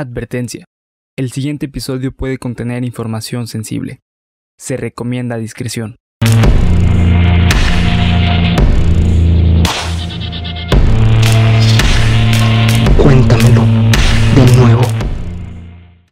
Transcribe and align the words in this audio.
Advertencia. 0.00 0.64
El 1.16 1.32
siguiente 1.32 1.66
episodio 1.66 2.12
puede 2.12 2.38
contener 2.38 2.84
información 2.84 3.48
sensible. 3.48 3.98
Se 4.56 4.76
recomienda 4.76 5.38
discreción. 5.38 5.96
Cuéntamelo 12.96 13.62
de 14.36 14.56
nuevo. 14.56 14.82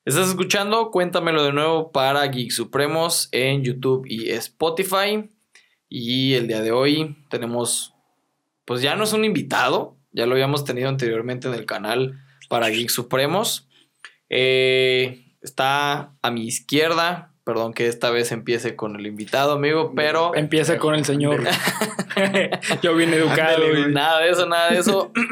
Estás 0.04 0.30
escuchando 0.30 0.90
Cuéntamelo 0.90 1.44
de 1.44 1.52
nuevo 1.52 1.92
para 1.92 2.26
Geek 2.26 2.50
Supremos 2.50 3.28
en 3.30 3.62
YouTube 3.62 4.04
y 4.08 4.30
Spotify. 4.30 5.30
Y 5.88 6.34
el 6.34 6.48
día 6.48 6.60
de 6.60 6.72
hoy 6.72 7.16
tenemos, 7.30 7.94
pues 8.64 8.82
ya 8.82 8.96
no 8.96 9.04
es 9.04 9.12
un 9.12 9.24
invitado, 9.24 9.96
ya 10.10 10.26
lo 10.26 10.32
habíamos 10.32 10.64
tenido 10.64 10.88
anteriormente 10.88 11.46
en 11.46 11.54
el 11.54 11.66
canal 11.66 12.20
para 12.48 12.68
Geek 12.68 12.88
Supremos. 12.88 13.65
Eh, 14.30 15.24
está 15.42 16.12
a 16.23 16.30
mi 16.30 16.46
izquierda, 16.46 17.32
perdón 17.45 17.73
que 17.73 17.87
esta 17.87 18.10
vez 18.10 18.33
empiece 18.33 18.74
con 18.74 18.96
el 18.96 19.06
invitado, 19.06 19.52
amigo, 19.52 19.92
pero... 19.95 20.34
Empieza 20.34 20.78
con 20.78 20.95
el 20.95 21.05
señor. 21.05 21.45
Yo 22.83 22.95
bien 22.97 23.14
educado. 23.14 23.64
Ándale. 23.64 23.88
Nada 23.88 24.20
de 24.20 24.30
eso, 24.30 24.47
nada 24.47 24.70
de 24.70 24.78
eso. 24.78 25.12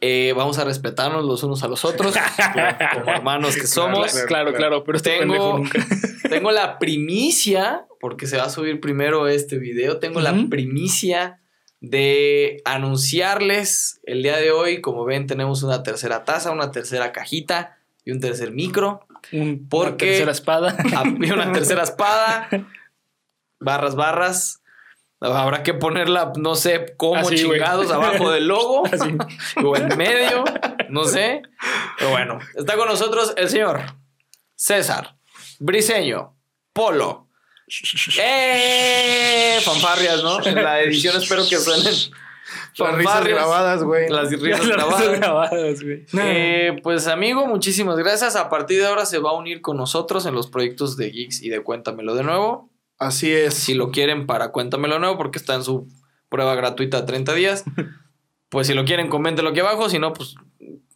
Eh, 0.00 0.32
vamos 0.34 0.58
a 0.58 0.64
respetarnos 0.64 1.24
los 1.24 1.42
unos 1.42 1.62
a 1.62 1.68
los 1.68 1.84
otros, 1.84 2.14
como 2.94 3.10
hermanos 3.10 3.54
que 3.54 3.66
somos. 3.66 4.12
Claro, 4.26 4.54
claro, 4.54 4.82
pero 4.82 4.96
este 4.96 5.18
Tengo, 5.18 5.58
nunca. 5.58 5.86
tengo 6.30 6.50
la 6.52 6.78
primicia, 6.78 7.84
porque 8.00 8.26
se 8.26 8.38
va 8.38 8.44
a 8.44 8.50
subir 8.50 8.80
primero 8.80 9.28
este 9.28 9.58
video, 9.58 9.98
tengo 9.98 10.20
la 10.20 10.34
primicia 10.48 11.40
de 11.80 12.62
anunciarles 12.64 14.00
el 14.04 14.22
día 14.22 14.38
de 14.38 14.52
hoy, 14.52 14.80
como 14.80 15.04
ven, 15.04 15.26
tenemos 15.26 15.62
una 15.62 15.82
tercera 15.82 16.24
taza, 16.24 16.50
una 16.50 16.70
tercera 16.70 17.12
cajita 17.12 17.76
y 18.04 18.10
un 18.12 18.20
tercer 18.20 18.50
micro, 18.52 19.06
Un, 19.32 19.66
Porque- 19.68 20.04
una 20.04 20.26
tercera 20.26 20.32
espada. 20.32 20.76
y 21.20 21.30
una 21.30 21.52
tercera 21.52 21.82
espada, 21.82 22.48
barras, 23.60 23.94
barras. 23.94 24.60
Habrá 25.20 25.62
que 25.62 25.72
ponerla, 25.72 26.32
no 26.36 26.54
sé 26.54 26.94
cómo 26.98 27.16
Así, 27.16 27.36
chingados, 27.36 27.90
abajo 27.90 28.30
del 28.30 28.46
logo 28.46 28.84
Así. 28.92 29.16
o 29.64 29.74
en 29.76 29.96
medio, 29.96 30.44
no 30.90 31.04
sé. 31.04 31.40
Pero 31.98 32.10
bueno, 32.10 32.38
está 32.56 32.76
con 32.76 32.88
nosotros 32.88 33.32
el 33.38 33.48
señor 33.48 33.80
César 34.54 35.16
Briseño 35.60 36.36
Polo. 36.74 37.28
¡Eh! 38.20 39.58
Fanfarrias, 39.62 40.22
¿no? 40.22 40.44
En 40.44 40.62
la 40.62 40.80
edición 40.82 41.16
espero 41.16 41.42
que 41.48 41.56
suenen 41.58 41.94
Las 42.78 42.94
risas 42.96 43.24
grabadas, 43.26 43.82
güey. 43.82 44.08
Las 44.08 44.30
risas 44.30 44.66
Las 44.66 44.68
grabadas. 44.68 45.18
grabadas, 45.18 45.82
güey. 45.82 46.06
Eh, 46.18 46.80
pues 46.82 47.06
amigo, 47.06 47.46
muchísimas 47.46 47.96
gracias. 47.96 48.36
A 48.36 48.48
partir 48.48 48.80
de 48.80 48.86
ahora 48.86 49.06
se 49.06 49.18
va 49.18 49.30
a 49.30 49.34
unir 49.34 49.60
con 49.60 49.76
nosotros 49.76 50.26
en 50.26 50.34
los 50.34 50.48
proyectos 50.48 50.96
de 50.96 51.10
Geeks 51.10 51.42
y 51.42 51.48
de 51.50 51.60
Cuéntamelo 51.60 52.14
de 52.14 52.24
nuevo. 52.24 52.70
Así 52.98 53.32
es. 53.32 53.54
Si 53.54 53.74
lo 53.74 53.90
quieren 53.90 54.26
para 54.26 54.50
Cuéntamelo 54.52 54.94
de 54.94 55.00
nuevo, 55.00 55.16
porque 55.16 55.38
está 55.38 55.54
en 55.54 55.64
su 55.64 55.88
prueba 56.28 56.54
gratuita 56.54 57.00
de 57.00 57.06
30 57.06 57.34
días. 57.34 57.64
Pues 58.50 58.68
si 58.68 58.74
lo 58.74 58.84
quieren, 58.84 59.08
coméntenlo 59.08 59.50
aquí 59.50 59.58
abajo. 59.58 59.88
Si 59.88 59.98
no, 59.98 60.12
pues 60.12 60.36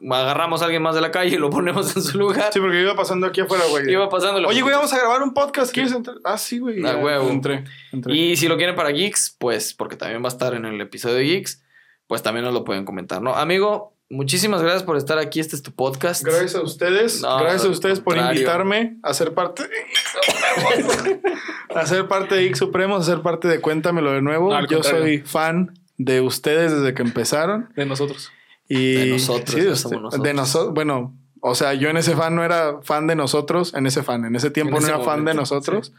agarramos 0.09 0.63
a 0.63 0.67
alguien 0.67 0.81
más 0.81 0.95
de 0.95 1.01
la 1.01 1.11
calle 1.11 1.35
y 1.35 1.39
lo 1.39 1.51
ponemos 1.51 1.97
en 1.97 2.03
su 2.03 2.17
lugar. 2.17 2.53
Sí, 2.53 2.61
porque 2.61 2.81
iba 2.81 2.95
pasando 2.95 3.27
aquí 3.27 3.41
afuera, 3.41 3.65
güey. 3.69 3.91
Iba 3.91 4.09
pasando 4.09 4.47
Oye, 4.47 4.63
güey, 4.63 4.75
vamos 4.75 4.93
a 4.93 4.99
grabar 4.99 5.23
un 5.23 5.35
podcast. 5.35 5.73
¿Quieres 5.73 5.93
entrar? 5.93 6.19
Ah, 6.23 6.39
sí, 6.39 6.59
güey. 6.61 6.87
Ah, 6.87 6.97
huevo. 6.97 7.29
Entré. 7.29 7.65
entré. 7.91 8.15
Y 8.15 8.37
si 8.37 8.47
lo 8.47 8.57
quieren 8.57 8.77
para 8.77 8.91
Geeks, 8.91 9.35
pues 9.41 9.75
porque 9.75 9.97
también 9.97 10.23
va 10.23 10.27
a 10.29 10.33
estar 10.33 10.55
en 10.55 10.67
el 10.67 10.81
episodio 10.81 11.17
de 11.17 11.25
Geeks, 11.25 11.65
pues 12.09 12.23
también 12.23 12.45
nos 12.45 12.53
lo 12.55 12.65
pueden 12.65 12.85
comentar, 12.85 13.23
¿no? 13.23 13.35
Amigo, 13.37 13.95
muchísimas 14.11 14.63
gracias 14.63 14.83
por 14.83 14.97
estar 14.97 15.19
aquí. 15.19 15.39
Este 15.39 15.55
es 15.55 15.63
tu 15.63 15.71
podcast. 15.73 16.25
Gracias 16.25 16.57
a 16.57 16.63
ustedes. 16.63 17.21
No, 17.23 17.39
gracias 17.39 17.65
a 17.67 17.69
ustedes 17.69 18.01
por 18.01 18.17
invitarme 18.17 18.97
a 19.05 19.15
ser 19.15 19.35
parte 19.35 19.63
de 19.69 19.77
a 21.75 21.87
ser 21.87 22.09
parte 22.09 22.35
de 22.35 22.47
X 22.47 22.59
Supremos, 22.59 23.03
a 23.07 23.13
ser 23.13 23.23
parte 23.23 23.47
de 23.49 23.61
Cuéntamelo 23.61 24.13
de 24.13 24.23
nuevo. 24.23 24.53
No, 24.53 24.61
Yo 24.67 24.79
contrario. 24.79 25.01
soy 25.03 25.19
fan 25.19 25.79
de 25.97 26.21
ustedes 26.21 26.73
desde 26.73 26.95
que 26.95 27.03
empezaron. 27.03 27.69
De 27.77 27.87
nosotros. 27.87 28.31
Y 28.69 28.93
De 28.95 29.07
nosotros, 29.07 29.51
sí, 29.51 29.61
de, 29.61 29.71
usted- 29.73 29.91
nosotros. 29.97 30.23
de 30.23 30.35
nosotros. 30.35 30.75
Bueno, 30.75 31.15
o 31.41 31.55
sea, 31.55 31.75
yo 31.75 31.89
en 31.89 31.97
ese 31.97 32.17
fan 32.17 32.35
no 32.35 32.45
era 32.45 32.81
fan 32.83 33.07
de 33.07 33.15
nosotros, 33.17 33.73
en 33.75 33.87
ese 33.87 34.03
fan, 34.03 34.25
en 34.25 34.35
ese 34.37 34.51
tiempo 34.51 34.77
En 34.77 34.83
no 34.83 34.87
ese 34.89 34.95
era 34.97 35.05
fan 35.05 35.25
de 35.25 35.35
nosotros. 35.35 35.93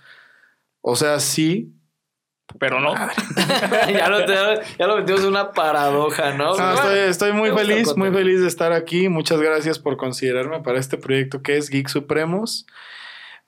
O 0.81 0.95
sea, 0.95 1.19
sí. 1.19 1.73
Pero 2.57 2.79
no. 2.79 2.93
ya, 3.93 4.09
lo, 4.09 4.25
te- 4.25 4.61
ya 4.79 4.87
lo 4.87 4.97
metimos 4.97 5.21
en 5.21 5.27
una 5.27 5.51
paradoja, 5.51 6.33
¿no? 6.33 6.53
Estoy, 6.73 6.99
estoy 6.99 7.33
muy 7.33 7.51
feliz, 7.51 7.95
muy 7.95 8.11
feliz 8.11 8.41
de 8.41 8.47
estar 8.47 8.71
aquí. 8.73 9.07
Muchas 9.09 9.39
gracias 9.39 9.77
por 9.77 9.97
considerarme 9.97 10.59
para 10.61 10.79
este 10.79 10.97
proyecto 10.97 11.41
que 11.43 11.57
es 11.57 11.69
Geek 11.69 11.87
Supremos. 11.89 12.65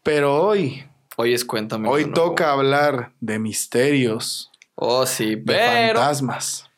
Pero 0.03 0.35
hoy, 0.44 0.85
Hoy 1.17 1.34
es 1.34 1.45
Cuéntame. 1.45 1.90
hoy 1.90 2.11
toca 2.11 2.51
hablar 2.51 3.11
de 3.19 3.40
misterios, 3.40 4.51
Oh, 4.75 5.06
sí, 5.06 5.35
de 5.35 5.41
pero 5.44 6.00
fantasmas. 6.00 6.69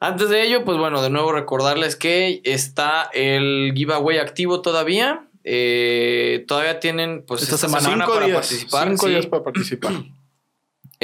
antes 0.00 0.28
de 0.28 0.42
ello, 0.42 0.64
pues 0.64 0.76
bueno, 0.78 1.00
de 1.02 1.08
nuevo 1.10 1.32
recordarles 1.32 1.96
que 1.96 2.40
está 2.44 3.08
el 3.14 3.72
giveaway 3.74 4.18
activo 4.18 4.60
todavía. 4.62 5.26
Eh, 5.44 6.44
todavía 6.46 6.78
tienen 6.80 7.24
pues 7.26 7.42
esta, 7.42 7.54
Esta 7.56 7.68
semana, 7.80 8.06
para 8.06 8.26
días, 8.26 8.36
participar. 8.36 8.88
cinco 8.88 9.06
sí. 9.06 9.12
días 9.12 9.26
para 9.26 9.42
participar. 9.42 9.92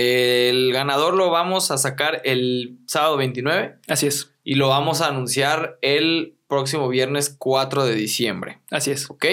El 0.00 0.72
ganador 0.72 1.14
lo 1.14 1.28
vamos 1.28 1.72
a 1.72 1.76
sacar 1.76 2.20
el 2.25 2.78
sábado 2.86 3.16
29 3.16 3.78
Así 3.88 4.06
es. 4.06 4.32
y 4.44 4.54
lo 4.54 4.69
vamos 4.69 5.00
a 5.00 5.09
anunciar 5.09 5.76
el 5.82 6.36
próximo 6.47 6.88
viernes 6.88 7.34
4 7.36 7.84
de 7.84 7.94
diciembre. 7.97 8.60
Así 8.70 8.92
es. 8.92 9.10
¿Ok? 9.10 9.25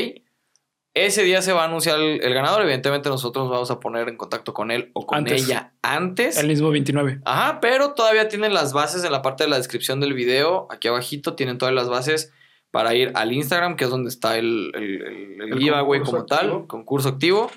Ese 0.96 1.24
día 1.24 1.44
se 1.44 1.54
va 1.54 1.62
a 1.62 1.66
anunciar 1.66 2.00
el, 2.00 2.20
el 2.24 2.34
ganador. 2.34 2.64
Evidentemente 2.64 3.10
nosotros 3.10 3.46
nos 3.46 3.52
vamos 3.52 3.70
a 3.70 3.80
poner 3.80 4.10
en 4.10 4.18
contacto 4.18 4.54
con 4.56 4.72
él 4.72 4.90
o 4.94 5.06
con 5.06 5.20
Antes. 5.20 5.44
ella 5.44 5.74
antes. 5.84 6.38
El 6.38 6.48
mismo 6.48 6.72
29. 6.72 7.20
Ajá, 7.26 7.60
pero 7.60 7.94
todavía 7.94 8.28
tienen 8.28 8.54
las 8.54 8.74
bases 8.74 9.04
en 9.04 9.12
la 9.12 9.22
parte 9.22 9.44
de 9.44 9.52
la 9.52 9.58
descripción 9.58 10.00
del 10.00 10.14
video. 10.14 10.68
Aquí 10.72 10.88
abajito 10.88 11.36
tienen 11.36 11.60
todas 11.60 11.76
las 11.76 11.90
bases 11.90 12.32
para 12.76 12.94
ir 12.94 13.14
al 13.16 13.32
Instagram, 13.32 13.78
que 13.78 13.86
es 13.86 13.90
donde 13.90 14.10
está 14.10 14.38
el, 14.38 14.70
el, 14.76 14.84
el- 14.84 15.42
el 15.44 15.54
El 15.54 15.60
giveaway 15.60 16.02
como 16.02 16.26
tal, 16.26 16.68
concurso 16.68 17.08
activo. 17.08 17.50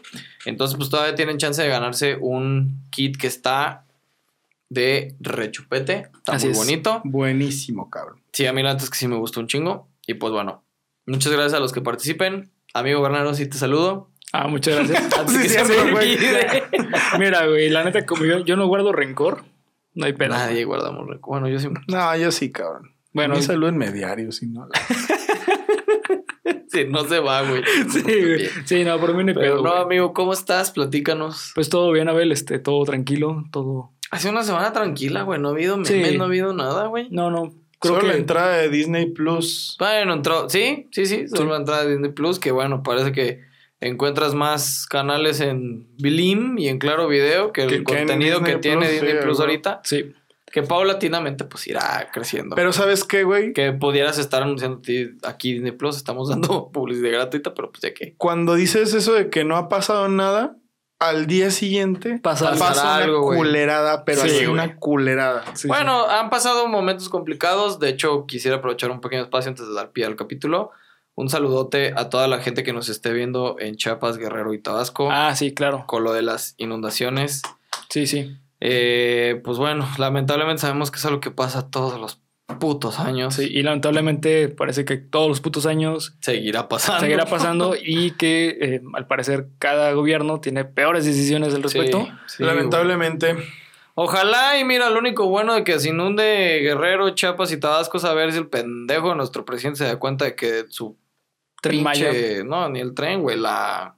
Entonces, 0.44 0.76
pues 0.76 0.90
todavía 0.90 1.16
tienen 1.16 1.38
chance 1.38 1.60
de 1.60 1.66
ganarse 1.68 2.16
un 2.20 2.84
kit 2.92 3.16
que 3.16 3.26
está 3.26 3.84
de 4.68 5.16
rechupete. 5.18 6.06
Está 6.18 6.34
Así 6.34 6.46
muy 6.46 6.52
es. 6.52 6.58
bonito. 6.58 7.00
Buenísimo, 7.02 7.90
cabrón. 7.90 8.20
Sí, 8.32 8.46
a 8.46 8.52
mí 8.52 8.62
la 8.62 8.74
neta 8.74 8.84
es 8.84 8.90
que 8.90 8.96
sí 8.96 9.08
me 9.08 9.16
gustó 9.16 9.40
un 9.40 9.48
chingo. 9.48 9.88
Y 10.06 10.14
pues 10.14 10.32
bueno, 10.32 10.62
muchas 11.04 11.32
gracias 11.32 11.54
a 11.54 11.58
los 11.58 11.72
que 11.72 11.80
participen. 11.80 12.52
Amigo 12.72 13.02
Bernardo, 13.02 13.34
sí 13.34 13.48
te 13.48 13.58
saludo. 13.58 14.12
Ah, 14.32 14.46
muchas 14.46 14.76
gracias. 14.76 15.18
Antes 15.18 15.34
Sí, 15.50 15.56
que 15.56 15.64
se 15.64 15.90
güey. 15.90 16.14
olvide. 16.14 16.62
Mira, 17.18 17.44
güey, 17.48 17.70
la 17.70 17.82
neta, 17.82 18.06
como 18.06 18.24
yo, 18.24 18.38
yo 18.44 18.54
no 18.56 18.68
guardo 18.68 18.92
rencor, 18.92 19.42
no 19.94 20.06
hay 20.06 20.12
pena. 20.12 20.36
Nadie 20.46 20.64
guardamos 20.64 21.08
rencor. 21.08 21.40
Bueno, 21.40 21.48
yo 21.48 21.58
sí. 21.58 21.66
No, 21.88 22.16
yo 22.16 22.30
sí, 22.30 22.52
cabrón. 22.52 22.94
Bueno, 23.18 23.34
Mi 23.34 23.42
salud 23.42 23.68
en 23.68 23.78
mediario, 23.78 24.30
si 24.32 24.46
no. 24.46 24.68
Sí, 26.70 26.84
no 26.88 27.02
se 27.04 27.18
va, 27.18 27.42
güey. 27.48 27.62
sí, 27.90 28.02
güey. 28.02 28.46
Sí, 28.66 28.84
no, 28.84 28.98
por 29.00 29.14
mí 29.14 29.24
no 29.24 29.30
hay 29.30 29.34
Pero 29.34 29.54
pedo. 29.56 29.62
no, 29.64 29.70
güey. 29.70 29.82
amigo, 29.82 30.12
¿cómo 30.12 30.32
estás? 30.34 30.70
Platícanos. 30.70 31.52
Pues 31.54 31.70
todo 31.70 31.90
bien, 31.92 32.08
Abel, 32.08 32.30
este, 32.30 32.58
todo 32.58 32.84
tranquilo, 32.84 33.44
todo. 33.50 33.90
Hace 34.10 34.28
una 34.28 34.42
semana 34.42 34.72
tranquila, 34.72 35.22
güey. 35.22 35.40
No 35.40 35.48
ha 35.48 35.52
habido 35.52 35.76
memes, 35.78 36.08
Sí. 36.10 36.16
no 36.16 36.24
ha 36.24 36.26
habido 36.26 36.52
nada, 36.52 36.86
güey. 36.86 37.08
No, 37.10 37.30
no. 37.30 37.54
Creo 37.80 37.94
Solo 37.94 38.00
que 38.00 38.06
la 38.08 38.14
entrada 38.16 38.56
de 38.58 38.68
Disney 38.68 39.06
Plus. 39.06 39.76
Bueno, 39.78 40.12
entró. 40.12 40.48
Sí, 40.50 40.88
sí, 40.92 41.06
sí. 41.06 41.26
Solo 41.28 41.42
Sí. 41.44 41.48
la 41.50 41.56
entrada 41.56 41.84
de 41.84 41.90
Disney 41.92 42.12
Plus, 42.12 42.38
que 42.38 42.50
bueno, 42.52 42.82
parece 42.82 43.12
que 43.12 43.40
encuentras 43.80 44.34
más 44.34 44.86
canales 44.86 45.40
en 45.40 45.86
Blim 45.98 46.58
y 46.58 46.68
en 46.68 46.78
Claro 46.78 47.08
Video 47.08 47.52
que 47.52 47.62
el 47.62 47.68
Que- 47.70 47.82
contenido 47.84 48.40
que 48.40 48.56
Disney 48.56 48.60
tiene 48.60 48.78
Plus, 48.86 48.90
Disney 48.92 49.12
sí, 49.12 49.18
Plus 49.22 49.40
ahorita. 49.40 49.80
Sí. 49.84 50.12
Que 50.52 50.62
paulatinamente, 50.62 51.44
pues 51.44 51.66
irá 51.66 52.08
creciendo. 52.12 52.56
Pero 52.56 52.72
¿sabes 52.72 53.04
qué, 53.04 53.24
güey? 53.24 53.52
que 53.52 53.72
pudieras 53.72 54.18
estar 54.18 54.42
anunciando 54.42 54.80
aquí 55.24 55.52
Disney 55.54 55.72
Plus. 55.72 55.96
Estamos 55.96 56.28
dando 56.28 56.68
publicidad 56.72 57.10
gratuita, 57.12 57.54
pero 57.54 57.70
pues 57.70 57.82
ya 57.82 57.92
que. 57.94 58.14
Cuando 58.16 58.54
dices 58.54 58.94
eso 58.94 59.12
de 59.12 59.28
que 59.30 59.44
no 59.44 59.56
ha 59.56 59.68
pasado 59.68 60.08
nada, 60.08 60.56
al 61.00 61.26
día 61.28 61.50
siguiente 61.52 62.18
Pasa 62.20 62.50
pasa, 62.50 62.64
Pasará 62.70 62.88
una 62.96 63.04
algo, 63.04 63.22
güey. 63.22 63.38
culerada, 63.38 64.04
pero 64.04 64.22
Sí, 64.22 64.30
así 64.30 64.46
una 64.46 64.76
culerada. 64.76 65.44
sí, 65.54 65.68
bueno, 65.68 66.06
han 66.08 66.28
pasado 66.30 66.66
momentos 66.66 67.08
complicados. 67.08 67.78
De 67.78 67.88
hecho, 67.90 68.26
quisiera 68.26 68.56
aprovechar 68.56 68.90
un 68.90 69.00
pequeño 69.00 69.22
espacio 69.22 69.50
antes 69.50 69.68
de 69.68 69.74
dar 69.74 69.90
pie 69.92 70.06
al 70.06 70.16
capítulo. 70.16 70.70
Un 71.14 71.28
saludote 71.28 71.92
a 71.96 72.08
toda 72.10 72.26
la 72.28 72.38
gente 72.38 72.62
que 72.62 72.72
nos 72.72 72.88
esté 72.88 73.12
viendo 73.12 73.56
en 73.58 73.76
Chiapas, 73.76 74.18
Guerrero 74.18 74.54
y 74.54 74.58
Tabasco. 74.62 75.04
sí. 75.08 75.10
Ah, 75.12 75.34
sí, 75.36 75.52
claro. 75.52 75.84
Con 75.86 76.04
lo 76.04 76.12
de 76.12 76.22
las 76.22 76.54
inundaciones. 76.58 77.42
Sí, 77.90 78.06
sí. 78.06 78.36
Eh, 78.60 79.40
pues 79.44 79.58
bueno, 79.58 79.88
lamentablemente 79.98 80.60
sabemos 80.62 80.90
que 80.90 80.98
es 80.98 81.04
algo 81.06 81.20
que 81.20 81.30
pasa 81.30 81.70
todos 81.70 82.00
los 82.00 82.20
putos 82.58 82.98
años. 82.98 83.34
Sí, 83.34 83.48
y 83.52 83.62
lamentablemente 83.62 84.48
parece 84.48 84.84
que 84.84 84.96
todos 84.96 85.28
los 85.28 85.40
putos 85.40 85.66
años 85.66 86.16
Seguirá 86.20 86.68
pasando. 86.68 87.00
seguirá 87.00 87.26
pasando 87.26 87.74
y 87.82 88.12
que 88.12 88.56
eh, 88.60 88.80
al 88.94 89.06
parecer 89.06 89.48
cada 89.58 89.92
gobierno 89.92 90.40
tiene 90.40 90.64
peores 90.64 91.04
decisiones 91.04 91.54
al 91.54 91.62
respecto. 91.62 92.06
Sí, 92.26 92.36
sí, 92.38 92.42
Lamentablemente. 92.44 93.36
Ojalá 93.94 94.58
y 94.58 94.64
mira, 94.64 94.90
lo 94.90 94.98
único 95.00 95.28
bueno 95.28 95.54
de 95.54 95.64
que 95.64 95.78
se 95.80 95.88
inunde 95.90 96.60
Guerrero, 96.62 97.10
Chiapas 97.10 97.50
y 97.52 97.58
Tabasco 97.58 97.96
es 97.98 98.04
a 98.04 98.14
ver 98.14 98.30
si 98.32 98.38
el 98.38 98.46
pendejo 98.46 99.10
de 99.10 99.16
nuestro 99.16 99.44
presidente 99.44 99.78
se 99.78 99.84
da 99.86 99.98
cuenta 99.98 100.24
de 100.24 100.36
que 100.36 100.66
su 100.68 100.96
Tren 101.60 101.84
pinche- 101.84 102.44
No, 102.44 102.68
ni 102.68 102.78
el 102.80 102.94
tren, 102.94 103.22
güey. 103.22 103.36
La, 103.36 103.96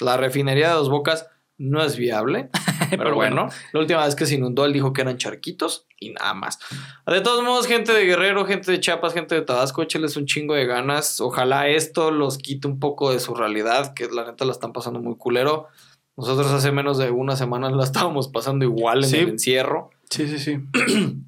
la 0.00 0.16
refinería 0.16 0.68
de 0.70 0.74
Dos 0.74 0.90
Bocas 0.90 1.28
no 1.58 1.82
es 1.82 1.96
viable. 1.96 2.50
pero, 2.96 3.04
Pero 3.04 3.14
bueno, 3.16 3.42
bueno. 3.44 3.54
la 3.72 3.80
última 3.80 4.04
vez 4.04 4.14
que 4.14 4.26
se 4.26 4.34
inundó, 4.36 4.64
él 4.64 4.72
dijo 4.72 4.92
que 4.92 5.02
eran 5.02 5.16
charquitos 5.16 5.86
y 5.98 6.10
nada 6.10 6.34
más. 6.34 6.58
De 7.06 7.20
todos 7.20 7.42
modos, 7.44 7.66
gente 7.66 7.92
de 7.92 8.04
Guerrero, 8.06 8.44
gente 8.46 8.70
de 8.72 8.80
Chiapas, 8.80 9.12
gente 9.14 9.34
de 9.34 9.42
Tabasco, 9.42 9.82
écheles 9.82 10.16
un 10.16 10.26
chingo 10.26 10.54
de 10.54 10.66
ganas. 10.66 11.20
Ojalá 11.20 11.68
esto 11.68 12.10
los 12.10 12.38
quite 12.38 12.66
un 12.68 12.78
poco 12.80 13.12
de 13.12 13.20
su 13.20 13.34
realidad, 13.34 13.94
que 13.94 14.08
la 14.08 14.24
neta 14.24 14.44
la 14.44 14.52
están 14.52 14.72
pasando 14.72 15.00
muy 15.00 15.16
culero. 15.16 15.68
Nosotros 16.16 16.50
hace 16.52 16.72
menos 16.72 16.98
de 16.98 17.10
una 17.10 17.36
semana 17.36 17.70
la 17.70 17.84
estábamos 17.84 18.28
pasando 18.28 18.64
igual 18.64 19.04
en 19.04 19.10
Sí. 19.10 19.16
el 19.18 19.28
encierro. 19.30 19.90
Sí, 20.10 20.26
sí, 20.28 20.38
sí. 20.38 20.58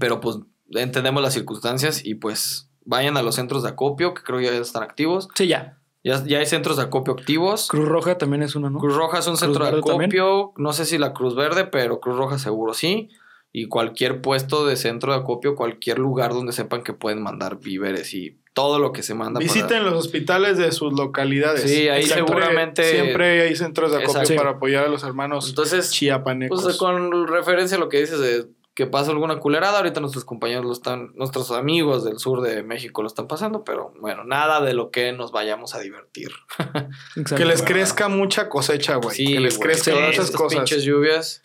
Pero 0.00 0.20
pues 0.20 0.38
entendemos 0.70 1.22
las 1.22 1.34
circunstancias 1.34 2.04
y 2.04 2.14
pues 2.16 2.70
vayan 2.84 3.16
a 3.16 3.22
los 3.22 3.34
centros 3.36 3.62
de 3.62 3.70
acopio, 3.70 4.14
que 4.14 4.22
creo 4.22 4.40
ya 4.40 4.50
están 4.50 4.82
activos. 4.82 5.28
Sí, 5.34 5.46
ya. 5.48 5.75
Ya, 6.06 6.22
ya 6.24 6.38
hay 6.38 6.46
centros 6.46 6.76
de 6.76 6.84
acopio 6.84 7.14
activos. 7.14 7.66
Cruz 7.68 7.88
Roja 7.88 8.16
también 8.16 8.42
es 8.42 8.54
uno, 8.54 8.70
¿no? 8.70 8.78
Cruz 8.78 8.94
Roja 8.96 9.18
es 9.18 9.26
un 9.26 9.32
Cruz 9.32 9.40
centro 9.40 9.64
de 9.64 9.70
Verde 9.72 9.82
también. 9.86 10.10
acopio. 10.10 10.52
No 10.56 10.72
sé 10.72 10.84
si 10.84 10.98
la 10.98 11.12
Cruz 11.12 11.34
Verde, 11.34 11.64
pero 11.66 11.98
Cruz 12.00 12.16
Roja 12.16 12.38
seguro 12.38 12.74
sí. 12.74 13.08
Y 13.52 13.68
cualquier 13.68 14.20
puesto 14.20 14.66
de 14.66 14.76
centro 14.76 15.12
de 15.12 15.18
acopio, 15.18 15.54
cualquier 15.56 15.98
lugar 15.98 16.32
donde 16.34 16.52
sepan 16.52 16.82
que 16.82 16.92
pueden 16.92 17.22
mandar 17.22 17.58
víveres 17.58 18.12
y 18.14 18.38
todo 18.52 18.78
lo 18.78 18.92
que 18.92 19.02
se 19.02 19.14
manda. 19.14 19.40
para- 19.40 19.52
Visiten 19.52 19.82
los 19.84 19.94
hospitales 19.94 20.58
de 20.58 20.70
sus 20.72 20.92
localidades. 20.92 21.62
Sí, 21.62 21.88
ahí 21.88 22.04
seguramente- 22.04 22.82
Siempre 22.84 23.42
hay 23.42 23.56
centros 23.56 23.90
de 23.92 23.98
acopio 23.98 24.20
Exacto. 24.20 24.36
para 24.42 24.56
apoyar 24.56 24.84
a 24.84 24.88
los 24.88 25.02
hermanos 25.04 25.48
Entonces, 25.48 25.90
chiapanecos. 25.90 26.62
Pues 26.62 26.76
con 26.76 27.26
referencia 27.26 27.76
a 27.78 27.80
lo 27.80 27.88
que 27.88 27.98
dices 28.00 28.18
de 28.20 28.46
que 28.76 28.86
pasa 28.86 29.10
alguna 29.10 29.40
culerada, 29.40 29.78
ahorita 29.78 30.00
nuestros 30.00 30.26
compañeros 30.26 30.66
lo 30.66 30.72
están, 30.72 31.12
nuestros 31.14 31.50
amigos 31.50 32.04
del 32.04 32.18
sur 32.18 32.42
de 32.42 32.62
México 32.62 33.00
lo 33.00 33.08
están 33.08 33.26
pasando, 33.26 33.64
pero 33.64 33.92
bueno, 34.00 34.22
nada 34.22 34.60
de 34.60 34.74
lo 34.74 34.90
que 34.90 35.12
nos 35.12 35.32
vayamos 35.32 35.74
a 35.74 35.80
divertir. 35.80 36.30
Que 37.36 37.46
les 37.46 37.62
crezca 37.62 38.08
mucha 38.08 38.50
cosecha, 38.50 38.96
güey. 38.96 39.16
que 39.16 39.40
les 39.40 39.56
güey, 39.56 39.70
crezcan 39.70 39.94
sí, 39.94 40.00
muchas 40.00 40.24
estas 40.26 40.36
cosas. 40.36 40.58
pinches 40.58 40.84
lluvias, 40.84 41.42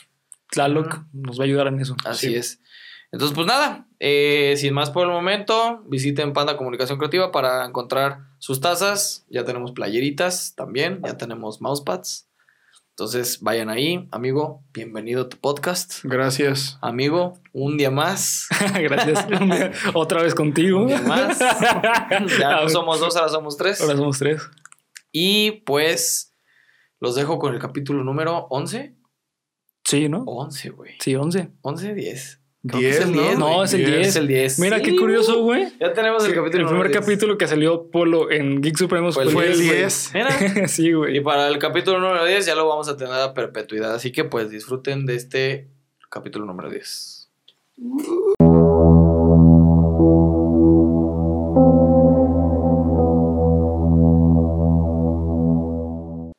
Tlaloc 0.51 0.99
nos 1.13 1.39
va 1.39 1.43
a 1.43 1.45
ayudar 1.45 1.67
en 1.67 1.79
eso. 1.79 1.95
así 2.03 2.27
Sí. 2.27 2.35
es. 2.35 2.59
Entonces, 3.13 3.33
pues 3.33 3.47
nada, 3.47 3.87
eh, 3.99 4.55
sin 4.57 4.73
más 4.73 4.89
por 4.89 5.05
el 5.05 5.11
momento, 5.11 5.83
visiten 5.87 6.33
Panda 6.33 6.57
Comunicación 6.57 6.97
Creativa 6.97 7.31
para 7.31 7.65
encontrar 7.65 8.19
sus 8.39 8.59
tazas. 8.61 9.25
Ya 9.29 9.43
tenemos 9.45 9.71
playeritas 9.71 10.53
también, 10.55 11.01
ya 11.05 11.17
tenemos 11.17 11.61
mousepads. 11.61 12.27
Entonces, 12.95 13.39
vayan 13.41 13.69
ahí, 13.69 14.07
amigo, 14.11 14.63
bienvenido 14.73 15.23
a 15.23 15.29
tu 15.29 15.37
podcast. 15.37 16.01
Gracias. 16.03 16.77
Amigo, 16.81 17.33
un 17.53 17.77
día 17.77 17.89
más. 17.89 18.47
Gracias. 18.75 19.27
Día- 19.27 19.71
Otra 19.93 20.21
vez 20.21 20.35
contigo. 20.35 20.81
Un 20.81 20.87
día 20.87 21.01
más. 21.01 21.39
Ya 22.39 22.61
no 22.61 22.69
somos 22.69 22.99
dos, 22.99 23.15
ahora 23.15 23.29
somos 23.29 23.57
tres. 23.57 23.81
Ahora 23.81 23.95
somos 23.95 24.19
tres. 24.19 24.41
Y 25.11 25.51
pues 25.65 26.35
los 26.99 27.15
dejo 27.15 27.39
con 27.39 27.53
el 27.53 27.59
capítulo 27.59 28.03
número 28.03 28.47
11. 28.49 28.95
Sí, 29.83 30.07
¿no? 30.09 30.23
11, 30.25 30.69
güey. 30.69 30.93
Sí, 30.99 31.15
11. 31.15 31.49
11, 31.61 31.93
10. 31.95 32.40
Creo 32.67 32.79
que 32.79 32.89
es 32.89 32.97
10, 32.97 33.09
el 33.09 33.15
¿no? 33.15 33.21
10, 33.23 33.39
No, 33.39 33.45
güey. 33.53 33.63
es 33.65 33.73
el 33.73 33.85
10. 33.85 34.07
Es 34.07 34.15
el 34.17 34.27
10. 34.27 34.59
Mira 34.59 34.77
Sí, 34.77 34.83
qué 34.83 34.95
curioso, 34.95 35.41
güey. 35.41 35.67
Ya 35.79 35.93
tenemos 35.93 36.23
el 36.25 36.29
El 36.29 36.35
capítulo 36.35 36.51
primer 36.67 36.71
número 36.73 36.89
10. 36.89 36.99
capítulo 36.99 37.37
que 37.37 37.47
salió 37.47 37.89
Polo 37.89 38.29
en 38.29 38.61
Geek 38.61 38.77
Supremos 38.77 39.15
Fue 39.15 39.23
el 39.23 39.29
Fue 39.31 39.45
el 39.47 39.57
10, 39.57 39.65
güey. 39.67 39.79
10. 39.79 40.11
Mira. 40.13 40.67
sí, 40.67 40.87
Y 40.87 40.93
güey. 40.93 41.19
para 41.21 41.47
el 41.47 41.57
capítulo 41.57 41.99
número 41.99 42.23
10 42.23 42.45
ya 42.45 42.53
lo 42.55 42.67
vamos 42.67 42.87
a 42.87 42.97
tener 42.97 43.13
a 43.13 43.33
perpetuidad. 43.33 43.95
Así 43.95 44.11
que 44.11 44.25
pues 44.25 44.51
disfruten 44.51 45.07
de 45.07 45.15
este 45.15 45.67
capítulo 46.09 46.45
número 46.45 46.69
10. 46.69 47.29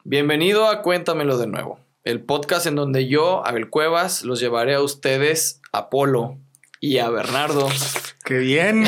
Bienvenido 0.04 0.66
a 0.68 0.82
Cuéntamelo 0.82 1.38
de 1.38 1.46
nuevo, 1.46 1.78
el 2.04 2.24
podcast 2.24 2.66
en 2.66 2.74
donde 2.74 3.06
yo, 3.08 3.46
Abel 3.46 3.70
Cuevas, 3.70 4.24
los 4.24 4.40
llevaré 4.40 4.74
a 4.74 4.80
ustedes, 4.82 5.60
a 5.72 5.88
Polo 5.88 6.38
y 6.80 6.98
a 6.98 7.08
Bernardo, 7.10 7.68
¡Qué 8.24 8.38
bien! 8.38 8.84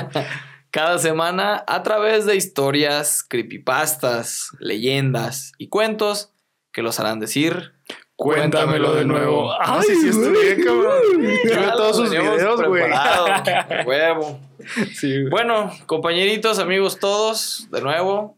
cada 0.70 0.98
semana 0.98 1.64
a 1.66 1.82
través 1.82 2.26
de 2.26 2.36
historias, 2.36 3.24
creepypastas, 3.28 4.50
leyendas 4.58 5.52
y 5.58 5.68
cuentos 5.68 6.32
que 6.72 6.82
los 6.82 7.00
harán 7.00 7.20
decir. 7.20 7.72
Cuéntamelo 8.16 8.94
de 8.94 9.04
nuevo. 9.04 9.50
Ay, 9.52 9.58
Ah, 9.62 9.82
sí, 9.82 9.94
sí, 9.96 10.08
estoy 10.08 10.32
bien, 10.32 10.62
cabrón. 10.62 10.92
Todos 11.76 11.96
sus 11.96 12.10
videos, 12.10 12.62
güey. 12.62 12.84
Huevo. 13.86 14.40
Sí, 14.94 15.20
güey. 15.22 15.30
Bueno, 15.30 15.72
compañeritos, 15.86 16.58
amigos 16.58 16.98
todos, 16.98 17.68
de 17.70 17.80
nuevo, 17.80 18.36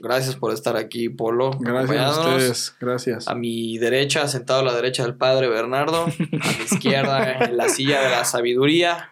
gracias 0.00 0.36
por 0.36 0.52
estar 0.52 0.76
aquí, 0.76 1.08
Polo. 1.08 1.50
Gracias 1.60 1.98
a 1.98 2.20
ustedes. 2.20 2.76
Gracias. 2.80 3.28
A 3.28 3.34
mi 3.34 3.78
derecha, 3.78 4.26
sentado 4.28 4.60
a 4.60 4.64
la 4.64 4.74
derecha 4.74 5.02
del 5.02 5.14
padre 5.14 5.48
Bernardo. 5.48 6.04
A 6.04 6.06
mi 6.06 6.64
izquierda, 6.64 7.44
en 7.44 7.56
la 7.56 7.68
silla 7.68 8.00
de 8.02 8.10
la 8.10 8.24
sabiduría, 8.24 9.10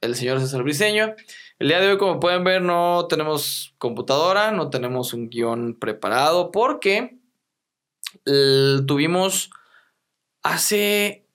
el 0.00 0.14
señor 0.14 0.40
César 0.40 0.62
Briseño. 0.62 1.14
El 1.58 1.68
día 1.68 1.80
de 1.80 1.90
hoy, 1.90 1.98
como 1.98 2.20
pueden 2.20 2.44
ver, 2.44 2.62
no 2.62 3.06
tenemos 3.08 3.74
computadora, 3.78 4.52
no 4.52 4.70
tenemos 4.70 5.12
un 5.12 5.28
guion 5.28 5.76
preparado, 5.78 6.52
porque 6.52 7.18
eh, 8.26 8.78
tuvimos 8.86 9.50
hace 10.42 11.26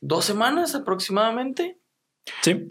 dos 0.00 0.24
semanas 0.24 0.74
aproximadamente. 0.74 1.78
Sí. 2.42 2.68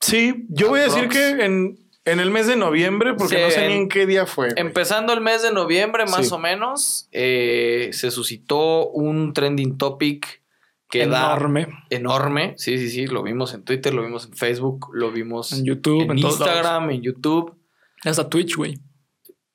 Sí, 0.00 0.46
yo 0.48 0.68
voy 0.68 0.80
a 0.80 0.84
decir 0.84 1.08
que 1.08 1.28
en, 1.44 1.78
en 2.04 2.18
el 2.20 2.30
mes 2.30 2.46
de 2.46 2.56
noviembre, 2.56 3.14
porque 3.14 3.40
no 3.42 3.50
sé 3.50 3.68
ni 3.68 3.74
en- 3.74 3.88
qué 3.88 4.06
día 4.06 4.26
fue. 4.26 4.48
güey. 4.50 4.60
Empezando 4.60 5.12
el 5.12 5.20
mes 5.20 5.42
de 5.42 5.52
noviembre, 5.52 6.04
más 6.06 6.28
Sí. 6.28 6.34
o 6.34 6.38
menos, 6.38 7.08
eh, 7.12 7.90
se 7.92 8.10
suscitó 8.10 8.88
un 8.88 9.32
trending 9.32 9.78
topic 9.78 10.42
que 10.90 11.06
da 11.06 11.26
Enorme. 11.36 11.68
enorme. 11.90 12.54
Sí, 12.58 12.76
sí, 12.78 12.90
sí, 12.90 13.06
lo 13.06 13.22
vimos 13.22 13.54
en 13.54 13.64
Twitter, 13.64 13.94
lo 13.94 14.02
vimos 14.02 14.26
en 14.26 14.34
Facebook, 14.34 14.88
lo 14.92 15.10
vimos 15.10 15.52
En 15.52 15.64
YouTube, 15.64 16.02
en, 16.02 16.10
en. 16.12 16.18
Instagram, 16.18 16.90
en 16.90 17.02
YouTube, 17.02 17.56
Hasta 18.04 18.28
Twitch, 18.28 18.56
güey. 18.56 18.78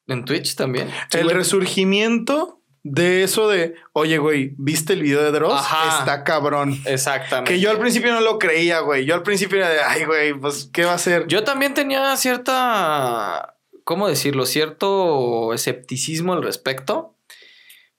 en 0.07 0.23
Twitch 0.25 0.55
también. 0.55 0.89
El 1.11 1.29
resurgimiento 1.29 2.56
de 2.91 3.23
eso 3.23 3.47
de, 3.47 3.75
oye, 3.93 4.17
güey, 4.17 4.53
¿viste 4.57 4.93
el 4.93 5.01
video 5.01 5.23
de 5.23 5.31
Dross? 5.31 5.59
Ajá. 5.59 5.99
Está 5.99 6.23
cabrón. 6.23 6.79
Exactamente. 6.85 7.53
Que 7.53 7.59
yo 7.59 7.71
al 7.71 7.79
principio 7.79 8.13
no 8.13 8.21
lo 8.21 8.39
creía, 8.39 8.79
güey. 8.79 9.05
Yo 9.05 9.15
al 9.15 9.23
principio 9.23 9.57
era 9.57 9.69
de, 9.69 9.79
ay, 9.81 10.05
güey, 10.05 10.33
pues, 10.33 10.69
¿qué 10.71 10.85
va 10.85 10.93
a 10.93 10.97
ser? 10.97 11.27
Yo 11.27 11.43
también 11.43 11.73
tenía 11.73 12.15
cierta, 12.17 13.55
¿cómo 13.83 14.07
decirlo? 14.07 14.45
Cierto 14.45 15.53
escepticismo 15.53 16.33
al 16.33 16.43
respecto. 16.43 17.15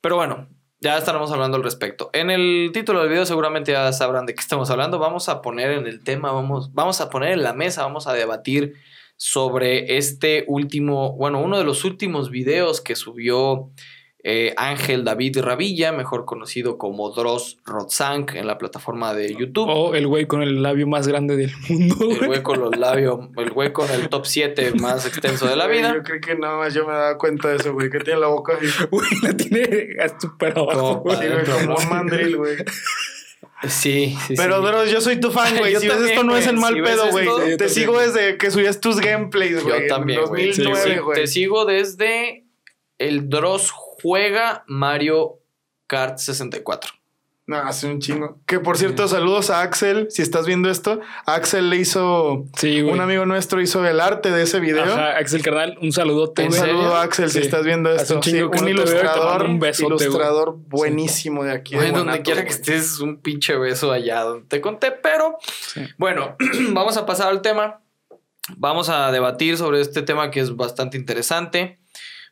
Pero 0.00 0.16
bueno, 0.16 0.48
ya 0.80 0.96
estaremos 0.96 1.30
hablando 1.32 1.56
al 1.56 1.64
respecto. 1.64 2.10
En 2.12 2.30
el 2.30 2.70
título 2.72 3.00
del 3.00 3.08
video 3.08 3.26
seguramente 3.26 3.72
ya 3.72 3.92
sabrán 3.92 4.26
de 4.26 4.34
qué 4.34 4.40
estamos 4.40 4.70
hablando. 4.70 4.98
Vamos 4.98 5.28
a 5.28 5.42
poner 5.42 5.72
en 5.72 5.86
el 5.86 6.04
tema, 6.04 6.32
vamos, 6.32 6.72
vamos 6.72 7.00
a 7.00 7.10
poner 7.10 7.32
en 7.32 7.42
la 7.42 7.52
mesa, 7.52 7.82
vamos 7.82 8.06
a 8.06 8.12
debatir 8.12 8.74
sobre 9.16 9.96
este 9.98 10.44
último, 10.46 11.16
bueno, 11.16 11.40
uno 11.40 11.58
de 11.58 11.64
los 11.64 11.84
últimos 11.84 12.30
videos 12.30 12.80
que 12.80 12.94
subió 12.94 13.70
eh, 14.24 14.52
Ángel 14.56 15.04
David 15.04 15.38
Ravilla, 15.40 15.92
mejor 15.92 16.24
conocido 16.24 16.76
como 16.76 17.10
Dross 17.10 17.58
Rotzank 17.64 18.34
en 18.34 18.46
la 18.48 18.58
plataforma 18.58 19.14
de 19.14 19.32
YouTube. 19.34 19.68
O 19.68 19.94
el 19.94 20.06
güey 20.08 20.26
con 20.26 20.42
el 20.42 20.60
labio 20.62 20.88
más 20.88 21.06
grande 21.06 21.36
del 21.36 21.52
mundo, 21.68 21.96
El 22.20 22.26
güey. 22.26 22.42
con 22.42 22.60
los 22.60 22.76
labios, 22.76 23.28
el 23.36 23.50
güey 23.50 23.72
con 23.72 23.88
el 23.90 24.08
top 24.08 24.26
7 24.26 24.72
más 24.80 25.06
extenso 25.06 25.46
de 25.46 25.54
la 25.54 25.68
vida. 25.68 25.94
Yo 25.94 26.02
creo 26.02 26.20
que 26.20 26.34
nada 26.34 26.56
más 26.58 26.74
yo 26.74 26.84
me 26.86 26.92
daba 26.94 27.16
cuenta 27.16 27.48
de 27.48 27.56
eso, 27.56 27.72
güey, 27.72 27.90
que 27.90 28.00
tiene 28.00 28.18
la 28.20 28.26
boca. 28.26 28.58
Güey, 28.90 29.08
la 29.22 29.36
tiene 29.36 29.96
súper 30.20 30.58
abajo, 30.58 31.02
Como 31.02 31.16
güey. 31.16 31.28
Un 31.28 31.88
mandril, 31.88 32.36
güey. 32.36 32.56
Sí, 33.68 34.16
sí, 34.26 34.34
Pero, 34.36 34.60
sí. 34.60 34.66
Dross, 34.66 34.90
yo 34.90 35.00
soy 35.00 35.18
tu 35.20 35.30
fan, 35.30 35.56
güey. 35.58 35.74
Si 35.76 35.86
ves 35.86 35.96
también, 35.96 36.10
esto, 36.10 36.22
no 36.24 36.36
es 36.36 36.46
el 36.46 36.56
mal 36.56 36.74
Si 36.74 36.80
pedo, 36.80 37.10
güey. 37.10 37.24
Te 37.26 37.32
también. 37.56 37.68
sigo 37.70 37.98
desde 38.00 38.36
que 38.38 38.50
subías 38.50 38.80
tus 38.80 39.00
gameplays, 39.00 39.62
güey. 39.64 39.82
Yo 39.82 39.86
también, 39.88 40.20
En 40.20 40.26
güey. 40.26 40.46
2009, 40.48 40.80
Sí, 40.84 40.90
sí. 40.92 40.98
güey. 41.00 41.20
Te 41.20 41.26
sigo 41.26 41.64
desde 41.64 42.44
el 42.98 43.28
Dross 43.28 43.70
juega 44.02 44.64
Mario 44.66 45.38
Kart 45.86 46.18
64. 46.18 46.92
No, 47.46 47.56
hace 47.56 47.86
un 47.86 47.98
chingo. 47.98 48.36
Que 48.44 48.60
por 48.60 48.76
cierto, 48.76 49.08
saludos 49.08 49.48
a 49.48 49.62
Axel. 49.62 50.08
Si 50.10 50.20
estás 50.20 50.44
viendo 50.44 50.68
esto, 50.68 51.00
Axel 51.24 51.70
le 51.70 51.76
hizo. 51.76 52.44
Sí, 52.58 52.82
güey. 52.82 52.92
Un 52.92 53.00
amigo 53.00 53.24
nuestro 53.24 53.62
hizo 53.62 53.86
el 53.86 54.00
arte 54.00 54.30
de 54.30 54.42
ese 54.42 54.60
video. 54.60 54.84
Ajá, 54.84 55.16
Axel 55.16 55.40
Carnal, 55.42 55.78
un 55.80 55.90
saludote. 55.90 56.42
¿En 56.42 56.48
Un 56.48 56.52
saludo 56.54 56.94
a 56.94 57.00
Axel 57.04 57.30
si 57.30 57.38
estás 57.38 57.64
viendo 57.64 57.88
Hace 57.88 58.02
esto. 58.02 58.14
un 58.16 58.20
chingo 58.20 58.50
Sí, 58.52 58.58
que 58.64 58.64
un 58.70 58.76
no 58.76 58.84
te 58.84 58.84
veo 58.84 58.84
y 58.84 58.84
te 58.84 58.90
ilustrador, 59.00 59.38
mando 59.38 59.50
un 59.52 59.58
güey. 59.60 59.72
ilustrador 59.80 60.56
buenísimo 60.58 61.42
de 61.42 61.52
aquí. 61.52 61.70
de 61.74 61.80
Güey, 61.80 61.92
donde 61.92 62.20
quiera 62.20 62.42
que 62.44 62.50
estés, 62.50 63.00
un 63.00 63.16
pinche 63.22 63.56
beso 63.56 63.92
allá 63.92 64.20
donde 64.24 64.46
te 64.46 64.60
conté. 64.60 64.90
Pero 64.92 65.38
bueno, 65.96 66.36
vamos 66.72 66.98
a 66.98 67.06
pasar 67.06 67.28
al 67.28 67.40
tema. 67.40 67.80
Vamos 68.58 68.90
a 68.90 69.10
debatir 69.10 69.56
sobre 69.56 69.80
este 69.80 70.02
tema 70.02 70.30
que 70.30 70.40
es 70.40 70.54
bastante 70.54 70.98
interesante. 70.98 71.78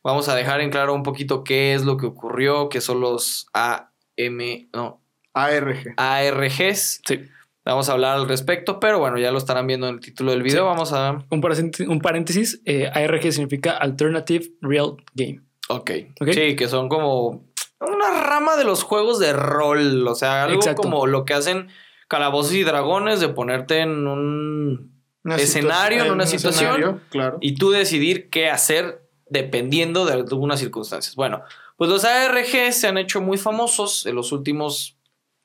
Vamos 0.06 0.28
a 0.28 0.36
dejar 0.36 0.60
en 0.60 0.70
claro 0.70 0.94
un 0.94 1.02
poquito 1.02 1.42
qué 1.42 1.74
es 1.74 1.84
lo 1.84 1.96
que 1.96 2.06
ocurrió, 2.06 2.68
qué 2.68 2.80
son 2.80 3.00
los 3.00 3.48
AM, 3.52 4.68
no, 4.72 5.02
ARG. 5.34 5.94
ARGs. 5.96 7.00
Sí. 7.04 7.22
Vamos 7.64 7.88
a 7.88 7.92
hablar 7.94 8.14
al 8.14 8.28
respecto, 8.28 8.78
pero 8.78 9.00
bueno, 9.00 9.18
ya 9.18 9.32
lo 9.32 9.38
estarán 9.38 9.66
viendo 9.66 9.88
en 9.88 9.96
el 9.96 10.00
título 10.00 10.30
del 10.30 10.44
video. 10.44 10.62
Sí. 10.62 10.64
Vamos 10.64 10.92
a. 10.92 11.24
Un 11.28 11.40
paréntesis, 11.40 11.88
un 11.88 12.00
paréntesis 12.00 12.62
eh, 12.66 12.88
ARG 12.94 13.32
significa 13.32 13.72
Alternative 13.72 14.46
Real 14.60 14.94
Game. 15.14 15.40
Ok. 15.70 15.90
Ok. 16.20 16.28
Sí, 16.30 16.54
que 16.54 16.68
son 16.68 16.88
como 16.88 17.44
una 17.80 18.22
rama 18.22 18.54
de 18.54 18.62
los 18.62 18.84
juegos 18.84 19.18
de 19.18 19.32
rol. 19.32 20.06
O 20.06 20.14
sea, 20.14 20.44
algo 20.44 20.60
Exacto. 20.60 20.82
como 20.82 21.08
lo 21.08 21.24
que 21.24 21.34
hacen 21.34 21.66
Calabozos 22.06 22.52
y 22.52 22.62
Dragones 22.62 23.18
de 23.18 23.30
ponerte 23.30 23.80
en 23.80 24.06
un. 24.06 25.02
Una 25.24 25.34
Escenario, 25.34 26.04
en 26.04 26.12
una 26.12 26.22
un 26.22 26.30
situación. 26.30 26.70
escenario, 26.74 27.00
claro. 27.10 27.38
y 27.40 27.56
tú 27.56 27.72
decidir 27.72 28.30
qué 28.30 28.48
hacer 28.48 29.05
dependiendo 29.28 30.04
de 30.06 30.12
algunas 30.14 30.60
circunstancias. 30.60 31.14
Bueno, 31.16 31.42
pues 31.76 31.90
los 31.90 32.04
ARG 32.04 32.72
se 32.72 32.86
han 32.88 32.98
hecho 32.98 33.20
muy 33.20 33.38
famosos 33.38 34.06
en 34.06 34.14
los 34.14 34.32
últimos. 34.32 34.96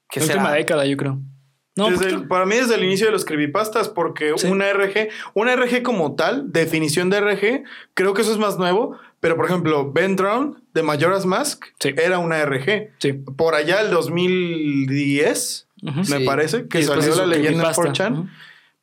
¿Qué 0.09 0.19
La 0.19 0.25
será? 0.25 0.39
última 0.39 0.55
década, 0.55 0.85
yo 0.85 0.97
creo. 0.97 1.19
No, 1.77 1.85
Desde 1.89 1.97
pues, 2.03 2.13
el- 2.13 2.27
para 2.27 2.45
mí 2.45 2.55
desde 2.57 2.75
el 2.75 2.83
inicio 2.83 3.05
de 3.07 3.13
los 3.13 3.23
creepypastas, 3.23 3.87
porque 3.87 4.33
Sí. 4.35 4.47
una 4.47 4.67
RG, 4.69 5.09
una 5.33 5.53
RG 5.53 5.81
como 5.83 6.15
tal, 6.15 6.51
definición 6.51 7.09
de 7.09 7.17
RG, 7.17 7.63
creo 7.93 8.13
que 8.13 8.21
eso 8.23 8.31
es 8.33 8.37
más 8.37 8.57
nuevo, 8.57 8.97
pero 9.21 9.37
por 9.37 9.45
ejemplo, 9.45 9.89
Ben 9.91 10.17
Drown 10.17 10.61
de 10.73 10.83
Majora's 10.83 11.25
Mask 11.25 11.63
Sí. 11.79 11.93
era 11.97 12.19
una 12.19 12.39
RG. 12.39 12.91
sí. 12.99 13.13
Por 13.13 13.55
allá 13.55 13.79
el 13.81 13.89
2010, 13.89 15.67
Ujú. 15.81 15.97
me 15.99 16.03
Sí. 16.19 16.25
parece, 16.25 16.67
que 16.67 16.83
salió 16.83 17.15
la 17.15 17.25
leyenda 17.25 17.49
en 17.69 17.73
creepypasta. 17.73 17.81
4chan, 17.81 18.13
Ujú. 18.19 18.27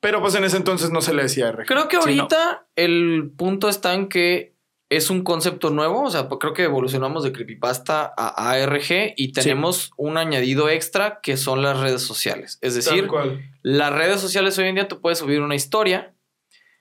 pero 0.00 0.20
pues 0.22 0.34
en 0.34 0.44
ese 0.44 0.56
entonces 0.56 0.90
no 0.90 1.00
se 1.02 1.12
le 1.14 1.22
decía 1.22 1.48
RG. 1.48 1.66
Creo 1.66 1.88
que 1.88 1.96
Sí, 2.00 2.14
no. 2.16 2.22
ahorita 2.22 2.66
el 2.76 3.30
punto 3.36 3.68
está 3.68 3.94
en 3.94 4.08
que 4.08 4.54
es 4.90 5.10
un 5.10 5.22
concepto 5.22 5.70
nuevo. 5.70 6.04
O 6.04 6.10
sea, 6.10 6.28
creo 6.28 6.54
que 6.54 6.64
evolucionamos 6.64 7.22
de 7.22 7.32
creepypasta 7.32 8.12
a 8.16 8.50
ARG 8.50 9.14
y 9.16 9.32
tenemos 9.32 9.90
un 9.96 10.16
añadido 10.16 10.68
extra 10.68 11.20
que 11.22 11.36
son 11.36 11.62
las 11.62 11.78
redes 11.80 12.02
sociales. 12.02 12.58
Es 12.62 12.74
decir, 12.74 13.06
cual. 13.06 13.42
las 13.62 13.92
redes 13.92 14.20
sociales 14.20 14.58
hoy 14.58 14.68
en 14.68 14.76
día 14.76 14.88
tú 14.88 15.00
puedes 15.00 15.18
subir 15.18 15.40
una 15.40 15.54
historia 15.54 16.14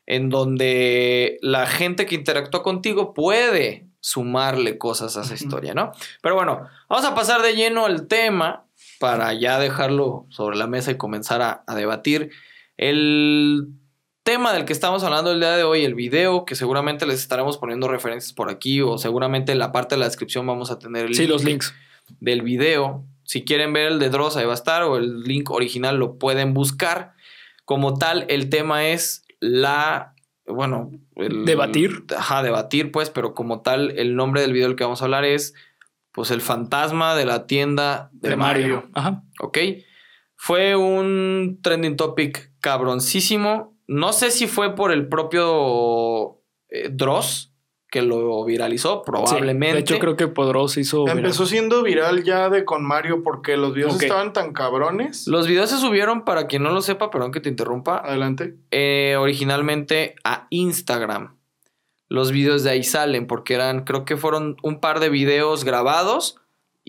en 0.05 0.29
donde 0.29 1.37
la 1.41 1.67
gente 1.67 2.05
que 2.05 2.15
interactúa 2.15 2.63
contigo 2.63 3.13
puede 3.13 3.87
sumarle 3.99 4.77
cosas 4.77 5.17
a 5.17 5.21
esa 5.21 5.33
historia, 5.33 5.73
¿no? 5.73 5.91
Pero 6.21 6.35
bueno, 6.35 6.65
vamos 6.87 7.05
a 7.05 7.13
pasar 7.13 7.41
de 7.41 7.55
lleno 7.55 7.85
al 7.85 8.07
tema 8.07 8.65
para 8.99 9.33
ya 9.33 9.59
dejarlo 9.59 10.25
sobre 10.29 10.55
la 10.55 10.67
mesa 10.67 10.91
y 10.91 10.97
comenzar 10.97 11.41
a, 11.41 11.63
a 11.67 11.75
debatir. 11.75 12.31
El 12.77 13.67
tema 14.27 14.51
del 14.51 14.65
que 14.65 14.73
estamos 14.73 15.05
hablando 15.05 15.31
el 15.31 15.39
día 15.39 15.55
de 15.55 15.63
hoy, 15.63 15.85
el 15.85 15.95
video, 15.95 16.43
que 16.43 16.55
seguramente 16.55 17.05
les 17.05 17.21
estaremos 17.21 17.57
poniendo 17.57 17.87
referencias 17.87 18.33
por 18.33 18.49
aquí 18.49 18.81
o 18.81 18.97
seguramente 18.97 19.53
en 19.53 19.59
la 19.59 19.71
parte 19.71 19.95
de 19.95 19.99
la 19.99 20.05
descripción 20.05 20.45
vamos 20.45 20.69
a 20.69 20.79
tener 20.79 21.05
el 21.05 21.15
Sí, 21.15 21.21
link 21.21 21.29
los 21.31 21.43
links. 21.45 21.73
del 22.19 22.41
video. 22.41 23.05
Si 23.23 23.45
quieren 23.45 23.71
ver 23.71 23.87
el 23.89 23.99
de 23.99 24.09
Dross, 24.09 24.35
ahí 24.35 24.43
va 24.45 24.51
a 24.51 24.55
estar, 24.55 24.83
o 24.83 24.97
el 24.97 25.21
link 25.21 25.49
original 25.49 25.95
lo 25.97 26.17
pueden 26.17 26.53
buscar. 26.53 27.13
Como 27.63 27.93
tal, 27.97 28.25
el 28.27 28.49
tema 28.49 28.87
es 28.87 29.25
la. 29.39 30.13
Bueno, 30.45 30.91
el- 31.15 31.45
Debatir. 31.45 32.03
Ajá, 32.17 32.43
debatir, 32.43 32.91
pues, 32.91 33.09
pero 33.09 33.33
como 33.33 33.61
tal, 33.61 33.91
el 33.97 34.17
nombre 34.17 34.41
del 34.41 34.51
video 34.51 34.67
del 34.67 34.75
que 34.75 34.83
vamos 34.83 35.01
a 35.01 35.05
hablar 35.05 35.23
es. 35.23 35.53
Pues 36.11 36.31
el 36.31 36.41
fantasma 36.41 37.15
de 37.15 37.25
la 37.25 37.47
tienda 37.47 38.09
de, 38.11 38.29
De 38.31 38.35
Mario. 38.35 38.75
Mario. 38.75 38.89
Ajá. 38.93 39.23
¿Ok? 39.39 39.57
Fue 40.35 40.75
un 40.75 41.59
trending 41.63 41.95
topic 41.95 42.51
cabroncísimo. 42.59 43.76
No 43.87 44.13
sé 44.13 44.31
si 44.31 44.47
fue 44.47 44.75
por 44.75 44.91
el 44.91 45.07
propio 45.07 46.41
eh, 46.69 46.89
Dross 46.91 47.53
que 47.89 48.01
lo 48.01 48.43
viralizó, 48.43 49.01
probablemente. 49.03 49.67
Sí, 49.67 49.73
de 49.73 49.79
hecho, 49.79 49.99
creo 49.99 50.17
que 50.17 50.27
Podros 50.27 50.75
hizo. 50.77 51.05
viral. 51.05 51.19
Empezó 51.19 51.45
siendo 51.45 51.83
viral 51.83 52.23
ya 52.23 52.49
de 52.49 52.65
con 52.65 52.85
Mario 52.85 53.23
porque 53.23 53.55
los 53.55 53.73
videos 53.73 54.01
estaban 54.01 54.33
tan 54.33 54.51
cabrones. 54.51 55.25
Los 55.27 55.47
videos 55.47 55.69
se 55.69 55.77
subieron, 55.77 56.25
para 56.25 56.47
quien 56.47 56.63
no 56.63 56.71
lo 56.71 56.81
sepa, 56.81 57.09
perdón 57.09 57.31
que 57.31 57.39
te 57.39 57.49
interrumpa, 57.49 57.97
Adelante. 57.97 58.57
eh, 58.71 59.15
originalmente 59.17 60.15
a 60.25 60.47
Instagram. 60.49 61.37
Los 62.09 62.31
videos 62.31 62.63
de 62.63 62.71
ahí 62.71 62.83
salen 62.83 63.25
porque 63.25 63.53
eran, 63.53 63.83
creo 63.83 64.03
que 64.05 64.17
fueron 64.17 64.57
un 64.63 64.79
par 64.79 64.99
de 64.99 65.09
videos 65.09 65.63
grabados 65.63 66.37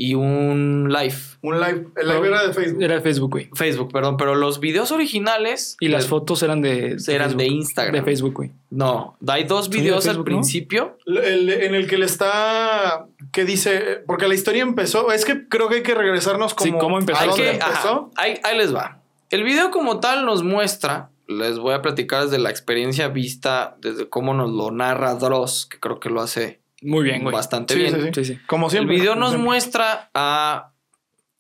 y 0.01 0.15
un 0.15 0.89
live. 0.93 1.17
Un 1.43 1.59
live. 1.59 1.89
El 1.97 2.07
live 2.09 2.29
era 2.29 2.47
de 2.47 2.53
Facebook. 2.55 2.83
Era 2.85 2.95
de 2.95 3.01
Facebook, 3.01 3.31
güey. 3.33 3.51
Facebook, 3.53 3.93
perdón, 3.93 4.17
pero 4.17 4.37
los 4.37 4.61
videos 4.61 4.93
originales 4.93 5.77
Y 5.81 5.89
las 5.89 6.07
fotos 6.07 6.41
eran 6.45 6.63
de. 6.63 6.95
de 6.95 7.15
eran 7.15 7.37
de. 7.37 7.47
Instagram. 7.47 7.95
De 7.97 8.03
Facebook, 8.05 8.35
güey. 8.35 8.53
No, 8.71 9.17
hay 9.27 9.43
dos 9.43 9.71
videos 9.71 10.07
al 10.07 10.23
principio. 10.23 10.97
El- 11.05 11.51
en 11.51 11.75
el 11.75 11.89
que 11.89 11.99
le 11.99 12.07
está. 12.07 13.07
¿Qué 13.33 13.45
dice? 13.45 14.03
Porque 14.07 14.29
la 14.29 14.35
historia 14.35 14.63
empezó. 14.63 15.11
Es 15.11 15.25
que 15.25 15.49
creo 15.49 15.69
que 15.69 15.77
hay 15.77 15.83
que 15.83 15.97
regresarnos 15.97 16.55
como. 16.55 16.71
Sí, 16.73 16.79
¿cómo 16.79 16.97
empezó? 16.99 17.19
¿A 17.19 17.23
Hay 17.23 17.29
dónde 17.31 17.43
que, 17.45 17.51
empezó? 17.51 18.11
ajá, 18.15 18.23
ahí, 18.23 18.41
ahí 18.45 18.57
les 18.57 18.73
va. 18.73 19.03
El 19.31 19.43
video 19.43 19.73
como 19.73 19.99
tal 19.99 20.25
nos 20.25 20.45
muestra, 20.45 21.11
les 21.27 21.59
voy 21.59 21.75
a 21.75 21.83
platicar 21.83 22.23
desde 22.25 22.39
la 22.39 22.51
experiencia 22.51 23.09
vista, 23.09 23.77
desde 23.81 24.09
cómo 24.09 24.33
nos 24.33 24.51
lo 24.51 24.71
narra 24.71 25.17
Dross, 25.17 25.67
que 25.67 25.79
creo 25.81 25.99
que 25.99 26.09
lo 26.09 26.21
hace 26.21 26.58
Muy 26.83 27.05
bien, 27.05 27.23
güey. 27.23 27.35
bastante 27.35 27.75
Sí, 27.75 27.81
bien. 27.81 27.95
sí, 27.95 28.01
sí. 28.01 28.11
Sí, 28.15 28.35
sí. 28.35 28.41
Como 28.47 28.71
siempre. 28.71 28.95
El 28.95 29.01
video 29.01 29.15
nos 29.17 29.37
muestra 29.37 30.11
a 30.15 30.73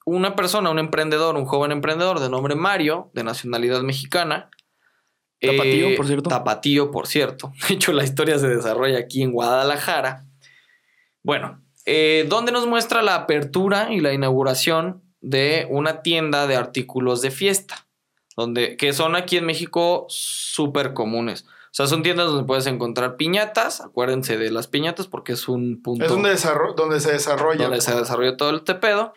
una 0.05 0.35
persona, 0.35 0.71
un 0.71 0.79
emprendedor, 0.79 1.37
un 1.37 1.45
joven 1.45 1.71
emprendedor 1.71 2.21
de 2.21 2.29
nombre 2.29 2.55
Mario, 2.55 3.11
de 3.15 3.25
nacionalidad 3.25 3.83
mexicana. 3.83 4.51
Eh, 5.41 5.49
Tapatío, 5.57 5.97
por 5.97 6.07
cierto. 6.07 6.31
Tapatío, 6.31 6.91
por 6.91 7.07
cierto. 7.07 7.53
De 7.69 7.75
hecho, 7.75 7.93
la 7.93 8.05
historia 8.05 8.39
se 8.39 8.49
desarrolla 8.49 8.99
aquí 8.99 9.23
en 9.23 9.33
Guadalajara. 9.33 10.25
Bueno, 11.23 11.63
eh, 11.85 12.27
donde 12.29 12.53
nos 12.53 12.67
muestra 12.67 13.03
la 13.03 13.15
apertura 13.15 13.93
y 13.93 14.01
la 14.01 14.13
inauguración 14.13 15.03
de 15.21 15.67
una 15.71 16.03
tienda 16.03 16.47
de 16.47 16.57
artículos 16.57 17.23
de 17.23 17.31
fiesta, 17.31 17.87
donde, 18.37 18.77
que 18.77 18.93
son 18.93 19.15
aquí 19.17 19.37
en 19.37 19.47
México 19.47 20.07
súper 20.09 20.95
comunes. 20.95 21.47
O 21.69 21.75
sea, 21.79 21.87
son 21.87 22.03
tiendas 22.03 22.27
donde 22.29 22.45
puedes 22.45 22.67
encontrar 22.67 23.17
piñatas, 23.17 23.81
acuérdense 23.81 24.37
de 24.39 24.51
las 24.51 24.67
piñatas 24.69 25.07
porque 25.07 25.33
es 25.35 25.49
un 25.49 25.81
punto 25.83 26.05
Es 26.05 26.11
donde, 26.11 26.31
desarro- 26.35 26.75
donde 26.75 26.99
se 27.01 27.13
desarrolla. 27.13 27.65
donde 27.65 27.81
se 27.81 27.95
desarrolló 27.95 28.37
todo 28.37 28.57
este 28.57 28.75
pedo. 28.75 29.13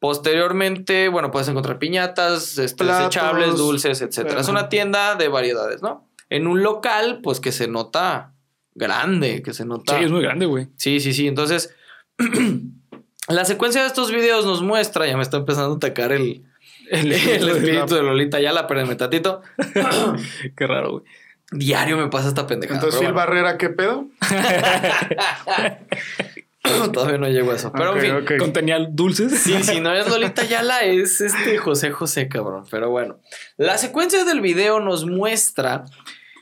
Posteriormente, 0.00 1.08
bueno, 1.08 1.30
puedes 1.30 1.48
encontrar 1.48 1.78
piñatas, 1.78 2.58
este, 2.58 2.84
Platos, 2.84 3.06
desechables, 3.14 3.56
dulces, 3.56 4.02
etcétera. 4.02 4.40
Es 4.40 4.48
una 4.48 4.68
tienda 4.68 5.14
de 5.14 5.28
variedades, 5.28 5.82
¿no? 5.82 6.10
En 6.28 6.46
un 6.46 6.62
local, 6.62 7.20
pues 7.22 7.40
que 7.40 7.52
se 7.52 7.68
nota 7.68 8.34
grande, 8.74 9.42
que 9.42 9.52
se 9.54 9.64
nota. 9.64 9.96
Sí, 9.98 10.04
es 10.04 10.10
muy 10.10 10.20
grande, 10.22 10.46
güey. 10.46 10.68
Sí, 10.76 11.00
sí, 11.00 11.12
sí. 11.14 11.26
Entonces, 11.26 11.74
la 13.28 13.44
secuencia 13.44 13.80
de 13.82 13.86
estos 13.86 14.10
videos 14.10 14.44
nos 14.44 14.62
muestra, 14.62 15.06
ya 15.06 15.16
me 15.16 15.22
está 15.22 15.38
empezando 15.38 15.72
a 15.72 15.76
atacar 15.76 16.12
el, 16.12 16.44
El, 16.90 17.12
el 17.12 17.48
espíritu 17.48 17.94
de 17.94 18.02
Lolita 18.02 18.40
ya 18.40 18.52
la 18.52 18.60
espérenme 18.62 18.96
tantito. 18.96 19.40
Qué 20.56 20.66
raro, 20.66 20.92
güey. 20.92 21.04
Diario 21.50 21.96
me 21.96 22.08
pasa 22.08 22.28
esta 22.28 22.46
pendejada. 22.46 22.78
Entonces, 22.78 23.00
Phil 23.00 23.12
bueno, 23.12 23.26
Barrera, 23.26 23.58
¿qué 23.58 23.68
pedo? 23.68 24.06
todavía 26.92 27.18
no 27.18 27.28
llego 27.28 27.52
a 27.52 27.56
eso. 27.56 27.72
Pero 27.72 27.96
en 27.96 28.26
fin. 28.26 28.38
Contenía 28.38 28.78
dulces. 28.78 29.40
Sí, 29.40 29.62
si 29.62 29.80
no 29.80 29.92
es 29.92 30.08
Lolita 30.08 30.44
Yala, 30.44 30.80
es 30.80 31.20
este 31.20 31.58
José 31.58 31.90
José, 31.90 32.28
cabrón. 32.28 32.64
Pero 32.70 32.90
bueno, 32.90 33.18
la 33.56 33.78
secuencia 33.78 34.24
del 34.24 34.40
video 34.40 34.80
nos 34.80 35.04
muestra, 35.04 35.84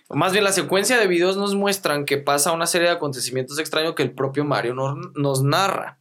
o 0.08 0.16
más 0.16 0.32
bien 0.32 0.44
la 0.44 0.52
secuencia 0.52 0.98
de 0.98 1.06
videos 1.06 1.36
nos 1.36 1.54
muestran 1.54 2.04
que 2.04 2.18
pasa 2.18 2.52
una 2.52 2.66
serie 2.66 2.88
de 2.88 2.94
acontecimientos 2.94 3.58
extraños 3.58 3.94
que 3.94 4.02
el 4.02 4.12
propio 4.12 4.44
Mario 4.44 4.74
nos, 4.74 4.96
nos 5.14 5.42
narra. 5.42 5.98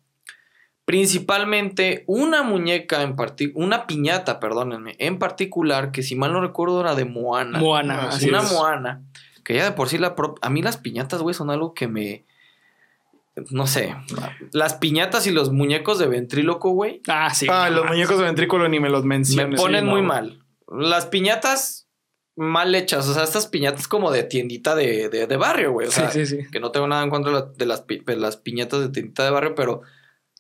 Principalmente 0.86 2.04
una 2.08 2.44
muñeca 2.44 3.02
en 3.04 3.16
particular, 3.16 3.66
una 3.66 3.88
piñata, 3.88 4.40
perdónenme, 4.40 4.96
en 5.00 5.20
particular, 5.20 5.92
que 5.92 6.04
si 6.04 6.16
mal 6.16 6.34
no 6.34 6.42
recuerdo 6.42 6.82
era 6.82 6.96
de 6.96 7.06
Moana. 7.06 7.60
Moana. 7.60 8.10
Así 8.10 8.30
una 8.30 8.40
es. 8.42 8.52
Moana. 8.52 9.04
Que 9.44 9.56
ya 9.56 9.64
de 9.64 9.72
por 9.72 9.90
sí 9.90 9.98
la 9.98 10.16
a 10.42 10.50
mí 10.50 10.62
las 10.62 10.78
piñatas, 10.78 11.22
güey, 11.22 11.34
son 11.34 11.50
algo 11.50 11.74
que 11.74 11.88
me 11.88 12.26
no 13.50 13.66
sé, 13.66 13.96
las 14.52 14.74
piñatas 14.74 15.26
y 15.26 15.32
los 15.32 15.52
muñecos 15.54 15.98
de 15.98 16.06
ventríloco, 16.08 16.72
güey, 16.72 17.02
Ah, 17.08 17.34
sí. 17.34 17.48
ah, 17.50 17.70
los 17.70 17.86
muñecos 17.86 18.18
de 18.18 18.26
ventrículo 18.26 18.68
ni 18.68 18.80
me 18.82 18.90
los 18.90 19.04
me 19.04 19.16
menciones. 19.16 19.60
ponen 19.60 19.86
sí, 19.86 19.90
muy 19.90 20.02
no. 20.02 20.08
mal. 20.10 20.44
Las 20.68 21.06
piñatas 21.06 21.88
mal 22.36 22.76
hechas, 22.76 23.08
o 23.08 23.14
sea, 23.14 23.24
estas 23.24 23.48
piñatas 23.48 23.88
como 23.88 24.12
de 24.12 24.24
tiendita 24.24 24.76
de, 24.76 25.08
de- 25.10 25.28
de 25.28 25.38
barrio, 25.38 25.72
güey. 25.72 25.88
O 25.88 25.92
sea, 25.92 26.12
sí, 26.12 26.26
sí, 26.26 26.42
sí. 26.42 26.48
que 26.52 26.60
no 26.60 26.72
tengo 26.72 26.88
nada 26.88 27.04
en 27.04 27.10
contra 27.10 27.32
de, 27.32 27.40
la- 27.40 27.46
de 27.56 27.66
las, 27.66 27.82
pi- 27.82 28.04
de 28.06 28.18
las 28.18 28.36
piñatas 28.38 28.82
de 28.82 28.90
tiendita 28.90 29.24
de 29.24 29.32
barrio, 29.32 29.56
pero 29.56 29.82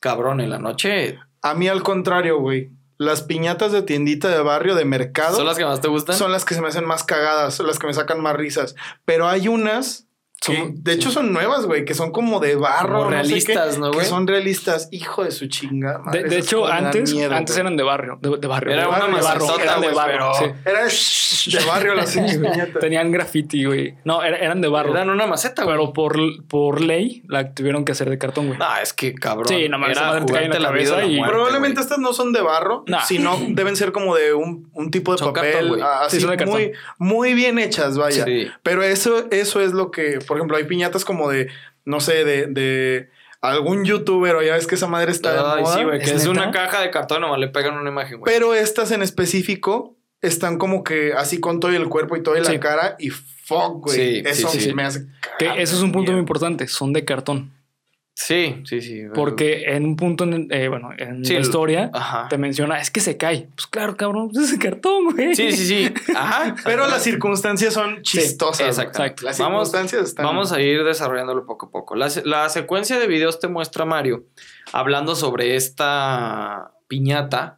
cabrón, 0.01 0.41
en 0.41 0.49
la 0.49 0.59
noche 0.59 1.19
A 1.41 1.53
mí 1.53 1.69
al 1.69 1.83
contrario, 1.83 2.39
güey. 2.39 2.71
Las 2.97 3.23
piñatas 3.23 3.71
de 3.71 3.81
tiendita 3.81 4.27
de 4.27 4.41
barrio, 4.41 4.75
de 4.75 4.85
mercado, 4.85 5.37
son 5.37 5.47
las 5.47 5.57
que 5.57 5.65
más 5.65 5.81
te 5.81 5.87
gustan. 5.87 6.15
son 6.15 6.31
las 6.31 6.45
que 6.45 6.53
se 6.53 6.61
me 6.61 6.67
hacen 6.67 6.85
más 6.85 7.03
cagadas, 7.03 7.55
son 7.55 7.65
las 7.65 7.79
que 7.79 7.87
me 7.87 7.93
sacan 7.93 8.21
más 8.21 8.35
risas. 8.35 8.75
Pero 9.05 9.27
hay 9.27 9.47
unas 9.47 10.07
Son- 10.43 10.73
de 10.83 10.93
hecho 10.93 11.11
son 11.11 11.31
nuevas, 11.33 11.67
güey, 11.67 11.85
que 11.85 11.93
son 11.93 12.11
como 12.11 12.39
de 12.39 12.55
barro. 12.55 13.03
Como 13.03 13.11
no 13.11 13.23
sé 13.23 13.29
qué, 13.45 13.53
realistas, 13.53 13.77
¿no, 13.77 13.91
Que 13.91 13.97
güey? 13.97 14.07
son 14.07 14.25
realistas. 14.27 14.89
Hijo 14.91 15.23
de 15.23 15.29
su 15.31 15.45
chinga. 15.47 15.93
De, 15.93 15.99
madre, 15.99 16.23
de 16.23 16.37
hecho, 16.39 16.65
antes, 16.65 17.13
miedo, 17.13 17.33
antes 17.35 17.55
eran 17.57 17.77
de 17.77 17.83
barrio. 17.83 18.17
De, 18.21 18.37
de 18.37 18.47
barrio. 18.47 18.73
Era 18.73 18.81
de 18.83 18.87
una 18.89 18.97
barrio, 18.97 19.15
de 19.17 19.21
barro, 19.21 19.39
macetota, 19.45 19.63
eran 19.63 19.81
de 19.81 19.87
pero- 20.05 20.33
sí. 20.33 20.45
Era 20.65 21.59
de 21.59 21.65
barrio 21.67 21.93
las. 21.93 22.17
Tenían 22.79 23.11
graffiti, 23.11 23.65
güey. 23.65 23.95
No, 24.03 24.23
era- 24.23 24.37
eran 24.37 24.61
de 24.61 24.67
barro. 24.67 24.91
Eran 24.91 25.09
una 25.11 25.27
maceta, 25.27 25.63
güey. 25.63 25.75
pero 25.77 25.93
por, 25.93 26.17
por 26.47 26.81
ley 26.81 27.23
la 27.27 27.53
tuvieron 27.53 27.85
que 27.85 27.91
hacer 27.91 28.09
de 28.09 28.17
cartón, 28.17 28.47
güey. 28.47 28.57
No, 28.57 28.65
es 28.81 28.93
que 28.93 29.13
cabrón. 29.13 29.47
Sí, 29.47 29.69
no 29.69 29.77
mames, 29.77 29.97
esa 29.97 30.01
Era 30.05 30.13
madre 30.13 30.25
te 30.25 30.33
cae 30.33 30.45
en 30.45 30.51
la 30.51 30.69
cabeza 30.69 31.05
y- 31.05 31.21
Probablemente 31.21 31.75
güey. 31.75 31.83
estas 31.83 31.99
no 31.99 32.13
son 32.13 32.33
de 32.33 32.41
barro, 32.41 32.83
Nah. 32.87 33.01
sino 33.01 33.37
deben 33.49 33.75
ser 33.75 33.91
como 33.91 34.15
de 34.15 34.33
un, 34.33 34.69
un 34.73 34.89
tipo 34.91 35.11
de 35.11 35.19
Son 35.19 35.33
papel 35.33 35.51
cartón, 35.69 35.81
así 35.83 36.15
Sí, 36.17 36.21
son 36.21 36.31
de 36.31 36.37
cartón. 36.37 36.55
muy, 36.55 36.71
muy 36.97 37.33
bien 37.35 37.59
hechas, 37.59 37.97
vaya. 37.97 38.25
Pero 38.63 38.81
eso, 38.83 39.25
eso 39.31 39.61
es 39.61 39.73
lo 39.73 39.91
que, 39.91 40.19
por 40.31 40.37
ejemplo, 40.37 40.55
hay 40.55 40.63
piñatas 40.63 41.03
como 41.03 41.29
de, 41.29 41.49
no 41.83 41.99
sé, 41.99 42.23
de, 42.23 42.45
de 42.47 43.09
algún 43.41 43.83
youtuber 43.83 44.33
o 44.37 44.41
ya 44.41 44.53
ves 44.53 44.65
que 44.65 44.75
esa 44.75 44.87
madre 44.87 45.11
está 45.11 45.33
de 45.33 45.39
Ay, 45.43 45.61
moda. 45.61 45.75
sí, 45.77 45.83
güey, 45.83 45.99
que 45.99 46.05
¿Es 46.05 46.21
es, 46.21 46.27
una 46.27 46.51
caja 46.51 46.79
de 46.79 46.89
cartón, 46.89 47.19
nomás 47.19 47.37
le 47.37 47.49
pegan 47.49 47.73
una 47.77 47.89
imagen, 47.89 48.21
güey. 48.21 48.33
Pero 48.33 48.53
estas 48.55 48.91
en 48.93 49.01
específico 49.01 49.93
están 50.21 50.57
como 50.57 50.85
que 50.85 51.11
así 51.11 51.41
con 51.41 51.59
todo 51.59 51.71
el 51.71 51.89
cuerpo 51.89 52.15
y 52.15 52.23
toda 52.23 52.39
la 52.39 52.49
Sí. 52.49 52.59
cara 52.59 52.95
y 52.97 53.09
fuck, 53.09 53.83
güey. 53.83 53.97
Sí, 53.97 54.23
eso 54.25 54.47
sí, 54.47 54.61
sí. 54.61 54.73
me 54.73 54.83
hace 54.83 55.05
Que 55.37 55.47
eso 55.61 55.75
es 55.75 55.81
un 55.81 55.91
punto 55.91 56.03
miedo. 56.03 56.13
muy 56.13 56.19
importante. 56.21 56.65
Son 56.69 56.93
de 56.93 57.03
cartón. 57.03 57.51
Sí, 58.23 58.61
sí, 58.65 58.81
sí. 58.81 59.03
Porque 59.13 59.63
en 59.73 59.85
un 59.85 59.95
punto, 59.95 60.25
en, 60.25 60.47
eh, 60.51 60.67
bueno, 60.67 60.89
en 60.97 61.25
Sí, 61.25 61.33
la 61.33 61.39
historia, 61.39 61.89
Ajá. 61.93 62.27
te 62.29 62.37
menciona, 62.37 62.79
es 62.79 62.91
que 62.91 62.99
se 62.99 63.17
cae. 63.17 63.47
Pues 63.55 63.65
claro, 63.67 63.97
cabrón, 63.97 64.29
pues 64.31 64.45
es 64.45 64.51
de 64.59 64.69
cartón, 64.69 65.11
güey. 65.11 65.33
Sí, 65.35 65.51
sí, 65.53 65.65
sí. 65.65 65.93
Ajá. 66.15 66.55
Pero 66.65 66.87
las 66.87 67.01
circunstancias 67.03 67.73
son 67.73 68.01
chistosas. 68.03 68.67
exactamente. 68.67 69.23
Las 69.25 69.39
Vamos- 69.39 69.69
circunstancias 69.69 70.09
están. 70.09 70.25
Vamos 70.25 70.51
a 70.51 70.61
ir 70.61 70.83
desarrollándolo 70.83 71.45
poco 71.45 71.67
a 71.67 71.71
poco. 71.71 71.95
La, 71.95 72.09
se- 72.09 72.25
la 72.25 72.47
secuencia 72.49 72.99
de 72.99 73.07
videos 73.07 73.39
te 73.39 73.47
muestra 73.47 73.85
Mario 73.85 74.25
hablando 74.71 75.15
sobre 75.15 75.55
esta 75.55 76.71
piñata 76.87 77.57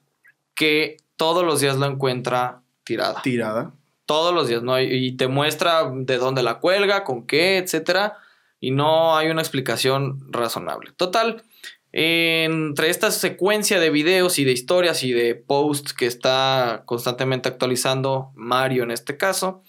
que 0.56 0.98
todos 1.18 1.44
los 1.44 1.60
días 1.62 1.78
la 1.78 1.88
encuentra 1.88 2.62
tirada. 2.84 3.22
tirada. 3.22 3.72
Todos 4.06 4.34
los 4.34 4.48
días, 4.48 4.62
¿no? 4.64 4.80
Y- 4.80 5.08
Y 5.08 5.12
te 5.18 5.28
muestra 5.28 5.90
de 5.94 6.18
dónde 6.18 6.44
la 6.44 6.60
cuelga, 6.60 7.04
con 7.04 7.26
qué, 7.26 7.58
etcétera. 7.58 8.18
Y 8.64 8.72
no 8.72 9.18
hay 9.18 9.28
una 9.30 9.42
explicación 9.42 10.22
razonable. 10.32 10.94
Total, 10.96 11.44
entre 11.92 12.90
esta 12.90 13.12
secuencia 13.12 13.78
de 13.78 13.90
videos 13.90 14.40
y 14.40 14.46
de 14.46 14.54
historias 14.54 15.04
y 15.04 15.12
de 15.12 15.36
posts 15.36 15.92
que 15.94 16.06
está 16.06 16.84
constantemente 16.86 17.50
actualizando 17.50 18.32
Mario 18.36 18.84
en 18.84 18.92
este 18.92 19.18
caso, 19.18 19.64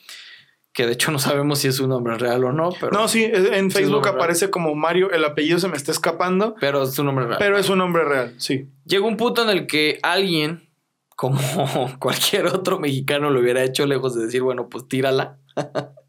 que 0.73 0.87
de 0.87 0.93
hecho 0.93 1.11
no 1.11 1.19
sabemos 1.19 1.59
si 1.59 1.67
es 1.67 1.81
un 1.81 1.89
nombre 1.89 2.17
real 2.19 2.45
o 2.45 2.53
no, 2.53 2.71
pero, 2.79 2.93
No, 2.93 3.09
sí, 3.09 3.25
en 3.25 3.69
Sí, 3.73 3.79
Facebook 3.79 4.07
aparece 4.07 4.51
como 4.51 4.77
Mario, 4.77 5.11
el 5.11 5.25
apellido 5.25 5.59
se 5.59 5.67
me 5.67 5.77
está 5.77 5.91
escapando, 5.91 6.55
pero 6.61 6.85
es 6.85 6.97
un 6.97 7.07
nombre 7.07 7.27
real. 7.27 7.39
pero 7.41 7.59
es 7.59 7.69
un 7.69 7.79
nombre 7.79 8.05
real, 8.05 8.37
sí. 8.39 8.69
Llega 8.85 9.05
un 9.09 9.17
punto 9.17 9.43
en 9.43 9.51
el 9.51 9.67
que 9.67 9.99
alguien, 10.05 10.71
como 11.17 11.37
cualquier 11.99 12.47
otro 12.47 12.79
mexicano 12.79 13.31
lo 13.31 13.41
hubiera 13.41 13.65
hecho, 13.65 13.87
lejos 13.87 14.15
de 14.15 14.27
decir, 14.27 14.43
bueno, 14.43 14.69
pues 14.69 14.87
tírala. 14.87 15.41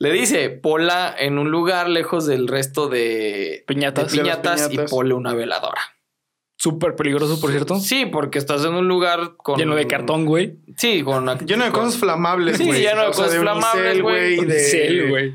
Le 0.00 0.10
dice, 0.12 0.48
pola 0.50 1.14
en 1.16 1.38
un 1.38 1.50
lugar 1.50 1.88
lejos 1.88 2.26
del 2.26 2.48
resto 2.48 2.88
de, 2.88 2.98
de 2.98 3.64
Piñatas. 3.66 4.10
de 4.10 4.16
las 4.16 4.26
piñatas, 4.36 4.68
piñatas. 4.68 4.90
y 4.90 4.94
ponle 4.94 5.14
una 5.14 5.34
veladora. 5.34 5.80
Súper 6.56 6.96
peligroso, 6.96 7.40
por 7.40 7.50
cierto. 7.50 7.78
Sí, 7.80 8.06
porque 8.06 8.38
estás 8.38 8.64
en 8.64 8.74
un 8.74 8.88
lugar 8.88 9.36
con... 9.36 9.58
Lleno 9.58 9.74
de 9.76 9.86
cartón, 9.86 10.24
güey. 10.26 10.58
Sí, 10.76 11.02
con... 11.02 11.26
Lleno 11.46 11.64
de 11.64 11.70
con- 11.70 11.84
cosas 11.84 12.00
flamables, 12.00 12.56
Sí, 12.58 12.64
güey. 12.64 12.80
lleno 12.82 13.02
de 13.02 13.08
O 13.08 13.12
sea, 13.12 13.24
cosas 13.26 13.40
flamables, 13.40 14.02
güey. 14.02 14.36
de- 14.44 14.58
Cel, 14.60 15.08
güey. 15.10 15.34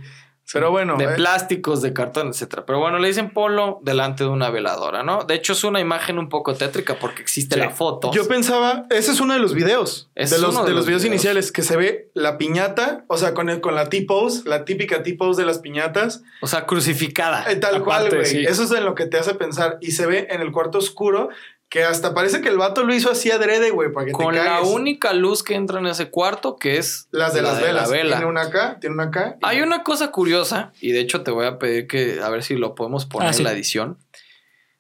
Pero 0.54 0.70
bueno, 0.72 0.96
de 0.98 1.06
eh, 1.06 1.10
plásticos, 1.16 1.82
de 1.82 1.92
cartón, 1.92 2.28
etcétera. 2.28 2.66
Pero 2.66 2.80
bueno, 2.80 3.00
le 3.00 3.08
dicen 3.08 3.32
polo 3.32 3.80
delante 3.82 4.24
de 4.24 4.30
una 4.30 4.50
veladora, 4.52 5.02
¿no? 5.04 5.24
De 5.24 5.34
hecho, 5.34 5.54
es 5.54 5.64
una 5.64 5.80
imagen 5.80 6.20
un 6.20 6.30
poco 6.30 6.54
tétrica 6.54 6.98
porque 7.00 7.22
existe 7.24 7.56
Sí. 7.56 7.60
la 7.62 7.72
foto. 7.72 8.12
yo 8.14 8.28
pensaba, 8.28 8.86
ese 8.92 9.12
es 9.12 9.20
uno 9.20 9.34
de 9.34 9.40
los 9.40 9.54
videos, 9.54 10.10
Ese 10.16 10.36
de 10.36 10.36
es 10.36 10.42
los, 10.42 10.56
de 10.56 10.62
de 10.62 10.68
los 10.70 10.76
los 10.78 10.86
videos, 10.86 11.02
videos. 11.04 11.16
iniciales, 11.16 11.52
que 11.52 11.62
se 11.64 11.76
ve 11.78 12.10
la 12.14 12.38
piñata, 12.38 13.06
o 13.08 13.18
sea, 13.18 13.34
con, 13.34 13.50
el, 13.50 13.60
con 13.62 13.76
la 13.76 13.90
T-pose, 13.90 14.48
la 14.48 14.66
típica 14.66 15.02
T-pose 15.04 15.42
de 15.42 15.48
las 15.48 15.60
piñatas, 15.60 16.22
O 16.42 16.48
sea, 16.48 16.66
crucificada. 16.66 17.52
eh, 17.52 17.56
tal 17.56 17.84
cual, 17.84 18.10
güey. 18.10 18.26
sí. 18.26 18.46
Eso 18.46 18.64
es 18.64 18.72
en 18.72 18.86
lo 18.86 18.94
que 18.96 19.08
te 19.08 19.18
hace 19.18 19.34
pensar. 19.36 19.78
Y 19.82 19.92
se 19.92 20.06
ve 20.06 20.28
en 20.30 20.42
el 20.42 20.52
cuarto 20.52 20.78
oscuro, 20.78 21.30
que 21.70 21.84
hasta 21.84 22.14
parece 22.14 22.42
que 22.42 22.50
el 22.50 22.58
vato 22.58 22.84
lo 22.84 22.94
hizo 22.94 23.12
así 23.12 23.32
adrede, 23.32 23.72
güey, 23.72 23.92
para 23.92 24.06
que 24.06 24.12
Con 24.14 24.34
te 24.34 24.44
la 24.44 24.62
única 24.62 25.14
luz 25.14 25.44
que 25.44 25.56
entra 25.56 25.80
en 25.80 25.88
ese 25.88 26.10
cuarto, 26.10 26.56
que 26.58 26.78
es 26.78 27.08
Las 27.12 27.34
de 27.34 27.42
la 27.42 27.50
las 27.54 27.62
la 27.62 27.68
velas. 27.68 27.90
vela. 27.92 28.16
Tiene 28.18 28.30
una 28.30 28.42
acá, 28.44 28.78
tiene 28.80 28.94
una 28.94 29.06
acá. 29.06 29.38
Hay 29.42 29.62
una 29.62 29.84
cosa 29.84 30.12
curiosa, 30.12 30.72
y 30.80 30.92
de 30.92 31.00
hecho 31.02 31.24
te 31.24 31.32
voy 31.32 31.46
a 31.48 31.58
pedir 31.60 31.88
que 31.88 32.20
a 32.22 32.30
ver 32.30 32.44
si 32.44 32.56
lo 32.56 32.76
podemos 32.76 33.06
poner 33.06 33.30
Ah, 33.30 33.34
sí. 33.34 33.40
en 33.42 33.46
la 33.46 33.52
edición. 33.54 33.98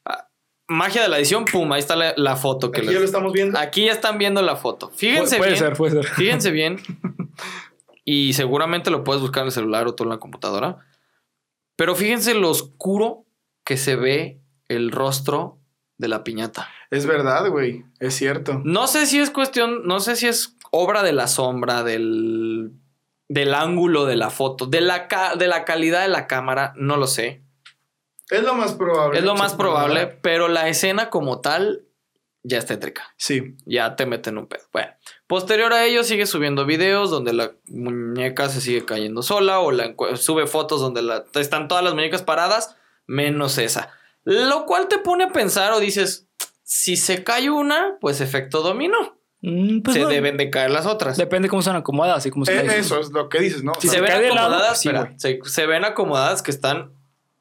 Ah, 0.05 0.27
Magia 0.67 1.01
de 1.01 1.09
la 1.09 1.17
edición, 1.17 1.43
pum, 1.45 1.71
ahí 1.73 1.79
está 1.79 1.95
la, 1.95 2.13
la 2.17 2.35
foto 2.37 2.71
que 2.71 2.79
Aquí 2.79 2.87
les- 2.87 2.93
ya 2.93 2.99
lo 2.99 3.05
estamos 3.05 3.33
viendo. 3.33 3.59
Aquí 3.59 3.85
ya 3.85 3.91
están 3.91 4.17
viendo 4.17 4.41
la 4.41 4.55
foto. 4.55 4.89
Fíjense 4.95 5.35
Pu- 5.35 5.39
puede 5.39 5.51
bien. 5.51 5.63
ser, 5.63 5.73
puede 5.73 5.91
ser. 6.03 6.05
Fíjense 6.13 6.51
bien. 6.51 6.79
Y 8.07 8.33
seguramente 8.33 8.91
lo 8.91 9.03
puedes 9.03 9.19
buscar 9.21 9.41
en 9.41 9.47
el 9.47 9.51
celular 9.51 9.87
o 9.87 9.95
todo 9.95 10.05
en 10.07 10.11
la 10.11 10.19
computadora. 10.19 10.77
Pero 11.75 11.95
fíjense 11.95 12.35
lo 12.35 12.51
oscuro 12.51 13.25
que 13.63 13.77
se 13.77 13.95
ve 13.95 14.41
el 14.67 14.91
rostro 14.91 15.57
de 15.97 16.07
la 16.07 16.23
piñata. 16.23 16.67
Es 16.91 17.05
verdad, 17.05 17.49
güey. 17.49 17.85
Es 17.99 18.15
cierto. 18.15 18.61
No 18.63 18.87
sé 18.87 19.05
si 19.05 19.19
es 19.19 19.29
cuestión, 19.31 19.85
no 19.87 19.99
sé 19.99 20.15
si 20.15 20.27
es 20.27 20.55
obra 20.71 21.03
de 21.03 21.13
la 21.13 21.27
sombra, 21.27 21.83
del, 21.83 22.71
del 23.29 23.53
ángulo 23.53 24.05
de 24.05 24.15
la 24.17 24.29
foto, 24.29 24.65
de 24.65 24.81
la, 24.81 25.07
ca- 25.07 25.35
de 25.35 25.47
la 25.47 25.63
calidad 25.65 26.01
de 26.01 26.09
la 26.09 26.27
cámara, 26.27 26.73
no 26.75 26.97
lo 26.97 27.07
sé. 27.07 27.43
Es 28.29 28.43
lo 28.43 28.55
más 28.55 28.73
probable. 28.73 29.19
Es 29.19 29.25
lo 29.25 29.35
más 29.35 29.53
probable, 29.53 30.05
¿verdad? 30.05 30.19
pero 30.21 30.47
la 30.47 30.67
escena 30.67 31.09
como 31.09 31.41
tal 31.41 31.83
ya 32.43 32.57
es 32.57 32.65
tétrica. 32.65 33.13
Sí. 33.17 33.55
Ya 33.65 33.95
te 33.95 34.05
meten 34.05 34.37
un 34.37 34.47
pedo. 34.47 34.63
Bueno, 34.73 34.91
posterior 35.27 35.71
a 35.73 35.85
ello 35.85 36.03
sigue 36.03 36.25
subiendo 36.25 36.65
videos 36.65 37.09
donde 37.09 37.33
la 37.33 37.51
muñeca 37.67 38.49
se 38.49 38.61
sigue 38.61 38.83
cayendo 38.85 39.21
sola 39.23 39.59
o 39.59 39.71
la 39.71 39.95
sube 40.15 40.45
fotos 40.47 40.81
donde 40.81 41.01
la, 41.01 41.23
están 41.35 41.67
todas 41.67 41.83
las 41.83 41.93
muñecas 41.93 42.21
paradas 42.23 42.75
menos 43.07 43.57
esa. 43.57 43.91
Lo 44.25 44.65
cual 44.65 44.87
te 44.87 44.97
pone 44.97 45.23
a 45.23 45.29
pensar 45.29 45.71
o 45.73 45.79
dices, 45.79 46.27
si 46.63 46.97
se 46.97 47.23
cae 47.23 47.49
una, 47.49 47.97
pues 48.01 48.19
efecto 48.21 48.61
dominó. 48.61 49.17
Mm, 49.41 49.81
pues 49.81 49.95
se 49.95 50.01
no. 50.01 50.09
deben 50.09 50.35
de 50.37 50.49
caer 50.49 50.71
las 50.71 50.85
otras. 50.87 51.15
Depende 51.17 51.47
cómo 51.47 51.61
sean 51.61 51.75
acomodadas 51.75 52.25
y 52.25 52.31
cómo 52.31 52.45
se 52.45 52.53
Eh, 52.59 52.65
caen. 52.65 52.79
eso 52.81 52.99
es 52.99 53.11
lo 53.11 53.29
que 53.29 53.39
dices, 53.39 53.63
¿no? 53.63 53.73
O 53.73 53.79
Si 53.79 53.87
sea, 53.87 53.97
se 53.97 54.01
ven 54.01 54.11
cae 54.11 54.21
de 54.23 54.29
lado, 54.29 54.47
acomodadas, 54.55 54.81
sí, 54.81 54.89
se, 55.17 55.39
se 55.43 55.65
ven 55.67 55.85
acomodadas 55.85 56.41
que 56.41 56.51
están 56.51 56.91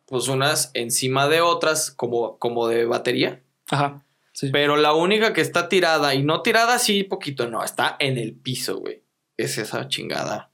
pues 0.07 0.29
unas 0.29 0.71
encima 0.75 1.29
de 1.29 1.41
otras 1.41 1.91
como, 1.91 2.37
como 2.39 2.69
de 2.69 2.85
batería. 2.85 3.41
Ajá. 3.71 4.03
Sí. 4.33 4.51
Pero 4.53 4.77
la 4.77 4.93
única 4.93 5.33
que 5.33 5.41
está 5.41 5.69
tirada 5.71 6.15
y 6.15 6.23
no 6.23 6.43
tirada 6.43 6.75
así 6.75 7.05
poquito, 7.05 7.49
no, 7.49 7.65
está 7.65 7.97
en 8.01 8.19
el 8.19 8.35
piso, 8.35 8.77
güey. 8.79 9.03
Es 9.39 9.57
esa 9.59 9.89
chingada, 9.89 10.51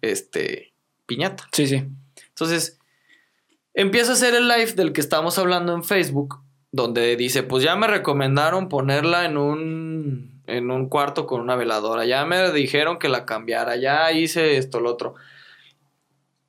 este, 0.00 0.72
piñata. 1.06 1.48
Sí, 1.52 1.66
sí. 1.66 1.84
Entonces, 2.28 2.77
empieza 3.78 4.10
a 4.10 4.14
hacer 4.14 4.34
el 4.34 4.48
live 4.48 4.72
del 4.72 4.92
que 4.92 5.00
estamos 5.00 5.38
hablando 5.38 5.72
en 5.72 5.84
Facebook, 5.84 6.40
donde 6.72 7.16
dice, 7.16 7.42
pues 7.44 7.62
ya 7.64 7.76
me 7.76 7.86
recomendaron 7.86 8.68
ponerla 8.68 9.24
en 9.24 9.36
un, 9.38 10.42
en 10.46 10.70
un 10.70 10.88
cuarto 10.88 11.26
con 11.26 11.40
una 11.40 11.56
veladora, 11.56 12.04
ya 12.04 12.26
me 12.26 12.52
dijeron 12.52 12.98
que 12.98 13.08
la 13.08 13.24
cambiara, 13.24 13.76
ya 13.76 14.10
hice 14.12 14.56
esto, 14.56 14.80
lo 14.80 14.90
otro. 14.90 15.14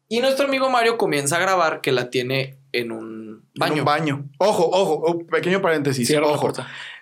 Y 0.07 0.21
nuestro 0.21 0.47
amigo 0.47 0.69
Mario 0.69 0.97
comienza 0.97 1.37
a 1.37 1.39
grabar 1.39 1.81
que 1.81 1.91
la 1.91 2.09
tiene 2.09 2.57
en 2.71 2.91
un 2.91 3.43
en 3.53 3.59
baño. 3.59 3.81
un 3.81 3.85
baño. 3.85 4.29
Ojo, 4.39 4.67
ojo, 4.71 4.93
oh, 5.05 5.19
pequeño 5.27 5.61
paréntesis. 5.61 6.07
Cierra 6.07 6.27
ojo. 6.27 6.51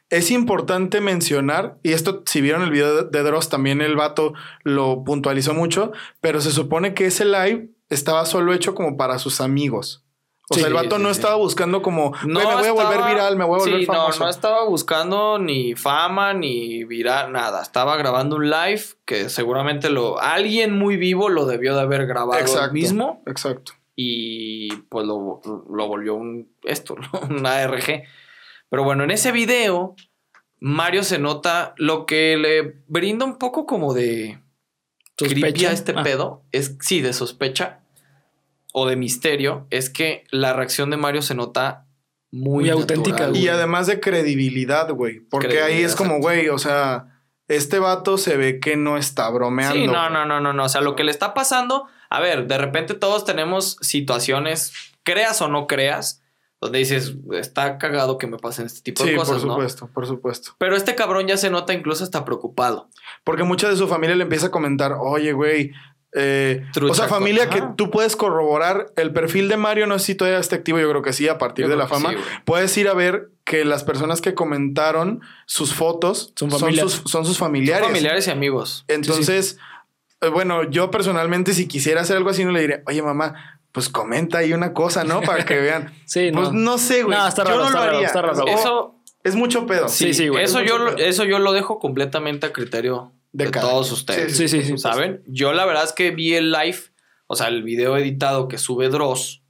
Es 0.09 0.29
importante 0.31 1.01
mencionar, 1.01 1.77
y 1.83 1.93
esto, 1.93 2.23
si 2.25 2.41
vieron 2.41 2.63
el 2.63 2.71
video 2.71 3.03
de- 3.03 3.09
de 3.17 3.23
Dross, 3.23 3.49
también 3.49 3.81
el 3.81 3.95
vato 3.95 4.33
lo 4.63 5.03
puntualizó 5.03 5.53
mucho, 5.53 5.91
pero 6.21 6.41
se 6.41 6.51
supone 6.51 6.93
que 6.93 7.05
ese 7.05 7.25
live 7.25 7.69
estaba 7.89 8.25
solo 8.25 8.53
hecho 8.53 8.75
como 8.75 8.97
para 8.97 9.19
sus 9.19 9.39
amigos. 9.41 10.03
O 10.49 10.53
Sí, 10.55 10.61
sea, 10.61 10.69
el 10.69 10.73
vato 10.75 10.95
sí, 10.95 11.01
no 11.03 11.09
sí. 11.09 11.19
estaba 11.19 11.35
buscando 11.35 11.81
como, 11.81 12.11
"Güey, 12.11 12.27
me 12.33 12.43
voy 12.55 12.67
a 12.67 12.71
volver 12.71 13.03
viral, 13.05 13.35
me 13.35 13.43
voy 13.43 13.59
a 13.59 13.63
volver 13.63 13.79
sí, 13.81 13.85
famoso. 13.85 14.19
No, 14.19 14.25
no 14.25 14.31
estaba 14.31 14.65
buscando 14.65 15.39
ni 15.39 15.75
fama, 15.75 16.33
ni 16.33 16.85
viral, 16.85 17.33
nada. 17.33 17.61
Estaba 17.61 17.97
grabando 17.97 18.37
un 18.37 18.49
live 18.49 18.81
que 19.03 19.29
seguramente 19.29 19.89
lo 19.89 20.21
alguien 20.21 20.77
muy 20.77 20.95
vivo 20.95 21.27
lo 21.27 21.45
debió 21.45 21.75
de 21.75 21.81
haber 21.81 22.05
grabado 22.07 22.39
él 22.39 22.45
Exacto. 22.45 22.73
mismo 22.73 23.21
Exacto. 23.25 23.73
y 23.95 24.73
pues 24.89 25.05
lo, 25.05 25.41
lo 25.69 25.87
volvió 25.87 26.15
un 26.15 26.49
esto, 26.63 26.95
¿no? 27.13 27.19
un 27.29 27.45
ARG. 27.45 28.03
Pero 28.69 28.83
bueno, 28.85 29.03
en 29.03 29.11
ese 29.11 29.33
video 29.33 29.95
Mario 30.59 31.03
se 31.03 31.19
nota 31.19 31.73
lo 31.77 32.05
que 32.05 32.37
le 32.37 32.81
brinda 32.87 33.25
un 33.25 33.37
poco 33.37 33.65
como 33.65 33.93
de 33.93 34.39
creepy 35.17 35.41
Sospecha. 35.41 35.69
a 35.69 35.73
este 35.73 35.93
Ah. 35.97 36.03
pedo 36.03 36.43
es 36.53 36.77
sí 36.79 37.01
de 37.01 37.11
sospecha 37.11 37.81
o 38.73 38.87
de 38.87 38.95
misterio 38.95 39.67
es 39.69 39.89
que 39.89 40.23
la 40.31 40.53
reacción 40.53 40.89
de 40.89 40.97
Mario 40.97 41.21
se 41.21 41.35
nota 41.35 41.85
muy, 42.31 42.65
Muy 42.65 42.69
auténtica, 42.69 43.27
güey. 43.27 43.43
Y 43.43 43.47
además 43.47 43.87
de 43.87 43.99
credibilidad, 43.99 44.89
güey. 44.91 45.21
Porque 45.21 45.61
ahí 45.61 45.81
es 45.81 45.95
como, 45.95 46.19
güey, 46.19 46.49
o 46.49 46.57
sea, 46.59 47.21
este 47.47 47.79
vato 47.79 48.17
se 48.17 48.35
ve 48.35 48.59
que 48.59 48.75
no 48.75 48.97
está 48.97 49.29
bromeando. 49.29 49.75
Sí, 49.75 49.87
no, 49.87 50.09
no, 50.09 50.25
no, 50.25 50.41
no, 50.41 50.51
no. 50.51 50.65
O 50.65 50.69
sea, 50.69 50.81
lo 50.81 50.95
que 50.95 51.03
le 51.05 51.11
está 51.11 51.33
pasando, 51.33 51.87
A 52.09 52.19
ver, 52.19 52.47
de 52.47 52.57
repente 52.57 52.93
todos 52.93 53.25
tenemos 53.25 53.77
situaciones, 53.81 54.73
creas 55.03 55.41
o 55.41 55.47
no 55.47 55.67
creas, 55.67 56.21
donde 56.59 56.79
dices, 56.79 57.15
está 57.33 57.77
cagado 57.77 58.17
que 58.17 58.27
me 58.27 58.37
pasen 58.37 58.65
este 58.65 58.81
tipo 58.81 59.03
Sí, 59.03 59.11
de 59.11 59.15
cosas, 59.15 59.37
por 59.37 59.45
¿no? 59.45 59.53
supuesto, 59.53 59.89
por 59.93 60.07
supuesto. 60.07 60.51
Pero 60.57 60.75
este 60.75 60.95
cabrón 60.95 61.27
ya 61.27 61.37
se 61.37 61.49
nota 61.49 61.73
incluso 61.73 62.03
hasta 62.03 62.25
preocupado. 62.25 62.89
Porque 63.23 63.43
mucha 63.43 63.69
de 63.69 63.75
su 63.75 63.87
familia 63.87 64.15
le 64.15 64.23
empieza 64.23 64.47
a 64.47 64.51
comentar, 64.51 64.93
oye, 64.99 65.33
güey. 65.33 65.71
Eh, 66.13 66.63
o 66.89 66.93
sea, 66.93 67.07
familia 67.07 67.49
que 67.49 67.61
tú 67.75 67.91
puedes 67.91 68.15
corroborar 68.15 68.87
el 68.95 69.11
perfil 69.13 69.49
de 69.49 69.57
Mario, 69.57 69.87
no 69.87 69.99
sé 69.99 70.05
si 70.05 70.15
todavía 70.15 70.39
está 70.39 70.55
activo, 70.55 70.79
yo 70.79 70.89
creo 70.89 71.01
que 71.01 71.13
sí, 71.13 71.27
a 71.27 71.37
partir 71.37 71.65
Yo 71.65 71.69
de 71.71 71.77
la 71.77 71.87
fama. 71.87 72.11
sí, 72.11 72.15
puedes 72.45 72.75
ir 72.77 72.87
a 72.87 72.93
ver 72.93 73.29
que 73.43 73.65
las 73.65 73.83
personas 73.83 74.21
que 74.21 74.33
comentaron 74.33 75.21
sus 75.45 75.73
fotos 75.73 76.33
Son 76.35 76.49
son, 76.51 76.73
sus, 76.75 77.03
son 77.05 77.25
sus 77.25 77.37
familiares. 77.37 77.85
Familiares 77.85 78.27
y 78.27 78.31
amigos. 78.31 78.85
Entonces, 78.87 79.57
eh, 80.21 80.29
bueno, 80.29 80.63
yo 80.69 80.89
personalmente, 80.91 81.53
si 81.53 81.67
quisiera 81.67 82.01
hacer 82.01 82.17
algo 82.17 82.29
así, 82.29 82.43
no 82.45 82.51
le 82.51 82.61
diré, 82.61 82.83
oye, 82.87 83.01
mamá, 83.03 83.59
pues 83.71 83.89
comenta 83.89 84.39
ahí 84.39 84.53
una 84.53 84.73
cosa, 84.73 85.03
¿no? 85.03 85.21
Para 85.21 85.45
que 85.45 85.59
vean. 85.59 85.93
Sí, 86.05 86.31
no. 86.31 86.39
Pues 86.41 86.53
no 86.53 86.77
sé, 86.77 87.03
güey. 87.03 87.17
No, 87.17 87.27
está 87.27 87.43
Yo 87.43 87.49
raro, 87.49 87.59
no 87.61 87.67
está 87.67 87.79
lo 87.79 87.85
raro, 87.85 87.95
haría. 87.97 88.07
está 88.07 88.21
raro. 88.21 88.43
O- 88.43 88.47
Eso, 88.47 88.95
Es 89.23 89.35
mucho 89.35 89.67
pedo. 89.67 89.87
Sí, 89.89 90.13
sí, 90.13 90.29
güey. 90.29 90.43
eso, 90.45 90.59
Es 90.61 90.69
yo, 90.69 90.77
pedo. 90.95 90.97
eso 90.97 91.25
yo 91.25 91.37
lo 91.39 91.51
dejo 91.51 91.77
completamente 91.79 92.47
a 92.47 92.53
criterio 92.53 93.11
de, 93.31 93.49
todos 93.51 93.87
quien. 93.87 93.93
ustedes. 93.93 94.37
Sí, 94.37 94.47
sí, 94.47 94.63
sí. 94.63 94.77
¿Saben? 94.77 95.23
Yo 95.27 95.53
la 95.53 95.65
verdad 95.65 95.83
es 95.83 95.93
que 95.93 96.11
vi 96.11 96.33
el 96.33 96.51
live, 96.51 96.79
o 97.27 97.35
sea, 97.35 97.47
el 97.47 97.63
video 97.63 97.97
editado 97.97 98.47
que 98.47 98.57
sube 98.57 98.89
Dross. 98.89 99.43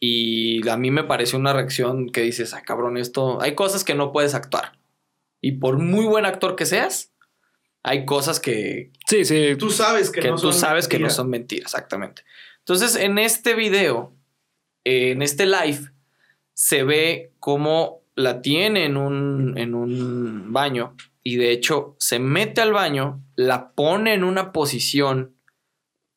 Y 0.00 0.66
a 0.68 0.76
mí 0.76 0.90
me 0.90 1.04
pareció 1.04 1.38
una 1.38 1.52
reacción 1.52 2.10
que 2.10 2.22
dices, 2.22 2.54
ah, 2.54 2.62
cabrón, 2.62 2.96
esto. 2.96 3.40
Hay 3.40 3.54
cosas 3.54 3.84
que 3.84 3.94
no 3.94 4.12
puedes 4.12 4.34
actuar. 4.34 4.78
Y 5.40 5.52
por 5.52 5.78
muy 5.78 6.06
buen 6.06 6.26
actor 6.26 6.56
que 6.56 6.66
seas, 6.66 7.12
hay 7.84 8.04
cosas 8.04 8.40
que, 8.40 8.92
Sí, 9.12 9.24
sí. 9.24 9.56
Tú 9.58 9.70
sabes 9.70 10.10
que, 10.10 10.20
que 10.20 10.30
no 10.30 10.36
tú 10.36 10.52
son 10.52 10.54
sabes 10.54 10.88
que 10.88 10.96
no 10.96 11.02
mentiras. 11.02 11.16
son 11.16 11.28
mentiras, 11.28 11.74
exactamente. 11.74 12.22
Entonces, 12.60 12.96
en 12.96 13.18
este 13.18 13.54
video, 13.54 14.14
eh, 14.84 15.10
en 15.10 15.20
este 15.20 15.46
live, 15.46 15.90
se 16.54 16.82
ve 16.82 17.32
cómo 17.38 18.02
la 18.14 18.40
tiene 18.40 18.84
en 18.86 18.96
un, 18.96 19.58
en 19.58 19.74
un 19.74 20.52
baño 20.52 20.96
y 21.22 21.36
de 21.36 21.52
hecho 21.52 21.96
se 21.98 22.18
mete 22.18 22.60
al 22.60 22.72
baño, 22.72 23.22
la 23.36 23.72
pone 23.72 24.14
en 24.14 24.24
una 24.24 24.52
posición 24.52 25.36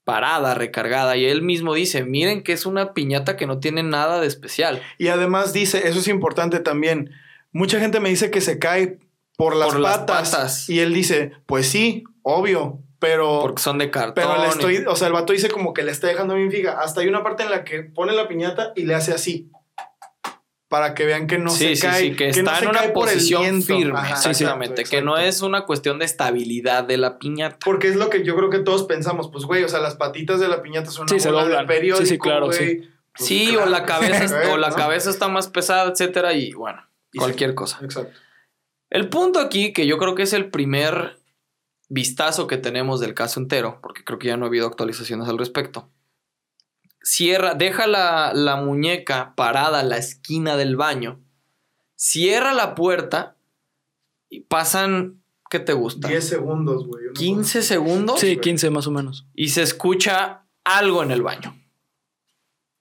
parada, 0.04 0.54
recargada 0.54 1.18
y 1.18 1.26
él 1.26 1.42
mismo 1.42 1.74
dice, 1.74 2.04
miren 2.04 2.44
que 2.44 2.54
es 2.54 2.66
una 2.66 2.94
piñata 2.94 3.36
que 3.38 3.48
no 3.48 3.60
tiene 3.60 3.84
nada 3.84 4.22
de 4.22 4.28
especial. 4.28 4.82
Y 4.98 5.08
además 5.08 5.52
dice, 5.52 5.88
eso 5.88 6.00
es 6.00 6.08
importante 6.08 6.60
también. 6.60 7.12
Mucha 7.52 7.80
gente 7.80 8.00
me 8.00 8.10
dice 8.10 8.30
que 8.30 8.42
se 8.42 8.60
cae 8.60 9.00
por 9.38 9.56
las, 9.56 9.70
Por 9.70 9.80
las 9.80 10.00
patas. 10.00 10.70
Y 10.70 10.80
él 10.80 10.94
dice, 10.94 11.32
pues 11.46 11.68
sí, 11.68 12.04
obvio, 12.22 12.80
pero... 13.00 13.40
Porque 13.42 13.62
son 13.62 13.80
de 13.80 13.90
cartón. 13.90 14.14
Pero 14.16 14.38
le 14.38 14.48
y- 14.48 14.50
estoy, 14.50 14.78
o 14.88 14.96
sea, 14.96 15.08
el 15.08 15.14
vato 15.14 15.34
dice 15.34 15.50
como 15.50 15.74
que 15.74 15.84
le 15.84 15.92
está 15.92 16.08
dejando 16.08 16.36
bien 16.36 16.52
fija. 16.52 16.80
Hasta 16.80 17.02
hay 17.02 17.08
una 17.08 17.24
parte 17.24 17.44
en 17.44 17.50
la 17.50 17.64
que 17.64 17.82
pone 17.84 18.14
la 18.14 18.28
piñata 18.28 18.74
y 18.76 18.84
le 18.84 18.94
hace 18.94 19.12
así. 19.12 19.50
Para 20.68 20.96
que 20.96 21.06
vean 21.06 21.28
que 21.28 21.38
no 21.38 21.52
sí, 21.52 21.68
se 21.68 21.76
sí, 21.76 21.82
cae. 21.84 22.02
sí, 22.02 22.16
que, 22.16 22.30
está 22.30 22.60
en 22.60 22.70
una 22.70 22.92
posición 22.92 23.62
firme, 23.62 24.00
Ajá, 24.00 24.16
exactamente, 24.16 24.82
exacto, 24.82 24.90
que 24.98 25.02
no 25.04 25.18
es 25.18 25.42
una 25.42 25.66
cuestión 25.66 26.00
de 26.00 26.06
estabilidad 26.06 26.84
de 26.84 26.98
la 26.98 27.20
piñata. 27.20 27.58
Porque 27.64 27.88
es 27.88 27.96
lo 27.96 28.10
que 28.10 28.24
yo 28.24 28.36
creo 28.36 28.50
que 28.50 28.60
todos 28.60 28.84
pensamos. 28.84 29.30
Pues, 29.32 29.46
güey, 29.46 29.64
o 29.64 29.70
sea, 29.70 29.80
las 29.80 29.96
patitas 29.96 30.40
de 30.40 30.48
la 30.48 30.64
piñata 30.64 30.90
son 30.90 31.04
una 31.04 31.10
Sí, 31.14 31.20
se 31.20 31.32
de 31.32 31.66
periódico, 31.66 32.06
Sí, 32.06 32.14
sí, 32.14 32.18
claro, 32.18 32.48
güey. 32.48 32.58
sí. 32.58 32.90
Pues, 33.16 33.28
Sí, 33.28 33.48
claro 33.54 33.64
o 33.64 33.70
la 33.70 33.86
cabeza, 33.86 34.42
o 34.54 34.58
la 34.58 34.70
¿no? 34.70 34.76
cabeza 34.76 35.10
está 35.10 35.28
más 35.28 35.48
pesada, 35.48 35.92
etcétera, 35.92 36.34
y 36.34 36.52
bueno, 36.54 36.82
Y 37.14 37.20
cualquier 37.20 37.54
cosa. 37.54 37.80
Exacto. 37.84 38.18
El 38.90 39.10
punto 39.10 39.40
aquí, 39.40 39.72
que 39.72 39.88
yo 39.88 39.98
creo 39.98 40.16
que 40.16 40.24
es 40.24 40.34
el 40.34 40.50
primer 40.50 41.20
vistazo 41.90 42.48
que 42.48 42.58
tenemos 42.58 43.00
del 43.00 43.14
caso 43.14 43.40
entero, 43.40 43.80
porque 43.82 44.04
creo 44.04 44.20
que 44.20 44.28
ya 44.28 44.38
no 44.38 44.46
ha 44.46 44.48
habido 44.48 44.68
actualizaciones 44.68 45.30
al 45.30 45.38
respecto. 45.38 45.90
Cierra, 47.08 47.54
deja 47.54 47.86
la, 47.86 48.32
la 48.34 48.56
muñeca 48.56 49.36
parada 49.36 49.82
a 49.82 49.84
la 49.84 49.98
esquina 49.98 50.58
del 50.58 50.76
baño, 50.76 51.22
cierra 51.96 52.52
la 52.52 52.74
puerta 52.74 53.38
y 54.28 54.40
pasan, 54.40 55.22
¿qué 55.52 55.60
te 55.60 55.74
gusta? 55.74 56.08
10 56.08 56.28
segundos, 56.28 56.88
güey. 56.88 57.04
una 57.06 57.14
15 57.14 57.62
segundos 57.62 58.20
Sí, 58.20 58.38
15 58.38 58.72
más 58.72 58.88
o 58.88 58.92
menos. 58.92 59.28
y 59.36 59.50
se 59.50 59.62
escucha 59.62 60.48
algo 60.64 61.04
en 61.04 61.12
el 61.12 61.22
baño. 61.22 61.56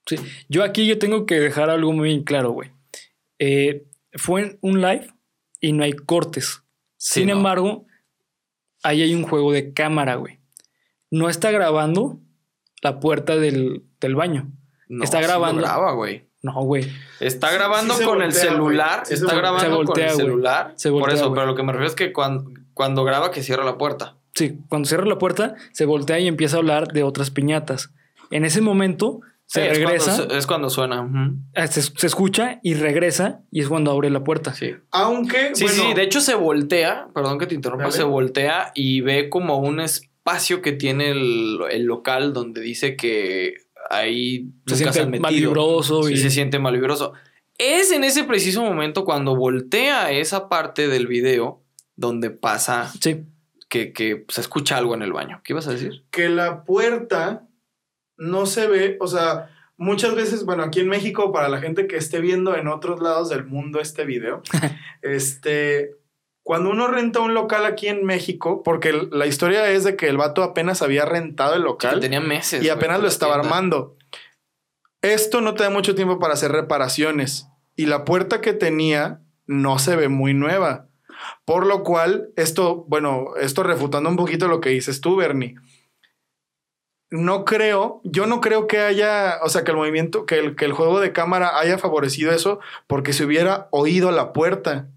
Sí. 0.07 0.17
Yo 0.49 0.65
aquí 0.65 0.87
yo 0.87 0.99
tengo 0.99 1.27
que 1.27 1.39
dejar 1.39 1.69
algo 1.69 1.93
muy 1.93 2.25
claro, 2.25 2.53
güey. 2.53 2.71
Eh, 3.39 3.87
fue 4.15 4.59
un 4.63 4.81
live 4.81 5.07
y 5.61 5.73
no 5.73 5.85
hay 5.85 5.93
cortes. 5.93 6.63
Sí, 6.97 7.21
Sin 7.21 7.27
no. 7.29 7.35
embargo, 7.35 7.87
ahí 8.83 9.03
hay 9.03 9.15
un 9.15 9.25
juego 9.25 9.53
de 9.53 9.75
cámara, 9.75 10.15
güey. 10.15 10.41
No 11.11 11.29
está 11.29 11.51
grabando 11.51 12.21
la 12.83 13.01
puerta 13.01 13.37
del, 13.37 13.85
del 14.05 14.15
baño. 14.15 14.51
No, 14.89 15.03
Está 15.05 15.21
grabando. 15.21 15.61
graba, 15.63 15.93
güey. 15.93 16.29
No, 16.43 16.53
güey. 16.63 16.87
Está 17.21 17.51
grabando 17.53 17.95
sí 17.95 18.05
con 18.05 18.21
el 18.23 18.33
celular. 18.33 19.03
Sí 19.07 19.15
está 19.15 19.35
grabando 19.35 19.81
Se 19.81 19.87
con 19.87 20.01
el 20.01 20.11
celular. 20.11 20.73
Se 20.77 20.91
por 20.91 21.11
eso, 21.11 21.29
güey. 21.31 21.35
pero 21.35 21.47
lo 21.47 21.55
que 21.55 21.63
me 21.63 21.73
refiero 21.73 21.89
es 21.89 21.95
que 21.97 22.13
cuando, 22.13 22.51
cuando 22.75 23.03
graba 23.05 23.31
que 23.31 23.43
cierra 23.43 23.65
la 23.65 23.79
puerta. 23.79 24.17
Sí, 24.35 24.59
cuando 24.69 24.87
cierra 24.89 25.07
la 25.07 25.17
puerta, 25.19 25.55
se 25.73 25.87
voltea 25.87 26.19
y 26.19 26.27
empieza 26.29 26.57
a 26.57 26.59
hablar 26.59 26.89
de 26.89 27.03
otras 27.03 27.31
piñatas. 27.31 27.93
En 28.31 28.45
ese 28.45 28.61
momento 28.61 29.21
se 29.47 29.63
Sí, 29.63 29.69
es 29.69 29.79
regresa, 29.79 30.17
cuando 30.17 30.35
Es 30.35 30.47
cuando, 30.47 30.71
suena. 30.71 31.09
eh, 31.55 31.67
se, 31.69 31.81
se 31.83 32.07
escucha 32.07 32.61
y 32.63 32.75
regresa 32.75 33.41
y 33.51 33.61
es 33.61 33.69
cuando 33.69 33.91
abre 33.93 34.11
la 34.11 34.23
puerta. 34.25 34.53
Sí. 34.55 34.75
Aunque, 34.91 35.55
Sí, 35.55 35.65
bueno, 35.65 35.83
sí, 35.83 35.95
de 35.95 36.03
hecho 36.03 36.21
se 36.21 36.35
voltea, 36.35 37.09
perdón 37.15 37.39
que 37.39 37.47
te 37.47 37.55
interrumpa, 37.55 37.85
Dale. 37.85 37.97
se 37.97 38.03
voltea 38.03 38.71
y 38.75 39.01
ve 39.03 39.29
como 39.31 39.59
un 39.59 39.81
espacio 39.81 40.61
que 40.63 40.73
tiene 40.73 41.11
el, 41.11 41.59
el 41.71 41.85
local 41.85 42.33
donde 42.33 42.61
dice 42.61 42.97
que 42.97 43.55
ahí 43.97 44.51
Se 44.67 44.77
nunca 44.77 44.93
siente 44.93 45.19
han 45.19 45.83
Sí, 45.83 46.13
y 46.13 46.17
se 46.17 46.31
siente 46.31 46.59
mal 46.59 46.75
vibroso. 46.75 47.13
Es 47.59 47.93
en 47.93 48.05
ese 48.05 48.25
preciso 48.25 48.63
momento 48.63 49.05
cuando 49.05 49.37
voltea 49.37 50.11
esa 50.11 50.49
parte 50.49 50.89
del 50.89 51.07
video 51.07 51.63
donde 51.97 52.31
pasa 52.31 52.93
sí. 53.01 53.25
que, 53.69 53.93
que 53.93 54.25
se 54.29 54.41
escucha 54.41 54.77
algo 54.77 54.95
en 54.95 55.03
el 55.03 55.13
baño. 55.13 55.41
¿Qué 55.45 55.53
ibas 55.53 55.69
a 55.69 55.73
decir? 55.73 56.05
que 56.11 56.29
la 56.29 56.65
puerta 56.65 57.47
no 58.17 58.47
se 58.47 58.67
ve, 58.67 58.97
o 59.01 59.07
sea, 59.07 59.51
muchas 59.77 60.15
veces, 60.15 60.45
bueno, 60.45 60.63
aquí 60.63 60.81
en 60.81 60.89
México, 60.89 61.33
para 61.33 61.49
la 61.49 61.61
gente 61.61 61.87
que 61.87 61.97
esté 61.97 62.21
viendo 62.21 62.57
en 62.57 62.69
otros 62.69 63.01
lados 63.01 63.29
del 63.29 63.45
mundo 63.45 63.81
este 63.81 64.05
video, 64.05 64.43
este, 65.03 65.97
cuando 66.45 66.71
uno 66.71 66.87
renta 66.89 67.21
un 67.21 67.33
local 67.33 67.65
aquí 67.65 67.89
en 67.89 68.05
México, 68.05 68.63
porque 68.63 68.93
la 68.93 69.27
historia 69.27 69.67
es 69.71 69.83
de 69.83 69.97
que 69.97 70.09
el 70.09 70.19
vato 70.19 70.43
apenas 70.43 70.83
había 70.83 71.07
rentado 71.07 71.55
el 71.55 71.63
local 71.63 72.01
tenía 72.01 72.21
meses. 72.21 72.63
y 72.63 72.69
apenas 72.69 73.01
lo 73.01 73.09
estaba 73.09 73.33
tienda. 73.33 73.49
armando. 73.49 73.97
Esto 75.01 75.41
no 75.41 75.55
te 75.55 75.65
da 75.65 75.71
mucho 75.71 75.95
tiempo 75.95 76.19
para 76.19 76.35
hacer 76.35 76.53
reparaciones 76.53 77.49
y 77.77 77.87
la 77.87 78.05
puerta 78.05 78.43
que 78.43 78.53
tenía 78.53 79.23
no 79.47 79.79
se 79.79 79.97
ve 79.97 80.09
muy 80.09 80.35
nueva. 80.35 80.89
Por 81.47 81.65
lo 81.65 81.83
cual, 81.83 82.29
esto, 82.37 82.85
bueno, 82.89 83.37
esto 83.41 83.63
refutando 83.63 84.11
un 84.11 84.17
poquito 84.17 84.47
lo 84.47 84.61
que 84.61 84.71
dices 84.71 85.01
tú, 85.01 85.17
Bernie. 85.17 85.57
No 87.11 87.47
creo, 87.47 88.03
yo 88.05 88.27
no 88.27 88.43
creo 88.43 88.67
que 88.67 88.81
haya, 88.81 89.39
o 89.43 89.49
sea, 89.49 89.65
que 89.65 89.71
el 89.71 89.79
movimiento, 89.79 90.27
que 90.27 90.39
el, 90.39 90.57
que 90.57 90.67
el 90.67 90.73
juego 90.73 91.01
de 91.01 91.13
cámara 91.13 91.59
haya 91.59 91.79
favorecido 91.79 92.33
eso 92.33 92.61
porque 92.87 93.15
se 93.15 93.25
hubiera 93.25 93.69
oído 93.71 94.11
la 94.11 94.35
puerta. 94.35 94.89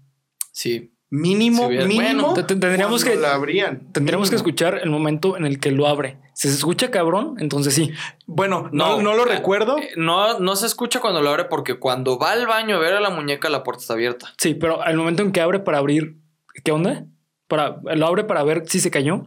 Sí. 0.52 0.92
Mínimo, 1.10 1.62
Si 1.62 1.68
hubiera- 1.68 1.86
mínimo. 1.86 2.32
bueno, 2.34 2.46
tendríamos 2.46 3.02
que- 3.02 3.16
la 3.16 3.34
abrían. 3.34 3.90
Tendríamos 3.92 4.28
que 4.28 4.36
escuchar 4.36 4.78
el 4.82 4.90
momento 4.90 5.36
en 5.38 5.46
el 5.46 5.58
que 5.58 5.70
lo 5.70 5.86
abre. 5.86 6.18
Si 6.34 6.48
se 6.48 6.54
escucha 6.54 6.90
cabrón, 6.90 7.36
entonces 7.38 7.74
sí. 7.74 7.90
Bueno, 8.26 8.68
no, 8.72 8.96
No, 8.98 9.02
no 9.02 9.14
lo 9.14 9.22
eh, 9.26 9.36
recuerdo. 9.36 9.78
Eh, 9.78 9.90
No, 9.96 10.38
no 10.38 10.54
se 10.56 10.66
escucha 10.66 11.00
cuando 11.00 11.22
lo 11.22 11.30
abre 11.30 11.44
porque 11.46 11.78
cuando 11.78 12.18
va 12.18 12.32
al 12.32 12.46
baño 12.46 12.76
a 12.76 12.78
ver 12.78 12.92
a 12.92 13.00
la 13.00 13.08
muñeca 13.10 13.48
la 13.48 13.62
puerta 13.62 13.80
está 13.80 13.94
abierta. 13.94 14.34
Sí, 14.36 14.54
pero 14.54 14.82
al 14.82 14.96
momento 14.96 15.22
en 15.22 15.32
que 15.32 15.40
abre 15.40 15.60
para 15.60 15.78
abrir, 15.78 16.18
¿qué 16.62 16.72
onda? 16.72 17.06
Para, 17.46 17.80
lo 17.94 18.06
abre 18.06 18.24
para 18.24 18.42
ver 18.44 18.64
si 18.66 18.78
se 18.78 18.90
cayó. 18.90 19.26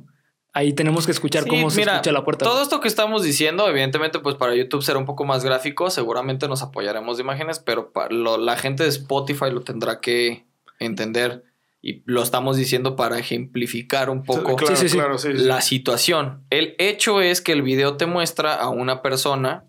Ahí 0.53 0.73
tenemos 0.73 1.05
que 1.05 1.13
escuchar 1.13 1.43
Sí, 1.43 1.49
cómo 1.49 1.69
se 1.71 1.79
mira, 1.79 1.93
escucha 1.93 2.11
la 2.11 2.23
puerta. 2.23 2.45
Todo 2.45 2.61
esto 2.61 2.79
que 2.81 2.89
estamos 2.89 3.23
diciendo, 3.23 3.67
evidentemente, 3.67 4.19
pues 4.19 4.35
para 4.35 4.53
YouTube 4.53 4.83
será 4.83 4.99
un 4.99 5.05
poco 5.05 5.23
más 5.25 5.43
gráfico. 5.43 5.89
Seguramente 5.89 6.47
nos 6.47 6.61
apoyaremos 6.61 7.17
de 7.17 7.23
imágenes, 7.23 7.59
pero 7.59 7.91
para 7.91 8.13
lo- 8.13 8.37
la 8.37 8.55
gente 8.57 8.83
de 8.83 8.89
Spotify 8.89 9.49
lo 9.49 9.61
tendrá 9.61 9.99
que 10.01 10.45
entender. 10.79 11.43
Y 11.81 12.03
lo 12.05 12.21
estamos 12.21 12.57
diciendo 12.57 12.95
para 12.95 13.17
ejemplificar 13.17 14.09
un 14.09 14.23
poco 14.23 14.55
Claro, 14.55 14.75
Sí, 14.75 14.83
sí, 14.83 14.89
sí. 14.89 14.97
claro, 14.97 15.17
sí, 15.17 15.29
sí. 15.35 15.43
la 15.43 15.61
situación. 15.61 16.43
El 16.49 16.75
hecho 16.77 17.21
es 17.21 17.41
que 17.41 17.51
el 17.53 17.61
video 17.63 17.97
te 17.97 18.05
muestra 18.05 18.55
a 18.55 18.69
una 18.69 19.01
persona. 19.01 19.65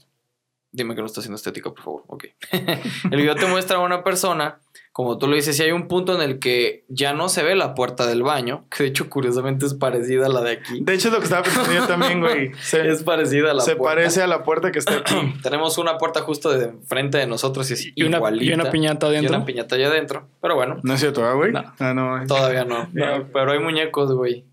Dime 0.73 0.95
que 0.95 1.01
no 1.01 1.07
está 1.07 1.21
haciendo 1.21 1.37
estética, 1.37 1.71
por 1.71 1.83
favor. 1.83 2.05
Ok. 2.09 2.25
el 3.11 3.17
video 3.17 3.35
te 3.35 3.47
muestra 3.47 3.79
a 3.79 3.81
una 3.81 4.05
persona. 4.05 4.61
Como 4.93 5.17
tú 5.17 5.27
lo 5.27 5.37
dices, 5.37 5.57
si 5.57 5.63
hay 5.63 5.73
un 5.73 5.89
punto 5.89 6.15
en 6.15 6.21
el 6.21 6.39
que 6.39 6.85
ya 6.89 7.15
no 7.15 7.31
se 7.31 7.43
ve 7.43 7.55
la 7.55 7.75
puerta 7.75 8.07
del 8.07 8.23
baño, 8.23 8.67
que 8.71 8.83
de 8.83 8.89
hecho, 8.91 9.09
curiosamente, 9.09 9.65
es 9.65 9.73
parecida 9.73 10.27
a 10.27 10.29
la 10.29 10.43
de 10.43 10.51
aquí. 10.53 10.81
De 10.83 10.93
hecho, 10.93 11.09
es 11.09 11.15
lo 11.15 11.19
que 11.21 11.25
estaba 11.25 11.43
pensando 11.43 11.73
yo 11.73 11.87
también, 11.87 12.21
güey. 12.21 12.53
Se, 12.61 12.87
Es 12.91 13.03
parecida 13.03 13.53
a 13.53 13.55
la 13.55 13.63
se 13.63 13.75
puerta. 13.77 13.95
parece 13.97 14.23
a 14.23 14.27
la 14.27 14.43
puerta 14.45 14.71
que 14.71 14.79
está 14.79 14.97
aquí. 14.99 15.15
Tenemos 15.43 15.79
una 15.79 15.97
puerta 15.97 16.21
justo 16.21 16.51
de 16.51 16.73
frente 16.87 17.17
de 17.17 17.27
nosotros 17.27 17.71
y 17.71 17.75
es 17.75 17.87
y, 17.95 18.03
una, 18.05 18.19
igualita. 18.19 18.45
y 18.45 18.53
una 18.53 18.71
piñata 18.71 19.07
Y 19.07 19.11
adentro. 19.17 19.37
una 19.37 19.45
piñata 19.47 19.77
allá 19.77 19.87
adentro. 19.89 20.29
Pero 20.43 20.57
bueno, 20.57 20.77
No 20.83 20.93
es 20.93 21.01
cierto, 21.01 21.25
¿ah, 21.25 21.33
güey? 21.33 21.53
No. 21.53 21.65
Ah, 21.79 21.95
no. 21.95 22.27
todavía 22.27 22.65
no. 22.67 22.89
No. 22.93 23.29
Pero 23.33 23.53
hay 23.53 23.61
muñecos, 23.61 24.13
güey. 24.13 24.45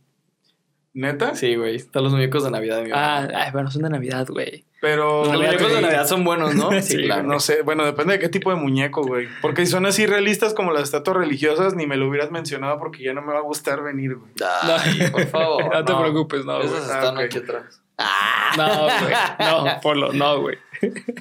¿Neta? 0.94 1.36
Sí, 1.36 1.56
güey. 1.56 1.76
Están 1.76 2.04
los 2.04 2.12
muñecos 2.12 2.44
de 2.44 2.52
Navidad 2.52 2.82
mi 2.82 2.90
Ah, 2.94 3.28
ay, 3.34 3.52
bueno, 3.52 3.70
son 3.70 3.84
de 3.84 3.90
Navidad, 3.90 4.28
güey. 4.28 4.66
Pero. 4.82 5.24
Los 5.26 5.34
muñecos 5.34 5.68
de 5.68 5.70
güey. 5.70 5.82
Navidad 5.82 6.08
son 6.08 6.24
buenos, 6.24 6.56
¿no? 6.56 6.70
Sí, 6.82 7.08
No 7.24 7.40
sé, 7.40 7.62
bueno, 7.62 7.86
depende 7.86 8.14
de 8.14 8.20
qué 8.20 8.30
tipo 8.30 8.50
de 8.50 8.56
muñeco, 8.56 9.04
güey. 9.04 9.28
Porque 9.42 9.66
si 9.66 9.72
son 9.72 9.86
así 9.86 10.06
realistas 10.08 10.54
como 10.54 10.72
las 10.72 10.84
estatuas 10.84 11.18
religiosas, 11.18 11.76
ni 11.76 11.86
me 11.86 11.96
lo 11.98 12.08
hubieras 12.10 12.32
mencionado 12.32 12.80
porque 12.80 13.04
ya 13.04 13.14
no 13.14 13.22
me 13.22 13.34
va 13.34 13.40
a 13.40 13.44
gustar 13.44 13.84
venir, 13.84 14.16
güey. 14.16 14.32
Ay, 14.64 15.10
por 15.12 15.26
favor. 15.28 15.64
No 15.74 15.86
te 15.86 15.94
preocupes, 15.94 16.46
no, 16.46 16.56
güey. 16.58 16.68
Esas 16.68 16.90
Ah, 16.90 17.00
están 17.00 17.18
ok. 17.18 17.24
aquí 17.24 17.38
atrás. 17.38 17.82
No, 18.58 18.84
güey. 18.84 19.14
No, 19.40 19.82
Polo, 19.82 20.14
no, 20.14 20.42
güey. 20.42 20.58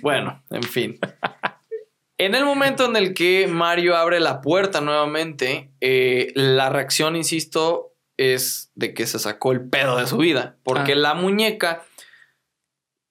Bueno, 0.01 0.43
en 0.51 0.63
fin. 0.63 0.99
En 2.17 2.35
el 2.35 2.45
momento 2.45 2.87
en 2.87 2.97
el 2.97 3.15
que 3.15 3.47
Mario 3.49 3.97
abre 3.97 4.19
la 4.19 4.41
puerta 4.41 4.81
nuevamente, 4.81 5.71
eh, 5.81 6.33
la 6.35 6.69
reacción, 6.71 7.17
insisto, 7.17 7.93
es 8.19 8.71
de 8.75 8.93
que 8.93 9.07
se 9.07 9.19
sacó 9.19 9.53
el 9.53 9.69
pedo 9.69 9.97
de 9.97 10.07
su 10.07 10.19
vida. 10.19 10.57
Porque 10.63 10.93
Ah. 10.93 10.97
la 10.97 11.15
muñeca. 11.15 11.83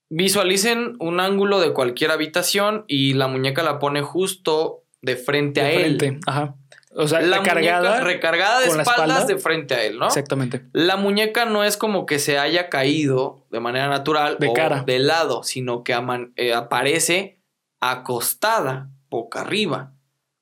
Visualicen 0.09 0.95
un 0.99 1.19
ángulo 1.19 1.59
de 1.59 1.73
cualquier 1.73 2.11
habitación 2.11 2.85
y 2.87 3.13
la 3.13 3.27
muñeca 3.27 3.61
la 3.61 3.77
pone 3.79 4.01
justo 4.01 4.83
de 5.01 5.17
frente 5.17 5.59
a 5.59 5.65
De 5.65 5.75
él. 5.85 5.97
frente. 5.99 6.19
Ajá. 6.25 6.55
O 6.95 7.07
sea, 7.07 7.19
La 7.21 7.39
recargada. 7.39 8.59
de 8.61 8.67
espaldas 8.67 8.87
espalda. 8.87 9.25
de 9.25 9.37
frente 9.37 9.75
a 9.75 9.83
él, 9.83 9.99
¿no? 9.99 10.07
Exactamente. 10.07 10.63
La 10.71 10.95
muñeca 10.95 11.45
no 11.45 11.63
es 11.63 11.75
como 11.77 12.05
que 12.05 12.19
se 12.19 12.39
haya 12.39 12.69
caído 12.69 13.45
de 13.51 13.59
manera 13.59 13.87
natural 13.89 14.37
De 14.39 14.47
o 14.47 14.53
cara. 14.53 14.83
de 14.83 14.99
lado, 14.99 15.43
sino 15.43 15.83
que 15.83 15.93
eh, 16.37 16.53
aparece 16.53 17.41
acostada, 17.81 18.89
boca 19.09 19.41
arriba. 19.41 19.93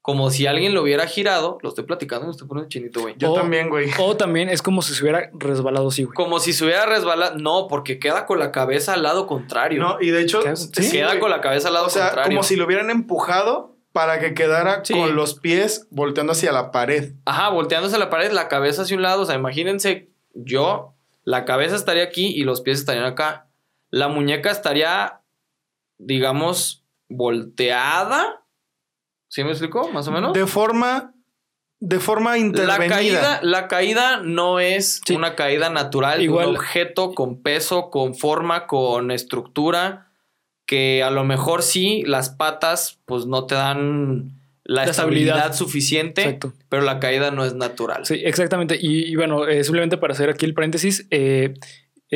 Como 0.06 0.30
si 0.30 0.46
alguien 0.46 0.76
lo 0.76 0.84
hubiera 0.84 1.08
girado. 1.08 1.58
Lo 1.64 1.70
estoy 1.70 1.84
platicando, 1.84 2.28
me 2.28 2.32
estoy 2.32 2.48
poniendo 2.48 2.70
chinito, 2.70 3.02
güey. 3.02 3.16
Yo 3.18 3.32
O- 3.32 3.36
también, 3.36 3.70
güey. 3.70 3.90
O 4.00 4.16
también 4.16 4.50
es 4.50 4.62
como 4.62 4.84
si 4.84 4.94
se 4.94 5.02
hubiera 5.02 5.32
resbalado 5.34 5.88
así, 5.88 6.04
güey. 6.04 6.14
Como 6.14 6.40
si 6.40 6.54
se 6.54 6.64
hubiera 6.64 6.86
resbalado. 6.86 7.38
No, 7.40 7.68
porque 7.68 7.98
queda 7.98 8.28
con 8.28 8.38
la 8.38 8.52
cabeza 8.52 8.94
al 8.94 9.02
lado 9.02 9.26
contrario. 9.26 9.82
No, 9.82 9.98
y 10.00 10.12
de 10.12 10.22
hecho, 10.22 10.44
sí, 10.56 10.70
Sí, 10.84 10.92
queda 10.92 11.08
güey. 11.08 11.20
con 11.20 11.32
la 11.32 11.42
cabeza 11.42 11.70
al 11.70 11.74
lado 11.74 11.88
O 11.88 11.90
sea, 11.90 12.04
contrario. 12.10 12.30
como 12.38 12.44
si 12.44 12.56
lo 12.56 12.66
hubieran 12.66 12.92
empujado 12.92 13.76
para 13.94 14.20
que 14.20 14.36
quedara 14.36 14.82
Sí. 14.86 14.94
con 14.94 15.16
los 15.16 15.40
pies 15.40 15.88
volteando 15.90 16.34
hacia 16.34 16.52
la 16.52 16.70
pared. 16.72 17.14
Ajá, 17.26 17.50
volteándose 17.50 17.98
la 17.98 18.12
pared, 18.12 18.32
la 18.32 18.48
cabeza 18.48 18.84
hacia 18.84 18.96
un 18.96 19.02
lado. 19.02 19.24
O 19.24 19.26
sea, 19.26 19.34
imagínense 19.36 20.12
yo, 20.36 20.94
la 21.24 21.46
cabeza 21.46 21.76
estaría 21.76 22.04
aquí 22.04 22.28
y 22.28 22.44
los 22.44 22.62
pies 22.62 22.78
estarían 22.80 23.06
acá. 23.06 23.48
La 23.90 24.08
muñeca 24.08 24.52
estaría, 24.52 25.22
digamos, 25.98 26.86
volteada. 27.10 28.44
¿Sí 29.28 29.44
me 29.44 29.52
explico? 29.52 29.90
Más 29.90 30.08
o 30.08 30.12
menos. 30.12 30.34
De 30.34 30.48
forma, 30.48 31.14
de 31.80 32.00
forma 32.00 32.32
la 32.32 32.38
intervenida. 32.38 32.96
caída, 32.96 33.40
la 33.44 33.68
caída 33.68 34.22
no 34.24 34.60
es 34.60 35.02
Sí. 35.06 35.14
una 35.16 35.36
caída 35.36 35.70
natural 35.70 36.22
Igual- 36.22 36.48
un 36.50 36.56
objeto 36.56 37.14
con 37.14 37.42
peso, 37.42 37.90
con 37.90 38.16
forma, 38.16 38.66
con 38.68 39.12
estructura, 39.12 40.12
que 40.68 41.04
a 41.04 41.12
lo 41.12 41.24
mejor 41.24 41.62
sí 41.64 42.04
las 42.08 42.30
patas 42.30 43.00
pues 43.06 43.26
no 43.26 43.46
te 43.46 43.56
dan 43.56 44.32
la, 44.64 44.84
La 44.86 44.90
estabilidad, 44.90 45.36
estabilidad. 45.38 45.56
suficiente, 45.58 46.22
Exacto. 46.24 46.54
pero 46.70 46.82
la 46.82 47.00
caída 47.00 47.30
no 47.30 47.46
es 47.46 47.54
natural. 47.54 48.04
Sí, 48.06 48.20
exactamente. 48.24 48.78
Y, 48.82 49.04
y 49.06 49.16
bueno, 49.16 49.48
eh, 49.48 49.64
simplemente 49.64 49.98
para 49.98 50.14
hacer 50.14 50.30
aquí 50.30 50.46
el 50.46 50.56
paréntesis, 50.56 51.06
eh, 51.12 51.54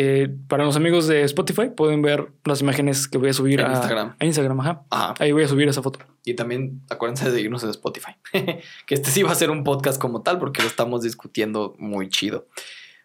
eh, 0.02 0.30
para 0.48 0.64
los 0.64 0.78
amigos 0.78 1.08
de 1.08 1.24
Spotify 1.24 1.72
pueden 1.76 2.02
ver 2.02 2.32
las 2.46 2.62
imágenes 2.62 3.06
que 3.06 3.18
voy 3.18 3.32
a 3.32 3.34
subir 3.34 3.60
En 3.60 3.66
a 3.66 3.72
Instagram. 3.72 4.16
a 4.18 4.26
Instagram. 4.26 4.60
Ajá. 4.62 4.86
Ajá. 4.90 5.14
Ahí 5.20 5.34
voy 5.34 5.44
a 5.44 5.48
subir 5.50 5.68
esa 5.68 5.82
foto. 5.82 6.00
Y 6.24 6.36
también 6.36 6.80
acuérdense 6.90 7.26
de 7.26 7.32
seguirnos 7.32 7.66
en 7.66 7.72
Spotify. 7.72 8.14
que 8.32 8.96
este 8.96 9.12
sí 9.12 9.24
va 9.24 9.34
a 9.34 9.36
ser 9.36 9.52
un 9.52 9.66
podcast 9.66 10.00
como 10.00 10.22
tal 10.22 10.40
porque 10.40 10.62
lo 10.62 10.70
estamos 10.70 11.04
discutiendo 11.04 11.76
muy 11.80 12.08
chido. 12.08 12.48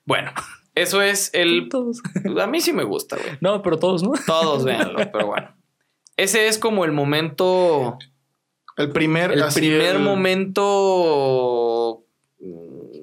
Bueno, 0.05 0.31
eso 0.77 1.03
es 1.03 1.31
el... 1.35 1.69
Todos. 1.69 2.01
A 2.41 2.47
mí 2.47 2.61
sí 2.61 2.73
me 2.73 2.85
gusta, 2.85 3.17
güey. 3.17 3.39
No, 3.41 3.61
pero 3.61 3.77
todos, 3.77 4.05
¿no? 4.05 4.13
Todos 4.25 4.63
véanlo, 4.65 5.01
pero 5.11 5.27
bueno. 5.27 5.49
Ese 6.17 6.47
es 6.47 6.59
como 6.59 6.85
el 6.85 6.93
momento... 6.93 7.99
El 8.77 8.91
primer, 8.91 9.33
El 9.33 9.43
primer 9.53 9.97
el 9.97 10.03
momento... 10.03 12.04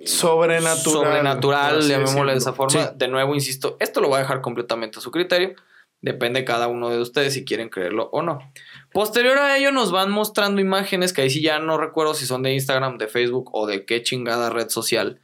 sobrenatural. 0.06 1.06
Sobrenatural, 1.06 1.82
llamémosle 1.88 2.32
de 2.34 2.38
esa 2.38 2.54
forma. 2.54 2.82
Sí. 2.82 2.90
De 2.96 3.08
nuevo, 3.08 3.36
insisto, 3.36 3.78
esto 3.80 4.02
lo 4.02 4.08
voy 4.08 4.18
a 4.18 4.22
dejar 4.22 4.42
completamente 4.42 5.00
a 5.00 5.02
su 5.02 5.12
criterio. 5.12 5.56
Depende 6.02 6.44
cada 6.44 6.68
uno 6.68 6.90
de 6.90 7.00
ustedes 7.00 7.34
si 7.34 7.46
quieren 7.46 7.70
creerlo 7.70 8.10
o 8.12 8.24
no. 8.24 8.40
Posterior 8.92 9.38
a 9.38 9.58
ello 9.58 9.72
nos 9.72 9.92
van 9.92 10.10
mostrando 10.10 10.60
imágenes 10.60 11.14
que 11.14 11.22
ahí 11.22 11.30
sí 11.30 11.42
ya 11.44 11.60
no 11.60 11.78
recuerdo 11.78 12.16
si 12.16 12.26
son 12.26 12.42
de 12.42 12.54
Instagram, 12.54 12.98
de 12.98 13.08
Facebook 13.08 13.52
o 13.54 13.68
de 13.68 13.86
qué 13.86 14.02
chingada 14.02 14.50
red 14.50 14.70
social. 14.70 15.22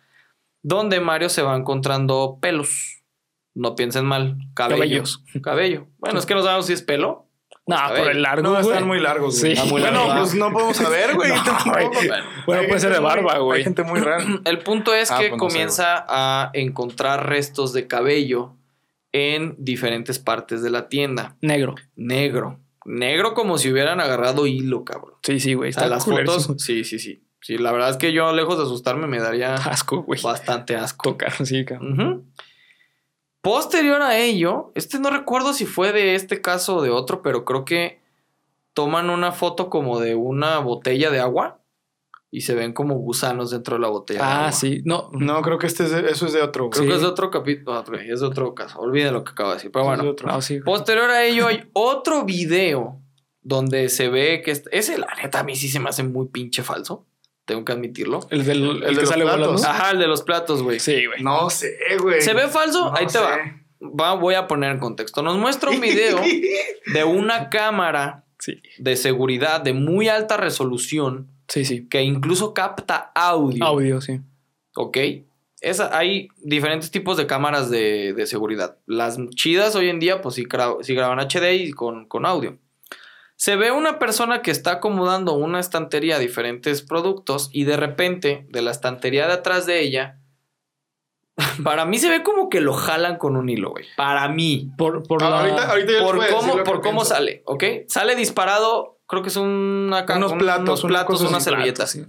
Donde 0.62 1.00
Mario 1.00 1.30
se 1.30 1.42
va 1.42 1.56
encontrando 1.56 2.38
pelos. 2.40 3.04
No 3.56 3.76
piensen 3.76 4.06
mal. 4.06 4.38
Cabellos. 4.54 5.18
Cabellos. 5.18 5.42
Cabello. 5.44 5.88
Bueno, 5.98 6.20
es 6.20 6.28
que 6.28 6.36
no 6.36 6.44
sabemos 6.44 6.68
si 6.68 6.74
es 6.74 6.84
pelo. 6.84 7.27
No, 7.68 7.76
Cabello. 7.76 8.04
por 8.04 8.12
el 8.12 8.22
largo. 8.22 8.44
No, 8.44 8.50
güey. 8.52 8.62
están 8.62 8.88
muy 8.88 9.00
largos, 9.00 9.40
güey. 9.42 9.56
Sí. 9.56 9.62
Muy 9.64 9.82
bueno, 9.82 10.08
largo. 10.08 10.22
pues 10.24 10.34
no 10.36 10.52
podemos 10.52 10.78
saber, 10.86 11.16
güey. 11.16 11.30
No, 11.34 11.44
tampoco. 11.44 11.92
güey. 11.96 12.10
Bueno, 12.46 12.64
puede 12.68 12.80
ser 12.80 12.94
de 12.94 13.00
barba, 13.00 13.38
güey. 13.40 13.58
Hay 13.60 13.64
gente 13.66 13.84
muy 13.84 14.00
rara. 14.00 14.24
El 14.46 14.60
punto 14.60 14.94
es 14.94 15.12
Ah, 15.12 15.18
que 15.20 15.30
pues 15.30 15.42
no 15.42 15.50
sé, 15.50 15.54
comienza 15.56 16.06
a 16.08 16.50
encontrar 16.54 17.28
restos 17.28 17.74
de 17.74 17.86
cabello 17.88 18.54
en 19.12 19.56
diferentes 19.58 20.18
partes 20.20 20.62
de 20.62 20.70
la 20.70 20.88
tienda. 20.90 21.36
Negro. 21.42 21.76
Negro. 21.96 22.60
Negro 22.86 23.34
como 23.34 23.58
si 23.58 23.70
hubieran 23.72 24.00
agarrado 24.00 24.48
hilo, 24.48 24.86
cabrón. 24.86 25.16
Sí, 25.24 25.40
sí, 25.42 25.54
güey. 25.54 25.72
O 25.72 25.74
sea, 25.74 25.84
Está 25.84 25.94
las 25.96 26.06
fotos. 26.06 26.54
Sí, 26.64 26.84
sí, 26.86 27.00
sí. 27.00 27.24
Sí, 27.42 27.58
la 27.58 27.72
verdad 27.72 27.90
es 27.92 27.98
que 27.98 28.14
yo, 28.14 28.32
lejos 28.34 28.58
de 28.58 28.64
asustarme, 28.64 29.08
me 29.08 29.20
daría 29.20 29.54
Asco, 29.56 30.04
güey. 30.04 30.22
bastante 30.22 30.76
asco. 30.76 31.12
Tocar, 31.12 31.34
sí, 31.46 31.66
cabrón. 31.66 31.94
Ujú. 32.02 32.26
Posterior 33.41 34.02
a 34.02 34.17
ello, 34.17 34.71
este 34.76 35.00
no 35.00 35.10
recuerdo 35.10 35.54
si 35.54 35.65
fue 35.65 35.93
de 35.93 36.15
este 36.15 36.41
caso 36.41 36.78
o 36.78 36.82
de 36.82 36.89
otro, 36.89 37.21
pero 37.21 37.45
creo 37.45 37.63
que 37.65 38.02
toman 38.73 39.10
una 39.10 39.32
foto 39.32 39.69
como 39.69 40.00
de 40.00 40.15
una 40.15 40.60
botella 40.60 41.10
de 41.12 41.19
agua 41.19 41.60
y 42.30 42.41
se 42.41 42.56
ven 42.56 42.73
como 42.73 42.95
gusanos 42.95 43.52
dentro 43.52 43.76
de 43.76 43.82
la 43.82 43.88
botella. 43.88 44.19
de 44.19 44.26
Ah, 44.26 44.39
agua. 44.39 44.52
sí. 44.52 44.82
No, 44.86 45.10
No, 45.13 45.41
creo 45.41 45.58
que 45.58 45.67
este 45.67 45.86
es 45.86 45.91
de- 45.91 46.10
eso 46.12 46.26
es 46.26 46.34
de 46.34 46.41
otro. 46.41 46.69
Creo 46.69 46.84
Sí. 46.84 46.89
que 46.89 46.95
es 46.95 47.02
de 47.02 47.08
otro 47.08 47.32
capítulo. 47.32 47.82
es 48.00 48.19
de 48.19 48.26
otro 48.26 48.54
caso. 48.54 48.80
Olviden 48.80 49.13
lo 49.13 49.23
que 49.23 49.32
acabo 49.32 49.50
de 49.52 49.56
decir. 49.56 49.71
Pero 49.71 49.84
es 49.86 49.88
bueno, 49.88 50.04
de 50.04 50.10
otro. 50.10 50.28
no, 50.28 50.41
sí. 50.41 50.60
posterior 50.60 51.10
a 51.10 51.23
ello 51.23 51.47
hay 51.47 51.69
otro 51.73 52.26
video 52.26 53.00
donde 53.41 53.88
se 53.88 54.10
ve 54.10 54.41
que 54.43 54.52
est- 54.52 54.67
ese, 54.71 54.97
la 54.97 55.08
neta, 55.23 55.39
a 55.39 55.43
mí 55.43 55.56
sí 55.56 55.69
se 55.69 55.80
me 55.80 55.88
hace 55.89 56.04
muy 56.04 56.28
pinche 56.28 56.62
falso. 56.63 57.07
Tengo 57.48 57.66
que 57.66 57.72
admitirlo. 57.72 58.20
El, 58.30 58.46
del, 58.46 58.64
el, 58.64 58.80
de 58.82 58.86
que 58.88 58.94
los 58.94 59.10
sale 59.10 59.24
platos. 59.24 59.48
volando. 59.48 59.68
Ajá, 59.68 59.92
el 59.92 59.98
de 60.00 60.08
los 60.08 60.22
platos, 60.22 60.62
güey. 60.62 60.80
Sí, 60.80 61.06
güey. 61.08 61.24
No 61.24 61.50
sé, 61.50 61.76
güey. 62.00 62.22
¿Se 62.22 62.34
ve 62.36 62.48
falso? 62.50 62.92
No 62.92 62.96
Ahí 62.96 63.06
te 63.08 63.14
sé. 63.14 63.20
va. 63.20 63.38
va. 63.82 64.14
Voy 64.14 64.36
a 64.36 64.48
poner 64.48 64.72
en 64.72 64.80
contexto. 64.80 65.24
Nos 65.24 65.38
muestra 65.38 65.72
un 65.72 65.82
video 65.82 66.20
de 66.94 67.04
una 67.04 67.50
cámara 67.50 68.26
Sí. 68.40 68.62
de 68.78 68.96
seguridad 68.98 69.62
de 69.62 69.74
muy 69.74 70.10
alta 70.10 70.38
resolución 70.38 71.32
Sí, 71.48 71.66
sí. 71.66 71.88
que 71.88 72.04
incluso 72.04 72.54
capta 72.54 73.12
audio. 73.16 73.66
Audio, 73.66 74.00
sí. 74.02 74.20
¿Ok? 74.76 74.98
Esa, 75.62 75.98
hay 75.98 76.28
diferentes 76.44 76.92
tipos 76.92 77.18
de 77.18 77.26
cámaras 77.26 77.72
de, 77.72 78.14
de 78.14 78.28
seguridad. 78.28 78.78
Las 78.86 79.18
chidas 79.36 79.74
hoy 79.76 79.90
en 79.90 80.00
día, 80.00 80.22
pues 80.22 80.36
sí, 80.36 80.46
gra- 80.46 80.78
sí 80.84 80.94
graban 80.94 81.18
HD 81.20 81.54
y 81.56 81.72
con, 81.72 82.06
con 82.08 82.28
audio. 82.28 82.60
Se 83.38 83.56
ve 83.56 83.71
una 83.71 84.00
persona 84.00 84.41
que 84.41 84.52
está 84.52 84.71
acomodando 84.73 85.34
una 85.34 85.60
estantería 85.60 86.15
a 86.15 86.19
diferentes 86.19 86.82
productos 86.82 87.50
y 87.54 87.63
de 87.65 87.78
repente, 87.78 88.45
de 88.50 88.62
la 88.62 88.71
estantería 88.71 89.28
de 89.28 89.34
atrás 89.34 89.65
de 89.65 89.80
ella, 89.82 90.19
para 91.63 91.86
mí 91.86 92.00
se 92.00 92.10
ve 92.10 92.23
como 92.23 92.50
que 92.50 92.62
lo 92.62 92.73
jalan 92.73 93.17
con 93.17 93.36
un 93.38 93.47
hilo, 93.50 93.69
güey. 93.69 93.86
Para 93.95 94.28
mí. 94.28 94.71
Por, 94.78 95.04
por 95.08 95.23
Ah, 95.23 95.30
la... 95.30 95.38
ahorita, 95.69 96.00
Por 96.04 96.28
cómo, 96.30 96.47
lo 96.56 96.63
que 96.63 96.69
por 96.69 96.82
cómo 96.82 97.02
pienso. 97.02 97.13
sale, 97.13 97.43
¿ok? 97.45 97.63
Sale 97.88 98.15
disparado, 98.15 99.00
creo 99.06 99.21
que 99.21 99.30
es 99.30 99.36
una 99.38 100.06
Unos 100.15 100.32
un- 100.32 100.38
platos, 100.39 100.84
unos 100.84 100.91
platos, 100.97 101.21
unas 101.21 101.43
servilletas. 101.43 101.91
Sí. 101.91 102.06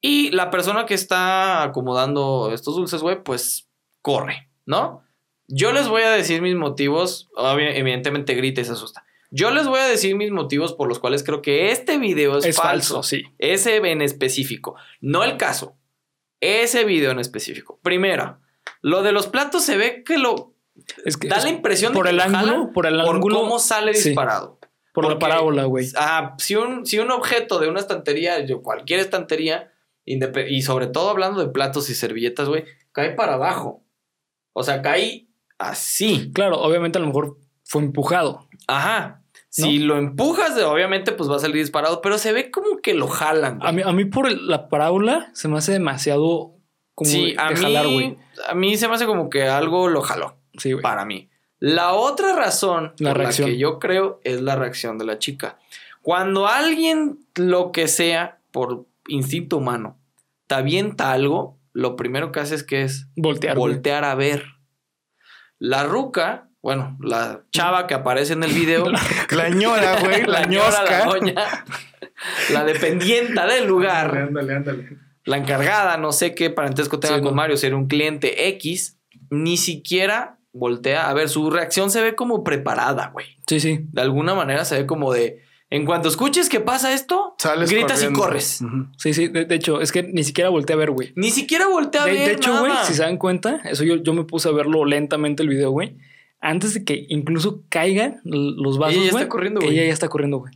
Y 0.00 0.30
la 0.30 0.50
persona 0.50 0.86
que 0.86 0.94
está 0.94 1.62
acomodando 1.62 2.50
estos 2.52 2.76
dulces, 2.76 3.02
güey, 3.02 3.22
pues 3.22 3.68
corre, 4.02 4.48
¿no? 4.66 5.02
Yo 5.48 5.72
les 5.72 5.88
voy 5.88 6.02
a 6.02 6.10
decir 6.10 6.40
mis 6.40 6.54
motivos. 6.56 7.28
evidentemente 7.36 8.34
grita 8.34 8.62
y 8.62 8.64
se 8.64 8.72
asusta. 8.72 9.04
Yo 9.36 9.50
les 9.50 9.66
voy 9.66 9.80
a 9.80 9.86
decir 9.88 10.14
mis 10.14 10.30
motivos 10.30 10.74
por 10.74 10.88
los 10.88 11.00
cuales 11.00 11.24
creo 11.24 11.42
que 11.42 11.72
este 11.72 11.98
video 11.98 12.38
es, 12.38 12.44
Es 12.44 12.56
falso. 12.56 12.94
falso, 12.94 13.02
sí. 13.02 13.24
Ese 13.38 13.78
en 13.78 14.00
específico. 14.00 14.76
No 15.00 15.24
el 15.24 15.36
caso. 15.36 15.76
Ese 16.40 16.84
video 16.84 17.10
en 17.10 17.18
específico. 17.18 17.80
Primero, 17.82 18.38
lo 18.80 19.02
de 19.02 19.10
los 19.10 19.26
platos 19.26 19.64
se 19.64 19.76
ve 19.76 20.04
que 20.04 20.18
lo. 20.18 20.54
Es 21.04 21.16
que 21.16 21.26
Da 21.26 21.38
es 21.38 21.44
la 21.44 21.50
impresión 21.50 21.92
por 21.92 22.04
de 22.04 22.10
que 22.10 22.22
el 22.22 22.30
lo 22.30 22.38
ángulo, 22.38 22.72
por 22.72 22.86
el 22.86 23.02
por 23.02 23.16
ángulo, 23.16 23.40
cómo 23.40 23.58
sale 23.58 23.94
sí. 23.94 24.10
disparado. 24.10 24.60
por 24.92 25.08
la 25.08 25.18
parábola, 25.18 25.64
güey. 25.64 25.88
Ah, 25.96 26.36
si 26.38 26.54
un, 26.54 26.86
si 26.86 27.00
un 27.00 27.10
objeto 27.10 27.58
de 27.58 27.68
una 27.68 27.80
estantería, 27.80 28.38
yo, 28.46 28.62
cualquier 28.62 29.00
estantería, 29.00 29.72
y 30.04 30.62
sobre 30.62 30.86
todo 30.86 31.10
hablando 31.10 31.44
de 31.44 31.50
platos 31.50 31.90
y 31.90 31.96
servilletas, 31.96 32.48
güey, 32.48 32.66
cae 32.92 33.10
para 33.10 33.34
abajo. 33.34 33.82
O 34.52 34.62
sea, 34.62 34.80
cae 34.80 35.26
así. 35.58 36.30
Claro, 36.32 36.60
obviamente 36.60 36.98
a 36.98 37.00
lo 37.00 37.08
mejor 37.08 37.38
fue 37.64 37.82
empujado. 37.82 38.48
Ajá. 38.68 39.23
Si 39.62 39.78
lo 39.78 39.96
empujas, 39.96 40.58
obviamente, 40.62 41.12
pues 41.12 41.30
va 41.30 41.36
a 41.36 41.38
salir 41.38 41.56
disparado, 41.56 42.00
pero 42.00 42.18
se 42.18 42.32
ve 42.32 42.50
como 42.50 42.78
que 42.82 42.92
lo 42.94 43.06
jalan. 43.06 43.58
güey. 43.58 43.68
A 43.68 43.72
mí, 43.72 43.82
a 43.84 43.92
mí 43.92 44.04
por 44.04 44.30
la 44.30 44.68
parábola 44.68 45.30
se 45.32 45.46
me 45.48 45.58
hace 45.58 45.72
demasiado 45.72 46.54
como 46.96 47.10
sí, 47.10 47.32
de 47.32 47.40
a 47.40 47.50
mí, 47.50 47.92
güey. 47.94 48.18
a 48.48 48.54
mí 48.54 48.76
se 48.76 48.88
me 48.88 48.94
hace 48.94 49.06
como 49.06 49.30
que 49.30 49.44
algo 49.44 49.88
lo 49.88 50.02
jaló. 50.02 50.36
Sí, 50.58 50.72
güey. 50.72 50.82
para 50.82 51.04
mí. 51.04 51.30
La 51.60 51.92
otra 51.94 52.34
razón 52.34 52.94
La 52.98 53.10
por 53.10 53.18
reacción. 53.18 53.48
la 53.48 53.52
que 53.54 53.58
yo 53.58 53.78
creo 53.78 54.20
es 54.24 54.40
la 54.42 54.56
reacción 54.56 54.98
de 54.98 55.04
la 55.04 55.18
chica. 55.18 55.58
Cuando 56.02 56.46
alguien, 56.48 57.20
lo 57.36 57.70
que 57.72 57.86
sea, 57.88 58.40
por 58.50 58.86
instinto 59.08 59.56
humano, 59.58 59.98
te 60.48 60.56
avienta 60.56 61.12
algo, 61.12 61.58
lo 61.72 61.94
primero 61.96 62.32
que 62.32 62.40
hace 62.40 62.56
es 62.56 62.64
que 62.64 62.82
es 62.82 63.06
Voltear. 63.16 63.56
güey. 63.56 63.72
voltear 63.74 64.04
a 64.04 64.14
ver. 64.16 64.44
La 65.58 65.84
ruca, 65.84 66.50
bueno, 66.64 66.96
la 67.00 67.42
chava 67.52 67.86
que 67.86 67.92
aparece 67.92 68.32
en 68.32 68.42
el 68.42 68.52
video, 68.52 68.86
La 69.30 69.50
ñora, 69.50 70.00
güey, 70.00 70.22
la, 70.24 70.40
la 70.40 70.46
ñora, 70.46 70.82
la 70.82 71.04
doña, 71.04 71.34
la 72.50 72.64
dependienta 72.64 73.46
del 73.46 73.66
lugar, 73.66 74.16
Ándale, 74.16 74.54
ándale. 74.54 74.88
la 75.26 75.36
encargada, 75.36 75.98
no 75.98 76.10
sé 76.10 76.34
qué 76.34 76.48
parentesco 76.48 76.98
tenga 76.98 77.16
Sí, 77.16 77.20
con 77.22 77.32
no. 77.32 77.36
Mario, 77.36 77.58
ser 77.58 77.74
un 77.74 77.86
cliente 77.86 78.48
X, 78.48 78.98
ni 79.30 79.58
siquiera 79.58 80.38
voltea. 80.54 81.10
A 81.10 81.12
ver, 81.12 81.28
su 81.28 81.50
reacción 81.50 81.90
se 81.90 82.00
ve 82.00 82.14
como 82.14 82.42
preparada, 82.44 83.10
güey. 83.12 83.26
Sí, 83.46 83.60
sí. 83.60 83.80
De 83.92 84.00
alguna 84.00 84.34
manera 84.34 84.64
se 84.64 84.78
ve 84.78 84.86
como 84.86 85.12
de. 85.12 85.42
En 85.70 85.84
cuanto 85.84 86.08
escuches 86.08 86.48
que 86.48 86.60
pasa 86.60 86.92
esto, 86.94 87.34
Sales 87.38 87.68
gritas 87.70 87.92
corriendo. 87.98 88.18
y 88.18 88.22
corres. 88.22 88.60
Sí, 88.96 89.12
sí. 89.12 89.28
De, 89.28 89.44
de 89.44 89.54
hecho, 89.54 89.80
es 89.82 89.92
que 89.92 90.02
ni 90.04 90.22
siquiera 90.24 90.48
volteé 90.48 90.74
a 90.74 90.78
ver, 90.78 90.92
güey. 90.92 91.12
Ni 91.16 91.30
siquiera 91.30 91.66
voltea 91.68 92.04
a 92.04 92.06
De, 92.06 92.12
ver. 92.12 92.26
de 92.28 92.32
hecho, 92.34 92.58
güey, 92.60 92.72
si 92.84 92.94
se 92.94 93.02
dan 93.02 93.18
cuenta, 93.18 93.60
eso 93.64 93.82
yo, 93.84 93.96
yo 93.96 94.14
me 94.14 94.24
puse 94.24 94.48
a 94.48 94.52
verlo 94.52 94.84
lentamente 94.86 95.42
el 95.42 95.48
video, 95.50 95.70
güey. 95.70 95.96
Antes 96.46 96.74
de 96.74 96.84
que 96.84 97.06
incluso 97.08 97.62
caigan 97.70 98.20
los 98.24 98.76
vasos, 98.78 98.96
Ella 98.96 99.06
ya 99.06 99.10
güey, 99.12 99.22
está 99.22 99.28
corriendo, 99.30 99.60
que 99.60 99.66
güey. 99.66 99.78
ella 99.78 99.86
ya 99.88 99.92
está 99.94 100.08
corriendo, 100.08 100.38
güey. 100.38 100.52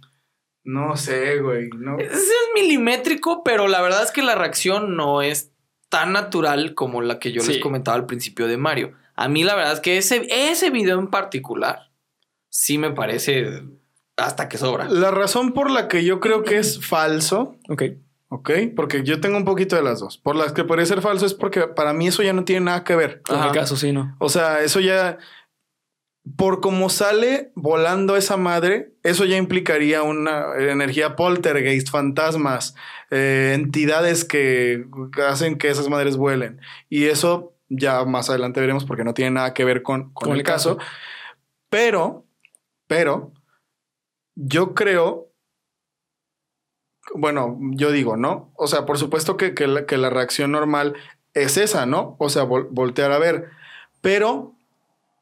No 0.64 0.96
sé, 0.98 1.38
güey. 1.40 1.70
No. 1.78 1.98
Ese 1.98 2.12
es 2.14 2.30
milimétrico, 2.54 3.42
pero 3.42 3.68
la 3.68 3.80
verdad 3.80 4.02
es 4.02 4.10
que 4.12 4.22
la 4.22 4.34
reacción 4.34 4.96
no 4.96 5.22
es 5.22 5.50
tan 5.88 6.12
natural 6.12 6.74
como 6.74 7.00
la 7.00 7.18
que 7.18 7.32
yo 7.32 7.42
les 7.42 7.58
comentaba 7.58 7.96
al 7.96 8.04
principio 8.04 8.46
de 8.46 8.58
Mario. 8.58 8.92
A 9.16 9.28
mí 9.28 9.44
la 9.44 9.54
verdad 9.54 9.72
es 9.72 9.80
que 9.80 9.96
ese, 9.96 10.26
ese 10.30 10.68
video 10.68 10.98
en 10.98 11.08
particular 11.08 11.90
sí 12.50 12.76
me 12.76 12.90
parece 12.90 13.62
hasta 14.18 14.48
que 14.50 14.58
sobra. 14.58 14.88
La 14.90 15.10
razón 15.10 15.54
por 15.54 15.70
la 15.70 15.88
que 15.88 16.04
yo 16.04 16.20
creo 16.20 16.44
que 16.44 16.58
es 16.58 16.84
falso, 16.84 17.56
Ok. 17.70 17.82
¿ok? 18.28 18.50
Porque 18.76 19.04
yo 19.04 19.20
tengo 19.20 19.38
un 19.38 19.46
poquito 19.46 19.74
de 19.74 19.82
las 19.82 20.00
dos. 20.00 20.18
Por 20.18 20.36
las 20.36 20.52
que 20.52 20.64
podría 20.64 20.84
ser 20.84 21.00
falso 21.00 21.24
es 21.24 21.32
porque 21.32 21.62
para 21.68 21.94
mí 21.94 22.08
eso 22.08 22.22
ya 22.22 22.34
no 22.34 22.44
tiene 22.44 22.66
nada 22.66 22.84
que 22.84 22.94
ver. 22.94 23.22
En 23.30 23.40
mi 23.40 23.50
caso, 23.52 23.74
sí, 23.76 23.92
¿no? 23.92 24.14
O 24.18 24.28
sea, 24.28 24.60
eso 24.62 24.80
ya. 24.80 25.16
Por 26.36 26.60
cómo 26.60 26.90
sale 26.90 27.52
volando 27.54 28.16
esa 28.16 28.36
madre, 28.36 28.92
eso 29.02 29.24
ya 29.24 29.36
implicaría 29.36 30.02
una 30.02 30.46
energía 30.58 31.14
poltergeist, 31.16 31.90
fantasmas, 31.90 32.74
eh, 33.10 33.52
entidades 33.54 34.24
que 34.24 34.84
hacen 35.26 35.58
que 35.58 35.68
esas 35.68 35.88
madres 35.88 36.16
vuelen. 36.16 36.60
Y 36.88 37.04
eso 37.06 37.54
ya 37.68 38.04
más 38.04 38.30
adelante 38.30 38.60
veremos 38.60 38.84
porque 38.84 39.04
no 39.04 39.14
tiene 39.14 39.30
nada 39.32 39.54
que 39.54 39.64
ver 39.64 39.82
con, 39.82 40.12
con 40.12 40.28
Con 40.30 40.36
el 40.36 40.42
caso. 40.42 40.78
caso. 40.78 40.90
Pero, 41.70 42.26
pero, 42.86 43.32
yo 44.34 44.74
creo. 44.74 45.26
Bueno, 47.14 47.58
yo 47.72 47.90
digo, 47.90 48.16
¿no? 48.16 48.52
O 48.56 48.66
sea, 48.66 48.84
por 48.84 48.98
supuesto 48.98 49.36
que, 49.36 49.54
que 49.54 49.66
la, 49.66 49.86
que 49.86 49.96
la 49.96 50.10
reacción 50.10 50.52
normal 50.52 50.94
es 51.32 51.56
esa, 51.56 51.86
¿no? 51.86 52.16
O 52.18 52.28
sea, 52.28 52.44
vol- 52.44 52.68
voltear 52.70 53.12
a 53.12 53.18
ver. 53.18 53.48
Pero 54.00 54.54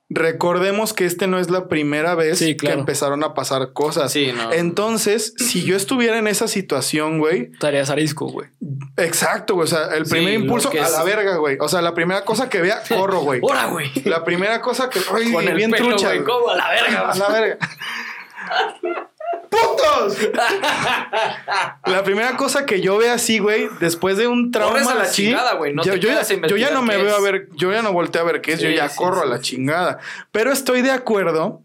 recordemos 0.09 0.92
que 0.92 1.05
este 1.05 1.27
no 1.27 1.38
es 1.38 1.51
la 1.51 1.69
primera 1.69 2.14
vez 2.14 2.38
Sí, 2.38 2.57
claro. 2.57 2.75
que 2.77 2.81
empezaron 2.81 3.25
a 3.25 3.35
pasar 3.35 3.73
cosas. 3.73 4.12
Sí, 4.12 4.33
no. 4.37 4.53
Entonces, 4.53 5.35
si 5.37 5.64
yo 5.64 5.77
estuviera 5.77 6.19
en 6.19 6.27
esa 6.29 6.47
situación, 6.49 7.19
güey, 7.19 7.51
Tareas 7.59 7.90
arisco, 7.90 8.27
güey. 8.27 8.49
exacto, 8.97 9.55
güey. 9.55 9.64
O 9.64 9.69
sea, 9.69 9.95
el 9.97 10.05
primer 10.05 10.35
impulso 10.35 10.71
a 10.71 10.75
es- 10.75 10.92
la 10.92 11.03
verga, 11.05 11.37
güey. 11.37 11.57
O 11.61 11.69
sea, 11.69 11.83
la 11.83 11.95
primera 11.95 12.25
cosa 12.25 12.49
que 12.49 12.61
vea, 12.61 12.83
corro, 12.88 13.21
güey. 13.21 13.40
¡Hora, 13.42 13.66
güey! 13.66 13.90
La 14.05 14.25
primera 14.25 14.61
cosa 14.61 14.88
que. 14.90 15.01
Ay, 15.14 15.33
Con 15.33 15.47
el 15.49 15.55
bien 15.55 15.71
pelo, 15.71 15.88
trucha. 15.88 16.07
güey, 16.09 16.19
güey. 16.21 16.29
como 16.31 16.51
a 16.51 16.57
la 16.57 16.71
verga. 16.71 17.11
A 17.11 17.14
la 17.16 17.29
verga. 17.29 17.59
¡Putos! 19.50 20.18
La 21.87 22.02
primera 22.04 22.37
cosa 22.37 22.66
que 22.66 22.80
yo 22.80 22.98
veo 22.98 23.12
así, 23.12 23.38
güey, 23.38 23.68
después 23.80 24.16
de 24.16 24.26
un 24.26 24.50
trauma 24.50 24.72
Corres 24.74 24.88
a 24.88 24.94
la 24.94 25.02
así, 25.02 25.24
chingada, 25.26 25.54
güey, 25.54 25.72
no 25.72 25.82
yo, 25.82 25.94
yo 25.94 26.09
ya, 26.09 26.22
yo 26.46 26.56
ya 26.56 26.70
no 26.70 26.82
me 26.82 26.96
veo 26.96 27.16
a 27.16 27.20
ver, 27.20 27.48
yo 27.54 27.72
ya 27.72 27.82
no 27.82 27.92
volteo 27.92 28.22
a 28.22 28.24
ver 28.24 28.40
qué 28.40 28.52
es, 28.54 28.61
yo 28.61 28.68
ya 28.70 28.88
sí, 28.88 28.96
corro 28.96 29.22
sí, 29.22 29.22
a 29.22 29.26
la 29.26 29.40
chingada. 29.40 29.98
Pero 30.32 30.52
estoy 30.52 30.82
de 30.82 30.90
acuerdo 30.90 31.62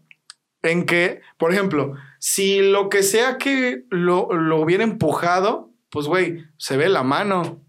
en 0.62 0.86
que, 0.86 1.20
por 1.38 1.52
ejemplo, 1.52 1.94
si 2.18 2.60
lo 2.60 2.88
que 2.88 3.02
sea 3.02 3.38
que 3.38 3.84
lo, 3.90 4.32
lo 4.32 4.60
hubiera 4.60 4.84
empujado, 4.84 5.70
pues, 5.90 6.06
güey, 6.06 6.44
se 6.56 6.76
ve 6.76 6.88
la 6.88 7.02
mano, 7.02 7.60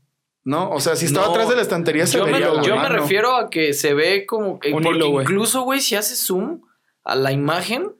¿no? 0.43 0.69
O 0.69 0.79
sea, 0.79 0.95
si 0.95 1.05
estaba 1.05 1.25
No, 1.27 1.31
atrás 1.31 1.49
de 1.49 1.55
la 1.55 1.61
estantería, 1.63 2.05
se 2.05 2.17
Yo, 2.19 2.25
me, 2.25 2.33
veía 2.33 2.53
la 2.53 2.61
yo 2.61 2.77
me 2.77 2.89
refiero 2.89 3.35
a 3.35 3.49
que 3.49 3.73
se 3.73 3.93
ve 3.93 4.25
como. 4.25 4.59
eh, 4.61 4.71
porque 4.71 4.89
hilo, 4.89 5.21
incluso, 5.21 5.61
güey, 5.63 5.79
si 5.81 5.95
haces 5.95 6.19
zoom 6.25 6.61
a 7.03 7.15
la 7.15 7.31
imagen, 7.31 7.91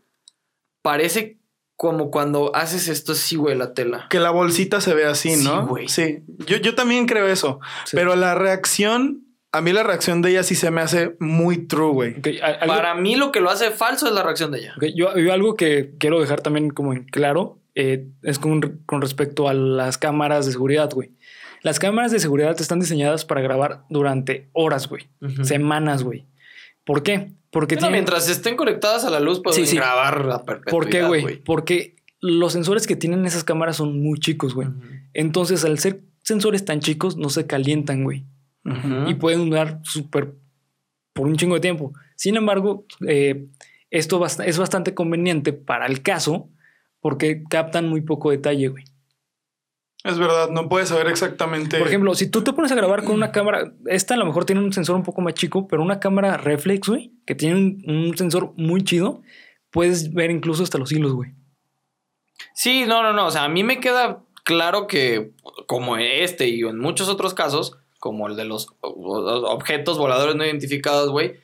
parece 0.82 1.40
como 1.84 2.12
cuando 2.12 2.56
haces 2.56 2.88
esto 2.88 3.12
así, 3.12 3.36
güey, 3.36 3.58
la 3.58 3.74
tela. 3.74 4.08
Que 4.10 4.22
la 4.22 4.32
bolsita 4.32 4.80
se 4.80 4.94
ve 4.94 5.04
así, 5.04 5.36
Sí, 5.36 5.44
¿no? 5.44 5.68
güey. 5.68 5.90
Sí, 5.90 6.20
yo, 6.48 6.56
yo 6.56 6.76
también 6.76 7.08
creo 7.08 7.28
eso. 7.28 7.60
Sí. 7.84 7.98
Pero 7.98 8.16
la 8.16 8.36
reacción, 8.36 9.26
a 9.52 9.60
mí 9.60 9.74
la 9.74 9.84
reacción 9.84 10.22
de 10.22 10.30
ella 10.30 10.44
sí 10.44 10.56
se 10.56 10.72
me 10.72 10.80
hace 10.80 11.18
muy 11.20 11.68
true, 11.68 11.92
güey. 11.92 12.22
Para 12.66 12.96
mí, 12.96 13.18
lo 13.18 13.34
que 13.34 13.42
lo 13.42 13.50
hace 13.50 13.70
falso 13.72 14.08
es 14.08 14.14
la 14.14 14.24
reacción 14.24 14.52
de 14.52 14.60
ella. 14.60 14.76
yo, 14.96 15.18
yo 15.18 15.34
algo 15.34 15.58
que 15.58 15.92
quiero 16.00 16.22
dejar 16.22 16.40
también 16.40 16.70
como 16.70 16.94
en 16.94 17.04
claro 17.04 17.60
eh, 17.76 18.08
es 18.22 18.40
con, 18.40 18.62
con 18.86 19.02
respecto 19.02 19.50
a 19.50 19.54
las 19.54 19.98
cámaras 19.98 20.46
de 20.46 20.54
seguridad, 20.54 20.90
güey. 20.94 21.12
Las 21.64 21.80
cámaras 21.80 22.14
de 22.14 22.20
seguridad 22.20 22.56
están 22.62 22.80
diseñadas 22.80 23.26
para 23.26 23.42
grabar 23.42 23.84
durante 23.90 24.50
horas, 24.54 24.88
güey. 24.88 25.10
Semanas, 25.44 26.04
güey. 26.04 26.26
¿Por 26.86 27.04
qué? 27.04 27.32
Porque 27.54 27.78
tienen... 27.78 27.94
mientras 27.94 28.28
estén 28.28 28.58
conectadas 28.58 29.06
a 29.06 29.10
la 29.10 29.20
luz, 29.22 29.42
pueden 29.42 29.62
Sí, 29.62 29.68
sí. 29.72 29.76
grabar 29.78 30.30
a 30.32 30.44
perpetuidad, 30.44 30.72
¿Por 30.72 30.90
qué, 30.90 31.04
güey? 31.04 31.42
Porque 31.44 31.96
los 32.20 32.52
sensores 32.54 32.88
que 32.88 32.96
tienen 32.98 33.26
esas 33.26 33.44
cámaras 33.46 33.78
son 33.78 34.02
muy 34.02 34.20
chicos, 34.20 34.54
güey. 34.56 34.68
Entonces, 35.14 35.64
al 35.64 35.78
ser 35.80 36.02
sensores 36.24 36.66
tan 36.66 36.80
chicos, 36.80 37.16
no 37.16 37.30
se 37.30 37.46
calientan, 37.48 38.04
güey. 38.04 38.26
Y 39.08 39.14
pueden 39.16 39.50
durar 39.50 39.80
súper 39.84 40.34
por 41.14 41.28
un 41.28 41.36
chingo 41.36 41.56
de 41.56 41.62
tiempo. 41.62 41.94
Sin 42.16 42.36
embargo, 42.38 42.86
eh, 43.08 43.48
esto 43.92 44.20
bast- 44.20 44.44
es 44.46 44.58
bastante 44.58 44.94
conveniente 44.96 45.54
para 45.54 45.86
el 45.86 46.02
caso 46.02 46.50
porque 47.02 47.44
captan 47.50 47.88
muy 47.90 48.02
poco 48.02 48.32
detalle, 48.32 48.70
güey. 48.70 48.86
Es 50.04 50.20
verdad, 50.20 50.50
no 50.50 50.68
puedes 50.68 50.90
saber 50.90 51.08
exactamente. 51.08 51.78
Por 51.78 51.88
ejemplo, 51.88 52.14
si 52.14 52.30
tú 52.30 52.44
te 52.44 52.52
pones 52.52 52.72
a 52.74 52.76
grabar 52.76 53.04
con 53.04 53.16
una 53.16 53.32
cámara, 53.32 53.74
esta 53.86 54.16
a 54.16 54.18
lo 54.18 54.26
mejor 54.26 54.44
tiene 54.44 54.62
un 54.62 54.74
sensor 54.74 54.98
un 54.98 55.04
poco 55.04 55.22
más 55.22 55.34
chico, 55.34 55.68
pero 55.68 55.82
una 55.82 56.00
cámara 56.02 56.36
reflex, 56.36 56.90
güey, 56.90 57.14
que 57.26 57.36
tiene 57.36 57.56
un, 57.56 57.84
un 57.88 58.18
sensor 58.18 58.54
muy 58.58 58.84
chido, 58.84 59.22
puedes 59.72 60.14
ver 60.14 60.30
incluso 60.30 60.62
hasta 60.64 60.78
los 60.78 60.92
hilos, 60.92 61.14
güey. 61.14 61.34
Sí, 62.54 62.86
no, 62.86 63.02
no, 63.02 63.14
no. 63.14 63.28
O 63.28 63.32
sea, 63.32 63.46
a 63.46 63.50
mí 63.50 63.64
me 63.64 63.80
queda 63.80 64.24
claro 64.44 64.88
que, 64.88 65.32
como 65.68 65.98
en 65.98 66.24
este 66.24 66.50
y 66.50 66.62
en 66.62 66.80
muchos 66.80 67.08
otros 67.10 67.34
casos, 67.34 67.78
como 68.00 68.28
el 68.28 68.36
de 68.36 68.46
los 68.46 68.68
objetos 68.82 69.98
voladores 69.98 70.36
no 70.36 70.46
identificados, 70.46 71.10
güey. 71.10 71.40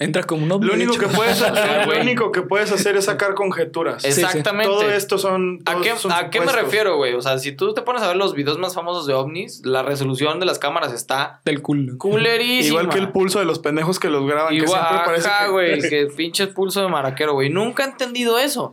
Entra 0.00 0.22
como 0.22 0.44
un 0.44 0.50
ovni, 0.50 0.66
lo 0.66 0.72
único 0.74 0.96
que 0.98 1.06
puedes 1.08 1.42
Ah, 1.42 1.84
lo 1.86 2.00
único 2.00 2.32
que 2.32 2.40
puedes 2.42 2.72
hacer 2.72 2.96
es 2.96 3.04
sacar 3.04 3.34
conjeturas. 3.34 4.02
Exactamente. 4.04 4.72
Todo 4.72 4.90
esto 4.90 5.18
son. 5.18 5.60
¿A 5.66 5.80
qué, 5.82 5.94
son 5.94 6.10
¿A 6.10 6.30
qué 6.30 6.40
me 6.40 6.50
refiero, 6.50 6.96
güey? 6.96 7.12
O 7.12 7.20
sea, 7.20 7.38
si 7.38 7.52
tú 7.52 7.74
te 7.74 7.82
pones 7.82 8.02
a 8.02 8.08
ver 8.08 8.16
los 8.16 8.34
videos 8.34 8.58
más 8.58 8.74
famosos 8.74 9.06
de 9.06 9.12
ovnis, 9.12 9.60
la 9.64 9.82
resolución 9.82 10.40
de 10.40 10.46
las 10.46 10.58
cámaras 10.58 10.94
está 10.94 11.42
Del 11.44 11.60
culo. 11.60 11.98
culerísima. 11.98 12.80
Igual 12.80 12.88
que 12.88 12.98
el 12.98 13.12
pulso 13.12 13.40
de 13.40 13.44
los 13.44 13.58
pendejos 13.58 13.98
que 14.00 14.08
los 14.08 14.26
graban. 14.26 14.48
que 14.50 14.56
Igual, 14.64 14.80
siempre 14.80 15.04
parece 15.04 15.28
ajá, 15.28 15.44
que- 15.44 15.50
güey, 15.50 15.80
que 15.90 16.06
pinches 16.16 16.48
pulso 16.48 16.80
de 16.80 16.88
maraquero, 16.88 17.34
güey. 17.34 17.50
Nunca 17.50 17.84
he 17.84 17.88
entendido 17.88 18.38
eso. 18.38 18.72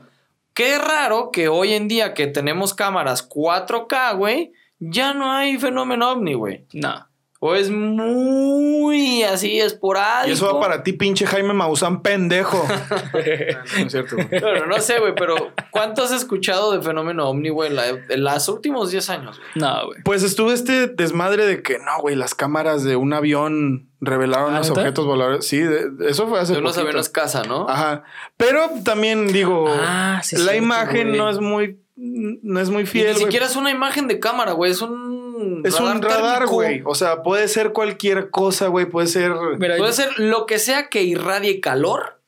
Qué 0.54 0.78
raro 0.78 1.30
que 1.32 1.50
hoy 1.50 1.74
en 1.74 1.88
día 1.90 2.14
que 2.14 2.28
tenemos 2.28 2.74
cámaras 2.74 3.28
4K, 3.30 4.16
güey, 4.16 4.54
ya 4.80 5.14
no 5.14 5.32
hay 5.32 5.58
fenómeno 5.58 6.10
ovni, 6.12 6.36
güey. 6.36 6.66
No. 6.74 7.07
O 7.40 7.54
es 7.56 7.70
muy 7.70 9.24
así 9.24 9.60
esporádico. 9.60 10.30
Y 10.30 10.34
eso 10.34 10.46
va 10.54 10.60
para 10.60 10.84
ti, 10.84 10.94
pinche 10.94 11.26
Jaime 11.28 11.54
Maussan, 11.54 12.02
pendejo. 12.02 12.66
no, 13.14 13.80
no 13.80 13.86
es 13.86 13.92
cierto, 13.92 14.16
güey. 14.16 14.28
Bueno, 14.42 14.66
no 14.66 14.80
sé, 14.80 15.00
güey, 15.00 15.14
pero 15.16 15.36
¿cuánto 15.72 16.04
has 16.04 16.12
escuchado 16.12 16.72
de 16.72 16.82
fenómeno 16.82 17.30
ovni, 17.30 17.50
güey, 17.50 17.70
en, 17.70 17.76
la- 17.76 17.88
en 17.90 18.24
los 18.24 18.50
últimos 18.50 18.92
10 18.92 19.10
años, 19.10 19.38
güey? 19.40 19.50
No, 19.56 19.86
güey. 19.88 20.02
Pues 20.04 20.24
estuvo 20.24 20.52
este 20.52 20.88
desmadre 20.88 21.46
de 21.46 21.62
que 21.62 21.78
no, 21.80 22.00
güey, 22.02 22.16
las 22.16 22.34
cámaras 22.36 22.84
de 22.84 22.96
un 22.96 23.14
avión 23.14 23.90
revelaron 24.02 24.54
¿Ah, 24.56 24.60
los 24.60 24.70
objetos 24.72 25.06
voladores. 25.06 25.46
Sí, 25.46 25.58
de- 25.60 25.90
de- 25.92 26.10
eso 26.10 26.28
fue 26.28 26.40
hace 26.40 26.54
De 26.54 26.60
unos 26.60 26.78
aviones 26.78 27.10
casa, 27.10 27.44
¿no? 27.44 27.68
Ajá. 27.70 28.04
Pero 28.38 28.70
también 28.84 29.28
digo, 29.28 29.66
Ah, 29.80 30.22
sí, 30.24 30.38
la 30.38 30.56
imagen 30.56 31.16
no 31.18 31.30
es 31.30 31.40
muy 31.40 31.80
no 32.00 32.60
es 32.60 32.70
muy 32.70 32.84
Y 32.84 32.86
fiel. 32.86 33.08
ni 33.08 33.14
güey. 33.14 33.24
siquiera 33.26 33.48
es 33.48 33.56
una 33.56 33.72
imagen 33.72 34.08
de 34.08 34.20
cámara, 34.20 34.52
güey, 34.52 34.70
es 34.72 34.84
un 34.84 35.27
es 35.64 35.80
un 35.80 36.02
radar, 36.02 36.48
güey. 36.48 36.82
O 36.86 36.96
sea, 36.96 37.24
puede 37.24 37.48
ser 37.48 37.74
cualquier 37.74 38.30
cosa, 38.30 38.68
güey. 38.68 38.86
Puede 38.88 39.08
ser. 39.08 39.34
Mira, 39.58 39.78
Puede 39.78 39.94
ser 39.94 40.18
lo 40.20 40.46
que 40.46 40.60
sea 40.60 40.90
que 40.90 41.04
irradie 41.04 41.60
calor. 41.62 42.22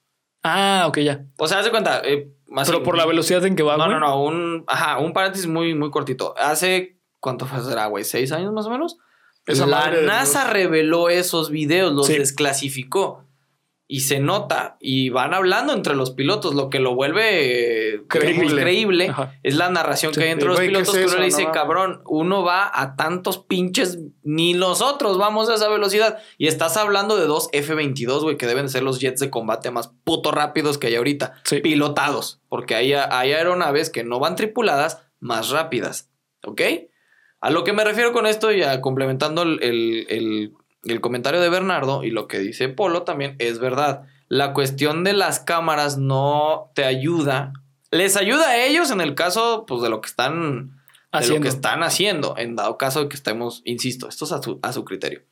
Ah, 0.44 0.86
ok, 0.88 1.00
ya. 1.00 1.26
O 1.38 1.48
sea, 1.48 1.60
haz 1.60 1.66
de 1.66 1.72
cuenta. 1.72 2.02
eh, 2.04 2.32
más 2.48 2.68
Pero 2.70 2.82
por 2.84 2.98
la 2.98 3.06
velocidad 3.06 3.46
en 3.46 3.56
que 3.56 3.64
va, 3.64 3.78
No, 3.78 3.86
güey. 3.86 4.00
no, 4.00 4.00
no. 4.00 4.24
Un, 4.24 4.64
ajá, 4.68 4.98
un 5.00 5.14
paréntesis 5.14 5.48
muy, 5.48 5.76
muy 5.76 5.92
cortito. 5.92 6.34
Hace, 6.38 6.98
¿cuánto 7.20 7.46
fue 7.46 7.62
será, 7.62 7.86
güey? 7.88 8.04
¿Seis 8.04 8.32
años 8.32 8.52
más 8.54 8.66
o 8.66 8.70
menos? 8.72 8.98
Esa 9.46 9.66
la 9.68 9.90
NASA 9.90 10.50
reveló 10.50 11.10
esos 11.10 11.50
videos, 11.50 11.94
los 11.94 12.08
Sí. 12.08 12.18
desclasificó. 12.18 13.26
Y 13.92 14.02
se 14.02 14.20
nota, 14.20 14.78
y 14.80 15.10
van 15.10 15.34
hablando 15.34 15.74
entre 15.74 15.96
los 15.96 16.12
pilotos, 16.12 16.54
lo 16.54 16.70
que 16.70 16.80
lo 16.80 16.94
vuelve 16.94 17.96
eh, 17.96 18.02
Creíble. 18.08 19.12
es 19.42 19.56
la 19.56 19.70
narración 19.72 20.14
Sí, 20.14 20.20
que 20.20 20.26
hay 20.28 20.32
entre 20.34 20.48
los 20.48 20.58
güey, 20.58 20.68
¿qué 20.68 20.74
pilotos 20.76 20.96
es 20.96 21.02
que 21.02 21.08
uno 21.10 21.18
le 21.20 21.26
dice, 21.26 21.44
No 21.46 21.52
cabrón, 21.52 22.02
uno 22.06 22.44
va 22.44 22.70
a 22.72 22.96
tantos 22.96 23.40
pinches, 23.40 23.98
ni 24.22 24.54
nosotros 24.54 25.18
vamos 25.18 25.50
a 25.50 25.56
esa 25.56 25.70
velocidad. 25.70 26.20
Y 26.38 26.46
estás 26.46 26.78
hablando 26.78 27.18
de 27.18 27.26
dos 27.26 27.50
F-22, 27.52 28.22
güey, 28.22 28.38
que 28.38 28.46
deben 28.46 28.70
ser 28.70 28.84
los 28.84 29.00
jets 29.00 29.22
de 29.22 29.32
combate 29.32 29.72
más 29.72 29.92
puto 30.04 30.32
rápidos 30.32 30.78
que 30.78 30.86
hay 30.86 30.96
ahorita, 30.96 31.34
Sí. 31.46 31.60
pilotados, 31.60 32.42
porque 32.48 32.76
hay, 32.76 32.94
hay 32.94 33.34
aeronaves 33.34 33.90
que 33.90 34.04
no 34.04 34.20
van 34.20 34.36
tripuladas 34.36 35.02
más 35.20 35.50
rápidas, 35.50 36.12
¿ok? 36.46 36.62
A 37.42 37.50
lo 37.50 37.64
que 37.64 37.74
me 37.74 37.84
refiero 37.84 38.14
con 38.14 38.28
esto, 38.28 38.52
ya 38.52 38.82
complementando 38.82 39.42
el, 39.42 39.64
el- 39.64 40.06
el- 40.10 40.54
el 40.84 41.02
comentario 41.02 41.42
de 41.42 41.50
Bernardo 41.50 42.04
y 42.04 42.12
lo 42.12 42.28
que 42.28 42.40
dice 42.40 42.70
Polo 42.70 43.04
también, 43.04 43.36
es 43.40 43.60
verdad. 43.60 44.04
La 44.28 44.54
cuestión 44.54 45.04
de 45.04 45.14
las 45.14 45.40
cámaras 45.40 45.98
no 45.98 46.72
te 46.76 46.86
ayuda. 46.86 47.54
Les 47.92 48.16
ayuda 48.16 48.50
a 48.50 48.66
ellos 48.66 48.92
en 48.92 49.02
el 49.02 49.16
caso 49.16 49.66
pues, 49.68 49.82
de 49.82 49.90
lo 49.90 50.02
que 50.02 50.10
están 50.10 50.80
de 51.12 51.18
lo 51.18 51.20
Haciendo. 51.26 51.42
que 51.42 51.50
están 51.50 51.82
haciendo, 51.82 52.36
en 52.38 52.56
dado 52.56 52.78
caso 52.78 53.02
de 53.02 53.10
que 53.10 53.16
estemos, 53.16 53.64
insisto, 53.66 54.08
esto 54.08 54.26
es 54.26 54.32
a 54.32 54.44
su, 54.44 54.60
a 54.62 54.72
su 54.72 54.86
criterio. 54.86 55.24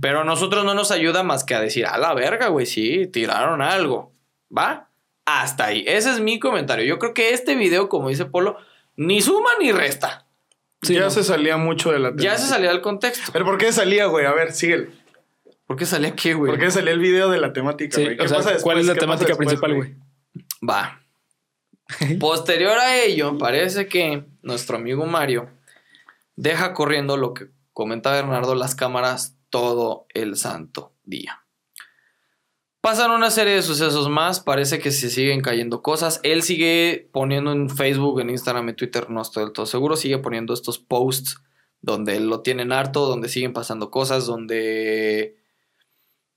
Pero 0.00 0.20
a 0.20 0.24
nosotros 0.24 0.64
no 0.64 0.72
nos 0.72 0.92
ayuda 0.92 1.24
más 1.24 1.42
que 1.42 1.56
a 1.56 1.60
decir, 1.60 1.84
a 1.84 1.98
la 1.98 2.14
verga, 2.14 2.46
güey, 2.46 2.64
sí, 2.64 3.08
tiraron 3.08 3.60
algo. 3.60 4.12
¿Va? 4.56 4.88
Hasta 5.24 5.64
ahí. 5.64 5.84
Ese 5.88 6.12
es 6.12 6.20
mi 6.20 6.38
comentario. 6.38 6.84
Yo 6.84 7.00
creo 7.00 7.12
que 7.12 7.34
este 7.34 7.56
video, 7.56 7.88
como 7.88 8.08
dice 8.08 8.26
Polo, 8.26 8.56
ni 8.94 9.20
suma 9.20 9.50
ni 9.58 9.72
resta. 9.72 10.25
Sí, 10.82 10.94
ya 10.94 11.00
no. 11.00 11.10
se 11.10 11.24
salía 11.24 11.56
mucho 11.56 11.90
de 11.92 11.98
la 11.98 12.10
Ya 12.10 12.16
temática. 12.16 12.38
se 12.38 12.46
salía 12.48 12.70
del 12.70 12.80
contexto. 12.82 13.30
¿Pero 13.32 13.44
por 13.44 13.58
qué 13.58 13.72
salía, 13.72 14.06
güey? 14.06 14.26
A 14.26 14.32
ver, 14.32 14.52
síguele. 14.52 14.90
¿Por 15.66 15.76
qué 15.76 15.86
salía 15.86 16.10
aquí, 16.10 16.32
güey? 16.32 16.50
¿Por 16.52 16.60
qué 16.60 16.70
salía 16.70 16.92
el 16.92 17.00
video 17.00 17.28
de 17.28 17.38
la 17.38 17.52
temática, 17.52 17.96
Sí, 17.96 18.04
güey? 18.04 18.20
o 18.20 18.28
sea, 18.28 18.38
pasa 18.38 18.56
¿cuál 18.62 18.78
es 18.78 18.86
la? 18.86 18.94
¿Qué 18.94 19.00
temática 19.00 19.28
después, 19.28 19.46
principal, 19.48 19.74
güey? 19.74 19.94
Va. 20.68 21.02
Posterior 22.20 22.78
a 22.78 22.96
ello, 22.96 23.38
parece 23.38 23.86
que 23.88 24.24
nuestro 24.42 24.76
amigo 24.76 25.06
Mario 25.06 25.50
deja 26.36 26.72
corriendo 26.74 27.16
lo 27.16 27.32
que 27.34 27.48
comenta 27.72 28.12
Bernardo, 28.12 28.54
las 28.54 28.74
cámaras 28.74 29.36
todo 29.50 30.06
el 30.14 30.36
santo 30.36 30.94
día. 31.04 31.42
Pasan 32.86 33.10
una 33.10 33.32
serie 33.32 33.54
de 33.54 33.62
sucesos 33.62 34.08
más, 34.08 34.38
parece 34.38 34.78
que 34.78 34.92
se 34.92 35.10
siguen 35.10 35.40
cayendo 35.40 35.82
cosas. 35.82 36.20
Él 36.22 36.44
sigue 36.44 37.10
poniendo 37.12 37.50
en 37.50 37.68
Facebook, 37.68 38.20
en 38.20 38.30
Instagram, 38.30 38.68
en 38.68 38.76
Twitter, 38.76 39.10
no 39.10 39.22
estoy 39.22 39.42
del 39.42 39.52
todo 39.52 39.66
seguro, 39.66 39.96
sigue 39.96 40.18
poniendo 40.18 40.54
estos 40.54 40.78
posts 40.78 41.42
donde 41.80 42.20
lo 42.20 42.42
tienen 42.42 42.70
harto, 42.70 43.08
donde 43.08 43.28
siguen 43.28 43.52
pasando 43.52 43.90
cosas, 43.90 44.24
donde 44.26 45.34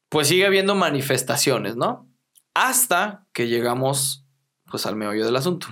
pues 0.09 0.27
sigue 0.27 0.47
habiendo 0.47 0.73
manifestaciones, 0.73 1.75
¿no? 1.75 2.09
Hasta 2.55 3.27
que 3.31 3.47
llegamos 3.47 4.25
pues 4.71 4.87
al 4.87 4.95
meollo 4.95 5.27
del 5.27 5.35
asunto, 5.35 5.67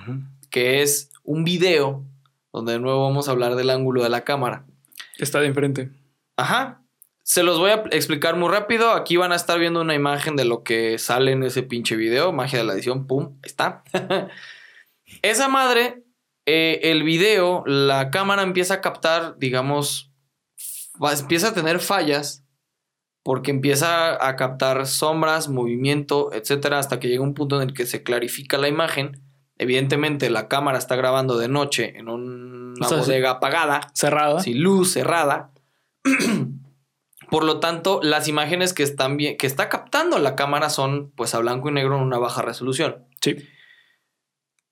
que 0.51 0.83
es 0.83 1.09
un 1.23 1.43
video 1.43 2.05
donde 2.53 2.73
de 2.73 2.79
nuevo 2.79 3.01
vamos 3.01 3.27
a 3.27 3.31
hablar 3.31 3.55
del 3.55 3.71
ángulo 3.71 4.03
de 4.03 4.09
la 4.09 4.23
cámara. 4.23 4.67
Está 5.17 5.39
de 5.39 5.47
enfrente. 5.47 5.89
Ajá. 6.35 6.83
Se 7.27 7.43
los 7.43 7.59
voy 7.59 7.71
a 7.71 7.83
explicar 7.91 8.37
muy 8.37 8.47
rápido. 8.49 8.91
Aquí 8.91 9.17
van 9.17 9.33
a 9.33 9.35
estar 9.35 9.59
viendo 9.59 9.81
una 9.81 9.93
imagen 9.93 10.37
de 10.37 10.45
lo 10.45 10.63
que 10.63 10.97
sale 10.97 11.33
en 11.33 11.43
ese 11.43 11.61
pinche 11.61 11.97
video. 11.97 12.31
Magia 12.31 12.59
de 12.59 12.63
la 12.65 12.71
edición. 12.73 13.05
Pum. 13.05 13.33
Ahí 13.43 13.47
está. 13.47 13.83
Esa 15.21 15.49
madre, 15.49 16.03
eh, 16.45 16.79
el 16.83 17.03
video, 17.03 17.63
la 17.65 18.11
cámara 18.11 18.43
empieza 18.43 18.75
a 18.75 18.81
captar, 18.81 19.37
digamos, 19.37 20.09
va- 21.03 21.11
empieza 21.11 21.49
a 21.49 21.53
tener 21.53 21.81
fallas 21.81 22.45
porque 23.23 23.51
empieza 23.51 24.25
a 24.25 24.35
captar 24.37 24.87
sombras, 24.87 25.49
movimiento, 25.49 26.31
etcétera, 26.31 26.79
hasta 26.79 26.97
que 26.97 27.09
llega 27.09 27.23
un 27.23 27.33
punto 27.33 27.61
en 27.61 27.67
el 27.67 27.73
que 27.75 27.85
se 27.85 28.03
clarifica 28.03 28.57
la 28.57 28.69
imagen. 28.69 29.21
Evidentemente, 29.57 30.29
la 30.29 30.47
cámara 30.47 30.77
está 30.77 30.95
grabando 30.95 31.37
de 31.37 31.49
noche 31.49 31.97
en 31.97 32.07
una 32.07 32.85
O 32.85 32.89
sea, 32.89 32.99
bodega 32.99 33.31
apagada 33.31 33.81
Cerrada. 33.93 34.39
sin 34.39 34.63
luz, 34.63 34.93
cerrada. 34.93 35.51
Por 37.29 37.43
lo 37.43 37.59
tanto, 37.59 37.99
las 38.03 38.27
imágenes 38.27 38.73
que 38.73 38.83
están 38.83 39.17
bien, 39.17 39.37
que 39.37 39.47
está 39.47 39.69
captando 39.69 40.17
la 40.19 40.35
cámara 40.35 40.69
son 40.69 41.11
pues 41.11 41.35
a 41.35 41.39
blanco 41.39 41.69
y 41.69 41.73
negro 41.73 41.97
en 41.97 42.03
una 42.03 42.17
baja 42.17 42.41
resolución. 42.41 43.05
Sí. 43.21 43.35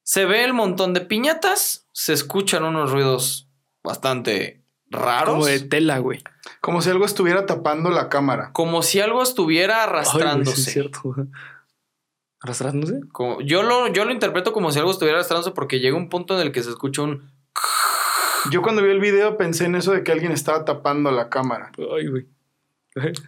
Se 0.04 0.26
ve 0.26 0.44
el 0.44 0.54
montón 0.54 0.94
de 0.94 1.02
piñatas, 1.02 1.88
se 1.92 2.14
escuchan 2.14 2.64
unos 2.64 2.92
ruidos 2.92 3.50
bastante 3.84 4.64
raros, 4.88 5.30
Como 5.34 5.42
como, 5.42 5.46
de 5.48 5.60
tela, 5.62 5.98
güey. 6.00 6.24
Como 6.62 6.82
si 6.82 6.90
algo 6.92 7.06
estuviera 7.06 7.46
tapando 7.46 7.90
la 7.90 8.08
cámara. 8.10 8.52
si 8.84 9.00
algo 9.00 9.22
estuviera 9.24 9.82
Ay, 9.84 9.90
güey, 9.90 10.00
arrastrándose. 10.00 10.56
sí 10.56 10.62
es 10.62 10.74
cierto. 10.74 11.16
¿Arrastrándose? 12.42 13.02
Como- 13.12 13.42
yo, 13.42 13.64
lo, 13.64 13.88
yo 13.88 14.06
lo 14.06 14.12
interpreto 14.12 14.54
como 14.54 14.72
si 14.72 14.80
algo 14.80 14.92
estuviera 14.92 15.18
arrastrándose 15.18 15.52
porque 15.52 15.80
llega 15.80 15.98
un 15.98 16.10
punto 16.10 16.36
en 16.40 16.46
el 16.46 16.52
que 16.52 16.62
se 16.64 16.70
escucha 16.70 17.02
un 17.02 17.32
Yo 18.52 18.62
cuando 18.62 18.84
vi 18.84 18.92
el 18.92 19.00
video 19.00 19.38
pensé 19.38 19.66
en 19.66 19.76
eso 19.76 19.92
de 19.92 20.04
que 20.04 20.12
alguien 20.12 20.32
estaba 20.32 20.64
tapando 20.66 21.10
la 21.12 21.30
cámara. 21.30 21.72
Ay, 21.96 22.08
güey. 22.08 22.28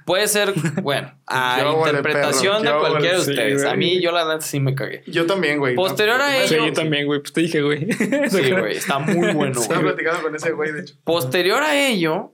Puede 0.06 0.28
ser, 0.30 0.54
bueno, 0.82 1.14
a 1.28 1.60
Yo 1.62 1.78
interpretación 1.86 2.64
de 2.64 2.72
cualquiera 2.72 3.18
de 3.18 3.24
sí, 3.26 3.32
ustedes. 3.32 3.66
a 3.66 3.76
mí, 3.76 4.02
yo 4.02 4.12
la 4.14 4.24
neta 4.26 4.40
sí 4.42 4.60
me 4.62 4.74
cagué. 4.74 5.04
Yo 5.08 5.26
también, 5.26 5.60
güey. 5.60 5.76
Posterior 5.76 6.22
a 6.22 6.46
Sí, 6.48 6.56
ello- 6.56 6.68
yo 6.68 6.74
también, 6.74 7.06
güey. 7.06 7.20
Pues 7.20 7.34
te 7.34 7.42
dije, 7.42 7.62
güey. 7.62 7.88
Sí, 8.30 8.52
güey, 8.52 8.78
está 8.78 9.00
muy 9.00 9.34
bueno, 9.34 9.60
Estaba 9.60 9.82
platicando 9.82 10.22
con 10.22 10.36
ese 10.36 10.52
güey, 10.52 10.72
de 10.72 10.82
hecho. 10.82 10.96
Posterior 11.04 11.62
a 11.64 11.76
ello, 11.78 12.32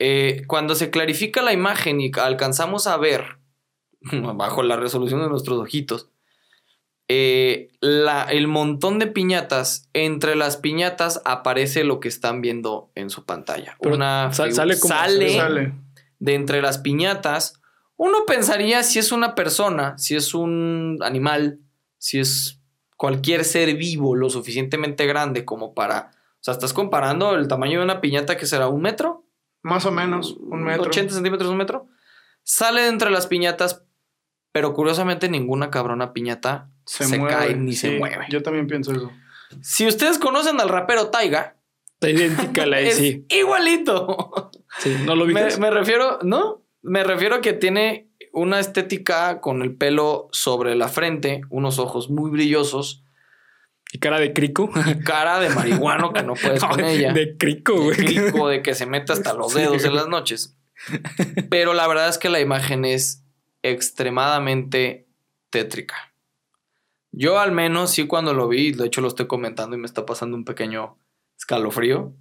eh, 0.00 0.42
cuando 0.48 0.74
se 0.74 0.90
clarifica 0.90 1.42
la 1.42 1.52
imagen 1.52 2.00
y 2.00 2.10
alcanzamos 2.20 2.88
a 2.88 2.96
ver, 2.96 3.38
bajo 4.34 4.62
la 4.64 4.76
resolución 4.76 5.20
de 5.22 5.28
nuestros 5.28 5.58
ojitos, 5.60 6.08
eh, 7.10 7.68
la- 7.80 8.24
el 8.24 8.48
montón 8.48 8.98
de 8.98 9.06
piñatas, 9.06 9.88
entre 9.94 10.34
las 10.36 10.56
piñatas 10.56 11.22
aparece 11.24 11.84
lo 11.84 12.00
que 12.00 12.08
están 12.08 12.40
viendo 12.42 12.90
en 12.96 13.10
su 13.10 13.24
pantalla. 13.24 13.76
Pero 13.80 13.94
Una 13.94 14.32
sal- 14.32 14.52
sale 14.52 14.78
como- 14.78 14.92
sale 14.94 15.36
Sale. 15.36 15.72
De 16.18 16.34
entre 16.34 16.62
las 16.62 16.78
piñatas. 16.78 17.60
Uno 17.96 18.26
pensaría 18.26 18.82
si 18.82 18.98
es 18.98 19.12
una 19.12 19.34
persona, 19.34 19.96
si 19.98 20.16
es 20.16 20.34
un 20.34 20.98
animal, 21.02 21.60
si 21.98 22.20
es 22.20 22.60
cualquier 22.96 23.44
ser 23.44 23.74
vivo 23.76 24.14
lo 24.14 24.30
suficientemente 24.30 25.06
grande 25.06 25.44
como 25.44 25.74
para... 25.74 26.10
O 26.34 26.40
sea, 26.40 26.54
estás 26.54 26.72
comparando 26.72 27.34
el 27.34 27.48
tamaño 27.48 27.78
de 27.78 27.84
una 27.84 28.00
piñata 28.00 28.36
que 28.36 28.46
será 28.46 28.68
un 28.68 28.80
metro, 28.80 29.24
Más 29.62 29.84
o 29.86 29.90
menos, 29.90 30.36
un 30.38 30.62
metro. 30.62 30.84
80 30.84 31.14
centímetros, 31.14 31.50
un 31.50 31.56
metro. 31.56 31.88
Sale 32.44 32.82
de 32.82 32.88
entre 32.88 33.10
las 33.10 33.26
piñatas, 33.26 33.82
pero 34.52 34.72
curiosamente 34.72 35.28
ninguna 35.28 35.70
cabrona 35.70 36.12
piñata 36.12 36.70
se, 36.86 37.20
cae 37.24 37.54
ni 37.54 37.74
se 37.74 37.98
mueve. 37.98 38.26
Yo 38.30 38.42
también 38.42 38.68
pienso 38.68 38.92
eso. 38.92 39.10
Si 39.60 39.86
ustedes 39.86 40.18
conocen 40.18 40.60
al 40.60 40.68
rapero 40.68 41.08
Taiga, 41.08 41.58
Está 42.00 42.10
idéntica 42.10 42.64
la 42.64 42.76
de 42.78 42.88
es 42.88 42.96
sí. 42.96 43.26
igualito. 43.28 44.50
Sí, 44.78 44.94
no 45.04 45.16
lo 45.16 45.26
Me, 45.26 45.44
viste. 45.44 45.60
me 45.60 45.70
refiero, 45.70 46.18
¿no? 46.22 46.62
Me 46.82 47.02
refiero 47.04 47.36
a 47.36 47.40
que 47.40 47.52
tiene 47.54 48.10
una 48.32 48.60
estética 48.60 49.40
con 49.40 49.62
el 49.62 49.74
pelo 49.74 50.28
sobre 50.32 50.74
la 50.76 50.88
frente, 50.88 51.40
unos 51.50 51.78
ojos 51.78 52.10
muy 52.10 52.30
brillosos, 52.30 53.02
Y 53.92 53.98
cara 53.98 54.20
de 54.20 54.32
crico. 54.34 54.70
cara 55.04 55.40
de 55.40 55.48
marihuano 55.50 56.12
que 56.12 56.22
no 56.22 56.34
puedes 56.34 56.62
con 56.64 56.80
ella. 56.84 57.12
De 57.12 57.36
crico, 57.36 57.72
de 57.72 57.78
güey. 57.80 57.96
crico, 57.96 58.48
de 58.48 58.62
que 58.62 58.74
se 58.74 58.84
mete 58.86 59.12
hasta 59.12 59.32
los 59.34 59.52
Sí, 59.52 59.60
dedos 59.60 59.84
en 59.84 59.94
las 59.94 60.08
noches. 60.08 60.54
Pero 61.50 61.72
la 61.74 61.88
verdad 61.88 62.08
es 62.08 62.18
que 62.18 62.28
la 62.28 62.38
imagen 62.40 62.84
es 62.84 63.24
extremadamente 63.62 65.08
tétrica. 65.50 65.96
Yo 67.10 67.40
al 67.40 67.52
menos 67.52 67.90
sí 67.90 68.06
cuando 68.06 68.34
lo 68.34 68.46
vi, 68.48 68.72
de 68.72 68.86
hecho 68.86 69.00
lo 69.00 69.08
estoy 69.08 69.26
comentando 69.26 69.74
y 69.74 69.78
me 69.80 69.86
está 69.86 70.06
pasando 70.06 70.36
un 70.36 70.44
pequeño 70.44 70.96
escalofrío. 71.38 72.12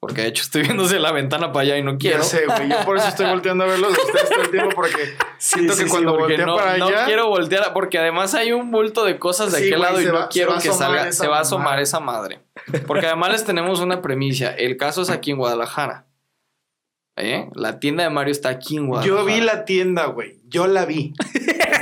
Porque 0.00 0.22
de 0.22 0.28
hecho 0.28 0.42
estoy 0.44 0.62
viéndose 0.62 1.00
la 1.00 1.10
ventana 1.10 1.50
para 1.52 1.64
allá 1.64 1.76
y 1.78 1.82
no 1.82 1.98
quiero. 1.98 2.18
Ya 2.18 2.22
sé, 2.24 2.46
güey. 2.46 2.68
Yo 2.68 2.84
por 2.84 2.96
eso 2.98 3.08
estoy 3.08 3.26
volteando 3.26 3.64
a 3.64 3.66
verlos 3.66 3.92
de 3.96 3.98
ustedes 4.00 4.28
todo 4.30 4.42
el 4.42 4.50
tiempo 4.50 4.70
porque 4.76 5.16
siento 5.38 5.72
Sí, 5.74 5.80
que 5.80 5.84
sí, 5.86 5.90
cuando 5.90 6.28
sí, 6.28 6.36
no, 6.38 6.54
para 6.56 6.78
no 6.78 6.86
allá. 6.86 7.04
quiero 7.06 7.28
voltear, 7.28 7.72
porque 7.72 7.98
además 7.98 8.32
hay 8.34 8.52
un 8.52 8.70
bulto 8.70 9.04
de 9.04 9.18
cosas 9.18 9.50
de 9.50 9.58
Sí, 9.58 9.66
aquel 9.66 9.78
güey, 9.78 9.90
lado 9.90 10.00
y 10.00 10.06
no 10.06 10.28
quiero 10.28 10.54
que 10.58 10.70
salga, 10.72 11.10
se 11.10 11.26
va 11.26 11.38
a 11.38 11.40
asomar 11.40 11.80
esa 11.80 11.98
madre. 11.98 12.40
Porque 12.86 13.06
además 13.06 13.32
les 13.32 13.44
tenemos 13.44 13.80
una 13.80 14.00
premisa, 14.00 14.50
el 14.54 14.76
caso 14.76 15.02
es 15.02 15.10
aquí 15.10 15.32
en 15.32 15.38
Guadalajara. 15.38 16.06
¿Eh? 17.16 17.48
La 17.54 17.80
tienda 17.80 18.04
de 18.04 18.10
Mario 18.10 18.30
está 18.30 18.50
aquí 18.50 18.76
en 18.76 18.86
Guadalajara. 18.86 19.20
Yo 19.20 19.26
vi 19.26 19.40
la 19.40 19.64
tienda, 19.64 20.06
güey. 20.06 20.38
Yo 20.46 20.68
la 20.68 20.84
vi. 20.86 21.12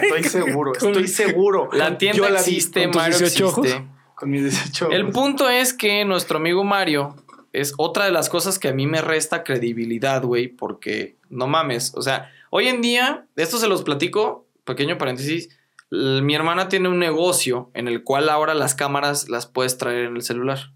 Estoy 0.03 0.25
seguro, 0.31 0.73
estoy 0.73 1.07
seguro. 1.09 1.69
La 1.73 1.99
tienda 1.99 2.17
Yo 2.17 2.25
la 2.31 2.41
vi 2.41 2.49
existe, 2.57 2.89
Mario 2.89 3.19
18 3.19 3.47
ojos. 3.47 3.67
existe. 3.67 3.87
Con 4.15 4.31
mis 4.31 4.43
18 4.45 4.93
El 4.93 5.11
punto 5.11 5.51
es 5.51 5.75
que 5.75 6.03
nuestro 6.07 6.39
amigo 6.39 6.65
Mario 6.65 7.15
es 7.61 7.75
otra 7.79 8.05
de 8.05 8.13
las 8.13 8.29
cosas 8.29 8.59
que 8.59 8.69
a 8.69 8.73
mí 8.75 8.87
me 8.87 9.01
resta 9.01 9.45
credibilidad, 9.45 10.23
güey, 10.23 10.49
porque 10.49 11.17
no 11.31 11.47
mames, 11.47 11.93
o 11.95 12.03
sea, 12.03 12.31
hoy 12.51 12.69
en 12.69 12.83
día, 12.83 13.27
esto 13.37 13.59
se 13.59 13.69
los 13.69 13.83
platico, 13.83 14.47
pequeño 14.65 14.99
paréntesis, 14.99 15.49
mi 15.91 16.35
hermana 16.35 16.69
tiene 16.69 16.89
un 16.89 16.99
negocio 16.99 17.71
en 17.75 17.89
el 17.89 18.03
cual 18.03 18.29
ahora 18.29 18.55
las 18.55 18.75
cámaras 18.75 19.29
las 19.29 19.47
puedes 19.47 19.79
traer 19.79 20.07
en 20.07 20.17
el 20.17 20.23
celular. 20.23 20.73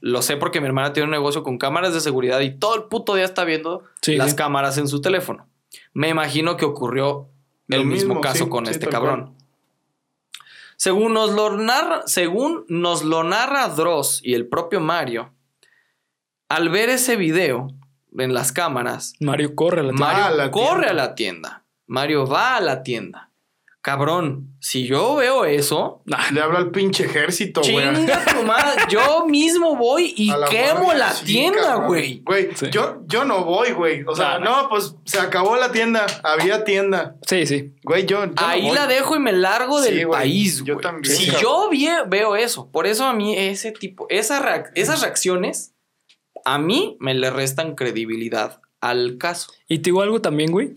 Lo 0.00 0.22
sé 0.22 0.38
porque 0.38 0.60
mi 0.60 0.66
hermana 0.66 0.94
tiene 0.94 1.04
un 1.04 1.10
negocio 1.10 1.42
con 1.42 1.58
cámaras 1.58 1.92
de 1.92 2.00
seguridad 2.00 2.40
y 2.40 2.58
todo 2.58 2.74
el 2.74 2.84
puto 2.84 3.14
día 3.14 3.26
está 3.26 3.44
viendo 3.44 3.82
Sí, 4.00 4.16
las 4.16 4.30
sí. 4.30 4.36
cámaras 4.36 4.78
en 4.78 4.88
su 4.88 5.02
teléfono. 5.02 5.46
Me 5.92 6.08
imagino 6.08 6.56
que 6.56 6.64
ocurrió 6.64 7.28
Lo 7.66 7.76
el 7.76 7.84
mismo, 7.84 8.14
mismo, 8.14 8.20
caso 8.22 8.44
sí, 8.44 8.50
con 8.50 8.66
este 8.66 8.86
cabrón. 8.88 9.34
Según 10.76 11.12
nos 11.12 11.32
lo 11.32 11.56
narra, 11.56 12.02
según 12.06 12.64
nos 12.68 13.04
lo 13.04 13.24
narra 13.24 13.68
Dross 13.68 14.20
y 14.24 14.34
el 14.34 14.48
propio 14.48 14.80
Mario, 14.80 15.32
al 16.56 16.68
ver 16.68 16.90
ese 16.90 17.16
video 17.16 17.68
en 18.18 18.34
las 18.34 18.52
cámaras, 18.52 19.14
Mario 19.20 19.54
corre 19.54 19.80
a 19.80 19.84
la 19.84 19.90
tienda. 19.92 20.06
Mario 20.06 20.24
a 20.24 20.30
la 20.30 20.50
corre 20.50 20.86
tienda. 20.86 20.90
a 20.90 20.94
la 21.06 21.14
tienda. 21.14 21.64
Mario 21.86 22.26
va 22.26 22.56
a 22.56 22.60
la 22.60 22.82
tienda. 22.82 23.28
Cabrón, 23.80 24.54
si 24.60 24.86
yo 24.86 25.16
veo 25.16 25.44
eso, 25.44 26.02
Le 26.32 26.40
habla 26.40 26.60
al 26.60 26.70
pinche 26.70 27.04
ejército, 27.04 27.62
güey. 27.62 27.92
chinga 27.96 28.24
tu 28.26 28.44
madre, 28.44 28.80
yo 28.88 29.26
mismo 29.26 29.74
voy 29.74 30.14
y 30.16 30.28
la 30.28 30.46
quemo 30.46 30.92
la 30.92 31.10
sí, 31.12 31.24
tienda, 31.24 31.74
güey. 31.86 32.20
Güey, 32.24 32.50
Sí. 32.54 32.66
yo, 32.70 33.02
yo 33.06 33.24
no 33.24 33.44
voy, 33.44 33.72
güey. 33.72 34.04
O 34.06 34.14
sea, 34.14 34.38
No, 34.38 34.62
no, 34.62 34.68
pues 34.68 34.94
se 35.04 35.18
acabó 35.18 35.56
la 35.56 35.72
tienda. 35.72 36.06
Había 36.22 36.62
tienda. 36.62 37.16
Sí, 37.26 37.44
sí. 37.44 37.74
Güey, 37.82 38.06
yo. 38.06 38.20
yo 38.24 38.26
no 38.26 38.32
Ahí 38.36 38.66
voy. 38.68 38.76
la 38.76 38.86
dejo 38.86 39.16
y 39.16 39.18
me 39.18 39.32
largo 39.32 39.82
Sí, 39.82 39.90
del 39.92 40.06
güey, 40.06 40.20
país, 40.20 40.62
yo 40.62 40.74
güey. 40.74 40.82
también, 40.84 41.16
Si 41.16 41.26
cabrón. 41.32 41.42
yo 41.42 42.06
veo 42.06 42.36
eso, 42.36 42.70
por 42.70 42.86
eso 42.86 43.04
a 43.06 43.12
mí 43.14 43.36
ese 43.36 43.72
tipo, 43.72 44.06
esa 44.10 44.40
reac- 44.40 44.70
esas 44.76 45.00
reacciones, 45.02 45.71
a 46.44 46.58
mí 46.58 46.96
me 47.00 47.14
le 47.14 47.30
restan 47.30 47.74
credibilidad 47.74 48.60
al 48.80 49.18
caso. 49.18 49.52
Y 49.68 49.78
te 49.78 49.84
digo 49.84 50.02
algo 50.02 50.20
también, 50.20 50.50
güey. 50.52 50.76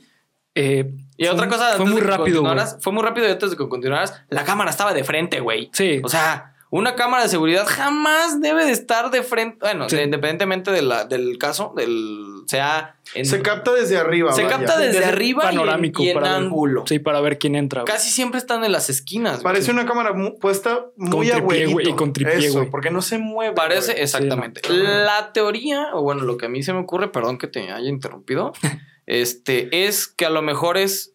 Eh, 0.55 0.93
Y 1.17 1.25
fue- 1.25 1.33
otra 1.33 1.49
cosa, 1.49 1.73
Fue 1.77 1.85
muy 1.85 2.01
rápido, 2.01 2.43
Fue 2.81 2.93
muy 2.93 3.03
rápido 3.03 3.27
y 3.27 3.31
antes 3.31 3.51
de 3.51 3.57
que 3.57 3.67
continuaras, 3.67 4.21
la 4.29 4.43
cámara 4.45 4.71
estaba 4.71 4.93
de 4.93 5.03
frente, 5.03 5.39
güey. 5.41 5.69
Sí. 5.73 5.99
O 6.03 6.09
sea, 6.09 6.54
una 6.71 6.95
cámara 6.95 7.23
de 7.23 7.29
seguridad 7.29 7.65
jamás 7.67 8.41
debe 8.41 8.65
de 8.65 8.71
estar 8.71 9.11
de 9.11 9.23
frente. 9.23 9.57
Bueno, 9.61 9.87
Sí. 9.89 9.95
de- 9.97 10.03
independientemente 10.03 10.71
de 10.71 10.81
la- 10.81 11.05
del 11.05 11.37
caso, 11.37 11.73
del 11.77 12.43
sea 12.47 12.97
en- 13.13 13.25
Se 13.25 13.41
capta 13.41 13.71
desde 13.73 13.97
arriba. 13.97 14.31
se 14.33 14.43
vaya. 14.43 14.57
capta 14.57 14.77
desde 14.77 14.99
Desde 14.99 15.05
arriba 15.05 15.43
y 15.45 15.47
en- 15.47 15.51
panorámico 15.55 16.03
y 16.03 16.09
en, 16.09 16.13
para 16.15 16.27
ver- 16.33 16.37
ángulo. 16.37 16.83
Sí, 16.85 16.99
para 16.99 17.21
ver 17.21 17.37
quién 17.39 17.55
entra. 17.55 17.81
güey. 17.81 17.93
Casi 17.93 18.09
siempre 18.11 18.39
están 18.39 18.63
en 18.65 18.71
las 18.71 18.89
esquinas. 18.89 19.41
Parece 19.41 19.71
una 19.71 19.85
cámara 19.85 20.13
mu- 20.13 20.37
puesta 20.39 20.85
muy 20.97 21.31
a 21.31 21.37
y 21.37 21.93
con 21.93 22.13
tripié, 22.13 22.37
Eso, 22.47 22.59
güey. 22.59 22.69
porque 22.71 22.91
no 22.91 23.01
se 23.01 23.17
mueve. 23.19 23.55
Parece, 23.55 23.93
güey. 23.93 24.03
exactamente. 24.03 24.61
Sí, 24.65 24.73
no. 24.73 24.83
La 24.83 25.31
teoría, 25.33 25.89
o 25.93 26.01
bueno, 26.01 26.23
lo 26.23 26.37
que 26.37 26.47
a 26.47 26.49
mí 26.49 26.61
se 26.61 26.73
me 26.73 26.79
ocurre, 26.79 27.07
perdón 27.11 27.37
que 27.37 27.47
te 27.47 27.71
haya 27.71 27.87
interrumpido, 27.89 28.53
este, 29.05 29.85
es 29.87 30.07
que 30.07 30.25
a 30.25 30.29
lo 30.29 30.41
mejor 30.41 30.77
es, 30.77 31.13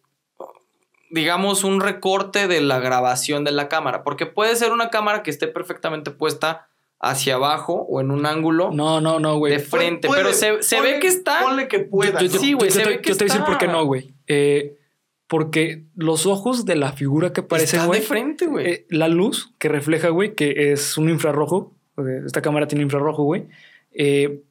digamos, 1.11 1.63
un 1.63 1.81
recorte 1.81 2.47
de 2.47 2.61
la 2.61 2.79
grabación 2.79 3.43
de 3.43 3.51
la 3.51 3.67
cámara, 3.69 4.03
porque 4.03 4.25
puede 4.25 4.55
ser 4.55 4.71
una 4.71 4.89
cámara 4.89 5.23
que 5.23 5.29
esté 5.31 5.47
perfectamente 5.47 6.11
puesta 6.11 6.67
hacia 6.99 7.35
abajo 7.35 7.85
o 7.89 7.99
en 7.99 8.11
un 8.11 8.25
ángulo 8.25 8.69
No, 8.71 9.01
no, 9.01 9.19
no, 9.19 9.37
güey. 9.37 9.53
de 9.53 9.59
frente, 9.59 10.07
Puede- 10.07 10.21
pero 10.21 10.33
se, 10.33 10.61
se 10.63 10.77
ponle- 10.77 10.81
ve 10.93 10.99
que 10.99 11.07
está... 11.07 11.41
Ponle 11.41 11.67
que 11.67 11.79
pueda. 11.79 12.21
Yo-. 12.21 12.29
Sí, 12.39 12.53
güey, 12.53 12.69
yo- 12.69 12.73
se 12.75 12.79
yo 12.81 12.85
te- 12.85 12.89
ve 12.91 13.01
que 13.01 13.09
Yo 13.09 13.17
te 13.17 13.23
voy 13.25 13.31
a 13.31 13.33
decir 13.33 13.45
por 13.45 13.57
qué 13.57 13.67
no, 13.67 13.85
güey. 13.85 14.13
Eh, 14.27 14.77
porque 15.27 15.85
los 15.95 16.25
ojos 16.25 16.65
de 16.65 16.75
la 16.75 16.91
figura 16.91 17.33
que 17.33 17.41
aparece, 17.41 17.77
está 17.77 17.87
güey. 17.87 18.01
de 18.01 18.05
frente, 18.05 18.45
güey. 18.47 18.67
eh, 18.69 18.85
la 18.89 19.07
luz 19.07 19.53
que 19.59 19.69
refleja, 19.69 20.09
güey, 20.09 20.35
que 20.35 20.71
es 20.73 20.97
un 20.97 21.09
infrarrojo. 21.09 21.73
eh, 21.97 22.21
Esta 22.25 22.41
cámara 22.41 22.67
tiene 22.67 22.83
infrarrojo, 22.83 23.23
güey. 23.23 23.47
eh, 23.93 24.41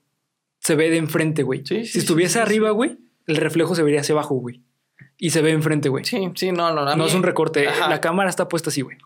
se 0.59 0.75
ve 0.75 0.91
de 0.91 0.97
enfrente, 0.99 1.43
güey. 1.43 1.61
Sí, 1.65 1.85
sí, 1.87 1.93
si 1.93 1.99
estuviese 2.01 2.35
sí. 2.35 2.39
arriba, 2.41 2.71
güey, 2.71 2.99
el 3.27 3.37
reflejo 3.37 3.75
se 3.75 3.83
vería 3.83 4.01
hacia 4.01 4.13
abajo, 4.15 4.35
güey. 4.35 4.61
Y 5.21 5.31
se 5.31 5.43
ve 5.43 5.51
enfrente, 5.53 5.89
güey. 5.89 6.05
sí, 6.05 6.31
sí, 6.35 6.51
no, 6.51 6.73
no. 6.73 6.85
no 6.85 6.97
mí- 6.97 7.05
es 7.07 7.15
un 7.15 7.23
recorte. 7.23 7.69
Ajá. 7.69 7.89
La 7.89 8.01
cámara 8.01 8.29
está 8.31 8.49
puesta 8.49 8.71
así, 8.71 8.81
güey. 8.81 8.97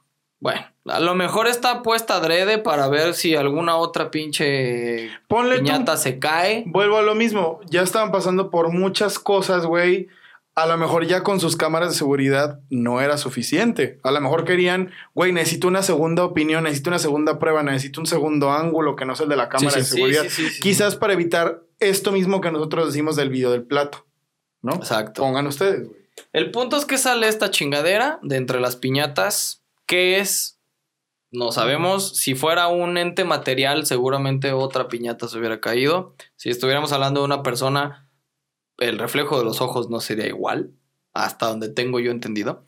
Bueno, 0.40 0.60
a 0.86 1.00
lo 1.00 1.14
mejor 1.14 1.46
está 1.48 1.82
puesta 1.82 2.16
adrede 2.16 2.58
para 2.58 2.88
ver 2.88 3.14
si 3.14 3.34
alguna 3.34 3.76
otra 3.76 4.10
pinche 4.10 5.10
Ponle 5.28 5.56
tú- 5.58 5.64
piñata 5.64 5.96
se 5.96 6.18
cae. 6.18 6.64
Vuelvo 6.66 6.98
a 6.98 7.02
lo 7.02 7.14
mismo. 7.14 7.60
Ya 7.68 7.82
estaban 7.82 8.12
pasando 8.12 8.50
por 8.50 8.70
muchas 8.70 9.18
cosas, 9.18 9.66
güey. 9.66 10.08
A 10.54 10.66
lo 10.66 10.76
mejor 10.76 11.04
ya 11.06 11.24
con 11.24 11.40
sus 11.40 11.56
cámaras 11.56 11.88
de 11.90 11.96
seguridad 11.96 12.60
no 12.70 13.00
era 13.00 13.16
suficiente. 13.18 13.98
A 14.04 14.12
lo 14.12 14.20
mejor 14.20 14.44
querían, 14.44 14.92
güey, 15.14 15.32
necesito 15.32 15.66
una 15.66 15.82
segunda 15.82 16.22
opinión, 16.24 16.62
necesito 16.62 16.90
una 16.90 17.00
segunda 17.00 17.40
prueba, 17.40 17.64
necesito 17.64 18.00
un 18.00 18.06
segundo 18.06 18.52
ángulo 18.52 18.94
que 18.94 19.04
no 19.04 19.14
es 19.14 19.20
el 19.20 19.28
de 19.28 19.34
la 19.36 19.48
cámara 19.48 19.70
sí, 19.72 19.78
de 19.78 19.84
seguridad. 19.84 20.22
sí, 20.24 20.30
sí, 20.30 20.50
sí. 20.50 20.60
Quizás 20.60 20.94
para 20.94 21.14
evitar 21.14 21.62
esto 21.80 22.12
mismo 22.12 22.40
que 22.40 22.52
nosotros 22.52 22.86
decimos 22.86 23.16
del 23.16 23.30
video 23.30 23.50
del 23.50 23.64
plato. 23.64 24.06
¿No? 24.62 24.74
Exacto. 24.74 25.22
Pongan 25.22 25.46
ustedes, 25.48 25.88
güey. 25.88 26.03
El 26.32 26.50
punto 26.50 26.76
es 26.76 26.84
que 26.84 26.98
sale 26.98 27.28
esta 27.28 27.50
chingadera 27.50 28.18
de 28.22 28.36
entre 28.36 28.60
las 28.60 28.76
piñatas. 28.76 29.64
¿Qué 29.86 30.18
es? 30.18 30.60
No 31.30 31.50
sabemos. 31.50 32.16
Si 32.16 32.34
fuera 32.34 32.68
un 32.68 32.96
ente 32.96 33.24
material, 33.24 33.86
seguramente 33.86 34.52
otra 34.52 34.88
piñata 34.88 35.28
se 35.28 35.38
hubiera 35.38 35.60
caído. 35.60 36.14
Si 36.36 36.50
estuviéramos 36.50 36.92
hablando 36.92 37.20
de 37.20 37.26
una 37.26 37.42
persona, 37.42 38.08
el 38.78 38.98
reflejo 38.98 39.38
de 39.38 39.44
los 39.44 39.60
ojos 39.60 39.90
no 39.90 40.00
sería 40.00 40.26
igual. 40.26 40.72
Hasta 41.12 41.46
donde 41.46 41.68
tengo 41.68 42.00
yo 42.00 42.10
entendido. 42.10 42.66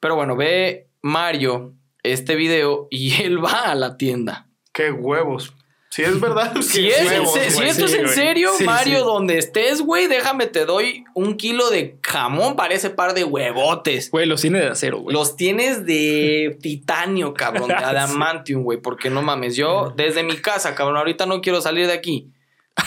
Pero 0.00 0.16
bueno, 0.16 0.36
ve 0.36 0.90
Mario 1.00 1.74
este 2.02 2.34
video 2.34 2.88
y 2.90 3.22
él 3.22 3.42
va 3.42 3.70
a 3.70 3.74
la 3.74 3.96
tienda. 3.96 4.48
Qué 4.72 4.90
huevos. 4.90 5.54
Si 5.94 6.00
es 6.02 6.18
verdad. 6.20 6.54
Si, 6.62 6.88
es 6.88 7.00
en 7.00 7.20
huevos, 7.20 7.34
se- 7.34 7.50
si 7.50 7.62
esto 7.64 7.84
es 7.84 7.92
en 7.92 8.04
güey. 8.04 8.14
serio, 8.14 8.50
Sí, 8.56 8.64
Mario, 8.64 9.00
sí. 9.00 9.04
donde 9.04 9.36
estés, 9.36 9.82
güey, 9.82 10.06
déjame, 10.06 10.46
te 10.46 10.64
doy 10.64 11.04
un 11.12 11.36
kilo 11.36 11.68
de 11.68 11.98
jamón 12.02 12.56
para 12.56 12.72
ese 12.72 12.88
par 12.88 13.12
de 13.12 13.24
huevotes. 13.24 14.10
Güey, 14.10 14.24
los 14.24 14.40
tiene 14.40 14.60
de 14.60 14.68
acero, 14.68 15.00
güey. 15.00 15.14
Los 15.14 15.36
tienes 15.36 15.84
de 15.84 16.56
titanio, 16.62 17.34
cabrón, 17.34 17.68
de 17.68 17.74
adamantium, 17.74 18.62
güey, 18.62 18.78
porque 18.80 19.10
no 19.10 19.20
mames, 19.20 19.54
yo 19.54 19.92
desde 19.94 20.22
mi 20.22 20.38
casa, 20.38 20.74
cabrón, 20.74 20.96
ahorita 20.96 21.26
no 21.26 21.42
quiero 21.42 21.60
salir 21.60 21.86
de 21.86 21.92
aquí 21.92 22.30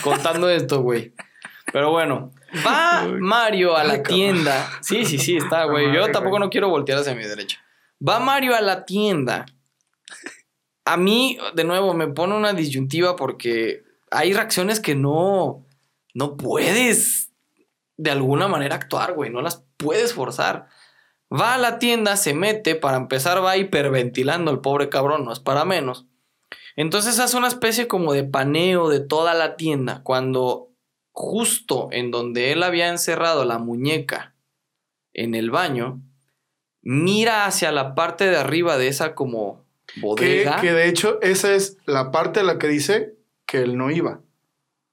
contando 0.01 0.49
esto, 0.49 0.81
güey. 0.81 1.13
Pero 1.71 1.91
bueno, 1.91 2.31
va 2.65 3.05
Mario 3.19 3.77
a 3.77 3.83
la 3.83 4.01
tienda. 4.01 4.67
Sí, 4.81 5.05
sí, 5.05 5.19
sí, 5.19 5.37
está, 5.37 5.65
güey. 5.65 5.93
Yo 5.93 6.09
tampoco 6.11 6.39
no 6.39 6.49
quiero 6.49 6.69
voltear 6.69 6.97
hacia 6.97 7.13
mi 7.13 7.23
derecha. 7.23 7.59
Va 8.07 8.19
Mario 8.19 8.55
a 8.55 8.61
la 8.61 8.83
tienda. 8.83 9.45
A 10.85 10.97
mí, 10.97 11.37
de 11.55 11.63
nuevo, 11.63 11.93
me 11.93 12.07
pone 12.07 12.35
una 12.35 12.53
disyuntiva 12.53 13.15
porque 13.15 13.83
hay 14.11 14.33
reacciones 14.33 14.79
que 14.79 14.95
no, 14.95 15.65
no 16.13 16.37
puedes 16.37 17.31
de 17.97 18.11
alguna 18.11 18.47
manera 18.47 18.75
actuar, 18.75 19.13
güey. 19.13 19.31
No 19.31 19.41
las 19.41 19.65
puedes 19.77 20.13
forzar. 20.13 20.67
Va 21.31 21.55
a 21.55 21.57
la 21.57 21.79
tienda, 21.79 22.17
se 22.17 22.33
mete, 22.33 22.75
para 22.75 22.97
empezar 22.97 23.43
va 23.43 23.57
hiperventilando 23.57 24.51
el 24.51 24.59
pobre 24.59 24.89
cabrón, 24.89 25.25
no 25.25 25.33
es 25.33 25.39
para 25.39 25.65
menos. 25.65 26.05
Entonces 26.75 27.19
hace 27.19 27.37
una 27.37 27.47
especie 27.47 27.87
como 27.87 28.13
de 28.13 28.23
paneo 28.23 28.89
de 28.89 28.99
toda 28.99 29.33
la 29.33 29.55
tienda 29.55 30.01
cuando 30.03 30.69
justo 31.11 31.87
en 31.91 32.11
donde 32.11 32.51
él 32.51 32.61
había 32.61 32.89
encerrado 32.89 33.45
la 33.45 33.57
muñeca 33.57 34.35
en 35.13 35.33
el 35.33 35.49
baño, 35.49 36.01
mira 36.81 37.45
hacia 37.45 37.71
la 37.71 37.95
parte 37.95 38.29
de 38.29 38.37
arriba 38.37 38.77
de 38.77 38.89
esa 38.89 39.15
como 39.15 39.64
bodega. 39.97 40.59
que 40.61 40.73
de 40.73 40.87
hecho, 40.87 41.19
esa 41.21 41.53
es 41.53 41.77
la 41.85 42.11
parte 42.11 42.39
de 42.41 42.45
la 42.45 42.57
que 42.57 42.67
dice 42.67 43.15
que 43.45 43.61
él 43.61 43.77
no 43.77 43.91
iba. 43.91 44.21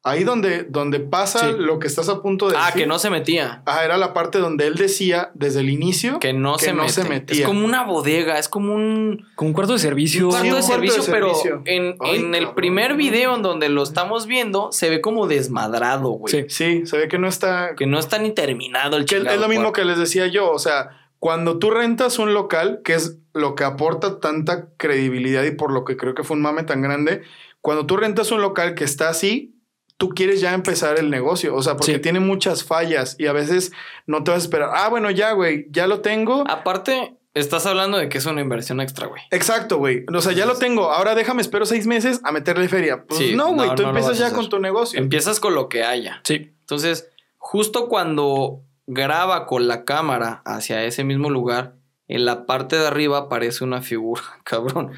Ahí 0.04 0.24
donde, 0.24 0.64
donde 0.64 0.98
pasa 0.98 1.38
Sí. 1.50 1.54
lo 1.56 1.78
que 1.78 1.86
estás 1.86 2.08
a 2.08 2.22
punto 2.22 2.48
de 2.50 2.56
ah, 2.56 2.66
decir. 2.66 2.80
que 2.82 2.86
no 2.88 2.98
se 2.98 3.08
metía. 3.08 3.62
Ajá, 3.64 3.84
era 3.84 3.96
la 3.98 4.12
parte 4.12 4.38
donde 4.38 4.66
él 4.66 4.74
decía 4.74 5.30
desde 5.34 5.60
el 5.60 5.70
inicio 5.70 6.18
Que 6.18 6.32
no, 6.32 6.56
Que 6.56 6.64
se, 6.64 6.72
no 6.72 6.82
mete. 6.82 6.92
se 6.92 7.04
metía. 7.08 7.40
Es 7.42 7.46
como 7.46 7.64
una 7.64 7.84
bodega, 7.84 8.36
es 8.36 8.48
como 8.48 8.74
un, 8.74 9.24
Con 9.36 9.46
un 9.46 9.52
cuarto 9.54 9.74
de 9.74 9.78
servicio. 9.78 10.24
un 10.24 10.30
cuarto, 10.32 10.44
Sí, 10.44 10.50
un 10.50 10.56
de, 10.60 10.66
cuarto 10.66 10.82
de 10.82 10.90
servicio, 10.90 11.12
pero 11.12 11.62
en, 11.66 11.96
Ay, 12.00 12.16
en 12.16 12.34
el 12.34 12.50
primer 12.50 12.96
video 12.96 13.36
en 13.36 13.42
donde 13.42 13.68
lo 13.68 13.84
estamos 13.84 14.26
viendo 14.26 14.72
se 14.72 14.90
ve 14.90 15.00
como 15.00 15.28
desmadrado, 15.28 16.08
güey. 16.10 16.32
Sí. 16.32 16.46
Sí, 16.48 16.84
se 16.84 16.98
ve 16.98 17.06
que 17.06 17.18
no 17.18 17.28
está. 17.28 17.76
Que 17.76 17.86
no 17.86 18.00
está 18.00 18.18
ni 18.18 18.32
terminado 18.32 18.96
el 18.96 19.04
que 19.04 19.18
es 19.18 19.22
lo 19.22 19.46
mismo 19.46 19.66
cuarto. 19.66 19.72
que 19.72 19.84
les 19.84 19.98
decía 19.98 20.26
yo. 20.26 20.50
O 20.50 20.58
sea, 20.58 21.01
cuando 21.22 21.60
tú 21.60 21.70
rentas 21.70 22.18
un 22.18 22.34
local, 22.34 22.80
que 22.82 22.94
es 22.94 23.16
lo 23.32 23.54
que 23.54 23.62
aporta 23.62 24.18
tanta 24.18 24.70
credibilidad 24.76 25.44
y 25.44 25.52
por 25.52 25.72
lo 25.72 25.84
que 25.84 25.96
creo 25.96 26.16
que 26.16 26.24
fue 26.24 26.34
un 26.36 26.42
mame 26.42 26.64
tan 26.64 26.82
grande, 26.82 27.22
cuando 27.60 27.86
tú 27.86 27.96
rentas 27.96 28.32
un 28.32 28.40
local 28.42 28.74
que 28.74 28.82
está 28.82 29.08
así, 29.08 29.54
tú 29.98 30.08
quieres 30.08 30.40
ya 30.40 30.52
empezar 30.52 30.98
el 30.98 31.10
negocio. 31.10 31.54
O 31.54 31.62
sea, 31.62 31.76
porque 31.76 31.92
Sí. 31.94 31.98
tiene 32.00 32.18
muchas 32.18 32.64
fallas 32.64 33.14
y 33.20 33.26
a 33.28 33.32
veces 33.32 33.70
no 34.04 34.24
te 34.24 34.32
vas 34.32 34.40
a 34.40 34.42
esperar. 34.42 34.70
Ah, 34.74 34.88
bueno, 34.88 35.12
ya, 35.12 35.30
güey, 35.30 35.68
ya 35.70 35.86
lo 35.86 36.00
tengo. 36.00 36.42
Aparte, 36.48 37.14
estás 37.34 37.66
hablando 37.66 37.98
de 37.98 38.08
que 38.08 38.18
es 38.18 38.26
una 38.26 38.40
inversión 38.40 38.80
extra, 38.80 39.06
güey. 39.06 39.22
Exacto, 39.30 39.78
güey. 39.78 40.04
O 40.12 40.20
sea, 40.20 40.32
ya 40.32 40.44
lo 40.44 40.56
tengo. 40.56 40.90
Ahora 40.90 41.14
déjame, 41.14 41.40
espero 41.40 41.66
seis 41.66 41.86
meses 41.86 42.18
a 42.24 42.32
meterle 42.32 42.68
feria. 42.68 43.04
Pues 43.04 43.20
Sí, 43.20 43.36
no, 43.36 43.54
güey. 43.54 43.68
no, 43.68 43.74
tú 43.76 43.84
no 43.84 43.90
empiezas 43.90 44.18
ya 44.18 44.32
con 44.32 44.48
tu 44.48 44.58
negocio. 44.58 44.98
Empiezas 44.98 45.38
con 45.38 45.54
lo 45.54 45.68
que 45.68 45.84
haya. 45.84 46.20
Sí. 46.24 46.50
Entonces, 46.62 47.08
justo 47.38 47.86
cuando 47.88 48.62
graba 48.86 49.46
con 49.46 49.68
la 49.68 49.84
cámara 49.84 50.42
hacia 50.44 50.84
ese 50.84 51.04
mismo 51.04 51.30
lugar, 51.30 51.76
en 52.08 52.24
la 52.24 52.46
parte 52.46 52.76
de 52.76 52.86
arriba 52.86 53.18
aparece 53.18 53.64
una 53.64 53.82
figura, 53.82 54.22
cabrón. 54.44 54.92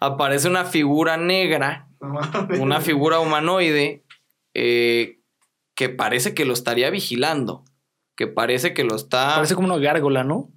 Aparece 0.00 0.48
una 0.48 0.64
figura 0.64 1.16
negra, 1.16 1.88
una 2.60 2.80
figura 2.80 3.18
humanoide, 3.18 4.04
eh, 4.54 5.20
que 5.74 5.88
parece 5.88 6.34
que 6.34 6.44
lo 6.44 6.52
estaría 6.52 6.90
vigilando. 6.90 7.64
Que 8.16 8.26
parece 8.26 8.74
que 8.74 8.84
lo 8.84 8.96
está. 8.96 9.36
Parece 9.36 9.54
como 9.54 9.68
una 9.68 9.78
gárgola, 9.78 10.24
¿no? 10.24 10.50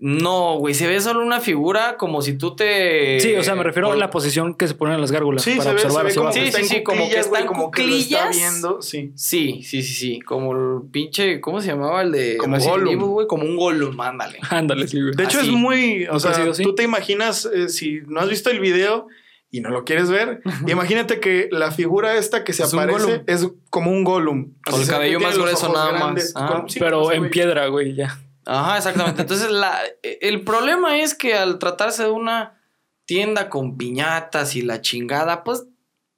No, 0.00 0.58
güey, 0.58 0.74
se 0.74 0.86
ve 0.86 1.00
solo 1.00 1.20
una 1.24 1.40
figura 1.40 1.96
como 1.96 2.22
si 2.22 2.34
tú 2.34 2.54
te. 2.54 3.18
Sí, 3.18 3.34
o 3.34 3.42
sea, 3.42 3.56
me 3.56 3.64
refiero 3.64 3.90
a 3.90 3.96
la 3.96 4.10
posición 4.10 4.54
que 4.54 4.68
se 4.68 4.74
ponen 4.74 5.00
las 5.00 5.10
gárgulas 5.10 5.42
Sí, 5.42 5.56
para 5.56 5.70
se 5.70 5.74
ve, 5.74 5.80
se 5.80 5.86
observar 5.88 6.06
ve 6.06 6.14
como 6.14 6.32
Sí, 6.32 6.52
sí, 6.52 6.64
sí, 6.64 6.82
como 6.84 6.98
que 6.98 7.02
cuclillas, 7.04 7.26
está 7.26 7.30
güey, 7.30 7.42
en 7.42 7.48
como 7.48 7.70
que 7.72 7.86
lo 7.86 7.94
está 7.96 8.30
viendo, 8.30 8.80
sí. 8.80 9.12
Sí, 9.16 9.62
sí, 9.64 9.82
sí, 9.82 9.94
sí. 9.94 10.20
Como 10.20 10.52
el 10.52 10.88
pinche. 10.92 11.40
¿Cómo 11.40 11.60
se 11.60 11.66
llamaba 11.66 12.02
el 12.02 12.12
de 12.12 12.36
Como. 12.36 12.56
Evil, 12.56 12.96
güey? 12.98 13.26
Como 13.26 13.42
un 13.42 13.56
Gollum, 13.56 14.00
ándale. 14.00 14.38
Ándale, 14.50 14.86
sí, 14.86 15.00
güey. 15.00 15.14
De 15.16 15.24
hecho, 15.24 15.38
Así. 15.40 15.48
es 15.48 15.52
muy. 15.52 16.06
O 16.06 16.20
sea, 16.20 16.32
sido 16.32 16.52
tú 16.68 16.76
te 16.76 16.84
imaginas, 16.84 17.48
eh, 17.52 17.68
si 17.68 17.98
no 18.06 18.20
has 18.20 18.28
visto 18.28 18.50
el 18.50 18.60
video 18.60 19.08
y 19.50 19.62
no 19.62 19.70
lo 19.70 19.82
quieres 19.84 20.10
ver, 20.10 20.42
imagínate 20.68 21.18
que 21.18 21.48
la 21.50 21.72
figura 21.72 22.16
esta 22.16 22.44
que 22.44 22.52
se 22.52 22.62
Es 22.62 22.72
aparece 22.72 23.24
es 23.26 23.48
como 23.68 23.90
un 23.90 24.04
Gollum. 24.04 24.52
Con 24.64 24.80
el 24.80 24.86
cabello 24.86 25.18
más 25.18 25.36
grueso 25.36 25.72
nada 25.72 25.92
más. 26.12 26.34
Ah. 26.36 26.52
con- 26.52 26.68
sí, 26.70 26.78
Pero 26.78 27.10
en 27.10 27.30
piedra, 27.30 27.66
güey, 27.66 27.96
ya. 27.96 28.16
Ajá, 28.48 28.78
exactamente. 28.78 29.20
Entonces, 29.20 29.50
la, 29.50 29.78
el 30.02 30.42
problema 30.42 30.98
es 30.98 31.14
que 31.14 31.34
al 31.34 31.58
tratarse 31.58 32.04
de 32.04 32.10
una 32.10 32.58
tienda 33.04 33.50
con 33.50 33.76
piñatas 33.76 34.56
y 34.56 34.62
la 34.62 34.80
chingada, 34.80 35.44
pues 35.44 35.66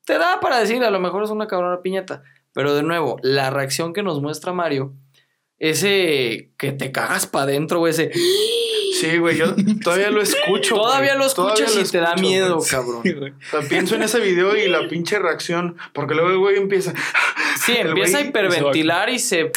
te 0.07 0.17
da 0.17 0.39
para 0.39 0.61
decir, 0.61 0.83
a 0.85 0.91
lo 0.91 1.01
mejor 1.01 1.25
es 1.25 1.31
una 1.31 1.49
cabrona 1.49 1.83
piñata. 1.83 2.23
Pero 2.53 2.75
de 2.75 2.85
nuevo, 2.85 3.19
la 3.23 3.51
reacción 3.51 3.93
que 3.93 4.05
nos 4.05 4.23
muestra 4.23 4.53
Mario, 4.53 4.95
ese 5.59 6.53
que 6.57 6.71
te 6.71 6.93
cagas 6.93 7.27
para 7.27 7.45
adentro, 7.45 7.87
ese. 7.87 8.11
Sí, 8.93 9.17
güey, 9.17 9.39
yo 9.39 9.55
todavía 9.83 10.11
lo 10.11 10.21
escucho. 10.21 10.75
Todavía 10.75 11.13
güey. 11.13 11.19
lo 11.21 11.27
escuchas 11.27 11.59
Todavía 11.59 11.81
y 11.81 11.85
lo 11.85 11.91
te 11.91 11.99
da 12.01 12.15
miedo, 12.17 12.57
güey. 12.57 12.69
cabrón. 12.69 13.39
O 13.41 13.51
sea, 13.51 13.67
pienso 13.67 13.95
en 13.95 14.03
ese 14.03 14.21
video 14.21 14.55
y 14.57 14.69
la 14.69 14.89
pinche 14.89 15.19
reacción, 15.19 15.79
porque 15.95 16.15
luego 16.15 16.31
el 16.31 16.39
güey 16.39 16.57
empieza 16.59 16.93
Sí, 17.65 17.73
El 17.79 17.91
empieza 17.91 18.19
a 18.19 18.21
hiperventilar 18.21 19.09
y 19.09 19.19
se 19.19 19.53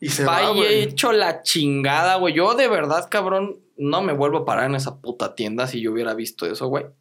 y 0.00 0.08
se 0.10 0.24
va 0.24 0.50
y 0.52 0.56
güey. 0.56 0.82
hecho 0.82 1.12
la 1.12 1.42
chingada, 1.42 2.16
güey. 2.16 2.34
Yo 2.34 2.54
de 2.54 2.68
verdad, 2.68 3.08
cabrón, 3.10 3.58
no 3.76 4.02
me 4.02 4.12
vuelvo 4.12 4.38
a 4.38 4.44
parar 4.44 4.66
en 4.66 4.74
esa 4.76 5.00
puta 5.00 5.34
tienda 5.34 5.66
si 5.66 5.80
yo 5.80 5.92
hubiera 5.92 6.14
visto 6.14 6.46
eso, 6.46 6.68
güey. 6.68 6.84
O 6.84 6.92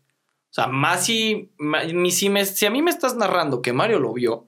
sea, 0.56 0.68
más 0.68 1.06
si, 1.06 1.52
mi- 1.58 2.12
si, 2.12 2.30
me- 2.30 2.46
si 2.46 2.66
a 2.66 2.70
mí 2.72 2.82
me 2.82 2.92
estás 2.92 3.16
narrando 3.16 3.62
que 3.62 3.74
Mario 3.74 4.00
lo 4.00 4.14
vio, 4.14 4.48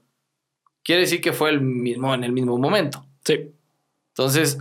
quiere 0.83 1.01
decir 1.01 1.19
que 1.21 1.33
fue 1.33 1.49
el 1.49 1.59
mismo, 1.61 2.13
en 2.13 2.23
el 2.23 2.31
mismo 2.31 2.57
momento. 2.57 3.05
Sí. 3.25 3.51
Entonces, 4.09 4.57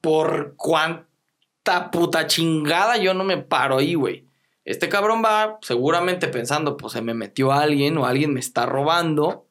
por 0.00 0.54
cuánta 0.56 1.90
puta 1.90 2.26
chingada 2.28 2.96
yo 2.98 3.14
no 3.14 3.24
me 3.24 3.38
paro 3.38 3.78
ahí, 3.78 3.94
güey. 3.94 4.24
Este 4.64 4.88
cabrón 4.88 5.22
va 5.24 5.58
seguramente 5.62 6.28
pensando, 6.28 6.76
pues 6.76 6.92
se 6.92 7.02
me 7.02 7.14
metió 7.14 7.52
alguien 7.52 7.98
o 7.98 8.06
alguien 8.06 8.32
me 8.32 8.40
está 8.40 8.66
robando. 8.66 9.45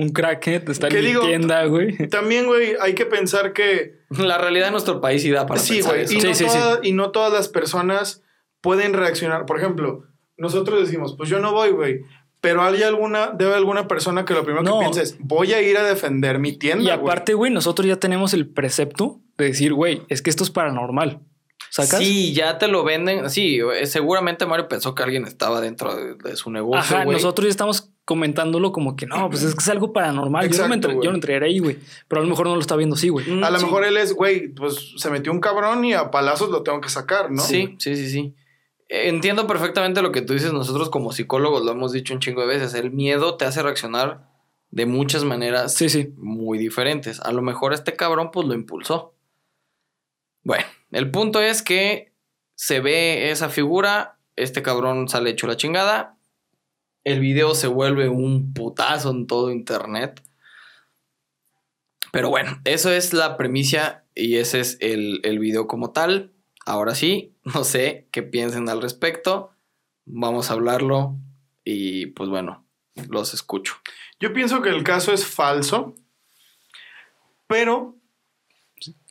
Un 0.00 0.10
crackhead 0.10 0.68
está 0.70 0.88
¿Qué 0.88 0.98
en 1.10 1.20
tienda, 1.20 1.64
güey. 1.66 2.08
También, 2.08 2.46
güey, 2.46 2.74
hay 2.80 2.94
que 2.94 3.06
pensar 3.06 3.52
que 3.52 3.98
La 4.10 4.38
realidad 4.38 4.66
de 4.66 4.70
nuestro 4.72 5.00
país 5.00 5.22
sí 5.22 5.30
da 5.30 5.46
para 5.46 5.60
sí, 5.60 5.74
pensar 5.74 5.92
güey, 5.92 6.04
eso. 6.04 6.14
y, 6.14 6.20
Sí, 6.20 6.26
no 6.28 6.34
sí, 6.34 6.44
toda- 6.46 6.80
y 6.82 6.92
no 6.92 7.10
todas 7.10 7.32
las 7.32 7.48
personas 7.48 8.22
pueden 8.60 8.94
reaccionar. 8.94 9.46
Por 9.46 9.58
ejemplo, 9.58 10.04
nosotros 10.36 10.80
decimos, 10.80 11.14
pues 11.16 11.28
yo 11.28 11.38
no 11.38 11.52
voy, 11.52 11.70
güey. 11.70 12.00
Pero 12.40 12.62
hay 12.62 12.82
alguna, 12.82 13.32
debe 13.36 13.54
alguna 13.54 13.86
persona 13.86 14.24
que 14.24 14.32
lo 14.32 14.42
primero 14.44 14.62
No. 14.64 14.78
que 14.78 14.84
piensa 14.84 15.02
es, 15.02 15.16
voy 15.18 15.52
a 15.52 15.60
ir 15.60 15.76
a 15.76 15.84
defender 15.84 16.38
mi 16.38 16.52
tienda. 16.56 16.82
Y 16.82 16.86
güey". 16.86 16.98
aparte, 16.98 17.34
güey, 17.34 17.52
nosotros 17.52 17.86
ya 17.86 17.96
tenemos 17.96 18.32
el 18.32 18.48
precepto 18.48 19.20
de 19.36 19.44
decir, 19.46 19.74
güey, 19.74 20.02
es 20.08 20.22
que 20.22 20.30
esto 20.30 20.42
es 20.44 20.50
paranormal. 20.50 21.20
¿Sacas? 21.68 22.00
Sí, 22.00 22.32
ya 22.32 22.56
te 22.58 22.66
lo 22.66 22.82
venden. 22.82 23.28
Sí, 23.30 23.60
eh, 23.60 23.86
seguramente 23.86 24.46
Mario 24.46 24.66
pensó 24.66 24.94
que 24.94 25.02
alguien 25.02 25.24
estaba 25.26 25.60
dentro 25.60 25.94
de, 25.94 26.14
de 26.14 26.34
su 26.36 26.50
negocio, 26.50 26.96
Ajá, 26.96 27.04
nosotros 27.04 27.44
ya 27.44 27.50
estamos 27.50 27.92
comentándolo 28.10 28.72
como 28.72 28.96
que 28.96 29.06
no, 29.06 29.30
pues 29.30 29.44
es 29.44 29.54
que 29.54 29.60
es 29.60 29.68
algo 29.68 29.92
paranormal. 29.92 30.50
yo, 30.50 30.62
no 30.62 30.68
me 30.68 30.74
entre- 30.74 30.94
güey. 30.94 31.04
yo 31.04 31.10
no 31.12 31.16
entraría 31.18 31.46
ahí, 31.46 31.60
güey. 31.60 31.78
Pero 32.08 32.20
a 32.20 32.24
lo 32.24 32.28
mejor 32.28 32.48
no 32.48 32.56
lo 32.56 32.60
está 32.60 32.74
viendo 32.74 32.96
así, 32.96 33.08
güey. 33.08 33.24
Mm, 33.30 33.44
A 33.44 33.50
lo 33.50 33.58
sí. 33.60 33.64
mejor 33.66 33.84
él 33.84 33.96
es, 33.96 34.12
güey, 34.12 34.48
pues 34.48 34.94
se 34.96 35.10
metió 35.10 35.30
un 35.30 35.38
cabrón 35.38 35.84
y 35.84 35.94
a 35.94 36.10
palazos 36.10 36.50
lo 36.50 36.64
tengo 36.64 36.80
que 36.80 36.88
sacar, 36.88 37.30
¿no? 37.30 37.40
Sí, 37.40 37.76
sí, 37.78 37.94
sí, 37.94 38.10
sí. 38.10 38.34
Entiendo 38.88 39.46
perfectamente 39.46 40.02
lo 40.02 40.10
que 40.10 40.22
tú 40.22 40.32
dices. 40.32 40.52
Nosotros 40.52 40.90
como 40.90 41.12
psicólogos 41.12 41.64
lo 41.64 41.70
hemos 41.70 41.92
dicho 41.92 42.12
un 42.12 42.18
chingo 42.18 42.40
de 42.40 42.48
veces. 42.48 42.74
El 42.74 42.90
miedo 42.90 43.36
te 43.36 43.44
hace 43.44 43.62
reaccionar 43.62 44.28
de 44.72 44.86
muchas 44.86 45.22
maneras 45.22 45.72
Sí, 45.74 45.88
sí. 45.88 46.12
muy 46.16 46.58
diferentes. 46.58 47.20
A 47.20 47.30
lo 47.32 47.42
mejor 47.42 47.72
este 47.72 47.94
cabrón 47.94 48.30
pues 48.32 48.48
lo 48.48 48.54
impulsó. 48.54 49.14
Bueno, 50.42 50.64
el 50.90 51.10
punto 51.10 51.40
es 51.40 51.62
que 51.62 52.12
se 52.56 52.80
ve 52.80 53.30
esa 53.30 53.48
figura, 53.48 54.18
este 54.36 54.62
cabrón 54.62 55.08
sale 55.08 55.30
hecho 55.30 55.46
la 55.46 55.56
chingada, 55.56 56.16
el 57.04 57.20
video 57.20 57.54
se 57.54 57.66
vuelve 57.66 58.08
un 58.08 58.52
putazo 58.52 59.10
en 59.10 59.26
todo 59.26 59.50
internet. 59.50 60.22
Pero 62.12 62.28
bueno, 62.28 62.60
eso 62.64 62.90
es 62.90 63.12
la 63.12 63.36
premisa 63.36 64.04
y 64.14 64.36
ese 64.36 64.60
es 64.60 64.76
el, 64.80 65.20
el 65.22 65.38
video 65.38 65.66
como 65.66 65.92
tal. 65.92 66.32
Ahora 66.66 66.94
sí, 66.94 67.34
no 67.44 67.64
sé 67.64 68.08
qué 68.10 68.22
piensen 68.22 68.68
al 68.68 68.82
respecto. 68.82 69.50
Vamos 70.04 70.50
a 70.50 70.54
hablarlo 70.54 71.16
y 71.64 72.06
pues 72.06 72.28
bueno, 72.28 72.64
los 73.08 73.34
escucho. 73.34 73.76
Yo 74.18 74.32
pienso 74.32 74.60
que 74.60 74.70
el 74.70 74.82
caso 74.82 75.12
es 75.12 75.26
falso, 75.26 75.94
pero 77.46 77.96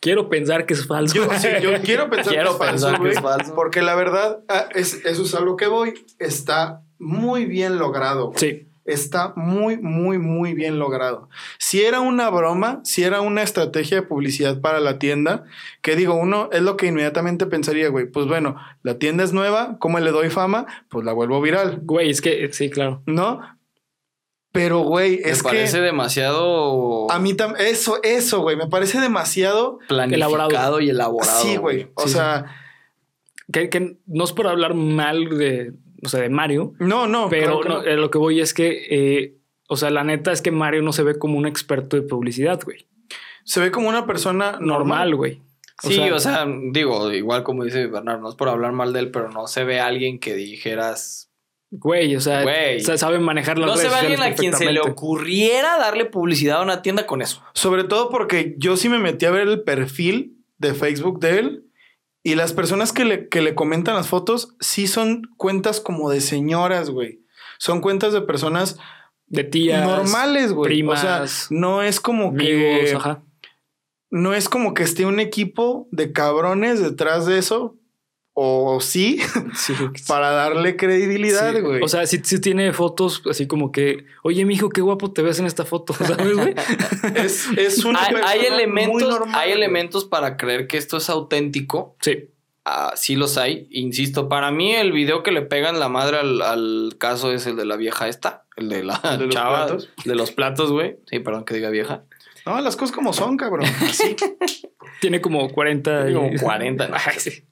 Quiero 0.02 0.30
pensar 0.30 0.66
que 0.66 0.74
es 0.74 0.88
falso. 0.88 1.14
yo, 1.14 1.30
sí, 1.38 1.48
yo 1.62 1.80
quiero 1.84 2.10
pensar 2.10 2.34
Quiero 2.34 2.58
que 2.58 2.66
es 2.66 2.72
falso, 2.82 3.04
que 3.04 3.10
es 3.10 3.22
falso. 3.22 3.54
porque 3.54 3.82
la 3.82 3.96
verdad, 3.96 4.44
ah, 4.48 4.68
es, 4.74 5.06
eso 5.06 5.24
es 5.24 5.36
a 5.36 5.42
lo 5.42 5.56
que 5.58 5.68
voy, 5.68 5.94
está 6.18 6.84
muy 7.00 7.46
bien 7.46 7.78
logrado. 7.80 8.28
güey. 8.28 8.38
Sí. 8.40 8.66
Está 8.86 9.34
muy, 9.36 9.78
muy, 9.78 10.18
muy 10.18 10.56
bien 10.56 10.80
logrado. 10.80 11.30
Si 11.60 11.84
era 11.84 12.00
una 12.00 12.32
broma, 12.32 12.80
si 12.84 13.04
era 13.04 13.22
una 13.22 13.44
estrategia 13.44 13.98
de 13.98 14.02
publicidad 14.08 14.62
para 14.62 14.80
la 14.80 14.98
tienda, 14.98 15.44
que 15.84 15.96
digo, 15.96 16.16
uno 16.16 16.50
es 16.52 16.64
lo 16.64 16.76
que 16.76 16.88
inmediatamente 16.88 17.46
pensaría, 17.46 17.90
güey, 17.90 18.08
pues 18.08 18.26
bueno, 18.26 18.56
la 18.82 18.98
tienda 18.98 19.24
es 19.24 19.32
nueva, 19.32 19.78
¿cómo 19.80 20.00
le 20.00 20.10
doy 20.10 20.32
fama? 20.32 20.66
Pues 20.90 21.06
la 21.06 21.14
vuelvo 21.14 21.40
viral, 21.40 21.82
Güey, 21.84 22.10
es 22.10 22.20
que 22.22 22.52
sí, 22.52 22.72
claro. 22.72 23.04
¿no? 23.06 23.42
Pero, 24.52 24.80
güey, 24.80 25.20
Me 25.24 25.30
es 25.30 25.44
parece 25.44 25.78
que 25.78 25.84
demasiado 25.84 27.12
a 27.12 27.20
mí 27.20 27.36
también, 27.36 27.68
eso, 27.68 28.00
eso, 28.02 28.42
güey, 28.42 28.56
me 28.58 28.66
parece 28.66 29.00
demasiado... 29.00 29.78
planificado 29.88 30.36
elaborado. 30.36 30.80
y 30.82 30.90
elaborado. 30.90 31.42
sí, 31.44 31.58
güey, 31.58 31.92
o 31.94 32.04
Sí, 32.04 32.08
sí. 32.08 32.14
sea, 32.16 32.46
Que, 33.52 33.70
que 33.70 33.98
no 34.08 34.24
es 34.24 34.32
por 34.34 34.48
hablar 34.48 34.74
mal 34.74 35.38
de, 35.38 35.74
o 36.04 36.10
sea, 36.10 36.22
de 36.22 36.30
Mario, 36.30 36.74
no, 36.80 37.08
no, 37.08 37.30
pero 37.30 37.60
claro 37.60 37.62
que 37.62 37.70
no, 37.70 37.82
no. 37.82 37.88
eh, 37.88 37.96
lo 37.98 38.10
que 38.12 38.18
voy 38.18 38.40
es 38.42 38.54
que, 38.54 38.86
eh, 38.90 39.36
o 39.68 39.78
sea, 39.78 39.90
la 39.90 40.04
neta 40.04 40.32
es 40.32 40.42
que 40.42 40.52
Mario 40.52 40.82
no 40.82 40.94
se 40.94 41.04
ve 41.04 41.18
como 41.18 41.38
un 41.38 41.46
experto 41.46 41.96
de 41.96 42.04
publicidad, 42.04 42.60
güey. 42.64 42.88
se 43.44 43.60
ve 43.60 43.72
como 43.72 43.90
una 43.90 44.06
persona 44.06 44.58
Normal, 44.60 45.16
güey. 45.16 45.42
Sí, 45.82 45.98
o 46.10 46.20
sea, 46.20 46.46
digo, 46.72 47.10
igual 47.14 47.44
como 47.44 47.64
dice 47.64 47.88
Bernardo, 47.88 48.20
no 48.22 48.30
es 48.30 48.36
por 48.36 48.50
hablar 48.50 48.74
mal 48.74 48.92
de 48.92 49.00
él, 49.00 49.12
pero 49.12 49.30
no 49.32 49.48
se 49.48 49.64
ve 49.64 49.80
alguien 49.80 50.20
que 50.20 50.36
dijeras. 50.36 51.32
Güey, 51.72 52.16
o 52.16 52.20
sea, 52.20 52.42
Güey. 52.44 52.82
sa- 52.82 52.98
sabe 52.98 53.20
manejar 53.20 53.58
las 53.60 53.68
No 53.70 53.78
se 53.78 53.88
ve 53.88 53.96
alguien 53.96 54.18
sociales 54.18 54.34
a 54.34 54.42
quien 54.42 54.54
se 54.54 54.66
le 54.66 54.72
perfectamente. 54.72 54.92
ocurriera 54.92 55.78
darle 55.78 56.06
publicidad 56.06 56.60
a 56.60 56.64
una 56.64 56.82
tienda 56.82 57.06
con 57.06 57.22
eso. 57.22 57.42
Sobre 57.54 57.84
todo 57.86 58.10
porque 58.10 58.56
yo 58.58 58.76
sí 58.76 58.90
me 58.90 59.00
metí 59.00 59.26
a 59.26 59.32
ver 59.32 59.48
el 59.48 59.62
perfil 59.64 60.36
de 60.58 60.74
Facebook 60.74 61.20
de 61.22 61.40
él 61.40 61.64
y 62.24 62.36
las 62.36 62.54
personas 62.54 62.92
que 62.94 63.06
le, 63.06 63.30
que 63.30 63.42
le 63.42 63.56
comentan 63.56 63.96
las 63.96 64.08
fotos 64.08 64.56
sí 64.60 64.88
son 64.88 65.24
cuentas 65.38 65.80
como 65.80 66.10
de 66.10 66.22
señoras, 66.22 66.90
güey. 66.90 67.22
Son 67.58 67.82
cuentas 67.82 68.14
de 68.14 68.22
personas 68.22 68.78
De 69.28 69.44
tías. 69.44 69.86
normales, 69.86 70.52
güey. 70.54 70.70
primas, 70.70 71.00
o 71.00 71.02
sea, 71.02 71.26
no 71.50 71.82
es 71.82 72.00
como 72.00 72.30
Amigos, 72.30 72.42
que 72.90 72.94
ajá. 72.96 73.24
no 74.10 74.34
es 74.34 74.50
como 74.50 74.74
que 74.74 74.84
esté 74.84 75.06
un 75.06 75.20
equipo 75.20 75.88
de 75.92 76.12
cabrones 76.12 76.82
detrás 76.82 77.26
de 77.26 77.38
eso 77.38 77.79
o 78.42 78.80
sí 78.82 79.20
Sí, 79.56 79.74
para 80.08 80.32
darle 80.32 80.76
credibilidad, 80.78 81.54
Sí, 81.54 81.62
güey. 81.62 81.82
O 81.84 81.88
sea, 81.88 82.06
sí, 82.08 82.22
sí 82.24 82.40
tiene 82.40 82.72
fotos 82.74 83.22
así 83.30 83.48
como 83.48 83.72
que, 83.72 84.06
oye, 84.24 84.46
mijo, 84.46 84.70
qué 84.70 84.82
guapo 84.82 85.12
te 85.12 85.22
ves 85.22 85.40
en 85.40 85.46
esta 85.46 85.66
foto, 85.66 85.94
¿sabes, 85.94 86.34
güey? 86.36 86.56
es, 87.16 87.48
es 87.58 87.84
una 87.86 88.00
Hay, 88.04 88.08
hay 88.08 88.22
persona 88.22 88.36
muy 88.38 88.46
elementos, 88.48 89.10
normal, 89.10 89.36
hay 89.36 89.52
elementos 89.52 90.06
para 90.06 90.38
creer 90.38 90.68
que 90.68 90.78
esto 90.78 90.98
es 90.98 91.10
auténtico. 91.10 91.96
sí. 92.02 92.30
Ah, 92.66 92.92
sí 92.96 93.16
los 93.16 93.38
hay. 93.40 93.68
Insisto, 93.72 94.30
para 94.30 94.52
mí 94.52 94.76
el 94.76 94.92
video 94.92 95.24
que 95.24 95.32
le 95.32 95.42
pegan 95.42 95.80
la 95.80 95.90
madre 95.90 96.18
al, 96.18 96.40
al 96.44 96.96
caso 97.00 97.32
es 97.32 97.48
el 97.48 97.56
de 97.56 97.66
la 97.66 97.78
vieja 97.78 98.08
esta. 98.08 98.44
El 98.58 98.70
de 98.70 98.84
la 98.84 99.00
¿El 99.06 99.18
de 99.18 99.26
los 99.26 99.36
platos? 99.36 99.90
De 100.06 100.14
los 100.16 100.32
platos, 100.32 100.72
güey. 100.72 100.98
Sí, 101.10 101.18
perdón 101.20 101.46
que 101.46 101.56
diga 101.56 101.72
vieja. 101.72 102.04
No, 102.46 102.62
las 102.62 102.76
cosas 102.76 102.94
como 102.96 103.12
son, 103.12 103.38
cabrón. 103.38 103.66
Así. 103.66 104.16
Tiene 105.02 105.20
como 105.20 105.50
40. 105.50 106.06
Tiene 106.06 106.20
como 106.20 106.32
y- 106.34 106.38
40. 106.38 106.90
Ay, 106.94 107.16
sí. 107.18 107.44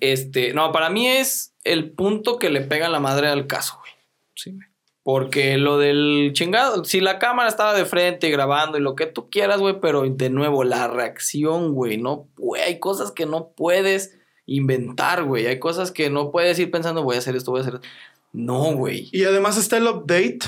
Este, 0.00 0.52
no, 0.52 0.72
para 0.72 0.90
mí 0.90 1.06
es 1.06 1.54
el 1.64 1.92
punto 1.92 2.38
que 2.38 2.50
le 2.50 2.60
pega 2.60 2.88
la 2.88 3.00
madre 3.00 3.28
al 3.28 3.46
caso, 3.46 3.78
güey. 3.80 3.92
Sí. 4.34 4.58
Porque 5.04 5.58
lo 5.58 5.78
del 5.78 6.30
chingado, 6.32 6.84
si 6.84 7.00
la 7.00 7.18
cámara 7.18 7.48
estaba 7.48 7.74
de 7.74 7.84
frente 7.84 8.30
grabando 8.30 8.78
y 8.78 8.80
lo 8.80 8.94
que 8.94 9.06
tú 9.06 9.30
quieras, 9.30 9.58
güey, 9.58 9.80
pero 9.80 10.02
de 10.02 10.30
nuevo, 10.30 10.62
la 10.62 10.86
reacción, 10.86 11.72
güey, 11.72 11.96
no, 11.96 12.28
güey, 12.36 12.62
hay 12.62 12.78
cosas 12.78 13.10
que 13.10 13.26
no 13.26 13.52
puedes 13.56 14.16
inventar, 14.46 15.24
güey, 15.24 15.46
hay 15.46 15.58
cosas 15.58 15.90
que 15.90 16.08
no 16.08 16.30
puedes 16.30 16.58
ir 16.60 16.70
pensando, 16.70 17.02
voy 17.02 17.16
a 17.16 17.18
hacer 17.18 17.34
esto, 17.34 17.50
voy 17.50 17.60
a 17.60 17.62
hacer 17.62 17.74
esto. 17.74 17.88
No, 18.32 18.74
güey. 18.74 19.08
Y 19.12 19.24
además 19.24 19.56
está 19.56 19.76
el 19.76 19.88
update, 19.88 20.38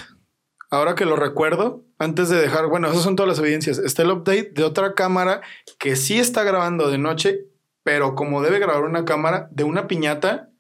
ahora 0.70 0.94
que 0.94 1.04
lo 1.04 1.16
recuerdo, 1.16 1.84
antes 1.98 2.28
de 2.28 2.40
dejar, 2.40 2.68
bueno, 2.68 2.88
esas 2.88 3.02
son 3.02 3.16
todas 3.16 3.28
las 3.28 3.38
evidencias. 3.38 3.78
Está 3.78 4.02
el 4.02 4.12
update 4.12 4.52
de 4.54 4.62
otra 4.62 4.94
cámara 4.94 5.42
que 5.78 5.96
sí 5.96 6.18
está 6.18 6.44
grabando 6.44 6.90
de 6.90 6.98
noche 6.98 7.46
pero 7.85 8.16
como 8.16 8.43
debe 8.43 8.59
grabar 8.59 8.82
una 8.82 9.05
cámara 9.05 9.49
de 9.53 9.62
una 9.62 9.87
piñata, 9.87 10.51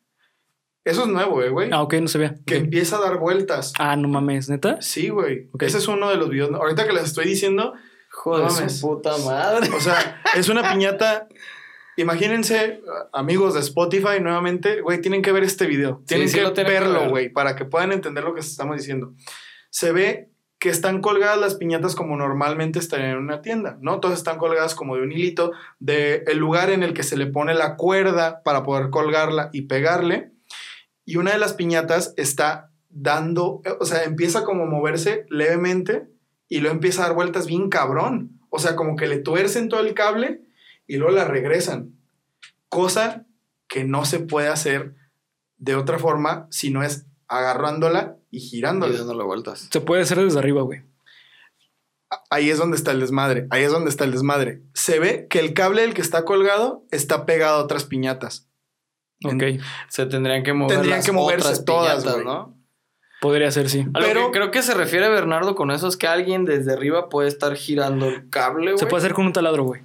eso 0.84 1.02
es 1.02 1.08
nuevo, 1.08 1.42
eh, 1.42 1.48
güey. 1.48 1.70
Ah, 1.72 1.82
ok, 1.82 1.94
no 1.94 2.08
se 2.08 2.18
ve. 2.18 2.34
que 2.46 2.56
empieza 2.58 2.98
a 2.98 3.00
dar 3.00 3.18
vueltas. 3.18 3.72
Ah, 3.78 3.96
no 3.96 4.06
mames, 4.06 4.48
neta. 4.50 4.80
Sí, 4.80 5.08
güey. 5.08 5.50
Ese 5.58 5.78
es 5.78 5.88
uno 5.88 6.10
de 6.10 6.16
los 6.16 6.28
videos. 6.28 6.52
Ahorita 6.54 6.86
que 6.86 6.92
les 6.92 7.04
estoy 7.04 7.24
diciendo, 7.24 7.72
Hijo 8.12 8.36
de 8.38 8.44
No 8.44 8.50
su 8.50 8.80
puta 8.80 9.16
madre. 9.18 9.68
o 9.74 9.80
sea, 9.80 10.22
es 10.36 10.48
una 10.48 10.70
piñata. 10.72 11.26
Imagínense, 11.96 12.82
amigos 13.12 13.54
de 13.54 13.60
Spotify, 13.60 14.20
nuevamente, 14.20 14.80
güey, 14.82 15.00
tienen 15.00 15.22
que 15.22 15.32
ver 15.32 15.42
este 15.44 15.66
video. 15.66 16.02
Tienen 16.06 16.28
sí 16.28 16.36
que 16.36 16.42
lo 16.42 16.52
tienen 16.52 16.72
que 16.72 16.78
verlo, 16.80 17.00
ver. 17.00 17.08
güey, 17.08 17.28
para 17.32 17.56
que 17.56 17.64
puedan 17.64 17.92
entender 17.92 18.24
lo 18.24 18.34
que 18.34 18.40
estamos 18.40 18.76
diciendo. 18.76 19.14
Se 19.70 19.92
ve 19.92 20.28
que 20.64 20.70
están 20.70 21.02
colgadas 21.02 21.38
las 21.38 21.56
piñatas 21.56 21.94
como 21.94 22.16
normalmente 22.16 22.78
estarían 22.78 23.10
en 23.10 23.18
una 23.18 23.42
tienda, 23.42 23.76
¿no? 23.82 24.00
Todas 24.00 24.16
están 24.16 24.38
colgadas 24.38 24.74
como 24.74 24.96
de 24.96 25.02
un 25.02 25.12
hilito, 25.12 25.52
de 25.78 26.24
el 26.26 26.38
lugar 26.38 26.70
en 26.70 26.82
el 26.82 26.94
que 26.94 27.02
se 27.02 27.18
le 27.18 27.26
pone 27.26 27.52
la 27.52 27.76
cuerda 27.76 28.42
para 28.42 28.62
poder 28.62 28.88
colgarla 28.88 29.50
y 29.52 29.66
pegarle. 29.66 30.30
Y 31.04 31.16
una 31.16 31.32
de 31.32 31.38
las 31.38 31.52
piñatas 31.52 32.14
está 32.16 32.70
dando, 32.88 33.60
o 33.78 33.84
sea, 33.84 34.04
empieza 34.04 34.42
como 34.44 34.62
a 34.62 34.66
moverse 34.66 35.26
levemente 35.28 36.08
y 36.48 36.60
luego 36.60 36.76
empieza 36.76 37.02
a 37.02 37.08
dar 37.08 37.14
vueltas 37.14 37.46
bien 37.46 37.68
cabrón. 37.68 38.40
O 38.48 38.58
sea, 38.58 38.74
como 38.74 38.96
que 38.96 39.06
le 39.06 39.18
tuercen 39.18 39.68
todo 39.68 39.80
el 39.80 39.92
cable 39.92 40.40
y 40.86 40.96
luego 40.96 41.14
la 41.14 41.26
regresan. 41.26 41.90
Cosa 42.70 43.26
que 43.68 43.84
no 43.84 44.06
se 44.06 44.18
puede 44.18 44.48
hacer 44.48 44.94
de 45.58 45.74
otra 45.74 45.98
forma 45.98 46.46
si 46.48 46.70
no 46.70 46.82
es 46.82 47.04
agarrándola 47.28 48.16
y 48.34 48.38
Y 48.38 48.40
girándola. 48.40 48.96
dándole 48.96 49.24
vueltas. 49.24 49.68
Se 49.70 49.80
puede 49.80 50.02
hacer 50.02 50.18
desde 50.18 50.38
arriba, 50.38 50.62
güey. 50.62 50.82
Ahí 52.30 52.50
es 52.50 52.58
donde 52.58 52.76
está 52.76 52.92
el 52.92 53.00
desmadre. 53.00 53.46
Ahí 53.50 53.62
es 53.64 53.72
donde 53.72 53.90
está 53.90 54.04
el 54.04 54.12
desmadre. 54.12 54.62
Se 54.72 54.98
ve 55.00 55.26
que 55.28 55.40
el 55.40 55.52
cable 55.52 55.82
del 55.82 55.94
que 55.94 56.00
está 56.02 56.24
colgado 56.24 56.84
está 56.90 57.26
pegado 57.26 57.58
a 57.58 57.64
otras 57.64 57.84
piñatas. 57.84 58.48
Ok. 59.24 59.42
Se 59.88 60.06
tendrían 60.06 60.42
que 60.42 60.52
mover 60.52 60.76
Tendrían 60.76 60.98
las 60.98 61.06
que 61.06 61.12
moverse 61.12 61.46
otras 61.48 61.64
todas, 61.64 61.94
piñatas, 62.04 62.12
güey. 62.14 62.24
¿no? 62.26 62.56
Podría 63.20 63.50
ser, 63.50 63.70
sí. 63.70 63.86
A 63.94 64.00
lo 64.00 64.06
Pero- 64.06 64.26
que 64.30 64.38
creo 64.38 64.50
que 64.50 64.62
se 64.62 64.74
refiere 64.74 65.08
Bernardo 65.08 65.54
con 65.54 65.70
eso 65.70 65.88
es 65.88 65.96
que 65.96 66.06
alguien 66.06 66.44
desde 66.44 66.72
arriba 66.72 67.08
puede 67.08 67.28
estar 67.28 67.54
girando 67.56 68.06
el 68.08 68.28
cable, 68.28 68.72
güey. 68.72 68.78
Se 68.78 68.86
puede 68.86 69.02
hacer 69.02 69.14
con 69.14 69.26
un 69.26 69.32
taladro, 69.32 69.64
güey. 69.64 69.80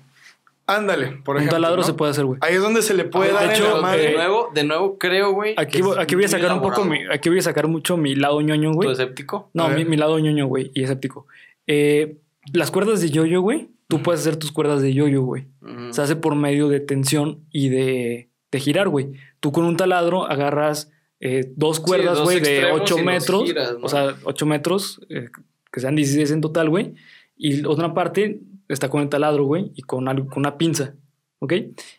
Ándale, 0.70 1.08
por 1.24 1.36
Un 1.36 1.42
ejemplo. 1.42 1.56
taladro 1.58 1.78
¿no? 1.78 1.84
se 1.84 1.94
puede 1.94 2.12
hacer, 2.12 2.26
güey. 2.26 2.40
Ahí 2.42 2.56
es 2.56 2.62
donde 2.62 2.82
se 2.82 2.94
le 2.94 3.06
puede 3.06 3.28
De 3.30 3.34
dar 3.34 3.44
en 3.46 3.52
hecho, 3.52 3.76
la 3.76 3.82
madre. 3.82 4.02
de 4.08 4.14
nuevo, 4.14 4.50
de 4.54 4.64
nuevo 4.64 4.98
creo, 4.98 5.32
güey. 5.34 5.54
Aquí, 5.58 5.82
aquí 5.98 6.16
voy 6.16 6.24
a 6.26 6.28
sacar 6.28 6.54
un 6.54 6.62
poco 6.62 6.86
mi, 6.86 7.00
aquí 7.12 7.30
voy 7.30 7.40
a 7.40 7.42
sacar 7.42 7.68
mucho 7.68 7.98
mi 7.98 8.16
lado 8.16 8.40
ñoño, 8.42 8.72
¿Tu 8.72 8.76
güey. 8.78 8.92
escéptico? 8.92 9.50
No, 9.54 9.64
A 9.64 9.70
mi, 9.70 9.84
mi 9.86 9.98
lado 9.98 10.18
ñoño, 10.20 10.46
güey, 10.48 10.72
y 10.74 10.84
escéptico. 10.84 11.28
Eh, 11.68 12.18
las 12.54 12.72
cuerdas 12.72 13.02
de 13.02 13.10
yoyo, 13.10 13.42
güey, 13.42 13.70
tú 13.88 14.02
puedes 14.02 14.22
hacer 14.22 14.38
tus 14.38 14.52
cuerdas 14.52 14.82
de 14.82 14.94
yoyo, 14.94 15.22
güey. 15.24 15.48
Se 15.92 16.02
hace 16.02 16.16
por 16.16 16.36
medio 16.36 16.68
de 16.70 16.80
tensión 16.80 17.40
y 17.52 17.70
de, 17.70 18.30
de 18.52 18.60
girar, 18.60 18.90
güey. 18.90 19.12
Tú 19.40 19.52
con 19.52 19.66
un 19.66 19.76
taladro 19.78 20.26
agarras 20.26 20.92
eh, 21.20 21.52
dos 21.56 21.80
cuerdas, 21.80 22.22
güey, 22.22 22.40
de 22.40 22.58
extremos 22.60 22.82
8 22.82 22.94
y 22.94 22.98
los 22.98 23.06
metros. 23.06 23.44
giras, 23.46 23.74
¿no? 23.80 23.86
O 23.86 23.90
sea, 23.90 24.16
8 24.24 24.46
metros, 24.46 25.02
eh, 25.10 25.30
que 25.72 25.80
sean 25.80 25.96
16 25.96 26.32
en 26.32 26.42
total, 26.42 26.70
güey. 26.70 26.94
Y 27.38 27.66
otra 27.66 27.94
parte 27.94 28.40
está 28.70 28.90
con 28.90 29.02
el 29.02 29.10
taladro, 29.10 29.44
güey, 29.44 29.72
y 29.76 29.82
con, 29.82 30.08
algo, 30.08 30.28
con 30.28 30.40
una 30.40 30.58
pinza, 30.58 30.96
¿ok? 31.40 31.54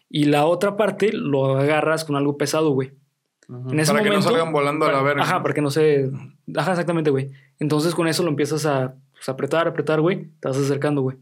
Y 0.09 0.25
la 0.25 0.47
otra 0.47 0.77
parte 0.77 1.13
lo 1.13 1.57
agarras 1.59 2.05
con 2.05 2.17
algo 2.17 2.39
pesado, 2.39 2.71
güey. 2.71 2.93
En 3.71 3.81
ese 3.81 3.91
Para 3.93 4.05
que 4.05 4.09
no 4.11 4.15
momento, 4.17 4.31
salgan 4.31 4.53
volando 4.53 4.87
a 4.87 4.93
la 4.93 5.03
verga. 5.03 5.23
Ajá, 5.25 5.43
para 5.43 5.53
que 5.55 5.61
no 5.61 5.71
se. 5.71 6.11
Ajá, 6.57 6.71
exactamente, 6.71 7.11
güey. 7.11 7.31
Entonces 7.59 7.95
con 7.97 8.07
eso 8.07 8.23
lo 8.23 8.29
empiezas 8.31 8.65
a 8.65 8.95
pues, 9.13 9.29
apretar, 9.29 9.67
apretar, 9.67 10.01
güey. 10.01 10.31
Te 10.41 10.49
vas 10.49 10.57
acercando, 10.57 11.03
güey. 11.03 11.17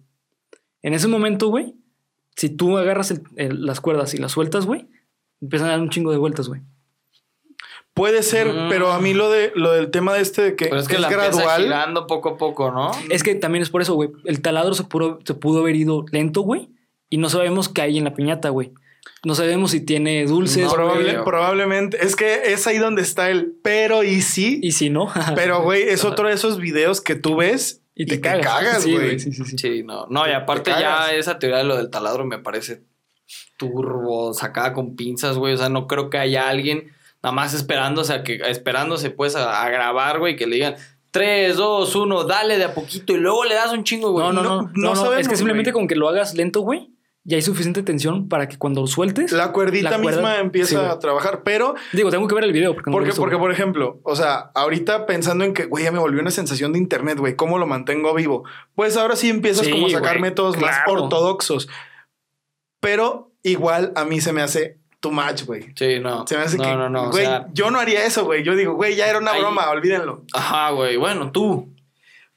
En 0.83 0.93
ese 0.93 1.09
momento, 1.09 1.49
güey, 1.49 1.75
si 2.37 2.51
tú 2.51 2.77
agarras 2.77 3.11
el- 3.11 3.23
el- 3.37 3.65
las 3.65 3.81
cuerdas 3.81 4.13
y 4.13 4.19
las 4.19 4.33
sueltas, 4.33 4.67
güey, 4.67 4.87
empiezan 5.41 5.69
a 5.69 5.71
dar 5.73 5.81
un 5.81 5.89
chingo 5.89 6.11
de 6.13 6.19
vueltas, 6.19 6.49
güey. 6.49 6.61
Puede 7.99 8.23
ser, 8.23 8.47
Mm. 8.47 8.69
pero 8.71 8.91
a 8.93 8.99
mí 9.01 9.13
lo, 9.13 9.29
de, 9.31 9.53
lo 9.55 9.73
del 9.73 9.91
tema 9.91 10.15
de 10.15 10.23
este 10.23 10.41
de 10.43 10.57
que, 10.57 10.67
Pero 10.67 10.81
es 10.81 10.89
que 10.89 10.95
es 10.95 11.01
la 11.01 11.11
gradual. 11.11 11.63
girando 11.65 12.07
poco 12.07 12.31
a 12.31 12.37
poco, 12.39 12.71
¿no? 12.71 12.93
Es 13.11 13.23
que 13.23 13.35
también 13.35 13.63
es 13.63 13.71
por 13.71 13.83
eso, 13.83 13.95
güey. 13.95 14.11
El 14.25 14.41
taladro 14.41 14.73
se 14.75 14.85
pudo, 14.85 15.19
se 15.25 15.35
pudo 15.35 15.61
haber 15.61 15.77
ido 15.77 16.05
lento, 16.13 16.41
güey. 16.43 16.71
Y 17.11 17.17
no 17.19 17.29
sabemos 17.29 17.69
qué 17.69 17.83
hay 17.83 17.99
en 17.99 18.05
la 18.05 18.15
piñata, 18.15 18.49
güey. 18.51 18.73
No 19.25 19.35
sabemos 19.35 19.73
si 19.73 19.81
tiene 19.81 20.25
dulces, 20.27 20.65
No, 20.65 20.71
Probable- 20.73 21.25
probablemente. 21.25 21.99
Es 22.05 22.15
que 22.15 22.53
es 22.53 22.67
ahí 22.69 22.79
donde 22.79 23.03
está 23.03 23.31
el 23.31 23.53
pero 23.63 24.05
y 24.05 24.23
sí. 24.23 24.61
Y 24.63 24.73
si 24.73 24.91
no. 24.91 25.09
pero, 25.35 25.63
güey, 25.63 25.83
es 25.83 26.05
otro 26.05 26.29
de 26.29 26.35
esos 26.35 26.59
videos 26.59 27.01
que 27.01 27.17
tú 27.17 27.37
ves 27.37 27.83
y 27.97 28.07
te 28.07 28.21
cagas. 28.21 28.85
güey. 28.87 28.95
Sí, 28.95 28.95
güey. 28.95 29.19
Sí, 29.19 29.33
sí, 29.33 29.45
sí. 29.45 29.59
Sí, 29.59 29.83
no. 29.83 30.07
No, 30.09 30.29
y 30.29 30.33
aparte 30.33 30.73
Te 30.73 30.81
ya 30.81 31.13
esa 31.15 31.39
teoría 31.41 31.59
de 31.59 31.65
lo 31.65 31.77
del 31.77 31.91
taladro 31.91 32.25
me 32.25 32.39
parece 32.39 32.83
turbo, 33.57 34.33
sacada 34.35 34.73
con 34.73 34.95
pinzas, 34.97 35.37
güey. 35.37 35.55
O 35.55 35.57
sea, 35.57 35.69
no 35.69 35.87
creo 35.87 36.11
que 36.11 36.19
haya 36.19 36.49
alguien 36.49 36.93
nada 37.29 37.33
más 37.43 37.55
esperándose 37.55 38.13
a 38.13 38.23
que, 38.23 38.37
esperándose 38.47 39.11
pues 39.11 39.37
a, 39.37 39.63
a 39.63 39.69
grabar, 39.71 40.19
güey, 40.19 40.37
que 40.37 40.47
le 40.47 40.57
digan 40.57 40.75
3, 41.11 41.57
2, 41.57 41.95
1, 41.97 42.25
dale 42.25 42.59
de 42.59 42.65
a 42.65 42.75
poquito 42.75 43.13
y 43.13 43.19
luego 43.19 43.45
le 43.45 43.55
das 43.55 43.73
un 43.73 43.85
chingo, 43.85 44.13
güey. 44.13 44.27
No, 44.27 44.33
no, 44.33 44.43
no. 44.43 44.49
no 44.63 44.71
no, 44.75 44.89
no, 44.91 44.97
sabemos, 44.97 45.21
es 45.21 45.29
que 45.29 45.37
simplemente 45.37 45.73
güey. 45.73 45.83
con 45.83 45.89
que 45.89 45.95
lo 45.97 46.09
hagas 46.09 46.35
lento, 46.35 46.61
güey, 46.61 46.91
ya 47.25 47.37
hay 47.37 47.43
suficiente 47.43 47.83
tensión 47.83 48.29
para 48.29 48.49
que 48.49 48.57
cuando 48.57 48.81
lo 48.83 48.87
sueltes. 48.87 49.33
La 49.33 49.53
cuerdita 49.53 49.91
La 49.91 49.99
cuerda- 50.01 50.21
misma 50.21 50.39
empieza 50.39 50.69
sí, 50.71 50.77
güey. 50.77 50.87
a 50.89 50.99
trabajar, 50.99 51.43
pero 51.45 51.75
Digo, 51.93 52.11
tengo 52.11 52.27
que 52.29 52.35
ver 52.35 52.45
el 52.45 52.53
video 52.53 52.75
porque 52.75 52.91
no 52.91 52.95
porque, 52.95 53.07
visto, 53.09 53.21
porque 53.21 53.37
güey. 53.37 53.49
por 53.49 53.53
ejemplo, 53.53 54.01
o 54.05 54.17
sea, 54.17 54.51
ahorita 54.55 55.05
pensando 55.07 55.45
en 55.45 55.53
que, 55.53 55.67
güey, 55.67 55.85
ya 55.85 55.93
me 55.93 55.99
volvió 55.99 56.21
una 56.21 56.31
sensación 56.31 56.73
de 56.73 56.79
internet, 56.79 57.19
güey, 57.19 57.37
¿cómo 57.37 57.59
lo 57.59 57.67
mantengo 57.67 58.15
vivo? 58.15 58.45
Pues 58.75 58.97
ahora 58.97 59.17
sí 59.17 59.29
empiezas 59.29 59.67
Sí, 59.67 59.73
como 59.73 59.87
a 59.87 59.91
sacar 59.91 60.19
güey, 60.19 60.31
métodos 60.31 60.59
más 60.59 60.77
ortodoxos. 60.87 61.69
Pero 62.81 63.33
igual 63.43 63.93
a 63.97 64.05
mí 64.05 64.21
se 64.21 64.33
me 64.33 64.43
hace 64.43 64.78
too 65.01 65.11
much, 65.13 65.45
güey. 65.45 65.73
Sí, 65.77 66.01
no. 66.01 66.27
Se 66.27 66.37
me 66.37 66.43
hace 66.45 66.57
no, 66.59 66.65
que, 66.65 66.71
no, 66.75 66.89
no. 66.89 67.11
güey, 67.11 67.25
o 67.25 67.29
sea, 67.29 67.47
yo 67.53 67.71
no 67.71 67.79
haría 67.79 68.05
eso, 68.05 68.25
güey. 68.25 68.43
Yo 68.43 68.55
digo, 68.57 68.75
güey, 68.75 68.97
ya 68.97 69.07
era 69.09 69.19
una 69.19 69.33
Ahí- 69.33 69.41
broma, 69.41 69.71
olvídenlo. 69.71 70.25
ajá, 70.33 70.71
güey. 70.71 70.97
Bueno, 70.97 71.31
tú. 71.33 71.69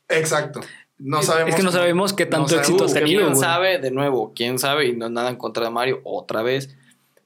Exacto. 0.10 0.62
No 0.98 1.20
Es- 1.22 1.26
sabemos. 1.26 1.50
Es 1.50 1.56
que 1.56 1.64
no 1.64 1.72
sabemos 1.72 2.14
qué 2.14 2.26
tanto 2.26 2.56
éxito 2.56 2.86
has 2.86 2.94
qué 2.94 3.00
tenido, 3.00 3.24
¿Quién 3.26 3.36
sabe? 3.36 3.80
De 3.80 3.90
nuevo, 3.92 4.34
quién 4.36 4.60
sabe, 4.60 4.86
y 4.88 4.96
no 4.96 5.06
es 5.08 5.12
nada 5.12 5.30
en 5.30 5.36
contra 5.38 5.66
de 5.66 5.72
Mario, 5.72 6.02
otra 6.04 6.44
vez. 6.44 6.76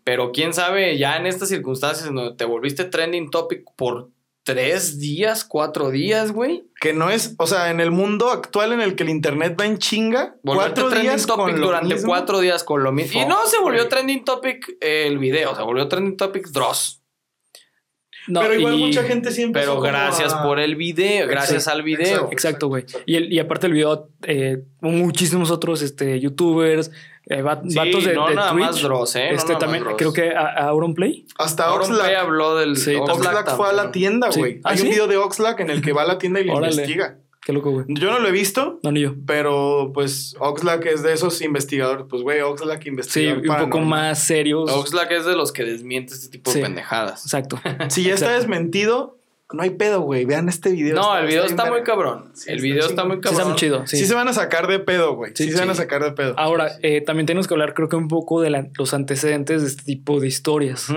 Pero 0.05 0.31
quién 0.31 0.53
sabe, 0.53 0.97
ya 0.97 1.17
en 1.17 1.25
estas 1.25 1.49
circunstancias 1.49 2.07
en 2.07 2.15
donde 2.15 2.35
te 2.35 2.45
volviste 2.45 2.85
trending 2.85 3.31
topic 3.31 3.65
por 3.75 4.09
tres 4.45 4.99
días, 4.99 5.43
cuatro 5.43 5.89
días, 5.89 6.31
güey. 6.31 6.63
Que 6.79 6.93
no 6.93 7.09
es, 7.09 7.33
o 7.39 7.47
sea, 7.47 7.71
en 7.71 7.79
el 7.81 7.91
mundo 7.91 8.29
actual 8.29 8.71
en 8.71 8.79
el 8.79 8.95
que 8.95 9.03
el 9.03 9.09
internet 9.09 9.57
va 9.59 9.65
en 9.65 9.79
chinga, 9.79 10.35
Volverte 10.43 10.81
cuatro 10.81 10.89
trending 10.89 11.09
días 11.11 11.25
topic 11.25 11.45
con 11.53 11.59
lo 11.59 11.65
durante 11.67 11.93
mismo. 11.95 12.07
cuatro 12.07 12.39
días 12.39 12.63
con 12.63 12.83
lo 12.83 12.91
mismo. 12.93 13.19
Y 13.21 13.25
no 13.25 13.45
se 13.47 13.57
volvió 13.59 13.81
güey. 13.81 13.89
trending 13.89 14.23
topic 14.23 14.77
el 14.79 15.17
video, 15.17 15.55
se 15.55 15.61
volvió 15.63 15.87
trending 15.87 16.15
topic 16.15 16.47
Dross. 16.49 17.01
No, 18.27 18.41
pero 18.41 18.55
igual 18.55 18.73
y- 18.79 18.85
mucha 18.85 19.03
gente 19.03 19.31
siempre. 19.31 19.61
Pero 19.61 19.79
gracias 19.81 20.33
por 20.35 20.59
el 20.59 20.75
video, 20.75 21.27
gracias 21.27 21.67
al 21.67 21.83
video. 21.83 22.29
Exacto, 22.31 22.67
güey. 22.67 22.85
Y, 23.05 23.15
el- 23.17 23.31
y 23.33 23.39
aparte 23.39 23.67
el 23.67 23.73
video, 23.73 24.09
eh, 24.23 24.63
muchísimos 24.81 25.51
otros 25.51 25.81
este, 25.83 26.19
youtubers, 26.19 26.91
eh, 27.27 27.41
va- 27.41 27.61
Sí, 27.67 27.75
vatos 27.75 28.05
de, 28.05 28.13
no 28.13 28.27
de 28.29 28.35
nada 28.35 28.51
Twitch. 28.51 28.65
más 28.65 28.81
Dross, 28.81 29.15
¿eh? 29.15 29.29
Este, 29.31 29.55
también, 29.55 29.83
creo 29.97 30.13
que 30.13 30.29
a, 30.35 30.67
Auronplay. 30.67 31.25
Hasta 31.37 31.65
Auron 31.65 31.87
Play 31.87 31.99
Oxlack. 31.99 32.17
habló 32.17 32.55
del 32.55 32.77
Sí, 32.77 32.95
Oxlack 32.95 33.55
fue 33.55 33.69
a 33.69 33.73
la 33.73 33.91
tienda, 33.91 34.31
Sí. 34.31 34.39
güey. 34.39 34.61
¿Ah, 34.63 34.71
Hay 34.71 34.77
sí? 34.77 34.83
un 34.83 34.89
video 34.89 35.07
de 35.07 35.17
Oxlack 35.17 35.59
en 35.61 35.69
el 35.69 35.81
que 35.81 35.91
va 35.93 36.03
a 36.03 36.05
la 36.05 36.17
tienda 36.17 36.39
y 36.39 36.43
le 36.45 36.51
Órale. 36.51 36.73
investiga. 36.73 37.17
Qué 37.43 37.53
loco, 37.53 37.69
güey. 37.69 37.85
Yo 37.89 38.09
no 38.09 38.17
lo 38.17 38.27
he 38.27 38.31
visto, 38.31 38.79
No, 38.81 38.91
ni 38.91 39.01
yo. 39.01 39.13
pero 39.27 39.91
pues 39.93 40.35
Oxlack 40.39 40.83
es 40.87 41.03
de 41.03 41.13
esos 41.13 41.41
investigadores. 41.43 42.07
Pues, 42.09 42.23
güey, 42.23 42.41
Oxlack 42.41 42.81
Sí, 42.81 42.89
investigador. 42.89 43.43
un 43.47 43.69
poco 43.69 43.79
más 43.85 44.23
serios. 44.23 44.71
Oxlack 44.71 45.11
es 45.11 45.25
de 45.25 45.35
los 45.35 45.51
que 45.51 45.63
desmiente 45.63 46.15
este 46.15 46.29
tipo 46.29 46.49
Sí. 46.49 46.57
de 46.57 46.65
pendejadas. 46.65 47.23
Exacto. 47.23 47.59
Si 47.89 48.01
ya 48.03 48.15
está 48.15 48.31
desmentido, 48.31 49.19
no 49.53 49.61
hay 49.63 49.71
pedo, 49.71 50.01
güey. 50.01 50.25
Vean 50.25 50.49
este 50.49 50.71
video. 50.71 50.95
No, 50.95 51.17
el 51.17 51.27
video 51.27 51.45
está 51.45 51.65
muy 51.71 51.83
cabrón. 51.83 52.31
Sí, 52.35 52.51
el 52.51 52.61
video 52.61 52.85
está 52.85 53.05
muy 53.05 53.17
Sí, 53.17 53.21
cabrón. 53.21 53.39
está 53.41 53.49
muy 53.49 53.55
chido. 53.57 53.87
Sí. 53.87 53.97
Sí. 53.97 54.05
se 54.05 54.15
van 54.15 54.27
a 54.27 54.33
sacar 54.33 54.67
de 54.67 54.79
pedo, 54.79 55.15
güey. 55.15 55.31
Sí, 55.35 55.45
Sí, 55.45 55.51
se 55.51 55.59
van 55.59 55.69
a 55.69 55.73
sí. 55.73 55.79
sacar 55.81 56.03
de 56.03 56.11
pedo. 56.13 56.33
Ahora, 56.37 56.71
eh, 56.81 57.01
también 57.01 57.25
tenemos 57.25 57.47
que 57.47 57.53
hablar, 57.53 57.73
creo 57.73 57.87
que 57.89 57.95
un 57.95 58.07
poco 58.07 58.41
de 58.41 58.49
la- 58.49 58.67
los 58.77 58.93
antecedentes 58.93 59.61
de 59.61 59.67
este 59.67 59.83
tipo 59.83 60.19
de 60.19 60.27
historias. 60.27 60.87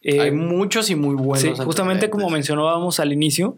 Eh, 0.00 0.20
Hay 0.20 0.30
muchos 0.32 0.90
y 0.90 0.96
muy 0.96 1.14
buenos. 1.14 1.40
sí, 1.40 1.52
justamente 1.64 2.10
como 2.10 2.28
mencionábamos 2.30 2.98
al 2.98 3.12
inicio, 3.12 3.56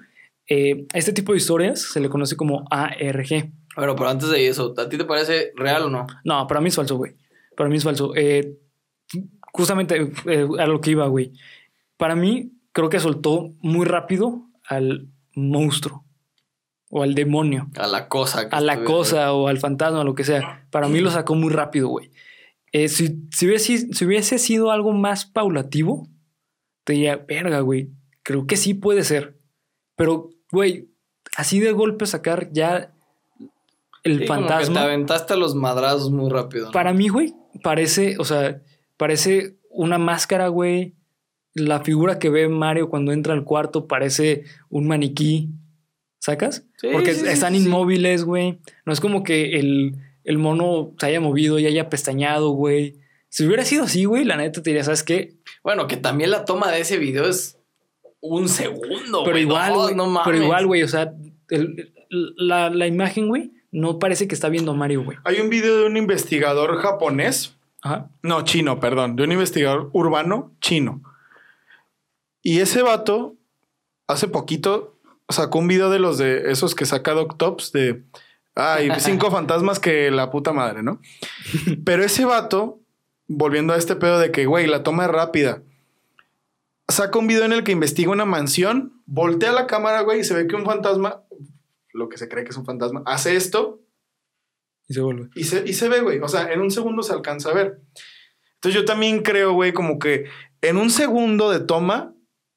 eh, 0.49 0.87
este 0.93 1.13
tipo 1.13 1.33
de 1.33 1.39
historias 1.39 1.81
se 1.81 2.01
le 2.01 2.09
conoce 2.11 2.37
como 2.37 2.65
ARG. 2.71 3.51
Bueno, 3.77 3.97
pero 3.97 4.09
antes 4.11 4.29
de 4.29 4.47
eso, 4.47 4.75
¿a 4.77 4.89
ti 4.89 4.99
te 4.99 5.05
parece 5.05 5.53
real 5.57 5.85
o 5.85 5.91
no? 5.91 6.07
No, 6.25 6.47
para 6.47 6.61
mí 6.61 6.69
es 6.69 6.75
falso, 6.77 6.97
güey. 6.97 7.17
Para 7.57 7.71
mí 7.71 7.77
es 7.77 7.85
falso. 7.85 8.13
Eh, 8.15 8.59
justamente 9.53 10.11
eh, 10.27 10.47
a 10.59 10.67
lo 10.67 10.81
que 10.81 10.91
iba, 10.91 11.07
güey. 11.07 11.33
Para 11.97 12.15
mí, 12.15 12.53
creo 12.75 12.91
que 12.91 13.01
soltó 13.01 13.55
muy 13.63 13.87
rápido 13.87 14.43
al 14.67 15.09
monstruo 15.35 16.05
o 16.91 17.03
al 17.03 17.15
demonio, 17.15 17.71
A 17.77 17.87
la 17.87 18.09
cosa. 18.09 18.49
que 18.51 18.55
a 18.55 18.61
la 18.61 18.85
cosa 18.85 19.33
o 19.33 19.49
al 19.49 19.59
fantasma, 19.59 20.05
lo 20.05 20.15
que 20.15 20.25
sea. 20.25 20.67
Para 20.71 20.89
mí 20.89 21.01
lo 21.01 21.11
sacó 21.11 21.35
muy 21.35 21.51
rápido, 21.53 21.89
güey. 21.89 22.11
Eh, 22.73 22.89
si, 22.89 23.23
si, 23.31 23.47
hubiese, 23.47 23.93
si 23.95 24.05
hubiese 24.05 24.39
sido 24.39 24.71
algo 24.71 24.93
más 24.93 25.25
paulativo, 25.25 26.09
te 26.85 26.93
diría, 26.93 27.17
verga, 27.17 27.61
güey. 27.61 27.91
Creo 28.23 28.47
que 28.47 28.57
sí 28.57 28.75
puede 28.75 29.03
ser. 29.05 29.39
Pero, 29.97 30.31
güey, 30.53 30.91
así 31.37 31.59
de 31.61 31.73
golpe 31.73 32.07
sacar 32.07 32.51
ya 32.53 32.93
el 34.03 34.21
Sí, 34.21 34.27
como 34.27 34.41
que 34.43 34.49
fantasma. 34.49 34.81
te 34.81 34.87
aventaste 34.87 35.33
a 35.33 35.37
los 35.37 35.55
madrazos 35.55 36.11
muy 36.11 36.31
rápido. 36.31 36.67
¿no? 36.67 36.73
Para 36.73 36.93
mí, 36.93 37.09
güey, 37.09 37.35
parece, 37.63 38.17
o 38.19 38.25
sea, 38.25 38.61
parece 38.97 39.57
una 39.71 39.99
máscara, 39.99 40.49
güey. 40.49 40.95
La 41.55 41.81
figura 41.81 42.19
que 42.19 42.31
ve 42.31 42.49
Mario 42.49 42.89
cuando 42.91 43.13
entra 43.13 43.33
al 43.33 43.45
cuarto 43.45 43.87
parece 43.87 44.45
un 44.69 44.87
maniquí. 44.89 45.51
¿Sacas? 46.19 46.65
Sí, 46.79 46.89
Porque 46.91 47.15
sí, 47.15 47.27
están 47.27 47.55
sí, 47.55 47.65
inmóviles, 47.65 48.25
güey. 48.25 48.59
No 48.87 48.93
es 48.93 49.01
como 49.01 49.23
que 49.23 49.59
el, 49.59 49.97
el 50.25 50.39
mono 50.39 50.93
se 50.99 51.07
haya 51.07 51.21
movido 51.21 51.59
y 51.59 51.67
haya 51.67 51.91
pestañado, 51.91 52.51
güey. 52.51 52.97
Si 53.29 53.47
hubiera 53.47 53.65
sido 53.65 53.85
así, 53.85 54.05
güey, 54.07 54.25
la 54.25 54.37
neta 54.37 54.63
te 54.63 54.71
diría, 54.71 54.85
¿sabes 54.85 55.03
qué? 55.03 55.35
Bueno, 55.63 55.87
que 55.87 55.97
también 55.99 56.31
la 56.31 56.45
toma 56.47 56.71
de 56.71 56.81
ese 56.81 56.99
video 56.99 57.29
es 57.29 57.59
un 58.21 58.49
segundo, 58.49 59.23
pero 59.25 59.39
igual, 59.39 59.95
no, 59.97 60.07
mames. 60.07 60.23
pero 60.25 60.43
igual, 60.43 60.67
güey. 60.67 60.83
O 60.83 60.89
sea, 60.89 61.13
el- 61.51 61.93
la, 62.09 62.71
la 62.71 62.87
imagen, 62.87 63.29
güey, 63.29 63.53
no 63.71 63.99
parece 63.99 64.27
que 64.29 64.35
está 64.35 64.49
viendo 64.49 64.71
a 64.73 64.75
Mario, 64.75 65.05
güey. 65.05 65.19
Hay 65.25 65.41
un 65.41 65.51
video 65.51 65.79
de 65.79 65.87
un 65.87 65.97
investigador 65.97 66.77
japonés 66.79 67.57
Ajá. 67.83 68.09
No, 68.23 68.43
chino, 68.45 68.81
perdón. 68.81 69.15
De 69.15 69.25
un 69.25 69.33
investigador 69.33 69.91
urbano 69.93 70.53
chino. 70.63 71.03
Y 72.45 72.61
ese 72.61 72.83
vato, 72.83 73.37
hace 74.07 74.29
poquito, 74.29 75.01
sacó 75.31 75.59
un 75.59 75.67
video 75.67 75.91
de 75.91 75.99
los 75.99 76.19
de 76.19 76.53
esos 76.53 76.75
que 76.75 76.85
saca 76.85 77.15
Doctops 77.15 77.73
de. 77.73 78.05
Ay, 78.55 78.91
cinco 78.99 79.31
fantasmas 79.31 79.81
que 79.81 80.11
la 80.11 80.31
puta 80.31 80.53
madre, 80.53 80.83
¿no? 80.83 81.01
Pero 81.85 82.05
ese 82.05 82.27
vato, 82.27 82.81
volviendo 83.27 83.73
a 83.73 83.79
este 83.79 83.97
pedo 83.97 84.19
de 84.19 84.31
que, 84.31 84.45
güey, 84.45 84.67
la 84.67 84.83
toma 84.83 85.07
es 85.07 85.11
rápida. 85.11 85.63
Saca 86.87 87.19
un 87.19 87.27
video 87.27 87.47
en 87.47 87.55
el 87.55 87.65
que 87.65 87.73
investiga 87.73 88.13
una 88.13 88.27
mansión, 88.27 89.03
voltea 89.07 89.51
la 89.53 89.67
cámara, 89.67 90.03
güey, 90.03 90.21
y 90.21 90.25
se 90.25 90.35
ve 90.35 90.47
que 90.47 90.55
un 90.55 90.67
fantasma, 90.67 91.23
lo 91.95 92.11
que 92.11 92.19
se 92.19 92.29
cree 92.29 92.45
que 92.45 92.51
es 92.51 92.57
un 92.59 92.67
fantasma, 92.67 93.03
hace 93.07 93.37
esto 93.37 93.81
Y 94.87 94.93
se 94.93 95.01
vuelve. 95.01 95.31
y 95.35 95.45
se, 95.45 95.65
y 95.67 95.73
se 95.73 95.89
ve, 95.89 96.03
güey. 96.03 96.19
O 96.19 96.29
sea, 96.29 96.53
en 96.53 96.61
un 96.61 96.71
segundo 96.71 97.03
se 97.03 97.15
alcanza 97.15 97.49
a 97.49 97.55
ver. 97.55 97.81
Entonces 98.57 98.79
yo 98.79 98.85
también 98.85 99.23
creo, 99.23 99.55
güey, 99.55 99.73
como 99.73 99.99
que 99.99 100.27
en 100.61 100.77
un 100.77 100.91
segundo 100.91 101.51
de 101.51 101.61
toma, 101.61 102.14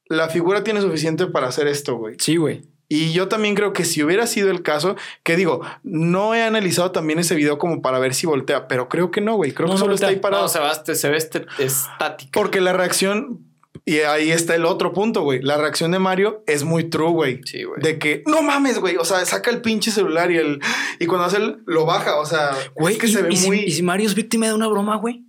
la 0.09 0.29
figura 0.29 0.63
tiene 0.63 0.81
suficiente 0.81 1.27
para 1.27 1.47
hacer 1.47 1.67
esto, 1.67 1.95
güey. 1.95 2.15
Sí, 2.19 2.37
güey. 2.37 2.63
Y 2.89 3.11
yo 3.11 3.27
también 3.27 3.53
creo 3.53 3.73
que 3.73 3.83
si 3.83 4.01
hubiera 4.01 4.27
sido 4.27 4.49
el 4.49 4.61
caso, 4.63 4.95
que 5.23 5.35
digo, 5.35 5.61
no 5.83 6.33
he 6.35 6.43
analizado 6.43 6.91
también 6.91 7.19
ese 7.19 7.35
video 7.35 7.57
como 7.57 7.81
para 7.81 7.99
ver 7.99 8.13
si 8.13 8.25
voltea, 8.27 8.69
pero 8.69 8.87
creo 8.87 9.11
que 9.11 9.19
no, 9.19 9.35
güey. 9.35 9.51
Creo 9.51 9.67
No, 9.67 9.73
que 9.73 9.79
no 9.79 9.79
solo 9.83 9.95
está 9.95 10.07
ahí 10.07 10.15
parado. 10.17 10.43
No, 10.43 10.47
se, 10.49 10.59
va, 10.59 10.71
este- 10.71 10.95
se 10.95 11.09
ve 11.09 11.17
este, 11.17 11.45
estática. 11.59 12.31
Porque 12.31 12.61
la 12.61 12.71
reacción, 12.71 13.39
y 13.83 13.97
ahí 13.99 14.31
está 14.31 14.55
el 14.55 14.63
otro 14.63 14.93
punto, 14.93 15.23
güey. 15.23 15.41
La 15.41 15.57
reacción 15.57 15.91
de 15.91 15.99
Mario 15.99 16.43
es 16.47 16.63
muy 16.63 16.85
true, 16.85 17.11
güey. 17.11 17.41
Sí, 17.43 17.63
güey. 17.63 17.81
De 17.81 17.99
que, 17.99 18.23
no 18.25 18.41
mames, 18.41 18.79
güey. 18.79 18.95
O 18.95 19.03
sea, 19.03 19.25
saca 19.25 19.49
el 19.51 19.59
pinche 19.61 19.91
celular 19.91 20.31
y 20.31 20.37
el. 20.37 20.61
Y 21.01 21.07
cuando 21.07 21.25
hace 21.25 21.37
el. 21.37 21.57
Lo 21.65 21.85
baja. 21.85 22.15
O 22.21 22.25
sea, 22.25 22.51
Güey, 22.73 22.93
es 22.95 23.01
que 23.01 23.07
y, 23.07 23.11
se 23.11 23.21
ve 23.21 23.33
y 23.33 23.35
si, 23.35 23.47
muy. 23.47 23.59
y 23.65 23.71
si 23.71 23.83
Mario 23.83 24.07
es 24.07 24.15
víctima 24.15 24.47
de 24.47 24.53
una 24.53 24.67
broma, 24.69 24.95
güey. 24.95 25.25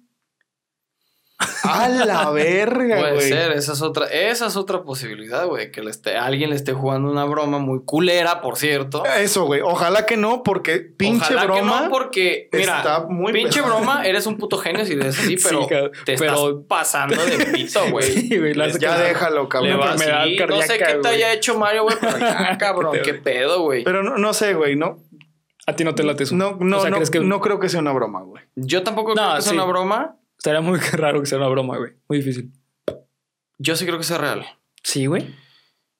A 1.62 1.88
la 1.88 2.30
verga, 2.32 2.98
Puede 2.98 3.14
güey. 3.14 3.28
ser, 3.28 3.52
esa 3.52 3.72
es 3.72 3.82
otra, 3.82 4.06
esa 4.06 4.46
es 4.46 4.56
otra 4.56 4.82
posibilidad, 4.82 5.46
güey, 5.46 5.70
que 5.70 5.82
le 5.82 5.90
esté, 5.90 6.16
alguien 6.16 6.50
le 6.50 6.56
esté 6.56 6.72
jugando 6.72 7.08
una 7.10 7.24
broma 7.26 7.58
muy 7.58 7.84
culera, 7.84 8.40
por 8.40 8.56
cierto. 8.56 9.04
Eso, 9.04 9.44
güey. 9.44 9.60
Ojalá 9.60 10.04
que 10.04 10.16
no, 10.16 10.42
porque 10.42 10.78
pinche 10.80 11.34
Ojalá 11.34 11.42
que 11.42 11.46
broma. 11.60 11.82
no, 11.82 11.90
porque, 11.90 12.48
mira, 12.52 12.78
está 12.78 13.00
muy 13.08 13.32
pinche 13.32 13.60
pesado. 13.62 13.76
broma, 13.76 14.04
eres 14.04 14.26
un 14.26 14.36
puto 14.36 14.58
genio 14.58 14.84
si 14.84 14.94
eres 14.94 15.16
así, 15.16 15.38
Sí, 15.38 15.44
pero 15.48 15.66
te 16.04 16.16
pero- 16.16 16.48
estás 16.50 16.64
pasando 16.66 17.24
de 17.24 17.46
pito, 17.46 17.88
güey. 17.90 18.12
Sí, 18.12 18.36
güey, 18.36 18.54
Ya 18.80 18.98
déjalo, 18.98 19.48
cabrón. 19.48 19.72
Enfermedad 19.80 20.22
así, 20.22 20.36
no 20.36 20.60
sé 20.62 20.66
cardíaca, 20.78 20.86
qué 20.86 20.94
te 21.02 21.08
haya 21.08 21.32
hecho 21.32 21.56
Mario, 21.58 21.84
güey, 21.84 21.96
pero 22.00 22.18
ya, 22.18 22.58
cabrón, 22.58 22.96
qué 23.04 23.14
pedo, 23.14 23.62
güey. 23.62 23.84
Pero 23.84 24.02
no, 24.02 24.18
no 24.18 24.32
sé, 24.34 24.54
güey. 24.54 24.74
No, 24.74 24.98
A 25.68 25.76
ti 25.76 25.84
no 25.84 25.94
te 25.94 26.02
late 26.02 26.24
eso. 26.24 26.34
no, 26.34 26.56
no, 26.60 26.78
O 26.78 26.80
sea, 26.80 26.90
no, 26.90 26.96
¿crees 26.96 27.10
que- 27.10 27.20
no 27.20 27.40
creo 27.40 27.60
que 27.60 27.68
sea 27.68 27.78
una 27.78 27.92
broma, 27.92 28.22
güey. 28.22 28.42
Yo 28.56 28.82
tampoco 28.82 29.10
No, 29.14 29.22
creo 29.22 29.36
que 29.36 29.42
sea 29.42 29.50
sí. 29.50 29.54
una 29.56 29.64
broma. 29.66 30.16
Estaría 30.38 30.60
muy 30.60 30.78
raro 30.92 31.20
que 31.20 31.26
sea 31.26 31.38
una 31.38 31.48
broma, 31.48 31.76
güey. 31.76 31.92
Muy 32.08 32.18
difícil. 32.18 32.52
Yo 33.58 33.76
sí 33.76 33.84
creo 33.84 33.98
que 33.98 34.04
sea 34.04 34.18
real. 34.18 34.46
Sí, 34.82 35.06
güey. 35.06 35.34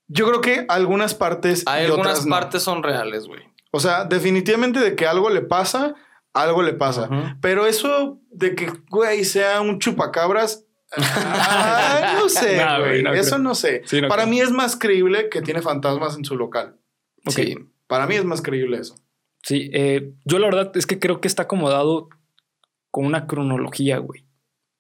Yo 0.07 0.27
creo 0.29 0.41
que 0.41 0.65
algunas 0.69 1.15
partes. 1.15 1.65
Hay 1.67 1.83
y 1.83 1.87
algunas 1.87 2.07
otras 2.13 2.27
no. 2.27 2.31
partes 2.31 2.63
son 2.63 2.83
reales, 2.83 3.27
güey. 3.27 3.43
O 3.71 3.81
sea, 3.81 4.05
definitivamente 4.05 4.81
de 4.81 4.95
que 4.97 5.07
algo 5.07 5.29
le 5.29 5.43
pasa, 5.43 5.95
algo 6.33 6.63
le 6.63 6.73
pasa. 6.73 7.37
Pero 7.43 7.67
eso 7.67 8.19
de 8.31 8.55
que, 8.55 8.73
güey, 8.89 9.25
sea 9.25 9.61
un 9.61 9.79
chupacabras. 9.79 10.65
ah, 10.97 12.15
no 12.19 12.29
sé, 12.31 12.57
No, 12.57 12.81
güey, 12.81 13.03
no 13.03 13.13
eso 13.13 13.33
creo. 13.33 13.39
no 13.41 13.55
sé. 13.55 13.83
Sí, 13.85 14.01
no 14.01 14.09
Para 14.09 14.23
creo. 14.23 14.31
mí 14.33 14.41
es 14.41 14.51
más 14.51 14.77
creíble 14.77 15.29
que 15.29 15.43
tiene 15.43 15.61
fantasmas 15.61 16.17
en 16.17 16.25
su 16.25 16.37
local. 16.37 16.77
Ok. 17.27 17.35
Sí. 17.35 17.57
Para 17.87 18.07
mí 18.07 18.15
es 18.15 18.25
más 18.25 18.41
creíble 18.41 18.79
eso. 18.79 18.95
Sí, 19.43 19.71
eh, 19.75 20.15
yo 20.25 20.39
la 20.39 20.47
verdad 20.47 20.73
es 20.77 20.87
que 20.87 20.99
creo 20.99 21.21
que 21.21 21.29
está 21.29 21.43
acomodado 21.43 22.09
con 22.91 23.05
una 23.05 23.27
cronología, 23.27 23.99
güey. 23.99 24.25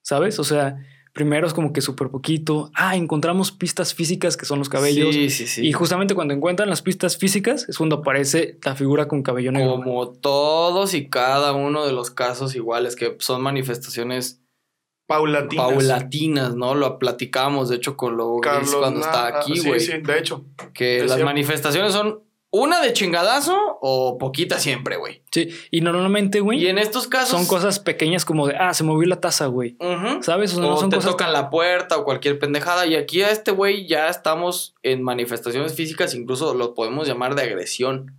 ¿Sabes? 0.09 0.38
O 0.38 0.44
sea, 0.44 0.82
primero 1.12 1.46
es 1.46 1.52
como 1.52 1.74
que 1.74 1.82
súper 1.82 2.09
poquito. 2.09 2.70
Ah, 2.74 2.96
encontramos 2.96 3.52
pistas 3.52 3.92
físicas 3.92 4.38
que 4.38 4.46
son 4.46 4.59
los 4.59 4.70
cabellos. 4.70 5.14
Sí, 5.14 5.28
sí, 5.28 5.46
sí. 5.46 5.66
Y 5.66 5.72
justamente 5.72 6.14
cuando 6.14 6.32
encuentran 6.32 6.70
las 6.70 6.80
pistas 6.80 7.18
físicas 7.18 7.68
es 7.68 7.76
cuando 7.76 7.96
aparece 7.96 8.59
la 8.64 8.74
figura 8.74 9.06
con 9.06 9.22
cabello 9.22 9.52
negro. 9.52 9.72
Como 9.72 10.09
todos 10.09 10.94
y 10.94 11.11
cada 11.11 11.52
uno 11.52 11.84
de 11.84 11.92
los 11.92 12.11
casos 12.11 12.54
iguales, 12.54 12.96
que 12.96 13.16
son 13.18 13.42
manifestaciones 13.42 14.40
Paulatinas. 15.06 15.66
paulatinas, 15.66 16.54
¿no? 16.54 16.74
Lo 16.74 16.98
platicamos, 16.98 17.68
de 17.68 17.76
hecho, 17.76 17.94
con 17.96 18.16
Gris 18.16 18.40
Carlos, 18.42 18.74
cuando 18.76 19.00
na- 19.00 19.06
está 19.06 19.26
ah, 19.26 19.40
aquí, 19.40 19.56
sí, 19.59 19.68
güey. 19.68 19.80
Sí, 19.80 19.92
de 19.98 20.18
hecho. 20.18 20.46
Que 20.72 21.00
las 21.00 21.09
cierto. 21.09 21.24
manifestaciones 21.26 21.92
son 21.92 22.20
una 22.51 22.80
de 22.80 22.92
chingadazo 22.94 23.78
o 23.82 24.16
poquita 24.18 24.59
siempre, 24.59 24.96
güey. 24.96 25.22
Sí, 25.30 25.51
y 25.70 25.80
normalmente, 25.82 26.40
güey, 26.40 26.59
Y 26.62 26.68
en 26.68 26.78
estos 26.78 27.07
casos... 27.07 27.28
son 27.28 27.46
cosas 27.46 27.78
pequeñas 27.78 28.24
como 28.24 28.46
de, 28.46 28.57
ah, 28.57 28.72
se 28.72 28.84
movió 28.84 29.07
la 29.07 29.20
taza, 29.20 29.46
güey. 29.46 29.76
Ujú. 29.80 30.22
¿Sabes? 30.22 30.57
O 30.57 30.61
no 30.61 30.74
O 30.74 30.76
son 30.80 30.88
te 30.90 30.96
cosas 30.96 31.11
tocan 31.11 31.32
la 31.34 31.51
puerta 31.51 31.99
o 31.99 32.05
cualquier 32.05 32.38
pendejada. 32.38 32.86
Y 32.86 32.94
aquí 32.96 33.22
a 33.22 33.30
este 33.30 33.51
güey 33.51 33.86
ya 33.86 34.09
estamos 34.09 34.74
en 34.82 35.03
manifestaciones 35.03 35.74
físicas, 35.74 36.14
incluso 36.14 36.55
lo 36.55 36.72
podemos 36.74 37.07
llamar 37.07 37.34
de 37.34 37.42
agresión. 37.42 38.14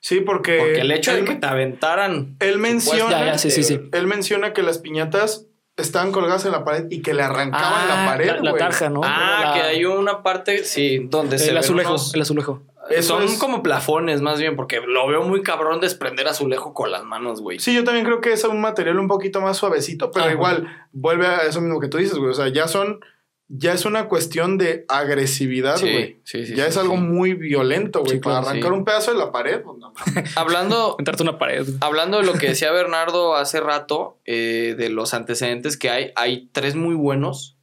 Sí, 0.00 0.20
porque. 0.20 0.56
Porque 0.58 0.80
el 0.80 0.90
hecho 0.92 1.12
de 1.14 1.24
que 1.24 1.34
te 1.34 1.46
aventaran. 1.46 2.36
él 2.40 2.58
menciona. 2.58 3.10
Ya, 3.20 3.26
ya, 3.32 3.38
sí, 3.38 3.50
sí, 3.50 3.62
sí. 3.62 3.80
Él 3.92 4.06
menciona 4.06 4.52
que 4.54 4.62
las 4.62 4.78
piñatas 4.78 5.46
estaban 5.76 6.12
colgadas 6.12 6.46
en 6.46 6.52
la 6.52 6.64
pared 6.64 6.86
y 6.90 7.02
que 7.02 7.12
le 7.12 7.22
arrancaban 7.22 7.88
la 7.88 8.04
Ah, 8.04 8.06
pared. 8.06 8.26
la, 8.40 8.52
la 8.52 8.56
tarja, 8.56 8.88
¿no? 8.88 9.02
Ah, 9.04 9.42
La- 9.48 9.52
que 9.54 9.60
hay 9.60 9.84
una 9.84 10.22
parte, 10.22 10.64
sí, 10.64 11.00
donde 11.10 11.38
se 11.38 11.48
el 11.48 11.54
ven 11.56 11.58
azulejo, 11.58 11.90
unos- 11.90 12.14
el 12.14 12.22
azulejo. 12.22 12.62
Eso 12.90 13.14
son 13.14 13.24
es- 13.24 13.38
como 13.38 13.62
plafones, 13.62 14.20
más 14.20 14.38
bien, 14.40 14.56
porque 14.56 14.80
lo 14.80 15.06
veo 15.08 15.22
muy 15.22 15.42
cabrón 15.42 15.80
desprender 15.80 16.28
azulejo 16.28 16.74
con 16.74 16.90
las 16.90 17.04
manos, 17.04 17.40
güey. 17.40 17.58
Sí, 17.58 17.74
yo 17.74 17.84
también 17.84 18.04
creo 18.06 18.20
que 18.20 18.32
es 18.32 18.44
un 18.44 18.60
material 18.60 18.98
un 18.98 19.08
poquito 19.08 19.40
más 19.40 19.56
suavecito, 19.56 20.10
pero 20.10 20.26
Ajá. 20.26 20.34
igual 20.34 20.68
vuelve 20.92 21.26
a 21.26 21.38
eso 21.42 21.60
mismo 21.60 21.80
que 21.80 21.88
tú 21.88 21.98
dices, 21.98 22.16
güey. 22.18 22.30
O 22.30 22.34
sea, 22.34 22.48
ya 22.48 22.68
son. 22.68 23.00
Ya 23.48 23.72
es 23.74 23.84
una 23.84 24.08
cuestión 24.08 24.58
de 24.58 24.84
agresividad, 24.88 25.76
Sí, 25.76 25.88
güey. 25.92 26.16
sí, 26.24 26.44
sí, 26.46 26.56
ya 26.56 26.64
sí, 26.64 26.68
es 26.70 26.74
sí. 26.74 26.80
algo 26.80 26.96
muy 26.96 27.34
violento, 27.34 28.00
güey. 28.00 28.14
Sí, 28.14 28.18
Para 28.18 28.38
claro, 28.40 28.48
arrancar 28.48 28.70
sí. 28.72 28.76
un 28.78 28.84
pedazo 28.84 29.12
de 29.12 29.18
la 29.18 29.30
pared, 29.30 29.62
pues, 29.62 29.78
no. 29.78 29.92
Hablando, 30.36 30.96
Entrarte 30.98 31.22
una 31.22 31.38
pared. 31.38 31.64
hablando 31.80 32.18
de 32.18 32.24
lo 32.24 32.32
que 32.32 32.48
decía 32.48 32.72
Bernardo 32.72 33.36
hace 33.36 33.60
rato, 33.60 34.18
eh, 34.24 34.74
de 34.76 34.88
los 34.88 35.14
antecedentes 35.14 35.76
que 35.76 35.90
hay, 35.90 36.10
hay 36.16 36.48
tres 36.50 36.74
muy 36.74 36.96
buenos 36.96 37.55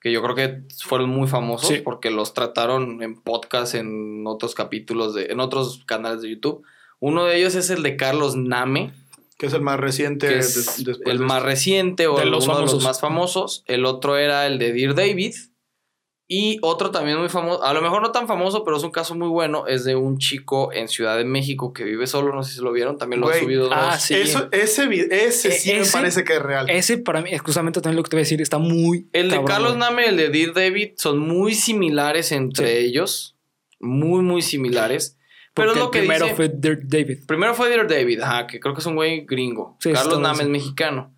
que 0.00 0.12
yo 0.12 0.22
creo 0.22 0.34
que 0.34 0.62
fueron 0.84 1.10
muy 1.10 1.26
famosos 1.28 1.68
Sí. 1.68 1.78
porque 1.84 2.10
los 2.10 2.34
trataron 2.34 3.02
en 3.02 3.20
podcast, 3.20 3.74
en 3.74 4.24
otros 4.26 4.54
capítulos, 4.54 5.14
de, 5.14 5.26
en 5.26 5.40
otros 5.40 5.82
canales 5.86 6.22
de 6.22 6.30
YouTube. 6.30 6.62
Uno 7.00 7.24
de 7.24 7.36
ellos 7.38 7.54
es 7.54 7.70
el 7.70 7.82
de 7.82 7.96
Carlos 7.96 8.36
Name, 8.36 8.92
que 9.38 9.46
es 9.46 9.52
el 9.52 9.60
más 9.62 9.78
reciente. 9.78 10.26
que 10.28 10.38
es 10.38 10.84
después 10.84 11.06
el 11.06 11.18
de 11.18 11.24
más 11.24 11.38
esto. 11.38 11.46
reciente 11.48 12.06
o 12.08 12.18
De 12.18 12.24
los 12.26 12.46
uno 12.46 12.56
de 12.58 12.62
los 12.66 12.82
más 12.82 13.00
famosos. 13.00 13.62
El 13.66 13.84
otro 13.86 14.16
era 14.16 14.46
el 14.46 14.58
de 14.58 14.72
Dear 14.72 14.94
David. 14.94 15.34
Y 16.30 16.58
otro 16.60 16.90
también 16.90 17.18
muy 17.18 17.30
famoso, 17.30 17.64
a 17.64 17.72
lo 17.72 17.80
mejor 17.80 18.02
no 18.02 18.12
tan 18.12 18.28
famoso, 18.28 18.62
pero 18.62 18.76
es 18.76 18.82
un 18.82 18.90
caso 18.90 19.14
muy 19.14 19.28
bueno, 19.28 19.66
es 19.66 19.84
de 19.84 19.96
un 19.96 20.18
chico 20.18 20.70
en 20.74 20.86
Ciudad 20.88 21.16
de 21.16 21.24
México 21.24 21.72
que 21.72 21.84
vive 21.84 22.06
solo, 22.06 22.34
no 22.34 22.42
sé 22.42 22.52
si 22.56 22.60
lo 22.60 22.70
vieron, 22.70 22.98
también 22.98 23.22
lo 23.22 23.30
han 23.30 23.40
subido 23.40 23.70
ah, 23.72 23.92
dos. 23.92 24.02
sí. 24.02 24.12
Eso, 24.14 24.46
ese, 24.52 24.84
ese 25.10 25.48
E- 25.48 25.52
sí 25.52 25.72
me 25.72 25.78
ese- 25.80 25.92
parece 25.92 26.24
que 26.24 26.34
es 26.34 26.42
real. 26.42 26.68
Ese 26.68 26.98
para 26.98 27.22
mí, 27.22 27.30
justamente 27.38 27.80
también 27.80 27.96
lo 27.96 28.02
que 28.02 28.10
te 28.10 28.16
voy 28.16 28.20
a 28.20 28.24
decir, 28.24 28.42
está 28.42 28.58
muy. 28.58 29.08
El 29.14 29.30
de 29.30 29.42
Carlos. 29.42 29.78
Name 29.78 30.02
y 30.04 30.08
el 30.10 30.16
de 30.18 30.28
Dear 30.28 30.52
David 30.52 30.90
son 30.96 31.18
muy 31.18 31.54
similares 31.54 32.30
entre 32.30 32.72
Sí. 32.78 32.86
ellos, 32.86 33.36
muy, 33.80 34.20
muy 34.20 34.42
similares. 34.42 35.16
Pero 35.54 35.72
es 35.72 35.78
lo 35.78 35.90
que 35.90 36.00
primero 36.00 36.26
dice- 36.26 36.36
fue 36.36 36.50
Dirk 36.50 36.82
David. 36.82 37.20
Primero 37.26 37.54
fue 37.54 37.70
Dear 37.70 37.88
David, 37.88 38.20
ajá, 38.20 38.46
que 38.46 38.60
creo 38.60 38.74
que 38.74 38.80
es 38.80 38.86
un 38.86 38.96
güey 38.96 39.24
gringo. 39.24 39.78
Sí, 39.80 39.92
Carlos 39.94 40.20
Name 40.20 40.42
es 40.42 40.48
mexicano. 40.50 41.14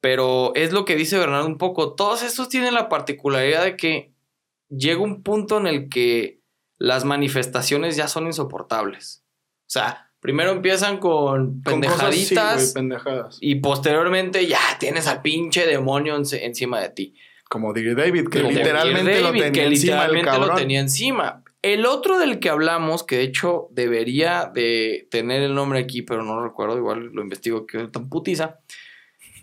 Pero 0.00 0.52
es 0.54 0.72
lo 0.72 0.86
que 0.86 0.96
dice 0.96 1.18
Bernardo 1.18 1.46
un 1.46 1.58
poco. 1.58 1.92
Todos 1.92 2.22
estos 2.22 2.48
tienen 2.48 2.72
la 2.72 2.88
particularidad 2.88 3.62
de 3.64 3.76
que 3.76 4.13
llega 4.68 5.00
un 5.00 5.22
punto 5.22 5.58
en 5.58 5.66
el 5.66 5.88
que 5.88 6.40
las 6.78 7.04
manifestaciones 7.04 7.96
ya 7.96 8.08
son 8.08 8.26
insoportables. 8.26 9.24
O 9.60 9.70
sea, 9.70 10.10
primero 10.20 10.50
empiezan 10.52 10.98
con 10.98 11.62
Con 11.62 11.80
cosas, 11.82 12.14
sí, 12.14 12.34
pendejaditas 12.34 12.72
pendejadas. 12.72 13.38
y 13.40 13.56
posteriormente 13.56 14.46
ya 14.46 14.58
tienes 14.78 15.06
al 15.06 15.22
pinche 15.22 15.66
demonio 15.66 16.16
enci- 16.18 16.40
encima 16.42 16.80
de 16.80 16.88
ti. 16.90 17.14
Como 17.48 17.72
Dear 17.72 17.94
David, 17.96 18.28
que 18.28 18.40
Como 18.40 18.50
literalmente 18.52 19.20
lo 19.20 19.30
tenía 19.32 19.52
que 19.52 19.64
encima 19.66 20.06
el 20.06 20.14
lo 20.16 20.22
cabrón. 20.22 20.56
tenía 20.56 20.80
encima. 20.80 21.42
El 21.62 21.86
otro 21.86 22.18
del 22.18 22.40
que 22.40 22.50
hablamos, 22.50 23.04
que 23.04 23.16
de 23.18 23.22
hecho 23.22 23.68
debería 23.70 24.50
de 24.52 25.06
tener 25.10 25.42
el 25.42 25.54
nombre 25.54 25.78
aquí, 25.78 26.02
pero 26.02 26.22
no 26.22 26.42
recuerdo, 26.42 26.76
igual 26.76 27.10
lo 27.12 27.22
investigo 27.22 27.66
que 27.66 27.86
tan 27.88 28.08
putiza, 28.10 28.58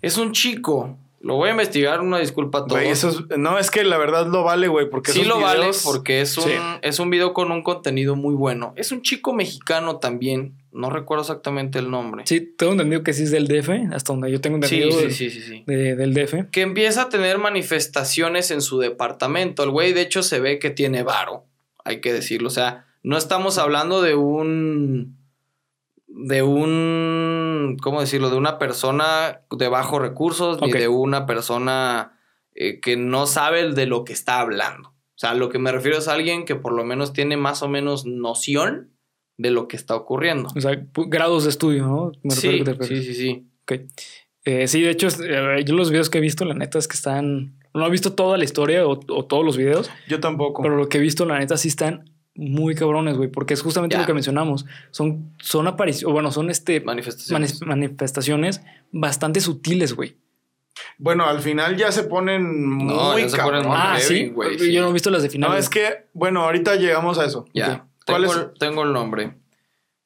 es 0.02 0.18
un 0.18 0.32
chico 0.32 1.00
Lo 1.24 1.36
voy 1.36 1.50
a 1.50 1.52
investigar, 1.52 2.02
una 2.02 2.18
disculpa 2.18 2.60
a 2.60 2.62
todos. 2.66 2.80
Güey, 2.80 2.90
eso 2.92 3.10
es- 3.10 3.38
no, 3.38 3.60
es 3.60 3.70
que 3.70 3.84
la 3.84 3.98
verdad 4.00 4.26
lo 4.28 4.44
vale, 4.44 4.68
güey, 4.68 4.90
porque 4.90 5.12
sí 5.12 5.22
esos 5.22 5.34
lo 5.36 5.40
vale 5.40 5.60
videos- 5.60 5.84
porque 5.84 6.22
es 6.22 6.36
un, 6.38 6.46
Sí. 6.46 6.52
es 6.82 7.00
un 7.00 7.12
video 7.12 7.34
con 7.34 7.52
un 7.52 7.62
contenido 7.62 8.16
muy 8.16 8.34
bueno. 8.34 8.74
Es 8.76 8.92
un 8.92 9.02
chico 9.04 9.32
mexicano 9.34 9.98
también. 9.98 10.56
No 10.72 10.90
recuerdo 10.90 11.22
exactamente 11.22 11.78
el 11.80 11.92
nombre. 11.92 12.24
Sí, 12.26 12.40
tengo 12.58 12.72
entendido 12.72 13.04
que 13.04 13.14
sí 13.14 13.24
es 13.24 13.32
del 13.32 13.48
DF, 13.48 13.70
hasta 13.94 14.14
donde 14.14 14.32
yo 14.32 14.42
tengo 14.42 14.56
entendido 14.56 14.92
sí, 15.00 15.12
sí, 15.12 15.30
sí, 15.30 15.42
sí. 15.42 15.64
de- 15.68 15.96
del 15.96 16.14
DF. 16.14 16.46
Que 16.50 16.62
empieza 16.62 17.04
a 17.04 17.10
tener 17.10 17.38
manifestaciones 17.38 18.52
en 18.52 18.62
su 18.62 18.80
departamento. 18.80 19.64
El 19.64 19.70
güey, 19.72 19.94
de 19.94 20.02
hecho, 20.02 20.24
se 20.24 20.40
ve 20.40 20.60
que 20.60 20.70
tiene 20.70 21.04
varo. 21.04 21.46
Hay 21.84 22.02
que 22.02 22.14
decirlo. 22.14 22.48
O 22.48 22.52
sea, 22.52 22.86
no 23.04 23.18
estamos 23.18 23.58
hablando 23.58 24.02
de 24.02 24.16
un. 24.16 25.18
De 26.24 26.44
un. 26.44 27.78
¿Cómo 27.82 28.02
decirlo? 28.02 28.30
De 28.30 28.38
una 28.38 28.58
persona 28.60 29.42
de 29.52 29.68
bajos 29.68 30.02
recursos, 30.02 30.62
ni 30.62 30.70
Ok. 30.70 30.76
de 30.78 30.88
una 30.88 31.26
persona 31.26 32.18
eh, 32.54 32.80
que 32.80 32.98
no 32.98 33.28
sabe 33.28 33.72
de 33.74 33.86
lo 33.86 34.04
que 34.04 34.14
está 34.14 34.40
hablando. 34.40 34.90
O 34.90 35.20
sea, 35.22 35.34
lo 35.34 35.50
que 35.50 35.60
me 35.60 35.72
refiero 35.72 35.98
es 35.98 36.08
a 36.08 36.14
alguien 36.14 36.46
que 36.46 36.56
por 36.56 36.74
lo 36.74 36.84
menos 36.84 37.14
tiene 37.14 37.38
más 37.38 37.62
o 37.64 37.68
menos 37.70 38.06
noción 38.06 38.92
de 39.38 39.52
lo 39.52 39.68
que 39.68 39.76
está 39.76 39.96
ocurriendo. 39.96 40.50
O 40.56 40.62
sea, 40.62 40.84
grados 41.08 41.44
de 41.44 41.50
estudio, 41.52 41.86
¿no? 41.88 42.12
Me 42.24 42.34
refiero 42.36 42.58
Sí, 42.58 42.64
que 42.64 42.74
te 42.74 42.84
sí, 42.86 43.04
sí, 43.04 43.14
sí. 43.14 43.48
Ok. 43.64 43.72
Eh, 44.46 44.68
sí, 44.68 44.82
de 44.82 44.90
hecho, 44.90 45.08
eh, 45.24 45.64
yo 45.66 45.76
los 45.76 45.92
videos 45.92 46.10
que 46.10 46.18
he 46.18 46.22
visto, 46.22 46.46
la 46.46 46.54
neta 46.56 46.80
es 46.80 46.88
que 46.88 46.96
están. 46.96 47.58
No 47.74 47.86
he 47.86 47.90
visto 47.90 48.14
toda 48.14 48.38
la 48.38 48.44
historia 48.44 48.86
o, 48.86 49.00
o 49.08 49.26
todos 49.26 49.46
los 49.46 49.56
videos, 49.58 49.90
Yo 50.10 50.20
tampoco. 50.20 50.62
pero 50.62 50.76
lo 50.76 50.90
que 50.90 50.98
he 50.98 51.02
visto, 51.02 51.26
la 51.26 51.40
neta, 51.40 51.56
sí 51.58 51.70
están 51.70 52.11
muy 52.36 52.76
cabrones, 52.76 53.18
güey, 53.18 53.30
porque 53.30 53.54
es 53.54 53.62
justamente 53.62 53.98
lo 53.98 54.06
que 54.06 54.14
mencionamos. 54.14 54.66
Son, 54.92 55.34
son 55.42 55.68
apariciones, 55.68 56.14
bueno, 56.14 56.32
son 56.32 56.50
este, 56.50 56.80
Manifestaciones. 56.82 57.62
mani- 57.62 57.68
manifestaciones 57.68 58.62
bastante 58.92 59.42
sutiles, 59.42 59.94
güey. 59.94 60.18
Bueno, 60.98 61.26
al 61.26 61.42
final 61.42 61.76
ya 61.78 61.92
se 61.92 62.04
ponen 62.04 62.70
muy 62.78 62.86
No, 62.94 63.20
ya 63.20 63.28
se 63.30 63.38
ponen 63.38 63.64
cabrones. 63.64 63.84
Ah, 63.86 63.96
heavy, 63.98 64.04
sí. 64.26 64.30
güey, 64.30 64.58
Yo 64.58 64.64
sí. 64.66 64.78
no 64.80 64.90
he 64.90 64.94
visto 64.94 65.10
las 65.10 65.22
de 65.24 65.30
final. 65.30 65.50
No, 65.52 65.58
es 65.58 65.70
que, 65.70 66.06
bueno, 66.14 66.44
ahorita 66.44 66.76
llegamos 66.78 67.20
a 67.20 67.26
eso. 67.26 67.46
Ya. 67.54 67.86
¿Cuál 68.08 68.22
Tengo, 68.24 68.34
es? 68.34 68.40
el- 68.40 68.52
tengo 68.58 68.84
el 68.84 68.94
nombre. 68.94 69.36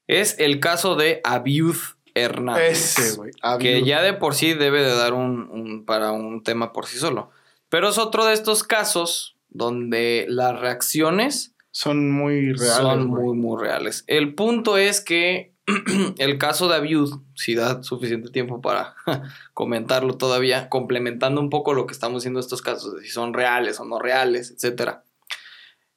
Es 0.07 0.35
el 0.39 0.59
caso 0.59 0.95
de 0.95 1.21
Abiud 1.23 1.75
Hernández. 2.15 2.97
Ese, 2.97 3.15
güey. 3.17 3.31
que 3.59 3.83
ya 3.83 4.01
de 4.01 4.13
por 4.13 4.35
sí 4.35 4.53
debe 4.53 4.81
de 4.81 4.95
dar 4.95 5.13
un, 5.13 5.49
un- 5.51 5.85
para 5.85 6.11
un 6.11 6.43
tema 6.43 6.73
por 6.73 6.87
sí 6.87 6.97
solo. 6.97 7.29
Pero 7.69 7.89
es 7.89 7.97
otro 7.97 8.25
de 8.25 8.33
estos 8.33 8.63
casos 8.63 9.35
donde 9.49 10.25
las 10.29 10.59
reacciones 10.59 11.54
Son 11.77 12.09
muy 12.09 12.53
reales. 12.53 12.77
son 12.77 13.07
muy, 13.07 13.35
muy 13.35 13.61
reales. 13.61 14.05
El 14.07 14.33
punto 14.33 14.77
es 14.77 15.01
que 15.01 15.53
el 16.19 16.37
caso 16.37 16.69
de 16.69 16.75
Abiud, 16.75 17.19
si 17.33 17.53
da 17.53 17.83
suficiente 17.83 18.29
tiempo 18.29 18.61
para 18.61 18.95
comentarlo 19.53 20.15
todavía, 20.15 20.69
complementando 20.69 21.41
un 21.41 21.49
poco 21.49 21.73
lo 21.73 21.85
que 21.85 21.91
estamos 21.91 22.21
haciendo 22.21 22.39
estos 22.39 22.61
casos, 22.61 22.95
de 22.95 23.01
si 23.01 23.09
son 23.09 23.33
reales 23.33 23.77
o 23.81 23.83
no 23.83 23.99
reales, 23.99 24.51
etcétera. 24.51 25.03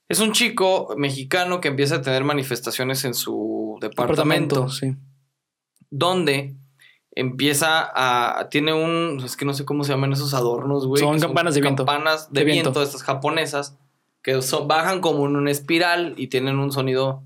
Es 0.08 0.18
un 0.18 0.32
chico 0.32 0.92
mexicano 0.96 1.60
que 1.60 1.68
empieza 1.68 1.94
a 1.96 2.02
tener 2.02 2.24
manifestaciones 2.24 3.04
en 3.04 3.14
su 3.14 3.78
departamento, 3.80 4.68
sí. 4.68 4.96
donde 5.90 6.56
empieza 7.12 7.88
a 7.94 8.48
tiene 8.48 8.72
un 8.74 9.22
es 9.24 9.36
que 9.36 9.44
no 9.44 9.54
sé 9.54 9.64
cómo 9.64 9.84
se 9.84 9.92
llaman 9.92 10.12
esos 10.12 10.34
adornos, 10.34 10.88
güey, 10.88 11.00
Son 11.04 11.20
campanas 11.20 11.54
de 11.54 11.60
viento. 11.60 11.84
campanas 11.84 12.32
de, 12.32 12.40
De 12.40 12.46
viento. 12.46 12.70
viento. 12.72 12.82
estas 12.82 13.04
japonesas 13.04 13.78
que 14.28 14.42
son, 14.42 14.68
bajan 14.68 15.00
como 15.00 15.24
en 15.26 15.36
una 15.36 15.50
espiral 15.50 16.12
y 16.18 16.26
tienen 16.26 16.58
un 16.58 16.70
sonido 16.70 17.22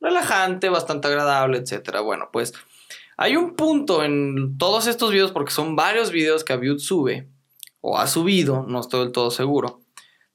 relajante, 0.00 0.68
bastante 0.68 1.06
agradable, 1.06 1.58
etcétera. 1.58 2.00
Bueno, 2.00 2.30
pues 2.32 2.54
hay 3.16 3.36
un 3.36 3.54
punto 3.54 4.02
en 4.02 4.58
todos 4.58 4.88
estos 4.88 5.12
videos 5.12 5.30
porque 5.30 5.52
son 5.52 5.76
varios 5.76 6.10
videos 6.10 6.42
que 6.42 6.52
Abiud 6.52 6.80
sube 6.80 7.28
o 7.80 7.98
ha 7.98 8.08
subido, 8.08 8.64
no 8.66 8.80
estoy 8.80 9.04
del 9.04 9.12
todo 9.12 9.30
seguro, 9.30 9.82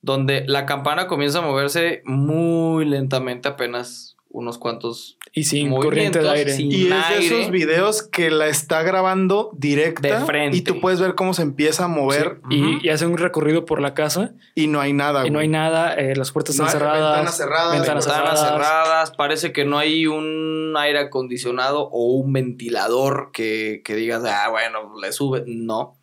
donde 0.02 0.46
la 0.48 0.66
campana 0.66 1.08
comienza 1.08 1.40
a 1.40 1.42
moverse 1.42 2.02
muy 2.06 2.86
lentamente, 2.86 3.50
apenas 3.50 4.15
unos 4.36 4.58
cuantos 4.58 5.18
Y 5.34 5.46
sin 5.46 5.72
corriente 5.74 6.20
de 6.20 6.30
aire. 6.30 6.54
sin- 6.54 6.72
Y 6.72 6.88
es 6.88 7.10
de 7.10 7.18
esos 7.26 7.52
videos 7.52 8.04
que 8.04 8.30
la 8.30 8.48
está 8.48 8.84
grabando 8.84 9.50
directa. 9.54 10.20
De 10.20 10.26
frente. 10.26 10.58
Y 10.58 10.62
tú 10.62 10.80
puedes 10.82 11.00
ver 11.00 11.16
cómo 11.16 11.34
se 11.34 11.42
empieza 11.42 11.86
a 11.86 11.88
mover 11.88 12.42
Sí. 12.50 12.80
Y, 12.82 12.88
y 12.88 12.90
hace 12.90 13.06
un 13.06 13.18
recorrido 13.18 13.66
por 13.66 13.82
la 13.82 13.94
casa 13.94 14.34
y 14.56 14.68
no 14.68 14.82
hay 14.82 14.94
nada, 14.94 15.26
y 15.26 15.30
no 15.30 15.36
güey. 15.38 15.44
hay 15.46 15.50
nada, 15.50 15.94
eh, 15.96 16.16
las 16.16 16.32
puertas 16.32 16.58
No 16.58 16.66
están 16.66 16.80
cerradas. 16.82 17.12
ventanas 17.16 17.38
cerradas, 17.38 17.72
ventanas 17.74 18.06
Ventanas 18.06 18.40
cerradas. 18.40 18.68
cerradas, 18.68 19.12
parece 19.12 19.52
que 19.54 19.66
no 19.66 19.78
hay 19.78 20.08
un 20.08 20.74
aire 20.78 21.00
acondicionado 21.00 21.90
o 21.92 22.14
un 22.16 22.34
ventilador 22.34 23.30
que, 23.32 23.82
que 23.86 23.96
digas, 23.96 24.24
ah, 24.26 24.50
bueno, 24.50 24.94
le 25.02 25.12
sube. 25.12 25.44
No. 25.48 25.98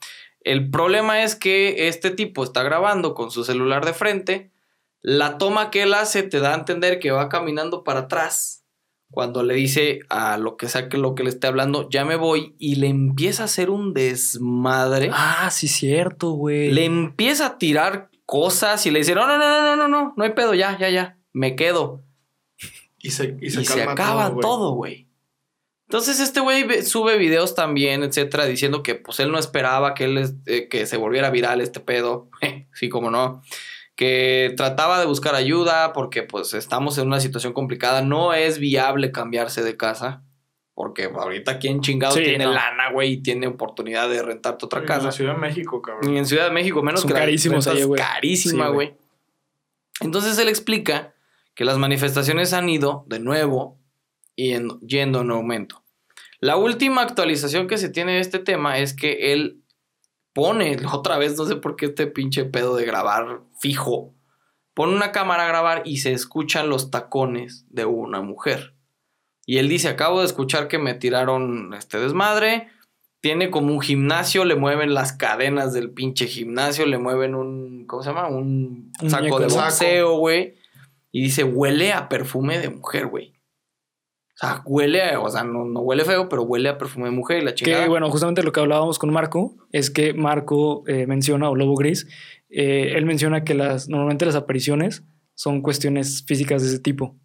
El 0.45 0.71
problema 0.71 1.23
es 1.23 1.37
que 1.37 1.89
este 1.89 2.11
tipo 2.11 2.43
está 2.45 2.63
grabando 2.63 3.15
con 3.15 3.31
su 3.31 3.45
celular 3.45 3.85
de 3.85 3.93
frente. 3.93 4.52
La 5.03 5.37
toma 5.37 5.71
que 5.71 5.83
él 5.83 5.95
hace 5.95 6.23
te 6.23 6.39
da 6.39 6.53
a 6.53 6.59
entender 6.59 6.99
que 6.99 7.11
va 7.11 7.29
caminando 7.29 7.85
para 7.85 8.01
atrás. 8.01 8.65
Cuando 9.11 9.43
le 9.43 9.55
dice 9.55 10.01
a 10.09 10.39
lo 10.39 10.57
que 10.57 10.69
sea 10.69 10.89
que 10.89 10.97
lo 10.97 11.15
que 11.15 11.23
le 11.23 11.29
esté 11.29 11.47
hablando, 11.47 11.87
ya 11.91 12.07
me 12.07 12.17
voy, 12.17 12.55
y 12.59 12.77
le 12.77 12.87
empieza 12.87 13.43
a 13.43 13.45
hacer 13.45 13.69
un 13.69 13.93
desmadre. 13.93 15.11
Ah, 15.13 15.51
sí, 15.51 15.69
cierto, 15.69 16.31
güey. 16.31 16.71
Le 16.71 16.87
empieza 16.87 17.47
a 17.47 17.59
tirar 17.59 18.11
cosas 18.25 18.87
y 18.87 18.91
le 18.91 19.01
dice, 19.01 19.15
no, 19.15 19.27
no, 19.27 19.37
no, 19.37 19.49
no, 19.51 19.77
no, 19.77 19.77
no, 19.77 19.89
no, 19.89 20.15
no 20.17 20.25
hay 20.25 20.31
pedo, 20.31 20.55
ya, 20.55 20.79
ya, 20.79 20.89
ya, 20.89 21.19
me 21.35 21.57
quedo. 21.57 22.03
Y 22.99 23.11
se, 23.11 23.37
y 23.39 23.47
Y 23.47 23.51
se, 23.51 23.65
se, 23.65 23.75
calma 23.75 23.93
acaba 23.93 24.41
todo, 24.41 24.73
güey. 24.73 25.09
Entonces 25.93 26.21
este 26.21 26.41
güey 26.41 26.83
sube 26.85 27.19
videos 27.19 27.55
también, 27.55 28.03
etcétera, 28.03 28.47
diciendo 28.47 28.83
que 28.83 28.95
pues 28.95 29.21
él 29.21 29.31
no 29.31 29.39
esperaba 29.39 29.93
que 29.93 30.05
él 30.05 30.39
eh, 30.47 30.69
que 30.71 30.87
se 30.87 30.97
volviera 30.97 31.29
viral 31.29 31.61
este 31.61 31.81
pedo, 31.81 32.31
sí, 32.73 32.89
como 32.89 33.11
no, 33.11 33.43
que 33.97 34.55
trataba 34.57 34.99
de 35.01 35.07
buscar 35.07 35.35
ayuda 35.35 35.93
porque 35.93 36.23
pues 36.23 36.55
estamos 36.55 36.99
en 36.99 37.07
una 37.07 37.21
situación 37.21 37.53
complicada, 37.53 38.03
no 38.03 38.33
es 38.35 38.59
viable 38.59 39.13
cambiarse 39.13 39.63
de 39.63 39.77
casa, 39.77 40.23
porque 40.75 41.05
ahorita 41.05 41.53
aquí 41.53 41.69
en 41.69 41.81
chingado 41.83 42.15
Sí, 42.17 42.23
tiene 42.25 42.45
no. 42.45 42.53
lana, 42.53 42.91
güey, 42.91 43.13
y 43.13 43.17
tiene 43.23 43.47
oportunidad 43.47 44.09
de 44.09 44.23
rentarte 44.23 44.65
otra 44.65 44.81
En 44.81 44.87
casa. 44.87 45.07
la 45.07 45.13
Ciudad 45.13 45.35
de 45.35 45.41
México, 45.41 45.83
cabrón. 45.83 46.13
Y 46.15 46.19
en 46.19 46.25
Ciudad 46.27 46.45
de 46.47 46.51
México, 46.53 46.83
menos 46.83 47.01
Son 47.03 47.09
que 47.09 47.15
la 47.15 47.21
carísimos 47.21 47.67
ahí, 47.67 47.81
es 47.81 47.87
güey. 47.87 48.01
Carísima, 48.01 48.69
güey. 48.69 48.95
Entonces 50.01 50.39
él 50.39 50.49
explica 50.49 51.15
que 51.55 51.65
las 51.65 51.79
manifestaciones 51.79 52.53
han 52.55 52.69
ido 52.69 53.05
de 53.09 53.21
nuevo 53.21 53.79
y 54.35 54.53
en- 54.53 54.81
yendo 54.81 55.21
en 55.21 55.31
aumento. 55.31 55.85
La 56.41 56.57
última 56.57 57.03
actualización 57.03 57.69
que 57.69 57.79
se 57.79 57.89
tiene 57.91 58.15
de 58.15 58.21
este 58.21 58.39
tema 58.39 58.79
es 58.79 58.95
que 58.95 59.33
él 59.33 59.62
pone, 60.33 60.77
otra 60.93 61.19
vez, 61.19 61.37
no 61.37 61.45
sé 61.47 61.57
por 61.57 61.77
qué 61.77 61.87
este 61.87 62.07
pinche 62.07 62.45
pedo 62.45 62.77
de 62.77 62.85
grabar 62.85 63.43
fijo, 63.59 64.15
pone 64.75 64.95
una 64.95 65.13
cámara 65.13 65.45
a 65.45 65.49
grabar 65.49 65.83
y 65.85 65.99
se 65.99 66.13
escuchan 66.13 66.69
los 66.69 66.91
tacones 66.91 67.67
de 67.71 67.85
una 67.85 68.21
mujer. 68.23 68.75
Y 69.45 69.59
él 69.59 69.69
dice, 69.69 69.89
acabo 69.89 70.21
de 70.21 70.27
escuchar 70.27 70.69
que 70.69 70.79
me 70.79 70.95
tiraron 70.95 71.75
este 71.75 71.99
desmadre, 71.99 72.69
tiene 73.21 73.51
como 73.51 73.73
un 73.73 73.81
gimnasio, 73.81 74.45
le 74.45 74.57
mueven 74.57 74.95
las 74.95 75.13
cadenas 75.13 75.73
del 75.73 75.91
pinche 75.91 76.27
gimnasio, 76.27 76.87
le 76.87 76.99
mueven 76.99 77.35
un, 77.35 77.87
¿cómo 77.87 78.03
se 78.03 78.11
llama? 78.11 78.29
Un, 78.29 78.93
Un 79.01 79.11
saco 79.11 79.39
de 79.39 79.47
boxeo, 79.47 80.17
güey. 80.17 80.55
Y 81.13 81.23
dice, 81.23 81.45
huele 81.45 81.93
a 81.93 82.09
perfume 82.09 82.59
de 82.59 82.71
mujer, 82.71 83.07
güey. 83.07 83.32
O 84.35 84.39
sea, 84.47 84.63
huele, 84.65 85.03
a- 85.03 85.21
o 85.21 85.29
sea, 85.29 85.45
no, 85.45 85.65
no 85.65 85.81
huele 85.81 86.05
feo, 86.05 86.29
pero 86.29 86.43
huele 86.43 86.69
a 86.71 86.79
perfume 86.79 87.07
de 87.07 87.11
mujer 87.13 87.43
y 87.43 87.45
la 87.45 87.55
chingada. 87.55 87.83
Que 87.85 87.89
bueno, 87.89 88.11
justamente 88.11 88.43
lo 88.43 88.53
que 88.53 88.61
hablábamos 88.61 88.99
con 88.99 89.13
Marco 89.13 89.57
es 89.73 89.91
que 89.91 90.15
Marco 90.15 90.85
eh, 90.87 91.07
menciona, 91.07 91.51
o 91.51 91.55
Lobo 91.55 91.75
Gris, 91.77 92.07
eh, 92.49 92.95
él 92.97 93.05
menciona 93.07 93.45
que 93.45 93.55
las 93.55 93.89
normalmente 93.89 94.25
las 94.27 94.35
apariciones 94.35 95.05
son 95.35 95.61
cuestiones 95.63 96.25
físicas 96.27 96.63
de 96.63 96.69
ese 96.69 96.79
tipo. 96.79 97.17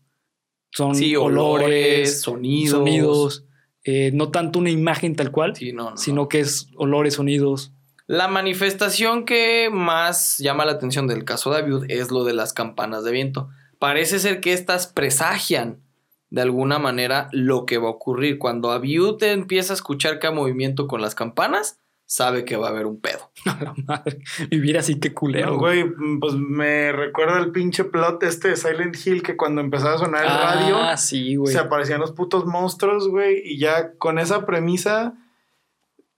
Son 0.71 0.95
sí, 0.95 1.15
olores, 1.15 1.63
olores, 1.65 2.21
sonidos. 2.21 2.71
sonidos, 2.77 3.45
eh, 3.85 4.11
no 4.13 4.29
tanto 4.31 4.59
una 4.59 4.69
imagen 4.69 5.15
tal 5.15 5.31
cual, 5.31 5.55
Sí, 5.55 5.71
no, 5.71 5.83
no, 5.85 5.89
no. 5.91 5.97
sino 5.97 6.27
que 6.27 6.41
es 6.41 6.67
olores, 6.75 7.13
sonidos. 7.15 7.73
La 8.05 8.27
manifestación 8.27 9.23
que 9.25 9.69
más 9.71 10.37
llama 10.39 10.65
la 10.65 10.73
atención 10.73 11.07
del 11.07 11.23
caso 11.25 11.51
de 11.51 11.57
Abiud 11.59 11.85
es 11.89 12.11
lo 12.11 12.23
de 12.25 12.33
las 12.33 12.53
campanas 12.53 13.03
de 13.05 13.11
viento. 13.11 13.49
Parece 13.79 14.19
ser 14.19 14.39
que 14.41 14.53
estas 14.53 14.87
presagian 14.87 15.81
de 16.29 16.41
alguna 16.41 16.77
manera 16.79 17.29
lo 17.31 17.65
que 17.65 17.77
va 17.77 17.87
a 17.87 17.91
ocurrir. 17.91 18.37
Cuando 18.37 18.71
Abiud 18.71 19.21
empieza 19.23 19.73
a 19.73 19.75
escuchar 19.75 20.19
hay 20.27 20.33
movimiento 20.33 20.87
con 20.87 21.01
las 21.01 21.15
campanas, 21.15 21.79
sabe 22.09 22.45
que 22.45 22.55
va 22.55 22.67
a 22.67 22.69
haber 22.71 22.85
un 22.85 22.99
pedo. 23.01 23.31
A 23.45 23.63
la 23.63 23.73
madre. 23.85 24.19
Vivir 24.49 24.77
así, 24.77 24.97
qué 24.99 25.13
culero. 25.13 25.51
No, 25.51 25.57
güey, 25.57 25.85
pues 26.21 26.33
me 26.35 26.91
recuerda 26.93 27.37
el 27.39 27.51
pinche 27.51 27.83
plot 27.83 28.23
este 28.23 28.49
de 28.49 28.55
Silent 28.55 28.95
Hill 29.05 29.21
que 29.23 29.35
cuando 29.35 29.59
empezaba 29.61 29.95
a 29.95 29.97
sonar 29.97 30.23
el 30.23 30.29
radio 30.29 30.77
Ah, 30.77 30.95
sí, 30.97 31.35
güey. 31.35 31.51
se 31.53 31.59
aparecían 31.59 31.99
los 31.99 32.11
putos 32.13 32.45
monstruos, 32.45 33.07
güey, 33.09 33.41
y 33.43 33.57
ya 33.57 33.93
con 33.97 34.19
esa 34.19 34.45
premisa, 34.45 35.15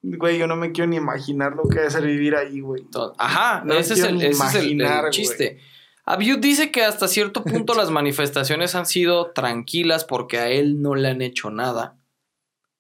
güey, 0.02 0.38
yo 0.38 0.48
no 0.48 0.56
me 0.56 0.72
quiero 0.72 0.90
ni 0.90 0.96
imaginar 0.98 1.56
lo 1.56 1.64
que 1.64 1.80
debe 1.80 1.90
ser 1.92 2.04
vivir 2.06 2.36
ahí, 2.36 2.60
güey. 2.62 2.86
Ajá, 3.18 3.64
No 3.66 3.74
ese 3.74 3.94
es 3.96 4.04
el, 4.04 4.22
ese 4.22 4.30
es 4.30 4.56
el- 4.56 4.62
el 4.62 4.72
imaginar, 4.72 5.02
güey. 5.02 5.58
Abiud 6.12 6.40
dice 6.40 6.72
que 6.72 6.84
hasta 6.84 7.08
cierto 7.08 7.44
punto 7.44 7.74
las 7.76 7.92
manifestaciones 7.92 8.74
han 8.76 8.86
sido 8.86 9.32
tranquilas 9.32 10.06
porque 10.06 10.40
a 10.40 10.50
él 10.50 10.82
no 10.82 10.96
le 10.96 11.08
han 11.10 11.22
hecho 11.22 11.52
nada. 11.52 11.98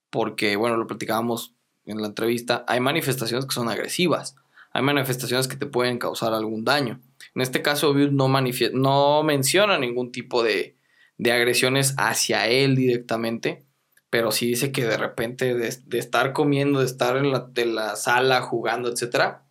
Porque, 0.10 0.56
bueno, 0.56 0.78
lo 0.78 0.88
platicábamos 0.88 1.54
en 1.86 2.02
la 2.02 2.08
entrevista, 2.08 2.66
hay 2.68 2.80
manifestaciones 2.80 3.46
que 3.46 3.54
son 3.54 3.70
agresivas. 3.70 4.36
hay 4.72 4.82
manifestaciones 4.84 5.48
que 5.48 5.58
te 5.58 5.66
pueden 5.68 5.98
causar 6.00 6.34
algún 6.34 6.64
daño. 6.66 7.00
En 7.36 7.42
este 7.42 7.62
caso, 7.62 7.88
Abud 7.88 8.10
no, 8.12 8.28
no 8.74 9.24
menciona 9.24 9.78
ningún 9.78 10.12
tipo 10.12 10.42
de, 10.44 10.76
de 11.18 11.32
agresiones 11.32 11.94
hacia 11.98 12.48
él 12.48 12.76
directamente, 12.76 13.64
pero 14.10 14.32
sí 14.32 14.48
dice 14.48 14.72
que 14.72 14.86
de 14.86 14.98
repente 14.98 15.54
de, 15.56 15.76
de 15.86 15.98
estar 16.00 16.34
comiendo, 16.34 16.80
de 16.80 16.86
estar 16.88 17.16
en 17.18 17.32
la, 17.32 17.42
de 17.42 17.66
la 17.68 17.96
sala 17.96 18.42
jugando, 18.42 18.90
etcétera, 18.90 19.44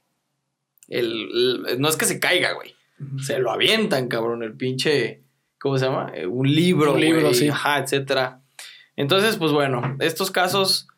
el- 0.88 1.64
el- 1.68 1.80
no 1.80 1.88
es 1.88 1.96
que 1.96 2.04
se 2.06 2.18
caiga, 2.20 2.52
güey. 2.54 2.74
Se 3.20 3.38
lo 3.38 3.50
avientan, 3.52 4.08
cabrón, 4.08 4.42
el 4.42 4.54
pinche, 4.56 5.22
¿cómo 5.58 5.78
se 5.78 5.86
llama? 5.86 6.10
Eh, 6.14 6.26
Un 6.26 6.52
libro, 6.52 6.94
Un 6.94 7.00
libro, 7.00 7.32
sí. 7.34 7.48
Ajá, 7.48 7.78
etcétera. 7.78 8.42
Entonces, 8.96 9.36
pues 9.36 9.52
bueno, 9.52 9.96
estos 10.00 10.30
casos 10.30 10.88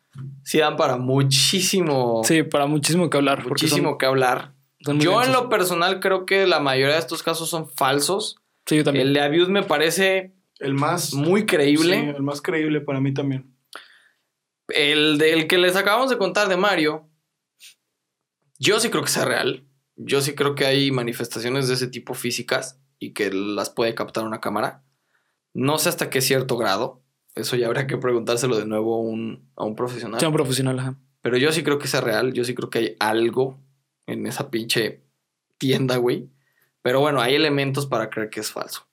sí 0.43 0.57
dan 0.57 0.75
para 0.77 0.97
muchísimo, 0.97 2.21
Sí, 2.23 2.43
para 2.43 2.65
muchísimo 2.65 3.09
que 3.09 3.17
hablar. 3.17 3.47
muchísimo 3.47 3.89
son- 3.91 3.97
que 3.97 4.05
hablar. 4.07 4.53
Yo 4.79 5.21
en 5.21 5.31
lo 5.31 5.47
personal 5.49 5.99
creo 5.99 6.25
que 6.25 6.47
la 6.47 6.59
mayoría 6.59 6.95
de 6.95 6.99
estos 6.99 7.21
casos 7.21 7.49
son 7.49 7.69
falsos. 7.69 8.37
Sí, 8.65 8.77
yo 8.77 8.83
también. 8.83 9.07
El 9.07 9.13
de 9.13 9.21
Abuse 9.21 9.51
me 9.51 9.61
parece 9.63 10.33
El 10.59 10.73
más 10.73 11.13
muy 11.13 11.45
creíble. 11.45 12.01
Sí, 12.01 12.07
el 12.15 12.23
más 12.23 12.41
creíble 12.41 12.81
para 12.81 12.99
mí 12.99 13.13
también. 13.13 13.55
El 14.69 15.17
del 15.19 15.47
que 15.47 15.57
les 15.59 15.75
acabamos 15.75 16.09
de 16.09 16.17
contar 16.17 16.47
de 16.49 16.57
Mario, 16.57 17.07
yo 18.57 18.79
sí 18.79 18.89
creo 18.89 19.03
que 19.03 19.09
sea 19.09 19.25
real. 19.25 19.65
Yo 20.03 20.21
sí 20.21 20.33
creo 20.33 20.55
que 20.55 20.65
hay 20.65 20.91
manifestaciones 20.91 21.67
de 21.67 21.75
ese 21.75 21.87
tipo 21.87 22.13
físicas 22.13 22.79
y 22.99 23.13
que 23.13 23.31
las 23.31 23.69
puede 23.69 23.95
captar 23.95 24.25
una 24.25 24.41
cámara. 24.41 24.83
No 25.53 25.77
sé 25.77 25.89
hasta 25.89 26.09
qué 26.09 26.21
cierto 26.21 26.57
grado. 26.57 27.01
Eso 27.35 27.55
ya 27.55 27.67
habría 27.67 27.87
que 27.87 27.97
preguntárselo 27.97 28.57
de 28.57 28.65
nuevo 28.65 28.95
a 28.95 28.99
un, 28.99 29.49
a 29.55 29.63
un 29.63 29.75
profesional. 29.75 30.19
Sea 30.19 30.29
un 30.29 30.35
profesional, 30.35 30.79
ajá. 30.79 30.95
Pero 31.21 31.37
yo 31.37 31.51
sí 31.51 31.63
creo 31.63 31.79
que 31.79 31.87
sea 31.87 32.01
real. 32.01 32.33
Yo 32.33 32.43
sí 32.43 32.55
creo 32.55 32.69
que 32.69 32.79
hay 32.79 32.95
algo 32.99 33.59
en 34.07 34.25
esa 34.25 34.49
pinche 34.49 35.03
tienda, 35.57 35.97
güey. 35.97 36.29
Pero 36.81 36.99
bueno, 36.99 37.21
hay 37.21 37.35
elementos 37.35 37.85
para 37.85 38.09
creer 38.09 38.29
que 38.29 38.39
es 38.39 38.51
falso. 38.51 38.87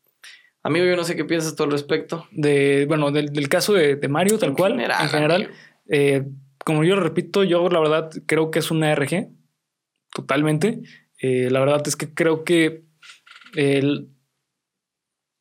Amigo, 0.62 0.84
yo 0.84 0.96
no 0.96 1.04
sé 1.04 1.16
qué 1.16 1.24
piensas 1.24 1.54
tú 1.54 1.62
al 1.62 1.70
respecto. 1.70 2.26
De, 2.30 2.84
bueno, 2.86 3.10
del, 3.10 3.32
del 3.32 3.48
caso 3.48 3.72
de, 3.72 3.96
de 3.96 4.08
Mario, 4.08 4.38
tal 4.38 4.50
En 4.50 4.54
cual, 4.54 4.72
general, 4.72 5.02
en 5.02 5.08
general, 5.08 5.50
eh, 5.88 6.26
como 6.64 6.84
yo 6.84 6.96
lo 6.96 7.02
repito, 7.02 7.44
yo 7.44 7.68
la 7.70 7.80
verdad 7.80 8.10
creo 8.26 8.50
que 8.50 8.58
es 8.58 8.70
una 8.70 8.94
RG, 8.94 9.30
totalmente. 10.18 10.80
Eh, 11.22 11.48
la 11.50 11.60
verdad 11.60 11.82
es 11.86 11.94
que 11.94 12.12
creo 12.12 12.42
que 12.42 12.82
el, 13.54 14.08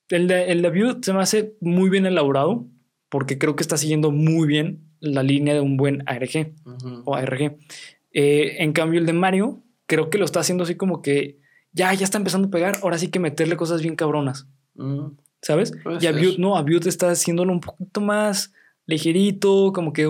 el, 0.10 0.28
de, 0.28 0.52
el 0.52 0.62
debut 0.62 1.04
se 1.04 1.14
me 1.14 1.20
hace 1.22 1.56
muy 1.62 1.90
bien 1.90 2.06
elaborado, 2.06 2.68
porque 3.10 3.40
creo 3.40 3.56
que 3.56 3.64
está 3.64 3.76
siguiendo 3.78 4.12
muy 4.12 4.48
bien 4.48 4.84
la 5.00 5.24
línea 5.24 5.56
de 5.56 5.62
un 5.62 5.78
buen 5.78 6.04
ARG 6.06 6.54
o 7.06 7.16
ARG. 7.16 7.58
Eh, 8.12 8.58
en 8.60 8.72
cambio, 8.72 9.00
el 9.00 9.06
de 9.08 9.14
Mario, 9.14 9.64
creo 9.88 10.10
que 10.12 10.20
lo 10.20 10.26
está 10.26 10.42
haciendo 10.42 10.64
así 10.64 10.76
como 10.76 11.02
que 11.02 11.40
ya, 11.72 11.92
ya 11.96 12.04
está 12.04 12.20
empezando 12.20 12.50
a 12.50 12.52
pegar, 12.52 12.78
ahora 12.84 12.98
sí 13.00 13.10
que 13.10 13.20
meterle 13.20 13.58
cosas 13.58 13.82
bien 13.82 13.96
cabronas. 13.96 14.48
¿sabes? 15.42 15.72
Puede 15.84 15.98
y. 16.04 16.08
Abiut 16.08 16.38
no, 16.38 16.56
Abiut 16.56 16.86
está 16.86 17.10
haciéndolo 17.10 17.52
un 17.52 17.62
poquito 17.62 18.00
más 18.00 18.54
ligerito, 18.86 19.72
como 19.74 19.92
que, 19.92 20.06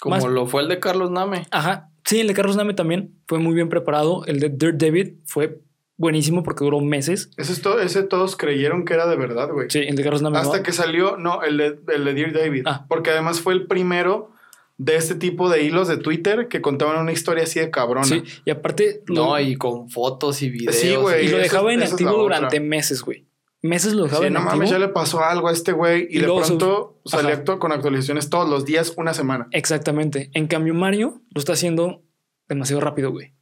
Como 0.00 0.16
Más- 0.16 0.24
lo 0.24 0.46
fue 0.46 0.62
el 0.62 0.68
de 0.68 0.80
Carlos 0.80 1.10
Name. 1.12 1.46
ajá, 1.52 1.90
sí, 2.04 2.20
el 2.20 2.26
de 2.28 2.34
Carlos 2.34 2.56
Name 2.56 2.74
también 2.74 3.14
fue 3.26 3.38
muy 3.38 3.54
bien 3.54 3.68
preparado, 3.68 4.24
el 4.26 4.40
de 4.40 4.48
Dirt 4.50 4.76
David 4.76 5.14
fue 5.26 5.60
buenísimo 5.96 6.42
porque 6.42 6.64
duró 6.64 6.80
meses, 6.80 7.30
Ese, 7.36 7.52
es 7.52 7.62
to- 7.62 7.80
ese 7.80 8.02
todos 8.02 8.36
creyeron 8.36 8.84
que 8.84 8.94
era 8.94 9.06
de 9.06 9.16
verdad, 9.16 9.50
güey. 9.52 9.68
sí, 9.70 9.78
el 9.80 9.94
de 9.96 10.02
Carlos 10.02 10.22
Name. 10.22 10.38
Hasta 10.38 10.56
¿no? 10.58 10.62
que 10.62 10.72
salió, 10.72 11.16
no, 11.16 11.42
el 11.42 11.56
de, 11.56 11.78
el 11.94 12.04
de 12.04 12.14
Dear 12.14 12.32
David. 12.32 12.62
Ah. 12.66 12.84
Porque 12.88 13.10
además 13.10 13.40
fue 13.40 13.52
el 13.54 13.66
primero 13.66 14.32
de 14.76 14.96
este 14.96 15.14
tipo 15.14 15.48
de 15.48 15.62
hilos 15.62 15.86
de 15.86 15.98
Twitter 15.98 16.48
que 16.48 16.60
contaban 16.60 17.00
una 17.00 17.12
historia 17.12 17.44
así 17.44 17.60
de 17.60 17.70
cabrona. 17.70 18.04
Sí, 18.06 18.24
y 18.44 18.50
aparte 18.50 19.04
lo- 19.06 19.14
No, 19.26 19.40
y 19.40 19.54
con 19.54 19.88
fotos 19.88 20.42
y 20.42 20.50
videos. 20.50 20.74
Sí, 20.74 20.96
güey. 20.96 21.26
y 21.26 21.28
lo 21.28 21.38
dejaba 21.38 21.70
es- 21.72 21.76
esa 21.78 21.84
es 21.84 21.90
inactivo 22.00 22.22
otra. 22.24 22.36
durante 22.38 22.58
meses, 22.58 23.00
güey. 23.02 23.24
Meses 23.64 23.94
lo 23.94 24.04
dejaba 24.04 24.26
Sí, 24.26 24.30
no 24.30 24.40
mames, 24.40 24.68
ya 24.68 24.78
le 24.78 24.88
pasó 24.88 25.24
algo 25.24 25.48
a 25.48 25.52
este 25.52 25.72
güey 25.72 26.06
y, 26.10 26.18
Y 26.18 26.20
de 26.20 26.26
pronto 26.26 27.00
salía 27.06 27.32
Ajá. 27.32 27.58
con 27.58 27.72
actualizaciones 27.72 28.28
todos 28.28 28.46
los 28.46 28.66
días, 28.66 28.92
una 28.98 29.14
semana. 29.14 29.48
Exactamente. 29.52 30.30
En 30.34 30.48
cambio, 30.48 30.74
Mario 30.74 31.22
lo 31.34 31.38
está 31.38 31.54
haciendo 31.54 32.02
demasiado 32.46 32.82
rápido, 32.82 33.10
güey. 33.10 33.32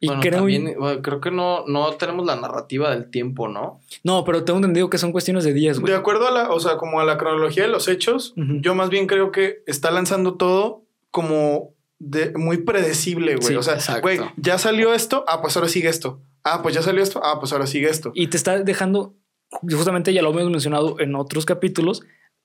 Y 0.00 0.08
Bueno, 0.08 0.20
creo. 0.20 0.34
también, 0.34 0.74
bueno, 0.78 1.00
creo 1.00 1.22
que 1.22 1.30
no, 1.30 1.66
no 1.66 1.92
tenemos 1.94 2.26
la 2.26 2.36
narrativa 2.36 2.90
del 2.90 3.10
tiempo, 3.10 3.48
¿no? 3.48 3.80
No, 4.04 4.22
pero 4.22 4.44
tengo 4.44 4.58
entendido 4.58 4.90
que 4.90 4.98
son 4.98 5.12
cuestiones 5.12 5.44
de 5.44 5.54
días, 5.54 5.80
güey. 5.80 5.92
De 5.92 5.98
acuerdo 5.98 6.28
a 6.28 6.30
la, 6.30 6.50
o 6.50 6.60
sea, 6.60 6.76
como 6.76 7.00
a 7.00 7.04
la 7.06 7.16
cronología 7.16 7.62
de 7.62 7.70
los 7.70 7.88
hechos, 7.88 8.34
yo 8.36 8.74
más 8.74 8.90
bien 8.90 9.06
creo 9.06 9.32
que 9.32 9.62
está 9.66 9.90
lanzando 9.90 10.34
todo 10.34 10.84
como 11.10 11.74
de, 11.98 12.32
muy 12.36 12.58
predecible, 12.58 13.36
güey. 13.36 13.48
Sí, 13.48 13.54
o 13.56 13.62
sea, 13.62 13.74
exacto. 13.74 14.02
güey, 14.02 14.20
ya 14.36 14.58
salió 14.58 14.92
esto, 14.92 15.24
ah, 15.26 15.40
pues 15.40 15.56
ahora 15.56 15.68
sigue 15.70 15.88
esto. 15.88 16.20
Ah, 16.44 16.60
pues 16.62 16.74
ya 16.74 16.82
salió 16.82 17.02
esto, 17.02 17.20
ah, 17.24 17.40
pues 17.40 17.52
ahora 17.52 17.66
sigue 17.66 17.88
esto. 17.88 18.12
Y 18.14 18.28
te 18.28 18.36
está 18.36 18.62
dejando, 18.62 19.16
justamente 19.50 20.12
ya 20.12 20.22
lo 20.22 20.30
hemos 20.30 20.50
mencionado 20.50 21.00
en 21.00 21.14
otros 21.14 21.44
capítulos, 21.46 22.02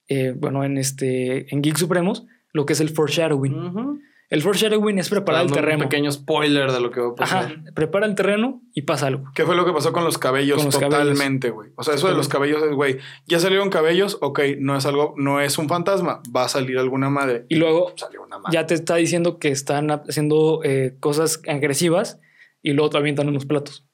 eh, 0.08 0.34
bueno, 0.36 0.64
en 0.64 0.78
este, 0.78 1.54
en 1.54 1.62
Geek 1.62 1.78
Supremos, 1.78 2.26
lo 2.52 2.66
que 2.66 2.74
es 2.74 2.80
el 2.80 2.90
foreshadowing. 2.90 4.02
El 4.30 4.42
foreshadowing 4.42 4.98
es 4.98 5.10
preparar 5.10 5.46
el 5.46 5.52
terreno. 5.52 5.84
Un 5.84 5.90
pequeño 5.90 6.12
spoiler 6.12 6.72
de 6.72 6.80
lo 6.80 6.90
que 6.90 7.00
va 7.00 7.10
a 7.10 7.16
pasar. 7.16 7.46
Ajá, 7.46 7.64
prepara 7.76 8.08
el 8.08 8.16
terreno 8.16 8.64
y 8.74 8.82
pasa 8.82 9.08
algo. 9.08 9.26
¿Qué 9.36 9.46
fue 9.46 9.56
lo 9.56 9.64
que 9.64 9.74
pasó 9.74 9.94
con 9.94 10.06
los 10.06 10.18
cabellos? 10.18 10.58
Con 10.58 10.66
los 10.66 10.80
Totalmente, 10.80 11.52
güey. 11.52 11.70
O 11.76 11.84
sea, 11.84 11.94
eso 11.94 12.08
de 12.08 12.16
los 12.16 12.30
cabellos 12.30 12.64
es, 12.64 12.72
güey, 12.72 12.98
ya 13.28 13.40
salieron 13.40 13.70
cabellos, 13.70 14.18
ok, 14.22 14.40
no 14.58 14.76
es 14.76 14.88
algo, 14.88 15.14
no 15.18 15.40
es 15.40 15.58
un 15.60 15.70
fantasma, 15.70 16.24
va 16.36 16.46
a 16.46 16.50
salir 16.50 16.80
alguna 16.80 17.10
madre. 17.10 17.46
Y 17.48 17.56
luego 17.58 17.94
Salió 17.96 18.24
una 18.24 18.40
madre. 18.40 18.54
ya 18.54 18.66
te 18.66 18.74
está 18.74 18.96
diciendo 18.96 19.38
que 19.38 19.50
están 19.50 19.92
haciendo 19.92 20.62
eh, 20.64 20.96
cosas 21.00 21.42
agresivas 21.48 22.20
y 22.64 22.74
luego 22.74 22.90
te 22.90 22.98
avientan 22.98 23.28
unos 23.28 23.46
platos. 23.46 23.86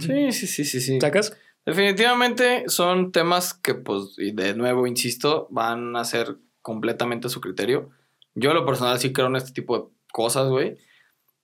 Sí, 0.00 0.32
sí, 0.32 0.46
sí, 0.48 0.64
sí, 0.64 0.80
sí. 0.80 1.00
¿Sacas? 1.00 1.36
Definitivamente 1.66 2.64
son 2.68 3.10
temas 3.12 3.54
que, 3.54 3.74
pues, 3.74 4.14
y 4.18 4.32
de 4.32 4.54
nuevo, 4.54 4.86
insisto, 4.86 5.48
van 5.50 5.96
a 5.96 6.04
ser 6.04 6.36
completamente 6.62 7.26
a 7.26 7.30
su 7.30 7.40
criterio. 7.40 7.90
Yo, 8.34 8.50
en 8.50 8.56
lo 8.56 8.66
personal, 8.66 8.98
sí 8.98 9.12
creo 9.12 9.26
en 9.28 9.36
este 9.36 9.52
tipo 9.52 9.78
de 9.78 9.84
cosas, 10.12 10.48
güey. 10.48 10.76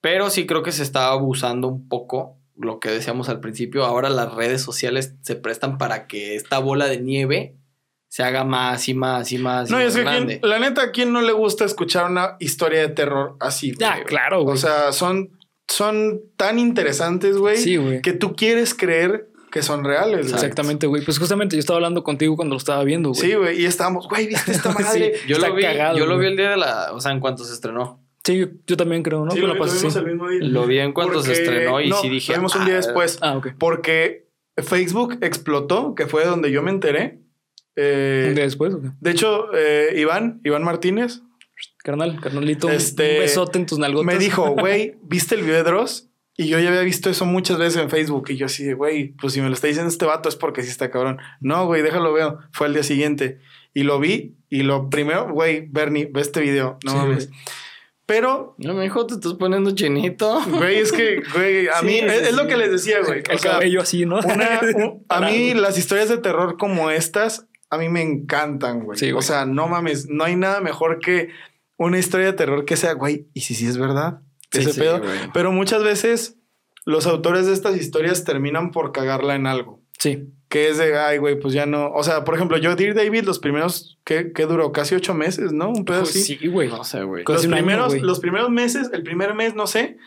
Pero 0.01 0.31
sí 0.31 0.47
creo 0.47 0.62
que 0.62 0.73
se 0.73 0.83
está 0.83 1.09
abusando 1.11 1.68
un 1.68 1.89
poco 1.89 2.37
lo 2.57 2.81
que 2.81 2.91
decíamos 2.91 3.29
al 3.29 3.41
principio. 3.41 3.85
Ahora 3.85 4.11
las 4.11 4.35
redes 4.35 4.62
sociales 4.62 5.14
se 5.23 5.37
prestan 5.37 5.79
para 5.79 6.07
que 6.07 6.35
esta 6.37 6.59
bola 6.59 6.87
de 6.87 7.01
nieve 7.01 7.57
se 8.09 8.23
haga 8.23 8.45
más 8.45 8.89
y 8.89 8.95
más 8.95 9.31
y 9.33 9.39
más. 9.39 9.71
y 9.71 9.73
No, 9.73 9.81
y 9.81 9.85
más 9.85 9.93
es 9.93 9.97
que 9.99 10.03
grande. 10.05 10.41
¿quién- 10.41 10.51
la 10.51 10.59
neta, 10.59 10.83
¿a 10.83 10.91
quién 10.91 11.12
no 11.12 11.23
le 11.23 11.33
gusta 11.33 11.64
escuchar 11.64 12.11
una 12.11 12.37
historia 12.41 12.81
de 12.81 12.89
terror 12.89 13.37
así? 13.41 13.73
Ya, 13.79 14.03
claro, 14.05 14.43
güey. 14.43 14.55
O 14.55 14.59
sea, 14.59 14.93
son, 14.93 15.39
son 15.68 16.21
tan 16.37 16.59
interesantes, 16.59 17.37
güey, 17.37 17.57
sí, 17.57 17.77
güey. 17.77 18.03
que 18.03 18.12
tú 18.12 18.35
quieres 18.35 18.75
creer 18.75 19.30
que 19.51 19.62
son 19.62 19.84
reales, 19.84 20.20
güey. 20.22 20.34
Exactamente, 20.34 20.86
güey. 20.86 21.05
Pues 21.05 21.18
justamente 21.18 21.57
yo 21.57 21.61
estaba 21.61 21.76
hablando 21.78 22.03
contigo 22.05 22.36
cuando 22.36 22.55
lo 22.55 22.59
estaba 22.59 22.82
viendo, 22.84 23.11
güey. 23.11 23.20
Sí, 23.20 23.34
güey, 23.34 23.61
y 23.62 23.64
estábamos, 23.66 24.09
güey, 24.09 24.26
¿viste 24.28 24.53
esta 24.53 24.72
Sí. 24.76 24.82
madre? 24.82 25.14
Yo, 25.26 25.36
Está 25.36 25.48
lo 25.48 25.55
vi, 25.55 25.62
cagado, 25.62 25.98
yo 25.98 26.07
lo 26.07 26.18
vi 26.18 26.26
el 26.26 26.36
día 26.36 26.51
de 26.51 26.57
la. 26.57 26.92
O 26.92 27.01
sea, 27.01 27.12
en 27.12 27.20
cuanto 27.20 27.44
se 27.44 27.53
estrenó. 27.55 28.03
Sí, 28.24 28.38
yo, 28.38 28.46
yo 28.66 28.76
también 28.76 29.03
creo, 29.03 29.24
¿no? 29.24 29.30
Sí, 29.30 29.38
lo, 29.40 29.48
lo 29.48 29.59
pasé 29.59 29.74
lo 29.74 29.78
vimos 29.80 29.96
así. 29.96 30.05
el 30.05 30.11
mismo 30.12 30.28
día. 30.28 30.40
Lo 30.42 30.66
vi 30.66 30.78
en 30.78 30.92
cuanto 30.92 31.22
se 31.22 31.32
estrenó 31.32 31.80
y 31.80 31.88
no, 31.88 31.96
sí 32.01 32.09
dije. 32.09 32.32
Lo 32.32 32.38
vimos 32.38 32.55
un 32.55 32.64
día 32.66 32.74
"Ah, 32.74 32.76
después. 32.76 33.18
Ah, 33.22 33.36
ok. 33.36 33.48
Porque 33.59 34.28
Facebook 34.59 35.18
explotó, 35.22 35.94
que 35.94 36.07
fue 36.07 36.24
donde 36.24 36.51
yo 36.51 36.62
me 36.62 36.70
enteré. 36.70 37.20
Eh, 37.76 38.26
Un 38.28 38.34
día 38.34 38.44
después, 38.44 38.74
ok. 38.74 38.82
de 39.01 39.11
hecho, 39.11 39.46
eh, 39.55 39.94
Iván, 39.96 40.40
Iván 40.44 40.64
Martínez, 40.64 41.22
Carnal, 41.78 42.20
carnalito, 42.20 42.66
un- 42.66 42.74
Este, 42.74 43.14
un 43.14 43.20
besote 43.20 43.59
en 43.59 43.64
tus 43.66 43.78
nalgotas. 43.78 44.07
me 44.07 44.18
dijo, 44.18 44.51
güey, 44.51 44.96
¿viste 45.03 45.34
el 45.36 45.42
video 45.42 45.57
de 45.57 45.62
Dross? 45.62 46.09
Y 46.37 46.49
yo 46.49 46.59
ya 46.59 46.68
había 46.68 46.81
visto 46.83 47.11
eso 47.11 47.26
muchas 47.26 47.59
veces 47.59 47.83
en 47.83 47.91
Facebook. 47.91 48.26
Y 48.31 48.37
yo 48.37 48.47
así 48.47 48.64
de, 48.64 48.74
güey, 48.74 49.09
pues 49.20 49.33
si 49.35 49.41
me 49.41 49.49
lo 49.49 49.55
está 49.55 49.66
diciendo 49.66 49.91
este 49.91 50.07
vato 50.07 50.28
es 50.28 50.37
porque 50.37 50.62
sí 50.62 50.70
está 50.70 50.91
cabrón. 50.91 51.18
No, 51.41 51.66
güey, 51.66 51.83
déjalo 51.83 52.12
veo. 52.12 52.39
Fue 52.53 52.66
al 52.66 52.72
día 52.72 52.83
siguiente. 52.83 53.41
Y 53.74 53.83
lo 53.83 53.99
vi. 54.01 54.37
Y 54.49 54.62
lo 54.62 54.89
primero, 54.91 55.31
güey, 55.33 55.67
Bernie, 55.68 56.09
ve 56.11 56.21
este 56.22 56.41
video. 56.41 56.79
No 56.84 56.92
Sí, 56.92 56.96
mames. 56.96 57.30
Pero, 58.07 58.57
No, 58.59 58.75
me 58.75 58.83
dijo, 58.83 59.07
te 59.07 59.14
estás 59.14 59.34
poniendo 59.34 59.71
chinito. 59.72 60.41
güey, 60.49 60.79
es 60.79 60.91
que, 60.91 61.22
güey, 61.33 61.68
a 61.68 61.75
Sí, 61.80 61.87
mí 61.87 61.92
sí, 62.00 62.04
es, 62.07 62.29
es 62.29 62.34
lo 62.34 62.49
que 62.49 62.57
les 62.57 62.71
decía, 62.72 62.99
güey. 63.07 63.22
El 63.29 63.37
O 63.37 63.38
sea, 63.38 63.53
cabello 63.53 63.83
así, 63.83 64.04
¿no? 64.04 64.18
una- 64.18 64.61
un- 64.76 65.04
a 65.09 65.21
mí 65.21 65.54
las 65.54 65.79
historias 65.79 66.09
de 66.09 66.18
terror 66.18 66.57
como 66.59 66.91
estas, 66.91 67.46
a 67.71 67.79
mí 67.79 67.88
me 67.88 68.03
encantan, 68.03 68.80
güey. 68.80 68.99
Sí, 68.99 69.13
güey. 69.13 69.18
o 69.18 69.22
sea, 69.22 69.46
no 69.46 69.68
mames, 69.68 70.09
no 70.09 70.25
hay 70.25 70.34
nada 70.34 70.61
mejor 70.61 70.99
que 70.99 71.29
una 71.76 71.99
historia 72.00 72.26
de 72.26 72.33
terror 72.33 72.64
que 72.64 72.76
sea, 72.76 72.95
güey, 72.95 73.29
¿y 73.33 73.42
si 73.42 73.54
sí 73.54 73.67
es 73.67 73.79
verdad? 73.79 74.22
Ese 74.53 74.72
sí, 74.72 74.81
pedo. 74.81 75.01
Pero 75.33 75.53
muchas 75.53 75.83
veces 75.85 76.37
los 76.85 77.07
autores 77.07 77.47
de 77.47 77.53
estas 77.53 77.77
historias 77.77 78.25
terminan 78.25 78.71
por 78.71 78.93
cagarla 78.93 79.35
en 79.35 79.47
algo. 79.47 79.81
Sí. 79.99 80.29
Que 80.49 80.68
es 80.68 80.79
de, 80.79 80.99
ay, 80.99 81.18
güey, 81.18 81.39
pues 81.39 81.55
ya 81.55 81.67
no. 81.67 81.93
O 81.93 82.03
sea, 82.03 82.25
por 82.25 82.35
ejemplo, 82.35 82.57
yo, 82.57 82.75
Dear 82.75 82.95
David, 82.95 83.22
los 83.25 83.39
primeros, 83.39 83.99
¿qué, 84.05 84.33
qué 84.33 84.47
duró? 84.47 84.72
Casi 84.72 84.95
ocho 84.97 85.14
meses, 85.14 85.53
¿no? 85.53 85.68
Un 85.71 85.85
pedo 85.85 86.03
así. 86.03 86.21
Sí, 86.22 86.47
güey. 86.49 86.68
No 86.68 86.83
sé, 86.83 87.03
güey. 87.05 87.22
Los 87.29 87.45
año, 87.45 87.55
primeros, 87.55 88.01
los 88.03 88.18
primeros 88.18 88.51
meses, 88.51 88.91
el 88.93 89.03
primer 89.05 89.35
mes, 89.35 89.55
no 89.55 89.67
sé, 89.68 89.99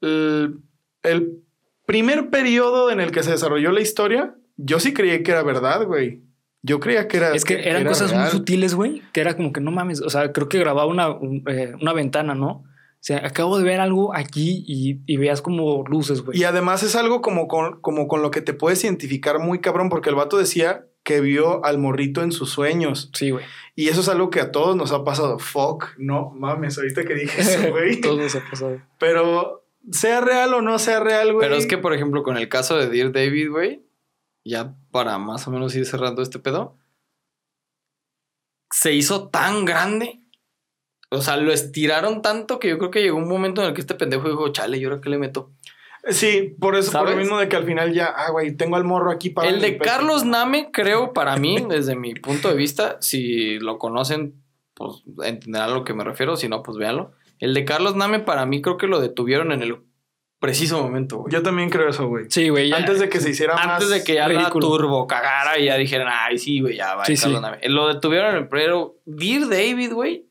el, 0.00 0.60
el 1.02 1.40
primer 1.86 2.30
periodo 2.30 2.90
en 2.90 3.00
el 3.00 3.10
que 3.10 3.22
se 3.22 3.32
desarrolló 3.32 3.72
la 3.72 3.80
historia, 3.80 4.34
yo 4.56 4.80
sí 4.80 4.94
creí 4.94 5.22
que 5.22 5.32
era 5.32 5.42
verdad, 5.42 5.84
güey. 5.84 6.22
Yo 6.62 6.80
creía 6.80 7.06
que 7.08 7.18
era. 7.18 7.34
Es 7.34 7.44
que 7.44 7.68
eran 7.68 7.82
era 7.82 7.90
cosas 7.90 8.10
muy 8.12 8.20
real. 8.20 8.30
sutiles, 8.30 8.74
güey, 8.74 9.02
que 9.12 9.20
era 9.20 9.36
como 9.36 9.52
que 9.52 9.60
no 9.60 9.70
mames. 9.70 10.00
O 10.00 10.08
sea, 10.08 10.32
creo 10.32 10.48
que 10.48 10.58
grababa 10.58 10.86
una, 10.86 11.10
un- 11.10 11.44
eh, 11.46 11.74
una 11.80 11.92
ventana, 11.92 12.34
¿no? 12.34 12.64
Sea, 13.06 13.18
acabo 13.26 13.58
de 13.58 13.64
ver 13.64 13.80
algo 13.80 14.14
aquí 14.14 14.64
y, 14.66 15.00
y 15.06 15.16
veas 15.18 15.42
como 15.42 15.84
luces, 15.86 16.22
güey. 16.22 16.38
Y 16.38 16.44
además 16.44 16.82
es 16.82 16.96
algo 16.96 17.20
como 17.20 17.48
con, 17.48 17.80
como 17.82 18.08
con 18.08 18.22
lo 18.22 18.30
que 18.30 18.40
te 18.40 18.54
puedes 18.54 18.82
identificar 18.82 19.38
muy 19.40 19.60
cabrón, 19.60 19.90
porque 19.90 20.08
el 20.08 20.14
vato 20.16 20.38
decía 20.38 20.86
que 21.02 21.20
vio 21.20 21.62
al 21.66 21.76
morrito 21.76 22.22
en 22.22 22.32
sus 22.32 22.50
sueños. 22.50 23.10
Sí, 23.12 23.30
güey. 23.30 23.44
Y 23.76 23.88
eso 23.88 24.00
es 24.00 24.08
algo 24.08 24.30
que 24.30 24.40
a 24.40 24.50
todos 24.50 24.74
nos 24.74 24.90
ha 24.92 25.04
pasado. 25.04 25.38
Fuck, 25.38 25.98
no 25.98 26.30
mames, 26.30 26.78
ahorita 26.78 27.04
que 27.04 27.14
dije 27.14 27.42
eso, 27.42 27.70
güey. 27.70 28.00
Todo 28.00 28.16
nos 28.16 28.34
ha 28.36 28.50
pasado. 28.50 28.80
Pero 28.98 29.66
sea 29.92 30.22
real 30.22 30.54
o 30.54 30.62
no 30.62 30.78
sea 30.78 31.00
real, 31.00 31.34
güey. 31.34 31.46
Pero 31.46 31.56
es 31.56 31.66
que, 31.66 31.76
por 31.76 31.92
ejemplo, 31.92 32.22
con 32.22 32.38
el 32.38 32.48
caso 32.48 32.78
de 32.78 32.88
Dear 32.88 33.12
David, 33.12 33.50
güey, 33.50 33.84
ya 34.46 34.76
para 34.90 35.18
más 35.18 35.46
o 35.46 35.50
menos 35.50 35.76
ir 35.76 35.84
cerrando 35.84 36.22
este 36.22 36.38
pedo, 36.38 36.78
se 38.70 38.94
hizo 38.94 39.28
tan 39.28 39.66
grande. 39.66 40.23
O 41.18 41.22
sea, 41.22 41.36
lo 41.36 41.52
estiraron 41.52 42.22
tanto 42.22 42.58
que 42.58 42.68
yo 42.68 42.78
creo 42.78 42.90
que 42.90 43.02
llegó 43.02 43.18
un 43.18 43.28
momento 43.28 43.62
en 43.62 43.68
el 43.68 43.74
que 43.74 43.80
este 43.80 43.94
pendejo 43.94 44.28
dijo, 44.28 44.48
chale, 44.50 44.78
¿y 44.78 44.84
ahora 44.84 45.00
qué 45.00 45.08
le 45.08 45.18
meto? 45.18 45.50
Sí, 46.08 46.54
por 46.60 46.76
eso, 46.76 46.92
por 46.92 47.10
lo 47.10 47.16
mismo 47.16 47.38
de 47.38 47.48
que 47.48 47.56
al 47.56 47.64
final 47.64 47.92
ya, 47.94 48.06
ah, 48.06 48.30
güey, 48.30 48.54
tengo 48.56 48.76
al 48.76 48.84
morro 48.84 49.10
aquí 49.10 49.30
para. 49.30 49.48
El 49.48 49.60
de 49.60 49.78
Carlos 49.78 50.24
Name, 50.24 50.70
creo, 50.70 51.12
para 51.12 51.36
mí, 51.36 51.64
desde 51.68 51.96
mi 51.96 52.14
punto 52.14 52.48
de 52.48 52.56
vista, 52.56 52.98
si 53.00 53.58
lo 53.58 53.78
conocen, 53.78 54.34
pues 54.74 55.02
entenderán 55.24 55.70
a 55.70 55.74
lo 55.74 55.84
que 55.84 55.94
me 55.94 56.04
refiero, 56.04 56.36
si 56.36 56.48
no, 56.48 56.62
pues 56.62 56.76
véanlo. 56.76 57.12
El 57.38 57.54
de 57.54 57.64
Carlos 57.64 57.96
Name, 57.96 58.20
para 58.20 58.44
mí, 58.44 58.60
creo 58.60 58.76
que 58.76 58.86
lo 58.86 59.00
detuvieron 59.00 59.50
en 59.52 59.62
el 59.62 59.78
preciso 60.38 60.82
momento, 60.82 61.18
güey. 61.18 61.32
Yo 61.32 61.42
también 61.42 61.70
creo 61.70 61.88
eso, 61.88 62.06
güey. 62.06 62.26
Sí, 62.28 62.50
güey. 62.50 62.70
Antes 62.70 62.98
de 63.00 63.08
que 63.08 63.20
se 63.20 63.30
hiciera 63.30 63.54
más. 63.54 63.66
Antes 63.66 63.88
de 63.88 64.04
que 64.04 64.14
ya 64.14 64.28
la 64.28 64.40
ridículo. 64.40 64.68
turbo 64.68 65.06
cagara 65.06 65.58
y 65.58 65.66
ya 65.66 65.76
dijeran, 65.76 66.08
ay, 66.10 66.38
sí, 66.38 66.60
güey, 66.60 66.76
ya 66.76 66.94
va. 66.94 67.06
Sí, 67.06 67.16
Carlos 67.16 67.38
sí. 67.38 67.42
Name". 67.42 67.58
Lo 67.68 67.88
detuvieron 67.88 68.32
en 68.32 68.42
el 68.42 68.48
pero 68.48 68.96
Dear 69.06 69.48
David, 69.48 69.92
güey, 69.94 70.26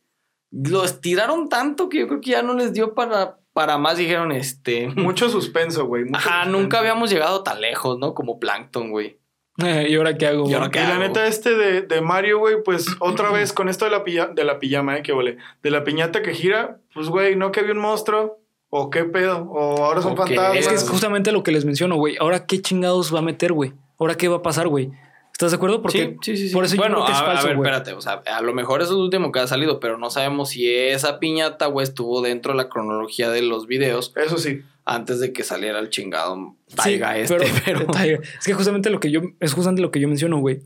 lo 0.54 0.84
estiraron 0.86 1.50
tanto 1.50 1.90
que 1.90 2.00
yo 2.00 2.08
creo 2.08 2.22
que 2.22 2.32
ya 2.32 2.44
no 2.44 2.54
les 2.54 2.74
dio 2.74 2.94
para, 2.94 3.38
para 3.54 3.78
más. 3.78 3.98
Dijeron, 3.98 4.32
este. 4.32 4.88
Mucho 4.96 5.30
suspenso, 5.30 5.86
güey. 5.88 6.06
mucho 6.06 6.18
Ajá, 6.18 6.30
suspenso. 6.44 6.60
nunca 6.60 6.80
habíamos 6.80 7.10
llegado 7.12 7.44
tan 7.44 7.60
lejos, 7.62 7.98
¿no? 8.00 8.14
Como 8.14 8.40
Plankton, 8.40 8.92
güey. 8.92 9.18
¿Y 9.58 9.96
ahora 9.96 10.18
qué 10.18 10.26
hago? 10.28 10.50
¿Y 10.50 10.54
ahora 10.56 10.68
güey? 10.68 10.72
qué 10.72 10.84
Y 10.84 10.88
la 10.88 10.98
neta, 10.98 11.28
este 11.28 11.56
de, 11.56 11.82
de 11.84 12.02
Mario, 12.02 12.40
güey, 12.40 12.64
pues 12.64 12.88
otra 13.00 13.32
vez 13.32 13.54
con 13.54 13.70
esto 13.70 13.86
de 13.86 13.92
la, 13.92 14.04
pilla- 14.04 14.28
de 14.34 14.44
la 14.44 14.58
pijama, 14.60 14.98
¿eh? 14.98 15.04
Que 15.04 15.12
vole. 15.14 15.38
De 15.62 15.70
la 15.70 15.84
piñata 15.84 16.22
que 16.24 16.34
gira, 16.34 16.80
pues, 16.94 17.08
güey, 17.10 17.36
¿no 17.36 17.52
que 17.52 17.60
había 17.60 17.74
un 17.74 17.80
monstruo? 17.80 18.40
¿O 18.70 18.90
qué 18.90 19.04
pedo? 19.04 19.48
¿O 19.52 19.84
ahora 19.86 20.02
son 20.02 20.14
Ok. 20.14 20.20
fantasmas? 20.20 20.58
Es 20.58 20.68
que 20.68 20.74
es 20.74 20.90
justamente 20.90 21.32
lo 21.32 21.44
que 21.44 21.52
les 21.52 21.66
menciono, 21.66 21.96
güey. 21.98 22.16
Ahora 22.20 22.48
qué 22.48 22.60
chingados 22.62 23.14
va 23.14 23.20
a 23.20 23.22
meter, 23.22 23.54
güey. 23.54 23.74
Ahora 24.00 24.16
qué 24.16 24.28
va 24.28 24.38
a 24.38 24.42
pasar, 24.42 24.68
güey. 24.68 24.90
¿Estás 25.34 25.52
de 25.52 25.58
acuerdo? 25.58 25.82
Porque 25.82 26.18
sí, 26.22 26.38
sí, 26.38 26.48
sí, 26.50 26.54
por 26.54 26.64
eso 26.64 26.76
bueno, 26.78 27.00
yo 27.00 27.06
creo 27.06 27.08
que 27.08 27.12
es 27.14 27.18
a, 27.18 27.22
a 27.22 27.26
falso, 27.26 27.48
ver, 27.48 27.56
güey. 27.58 27.68
espérate. 27.70 27.94
O 27.94 28.02
sea, 28.02 28.22
a 28.26 28.42
lo 28.42 28.54
mejor 28.54 28.82
eso 28.82 28.92
es 28.92 28.98
lo 28.98 29.04
último 29.04 29.32
que 29.32 29.40
ha 29.40 29.48
salido, 29.48 29.80
pero 29.80 29.98
no 29.98 30.10
sabemos 30.12 30.50
si 30.50 30.72
esa 30.74 31.20
piñata, 31.20 31.66
güey, 31.66 31.84
estuvo 31.84 32.22
dentro 32.22 32.54
de 32.54 32.58
la 32.58 32.70
cronología 32.70 33.30
de 33.32 33.42
los 33.42 33.66
videos 33.68 34.14
Eso 34.16 34.38
sí. 34.38 34.62
antes 34.86 35.20
de 35.20 35.34
que 35.34 35.44
saliera 35.44 35.80
el 35.80 35.90
chingado 35.90 36.56
Sí, 36.68 36.76
Taiga 36.76 37.18
este. 37.18 37.38
Pero, 37.66 37.86
Taiga. 37.92 38.20
Es 38.40 38.46
que 38.46 38.54
justamente 38.54 38.90
lo 38.92 39.00
que 39.00 39.10
yo, 39.12 39.22
es 39.40 39.54
justamente 39.54 39.82
lo 39.82 39.90
que 39.92 40.00
yo 40.00 40.08
menciono, 40.08 40.38
güey. 40.38 40.62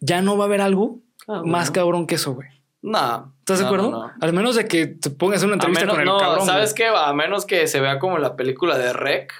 Ya 0.00 0.22
no 0.22 0.36
va 0.38 0.44
a 0.44 0.46
haber 0.46 0.60
algo 0.62 0.98
Ah, 1.28 1.42
más 1.44 1.68
bueno. 1.68 1.72
cabrón 1.72 2.06
que 2.06 2.14
eso, 2.14 2.34
güey. 2.34 2.48
No. 2.82 3.34
¿Estás 3.40 3.58
de 3.58 3.66
acuerdo? 3.66 3.90
no, 3.90 4.06
no. 4.06 4.12
Al 4.20 4.32
menos 4.32 4.54
de 4.54 4.66
que 4.68 4.86
te 4.86 5.10
pongas 5.10 5.42
una 5.42 5.54
entrevista 5.54 5.82
menos- 5.84 5.94
con 5.96 6.00
el 6.00 6.06
no, 6.06 6.18
cabrón. 6.18 6.46
¿sabes 6.46 6.72
güey. 6.74 6.88
qué? 6.88 6.96
A 6.96 7.12
menos 7.12 7.44
que 7.46 7.66
se 7.66 7.80
vea 7.80 7.98
como 7.98 8.16
la 8.18 8.34
película 8.36 8.78
de 8.78 8.92
Rec, 8.92 9.32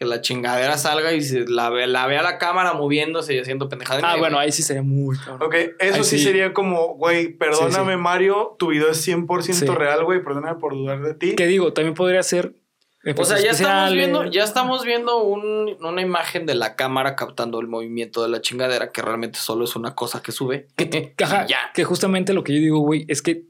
que 0.00 0.06
la 0.06 0.22
chingadera 0.22 0.78
salga 0.78 1.12
y 1.12 1.20
se 1.20 1.46
la, 1.46 1.68
ve- 1.68 1.86
la 1.86 2.06
vea 2.06 2.22
la 2.22 2.38
cámara 2.38 2.72
moviéndose 2.72 3.34
y 3.34 3.38
haciendo 3.38 3.68
pendejadas. 3.68 4.02
Ah, 4.02 4.16
bueno, 4.16 4.38
ahí 4.38 4.50
sí 4.50 4.62
sería 4.62 4.82
muy 4.82 5.18
cabrón. 5.18 5.42
Ok, 5.46 5.54
eso 5.78 6.02
sí, 6.04 6.16
sí. 6.18 6.24
sería 6.24 6.54
como, 6.54 6.94
güey, 6.94 7.28
perdóname, 7.36 7.92
Sí, 7.92 7.96
sí. 7.98 8.02
Mario, 8.02 8.56
tu 8.58 8.68
video 8.68 8.88
es 8.88 9.06
100% 9.06 9.52
Sí. 9.52 9.66
real, 9.66 10.02
güey, 10.04 10.24
perdóname 10.24 10.58
por 10.58 10.72
dudar 10.72 11.02
de 11.02 11.12
ti. 11.12 11.34
¿Qué 11.36 11.46
digo? 11.46 11.74
También 11.74 11.92
podría 11.94 12.22
ser. 12.22 12.46
O 12.46 13.08
efectos 13.10 13.28
sea, 13.28 13.40
ya 13.40 13.50
estamos 13.50 13.92
viendo, 13.92 14.24
ya 14.24 14.42
estamos 14.42 14.84
viendo 14.86 15.22
un- 15.22 15.76
una 15.84 16.00
imagen 16.00 16.46
de 16.46 16.54
la 16.54 16.76
cámara 16.76 17.14
captando 17.14 17.60
el 17.60 17.66
movimiento 17.66 18.22
de 18.22 18.30
la 18.30 18.40
chingadera, 18.40 18.92
que 18.92 19.02
realmente 19.02 19.38
solo 19.38 19.64
es 19.66 19.76
una 19.76 19.94
cosa 19.94 20.22
que 20.22 20.32
sube. 20.32 20.68
Ajá, 21.22 21.46
ya. 21.46 21.58
que 21.74 21.84
justamente 21.84 22.32
lo 22.32 22.42
que 22.42 22.54
yo 22.54 22.58
digo, 22.60 22.78
güey, 22.80 23.04
es 23.08 23.20
que 23.20 23.44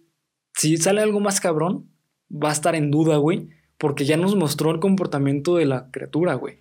si 0.54 0.76
sale 0.78 1.00
algo 1.00 1.20
más 1.20 1.40
cabrón, 1.40 1.88
va 2.28 2.48
a 2.48 2.52
estar 2.52 2.74
en 2.74 2.90
duda, 2.90 3.18
güey, 3.18 3.48
porque 3.80 4.04
ya 4.04 4.16
nos 4.18 4.36
mostró 4.36 4.70
el 4.70 4.78
comportamiento 4.78 5.56
de 5.56 5.64
la 5.64 5.90
criatura, 5.90 6.34
güey. 6.34 6.58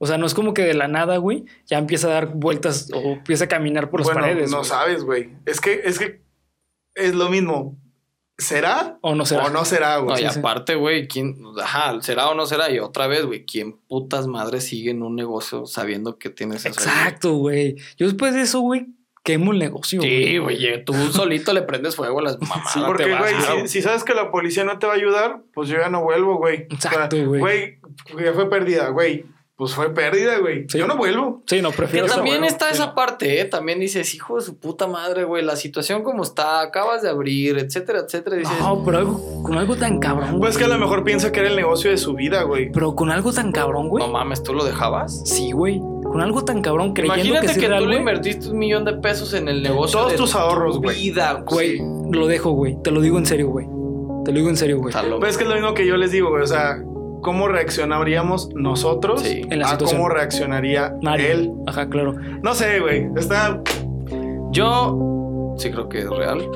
O 0.00 0.06
sea, 0.08 0.18
no 0.18 0.26
es 0.26 0.34
como 0.34 0.52
que 0.52 0.62
de 0.62 0.74
la 0.74 0.88
nada, 0.88 1.16
güey, 1.18 1.44
ya 1.66 1.78
empieza 1.78 2.08
a 2.08 2.14
dar 2.14 2.34
vueltas 2.34 2.90
o 2.92 3.12
empieza 3.12 3.44
a 3.44 3.48
caminar 3.48 3.88
por 3.88 4.00
las 4.00 4.08
bueno, 4.08 4.20
paredes. 4.22 4.50
no 4.50 4.58
güey. 4.58 4.68
sabes, 4.68 5.04
güey. 5.04 5.30
Es 5.46 5.60
que, 5.60 5.82
es 5.84 6.00
que 6.00 6.20
es 6.96 7.14
lo 7.14 7.30
mismo. 7.30 7.78
¿Será 8.38 8.98
O 9.02 9.14
no 9.14 9.24
será. 9.24 9.44
o 9.44 9.50
no 9.50 9.64
será, 9.64 9.98
No, 9.98 10.04
güey? 10.06 10.24
y 10.24 10.26
sí, 10.26 10.32
sí. 10.32 10.38
aparte, 10.40 10.74
güey, 10.74 11.06
¿quién, 11.06 11.36
ajá, 11.62 12.00
será 12.00 12.28
o 12.30 12.34
no 12.34 12.46
será? 12.46 12.68
Y 12.72 12.80
otra 12.80 13.06
vez, 13.06 13.24
güey, 13.24 13.46
¿quién 13.46 13.78
putas 13.86 14.26
madres 14.26 14.64
sigue 14.64 14.90
en 14.90 15.04
un 15.04 15.14
negocio 15.14 15.66
sabiendo 15.66 16.18
que 16.18 16.30
tienes 16.30 16.64
eso? 16.64 16.70
Exacto, 16.80 17.34
güey. 17.34 17.76
Yo 17.96 18.06
después 18.06 18.34
de 18.34 18.40
eso, 18.40 18.58
güey, 18.60 18.86
quemo 19.22 19.52
el 19.52 19.58
negocio. 19.58 20.02
Sí, 20.02 20.38
güey, 20.38 20.84
tú 20.84 20.94
solito 21.12 21.52
le 21.52 21.62
prendes 21.62 21.96
fuego 21.96 22.18
a 22.20 22.22
las 22.22 22.40
mamadas. 22.40 22.72
Sí, 22.72 22.80
te 22.80 22.86
Porque, 22.86 23.16
güey, 23.16 23.34
si, 23.62 23.68
si 23.68 23.82
sabes 23.82 24.04
que 24.04 24.14
la 24.14 24.30
policía 24.30 24.64
no 24.64 24.78
te 24.78 24.86
va 24.86 24.92
a 24.92 24.96
ayudar, 24.96 25.42
pues 25.54 25.68
yo 25.68 25.78
ya 25.78 25.88
no 25.88 26.02
vuelvo, 26.02 26.36
güey. 26.36 26.66
O 26.70 26.80
sea, 26.80 26.92
Exacto, 26.92 27.16
güey. 27.24 27.40
Güey, 27.40 27.78
ya 28.24 28.32
fue 28.32 28.50
pérdida, 28.50 28.88
güey. 28.88 29.24
Pues 29.56 29.74
fue 29.74 29.92
pérdida, 29.94 30.38
güey. 30.38 30.66
Sí. 30.68 30.78
Yo 30.78 30.86
no 30.86 30.96
vuelvo. 30.96 31.42
Sí, 31.46 31.60
no, 31.60 31.70
Que 31.70 31.76
prefiero 31.76 32.06
eso, 32.06 32.16
también 32.16 32.42
está 32.42 32.68
Sí, 32.68 32.74
esa 32.74 32.86
no. 32.86 32.94
parte, 32.94 33.40
¿eh? 33.40 33.44
También 33.44 33.78
dices, 33.78 34.14
hijo 34.14 34.36
de 34.36 34.42
su 34.42 34.58
puta 34.58 34.86
madre, 34.86 35.24
güey, 35.24 35.44
la 35.44 35.56
situación 35.56 36.02
como 36.02 36.22
está, 36.22 36.62
acabas 36.62 37.02
de 37.02 37.10
abrir, 37.10 37.58
etcétera, 37.58 38.00
etcétera. 38.00 38.36
Dices, 38.36 38.58
No, 38.58 38.82
pero 38.84 38.98
algo, 38.98 39.42
con 39.42 39.56
algo 39.58 39.76
tan 39.76 39.98
cabrón. 40.00 40.38
Pues 40.40 40.56
que 40.56 40.64
a 40.64 40.68
lo 40.68 40.78
mejor 40.78 41.04
piensa 41.04 41.30
que 41.32 41.40
era 41.40 41.50
el 41.50 41.56
negocio 41.56 41.90
de 41.90 41.98
su 41.98 42.14
vida, 42.14 42.42
güey. 42.44 42.72
Pero 42.72 42.96
con 42.96 43.10
algo 43.10 43.32
tan 43.32 43.52
cabrón, 43.52 43.88
güey. 43.88 44.04
no 44.04 44.10
mames, 44.10 44.42
¿tú 44.42 44.54
lo 44.54 44.64
dejabas? 44.64 45.22
Sí, 45.26 45.52
güey. 45.52 45.78
Con 45.78 46.20
algo 46.20 46.44
tan 46.44 46.60
cabrón 46.62 46.92
creyendo 46.94 47.14
Imagínate 47.22 47.46
que, 47.46 47.52
que, 47.54 47.58
sí 47.60 47.64
es 47.64 47.70
real, 47.70 47.82
tú 47.84 47.88
le 47.88 47.96
invertiste 47.98 48.48
un 48.48 48.58
millón 48.58 48.84
de 48.84 48.94
pesos 48.94 49.32
en 49.34 49.48
el 49.48 49.62
negocio. 49.62 49.98
Todos 50.00 50.12
de 50.12 50.18
tus 50.18 50.34
ahorros, 50.34 50.74
tu 50.76 50.82
güey. 50.82 50.96
vida, 50.96 51.42
Güey, 51.46 51.78
lo 52.10 52.26
dejo, 52.26 52.50
güey. 52.50 52.76
Te 52.82 52.90
lo 52.90 53.00
digo 53.00 53.16
en 53.18 53.26
serio, 53.26 53.48
güey. 53.48 53.66
Te 54.24 54.32
lo 54.32 54.38
digo 54.38 54.48
en 54.48 54.56
serio, 54.56 54.78
güey. 54.78 54.92
Pues 55.20 55.30
es 55.32 55.36
que 55.38 55.44
es 55.44 55.48
lo 55.48 55.54
mismo 55.56 55.74
que 55.74 55.86
yo 55.86 55.96
les 55.96 56.10
digo, 56.10 56.30
güey. 56.30 56.42
O 56.42 56.46
sea, 56.46 56.82
¿cómo 57.22 57.48
reaccionaríamos 57.48 58.50
nosotros 58.54 59.22
Sí. 59.22 59.42
En 59.48 59.60
la 59.60 59.66
a 59.66 59.70
situación. 59.70 60.00
cómo 60.02 60.08
reaccionaría 60.10 60.94
Mario. 61.02 61.26
él? 61.26 61.52
Ajá, 61.66 61.88
claro. 61.88 62.14
No 62.42 62.54
sé, 62.54 62.80
güey. 62.80 63.08
Está. 63.16 63.62
Yo 64.50 65.54
sí 65.56 65.70
creo 65.70 65.88
que 65.88 66.00
es 66.00 66.10
real. 66.10 66.46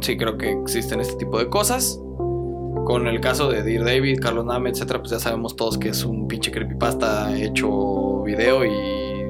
Sí 0.00 0.16
creo 0.16 0.36
que 0.36 0.52
existen 0.52 1.00
este 1.00 1.16
tipo 1.16 1.38
de 1.38 1.48
cosas. 1.48 2.00
Con 2.84 3.08
el 3.08 3.20
caso 3.20 3.50
de 3.50 3.62
Dear 3.62 3.84
David, 3.84 4.20
Carlos 4.20 4.44
Name, 4.44 4.70
etcétera, 4.70 5.00
pues 5.00 5.10
ya 5.10 5.18
sabemos 5.18 5.56
todos 5.56 5.76
que 5.76 5.88
es 5.88 6.04
un 6.04 6.28
pinche 6.28 6.52
creepypasta 6.52 7.36
hecho 7.36 8.22
video 8.22 8.64
y. 8.64 8.70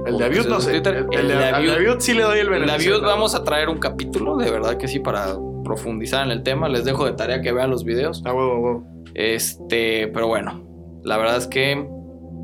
El 0.06 0.18
de 0.18 0.24
Abiud 0.24 0.46
no 0.46 0.60
sé. 0.60 0.76
El, 0.76 0.86
el 0.86 1.30
Abiud- 1.30 1.74
Abiud 1.74 1.96
sí 2.00 2.12
le 2.14 2.22
doy 2.22 2.38
el 2.38 2.46
el 2.46 2.52
de 2.52 2.58
beneficio. 2.60 2.94
Abiud 2.96 3.06
vamos 3.06 3.34
a 3.34 3.42
traer 3.44 3.68
un 3.68 3.78
capítulo, 3.78 4.36
de 4.36 4.50
verdad 4.50 4.76
que 4.76 4.86
sí, 4.88 4.98
para 5.00 5.36
profundizar 5.64 6.24
en 6.26 6.30
el 6.32 6.42
tema. 6.42 6.68
Les 6.68 6.84
dejo 6.84 7.06
de 7.06 7.12
tarea 7.12 7.40
que 7.40 7.50
vean 7.52 7.70
los 7.70 7.82
videos. 7.82 8.22
A 8.26 8.32
huevo, 8.34 8.58
huevo. 8.58 8.86
Este, 9.16 10.08
pero 10.08 10.28
bueno, 10.28 10.62
la 11.02 11.16
verdad 11.16 11.38
es 11.38 11.46
que 11.46 11.88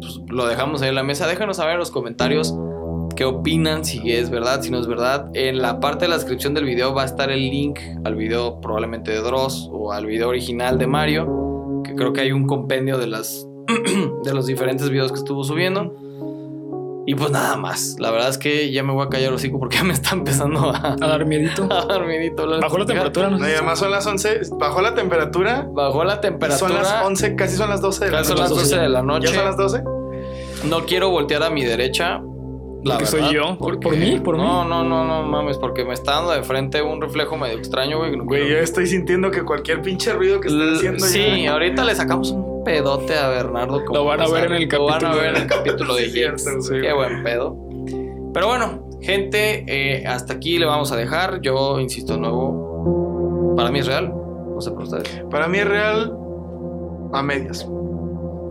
pues, 0.00 0.20
lo 0.28 0.46
dejamos 0.46 0.80
ahí 0.80 0.88
en 0.88 0.94
la 0.94 1.02
mesa. 1.02 1.26
Déjanos 1.26 1.58
saber 1.58 1.74
en 1.74 1.78
los 1.78 1.90
comentarios 1.90 2.56
qué 3.14 3.26
opinan, 3.26 3.84
si 3.84 4.10
es 4.10 4.30
verdad, 4.30 4.62
si 4.62 4.70
no 4.70 4.80
es 4.80 4.86
verdad. 4.86 5.30
En 5.34 5.60
la 5.60 5.80
parte 5.80 6.06
de 6.06 6.08
la 6.08 6.16
descripción 6.16 6.54
del 6.54 6.64
video 6.64 6.94
va 6.94 7.02
a 7.02 7.04
estar 7.04 7.30
el 7.30 7.40
link 7.40 7.78
al 8.04 8.16
video 8.16 8.58
probablemente 8.62 9.10
de 9.10 9.18
Dross 9.18 9.68
o 9.70 9.92
al 9.92 10.06
video 10.06 10.30
original 10.30 10.78
de 10.78 10.86
Mario, 10.86 11.82
que 11.84 11.94
creo 11.94 12.14
que 12.14 12.22
hay 12.22 12.32
un 12.32 12.46
compendio 12.46 12.96
de 12.96 13.06
las 13.06 13.46
de 14.24 14.32
los 14.32 14.46
diferentes 14.46 14.88
videos 14.88 15.12
que 15.12 15.18
estuvo 15.18 15.44
subiendo. 15.44 15.94
Y 17.04 17.14
pues 17.16 17.30
nada 17.32 17.56
más. 17.56 17.96
La 17.98 18.10
verdad 18.12 18.28
es 18.28 18.38
que 18.38 18.70
ya 18.70 18.82
me 18.84 18.92
voy 18.92 19.04
a 19.04 19.08
callar 19.08 19.32
hocico 19.32 19.58
porque 19.58 19.76
ya 19.78 19.84
me 19.84 19.92
está 19.92 20.10
empezando 20.14 20.70
a, 20.70 20.92
A 20.92 20.96
dar 20.96 21.26
miedito. 21.26 21.64
a 21.70 21.84
dar 21.86 22.06
miedito 22.06 22.46
de 22.46 22.60
Bajó 22.60 22.78
la 22.78 22.86
temperatura, 22.86 23.28
no 23.30 23.38
No, 23.38 23.48
y 23.48 23.52
además 23.52 23.78
son 23.78 23.90
las 23.90 24.06
11. 24.06 24.40
Bajó 24.58 24.80
la 24.82 24.94
temperatura. 24.94 25.66
Bajó 25.72 26.04
la 26.04 26.20
temperatura. 26.20 26.58
Son 26.58 26.74
las 26.74 27.04
11, 27.04 27.34
casi 27.36 27.56
son 27.56 27.70
las 27.70 27.80
12 27.80 28.04
de 28.04 28.10
la 28.12 28.18
Casi 28.18 28.28
son 28.28 28.38
noche. 28.38 28.50
las 28.54 28.58
12 28.70 28.78
de 28.80 28.88
la 28.88 29.02
noche. 29.02 29.28
¿Ya 29.28 29.34
son 29.34 29.44
las 29.44 29.56
12? 29.56 29.82
No 30.68 30.84
quiero 30.86 31.10
voltear 31.10 31.42
a 31.42 31.50
mi 31.50 31.64
derecha. 31.64 32.20
La 32.84 32.94
Porque 32.94 33.06
soy 33.06 33.20
verdad, 33.20 33.32
yo. 33.34 33.58
¿Por- 33.58 33.58
porque- 33.58 33.78
por 33.88 33.96
mí? 33.96 34.20
¿Por 34.20 34.36
mí? 34.36 34.42
no, 34.42 34.64
no, 34.64 34.82
no, 34.84 35.04
no 35.04 35.22
mames, 35.22 35.56
porque 35.56 35.84
me 35.84 35.94
está 35.94 36.12
dando 36.16 36.32
de 36.32 36.42
frente 36.42 36.82
un 36.82 37.00
reflejo 37.00 37.36
medio 37.36 37.56
extraño, 37.56 37.98
güey. 37.98 38.16
no 38.16 38.24
Güey, 38.24 38.40
yo 38.42 38.46
quiero- 38.48 38.60
estoy 38.62 38.88
sintiendo 38.88 39.30
que 39.30 39.42
cualquier 39.44 39.82
pinche 39.82 40.12
ruido 40.12 40.40
que 40.40 40.48
están 40.48 40.62
L- 40.68 40.76
haciendo 40.76 41.06
Sí, 41.06 41.42
ya- 41.44 41.52
ahorita 41.52 41.84
le 41.84 41.94
sacamos 41.94 42.32
un 42.32 42.51
pedote 42.64 43.16
a 43.18 43.28
Bernardo. 43.28 43.84
como 43.84 43.98
Lo 44.00 44.04
van 44.04 44.20
a 44.20 44.28
ver 44.28 44.44
en 44.52 44.62
el 44.62 44.68
Lo 44.68 44.84
van 44.86 44.94
a 45.04 45.10
capítulo 45.10 45.16
ver 45.22 45.26
en 45.28 45.34
de- 45.34 45.40
el 45.40 45.46
capítulo 45.46 45.94
de 45.94 46.06
Higgs. 46.06 46.70
Qué 46.70 46.92
buen 46.92 47.22
pedo. 47.22 47.56
Pero 48.34 48.46
bueno, 48.48 48.88
gente, 49.02 49.64
eh, 49.66 50.06
hasta 50.06 50.34
aquí 50.34 50.58
le 50.58 50.66
vamos 50.66 50.90
a 50.92 50.96
dejar. 50.96 51.40
Yo 51.42 51.78
insisto 51.80 52.14
de 52.14 52.20
nuevo, 52.20 53.54
para 53.56 53.70
mí 53.70 53.80
es 53.80 53.86
real. 53.86 54.12
No 54.54 54.60
sé 54.60 54.70
por 54.70 54.84
ustedes. 54.84 55.22
Para 55.30 55.48
mí 55.48 55.58
es 55.58 55.66
real 55.68 56.16
a 57.12 57.22
medias. 57.22 57.68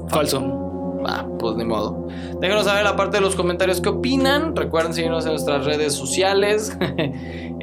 Falso. 0.09 0.57
Ah, 1.03 1.25
pues 1.39 1.55
ni 1.55 1.63
modo. 1.65 2.07
Déjenos 2.39 2.65
saber 2.65 2.83
la 2.83 2.95
parte 2.95 3.17
de 3.17 3.21
los 3.21 3.35
comentarios 3.35 3.81
qué 3.81 3.89
opinan. 3.89 4.55
Recuerden 4.55 4.93
seguirnos 4.93 5.25
en 5.25 5.31
nuestras 5.31 5.65
redes 5.65 5.93
sociales. 5.93 6.77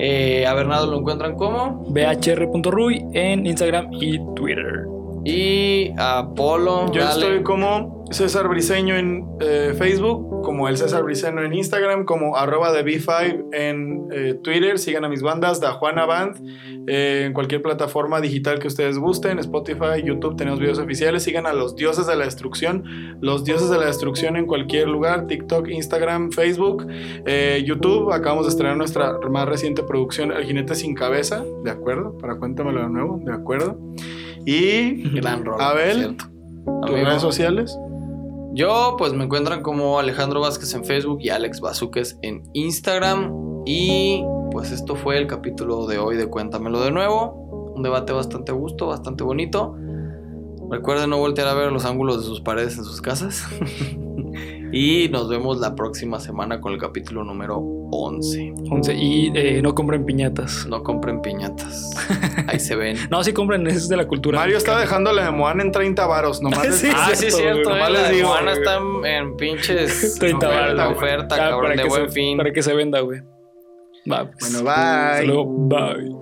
Eh, 0.01 0.47
a 0.47 0.55
Bernardo 0.55 0.87
lo 0.87 0.99
encuentran 0.99 1.35
como. 1.35 1.85
bhr.ruy 1.91 3.05
en 3.15 3.45
Instagram 3.47 3.89
y 3.95 4.21
Twitter. 4.37 4.87
Y 5.29 5.93
a 5.99 6.27
Polo. 6.35 6.91
Yo 6.91 7.03
dale. 7.03 7.21
estoy 7.21 7.43
como 7.43 8.07
César 8.11 8.49
Briseño 8.49 8.97
en 8.97 9.27
eh, 9.41 9.75
Facebook, 9.77 10.43
como 10.43 10.69
el 10.69 10.79
César 10.79 11.03
Briseño 11.03 11.43
en 11.43 11.53
Instagram, 11.53 12.07
como 12.07 12.35
arroba 12.35 12.73
de 12.73 12.83
B5 12.83 13.49
en 13.53 14.09
eh, 14.11 14.41
Twitter. 14.43 14.79
Sigan 14.79 15.05
a 15.05 15.11
mis 15.11 15.21
bandas, 15.21 15.61
Da 15.61 15.73
Juana 15.73 16.07
Band, 16.07 16.41
eh, 16.87 17.25
en 17.27 17.35
cualquier 17.35 17.61
plataforma 17.61 18.23
digital 18.23 18.59
que 18.59 18.69
ustedes 18.69 18.97
gusten, 18.97 19.39
Spotify, 19.39 20.03
YouTube, 20.03 20.35
tenemos 20.37 20.61
videos 20.61 20.79
oficiales. 20.79 21.25
Sigan 21.25 21.45
a 21.45 21.53
los 21.53 21.77
dioses 21.77 22.07
de 22.07 22.17
la 22.17 22.25
destrucción, 22.25 23.19
los 23.21 23.45
dioses 23.45 23.69
de 23.69 23.77
la 23.77 23.85
destrucción 23.85 24.35
en 24.37 24.47
cualquier 24.47 24.89
lugar, 24.89 25.27
TikTok, 25.27 25.69
Instagram, 25.69 26.33
Facebook, 26.33 26.87
YouTube. 27.67 28.15
Acabamos 28.15 28.47
de 28.47 28.51
estrenar 28.53 28.79
nuestra 28.79 29.19
más 29.31 29.47
reciente 29.47 29.83
producción, 29.83 30.33
El 30.33 30.45
jinete 30.45 30.75
sin 30.75 30.95
cabeza, 30.95 31.45
¿de 31.65 31.71
acuerdo? 31.71 32.17
Para 32.17 32.37
cuéntamelo 32.37 32.81
de 32.81 32.89
nuevo, 32.89 33.21
¿de 33.23 33.35
acuerdo? 33.35 33.79
Y 34.45 35.09
Gran 35.21 35.45
rol. 35.45 35.61
Abel, 35.61 36.17
tus 36.87 36.91
redes 36.91 37.23
sociales. 37.23 37.79
Yo, 38.55 38.97
pues 38.99 39.13
me 39.13 39.25
encuentran 39.25 39.63
como 39.63 39.99
Alejandro 39.99 40.41
Vázquez 40.41 40.75
en 40.75 40.85
Facebook 40.85 41.19
y 41.21 41.29
Alex 41.29 41.61
Bazuques 41.61 42.19
en 42.23 42.43
Instagram. 42.55 43.63
Y 43.67 44.25
pues 44.51 44.73
esto 44.73 44.97
fue 44.97 45.19
el 45.19 45.27
capítulo 45.27 45.87
de 45.87 45.99
hoy 45.99 46.17
de 46.17 46.27
Cuéntamelo 46.27 46.81
de 46.81 46.91
nuevo. 46.91 47.73
Un 47.77 47.83
debate 47.83 48.13
bastante 48.13 48.53
gusto, 48.53 48.87
bastante 48.87 49.23
bonito. 49.23 49.77
Recuerden 50.71 51.11
no 51.11 51.19
voltear 51.19 51.49
a 51.49 51.55
ver 51.55 51.71
los 51.73 51.85
ángulos 51.85 52.19
de 52.19 52.25
sus 52.25 52.41
paredes 52.41 52.77
en 52.79 52.85
sus 52.85 53.01
casas. 53.01 53.47
y 54.73 55.09
nos 55.11 55.29
vemos 55.29 55.59
la 55.59 55.75
próxima 55.75 56.21
semana 56.21 56.61
con 56.61 56.73
el 56.73 56.79
capítulo 56.79 57.25
número 57.25 57.59
11. 57.91 58.53
11. 58.71 58.95
Y 58.95 59.33
eh, 59.35 59.61
no 59.63 59.75
compren 59.75 60.05
piñatas. 60.05 60.67
No 60.69 60.83
compren 60.83 61.21
piñatas. 61.23 61.91
Ahí 62.47 62.61
se 62.61 62.77
ven. 62.77 62.97
No, 63.11 63.23
sí 63.25 63.33
compren, 63.33 63.67
es 63.67 63.89
de 63.89 63.97
la 63.97 64.07
cultura. 64.07 64.39
Mario 64.39 64.57
está 64.59 64.73
mexicana. 64.73 64.89
dejando 64.91 65.13
la 65.13 65.25
de 65.27 65.31
Moana 65.31 65.63
en 65.63 65.73
30 65.73 66.07
varos. 66.07 66.43
Nomás 66.43 66.67
les- 66.67 66.77
Sí, 66.77 66.89
ah, 66.95 67.11
sí, 67.15 67.27
es 67.27 67.37
cierto, 67.37 67.71
eh, 67.71 67.73
nomás 67.75 67.91
la 67.93 68.01
les 68.01 68.09
de 68.11 68.15
digo, 68.17 68.29
Moana 68.29 68.51
güey. 68.53 68.59
está 68.63 68.77
en, 68.77 69.07
en 69.07 69.37
pinches 69.37 70.17
30 70.21 70.47
oferta, 70.49 70.61
varos, 70.61 70.75
güey. 70.85 70.97
oferta, 70.97 71.35
Ah, 71.35 71.39
cabrón, 71.39 71.61
para 71.63 71.75
de 71.77 71.83
que 71.83 71.89
buen 71.89 72.05
se- 72.07 72.13
fin. 72.13 72.37
Para 72.39 72.53
que 72.53 72.63
se 72.63 72.75
venda, 72.75 73.01
güey. 73.01 73.21
Va, 74.11 74.31
pues. 74.31 74.53
Bueno, 74.55 74.71
Hasta 74.71 75.19
bye. 75.19 75.27
luego, 75.27 75.47
bye. 75.69 76.18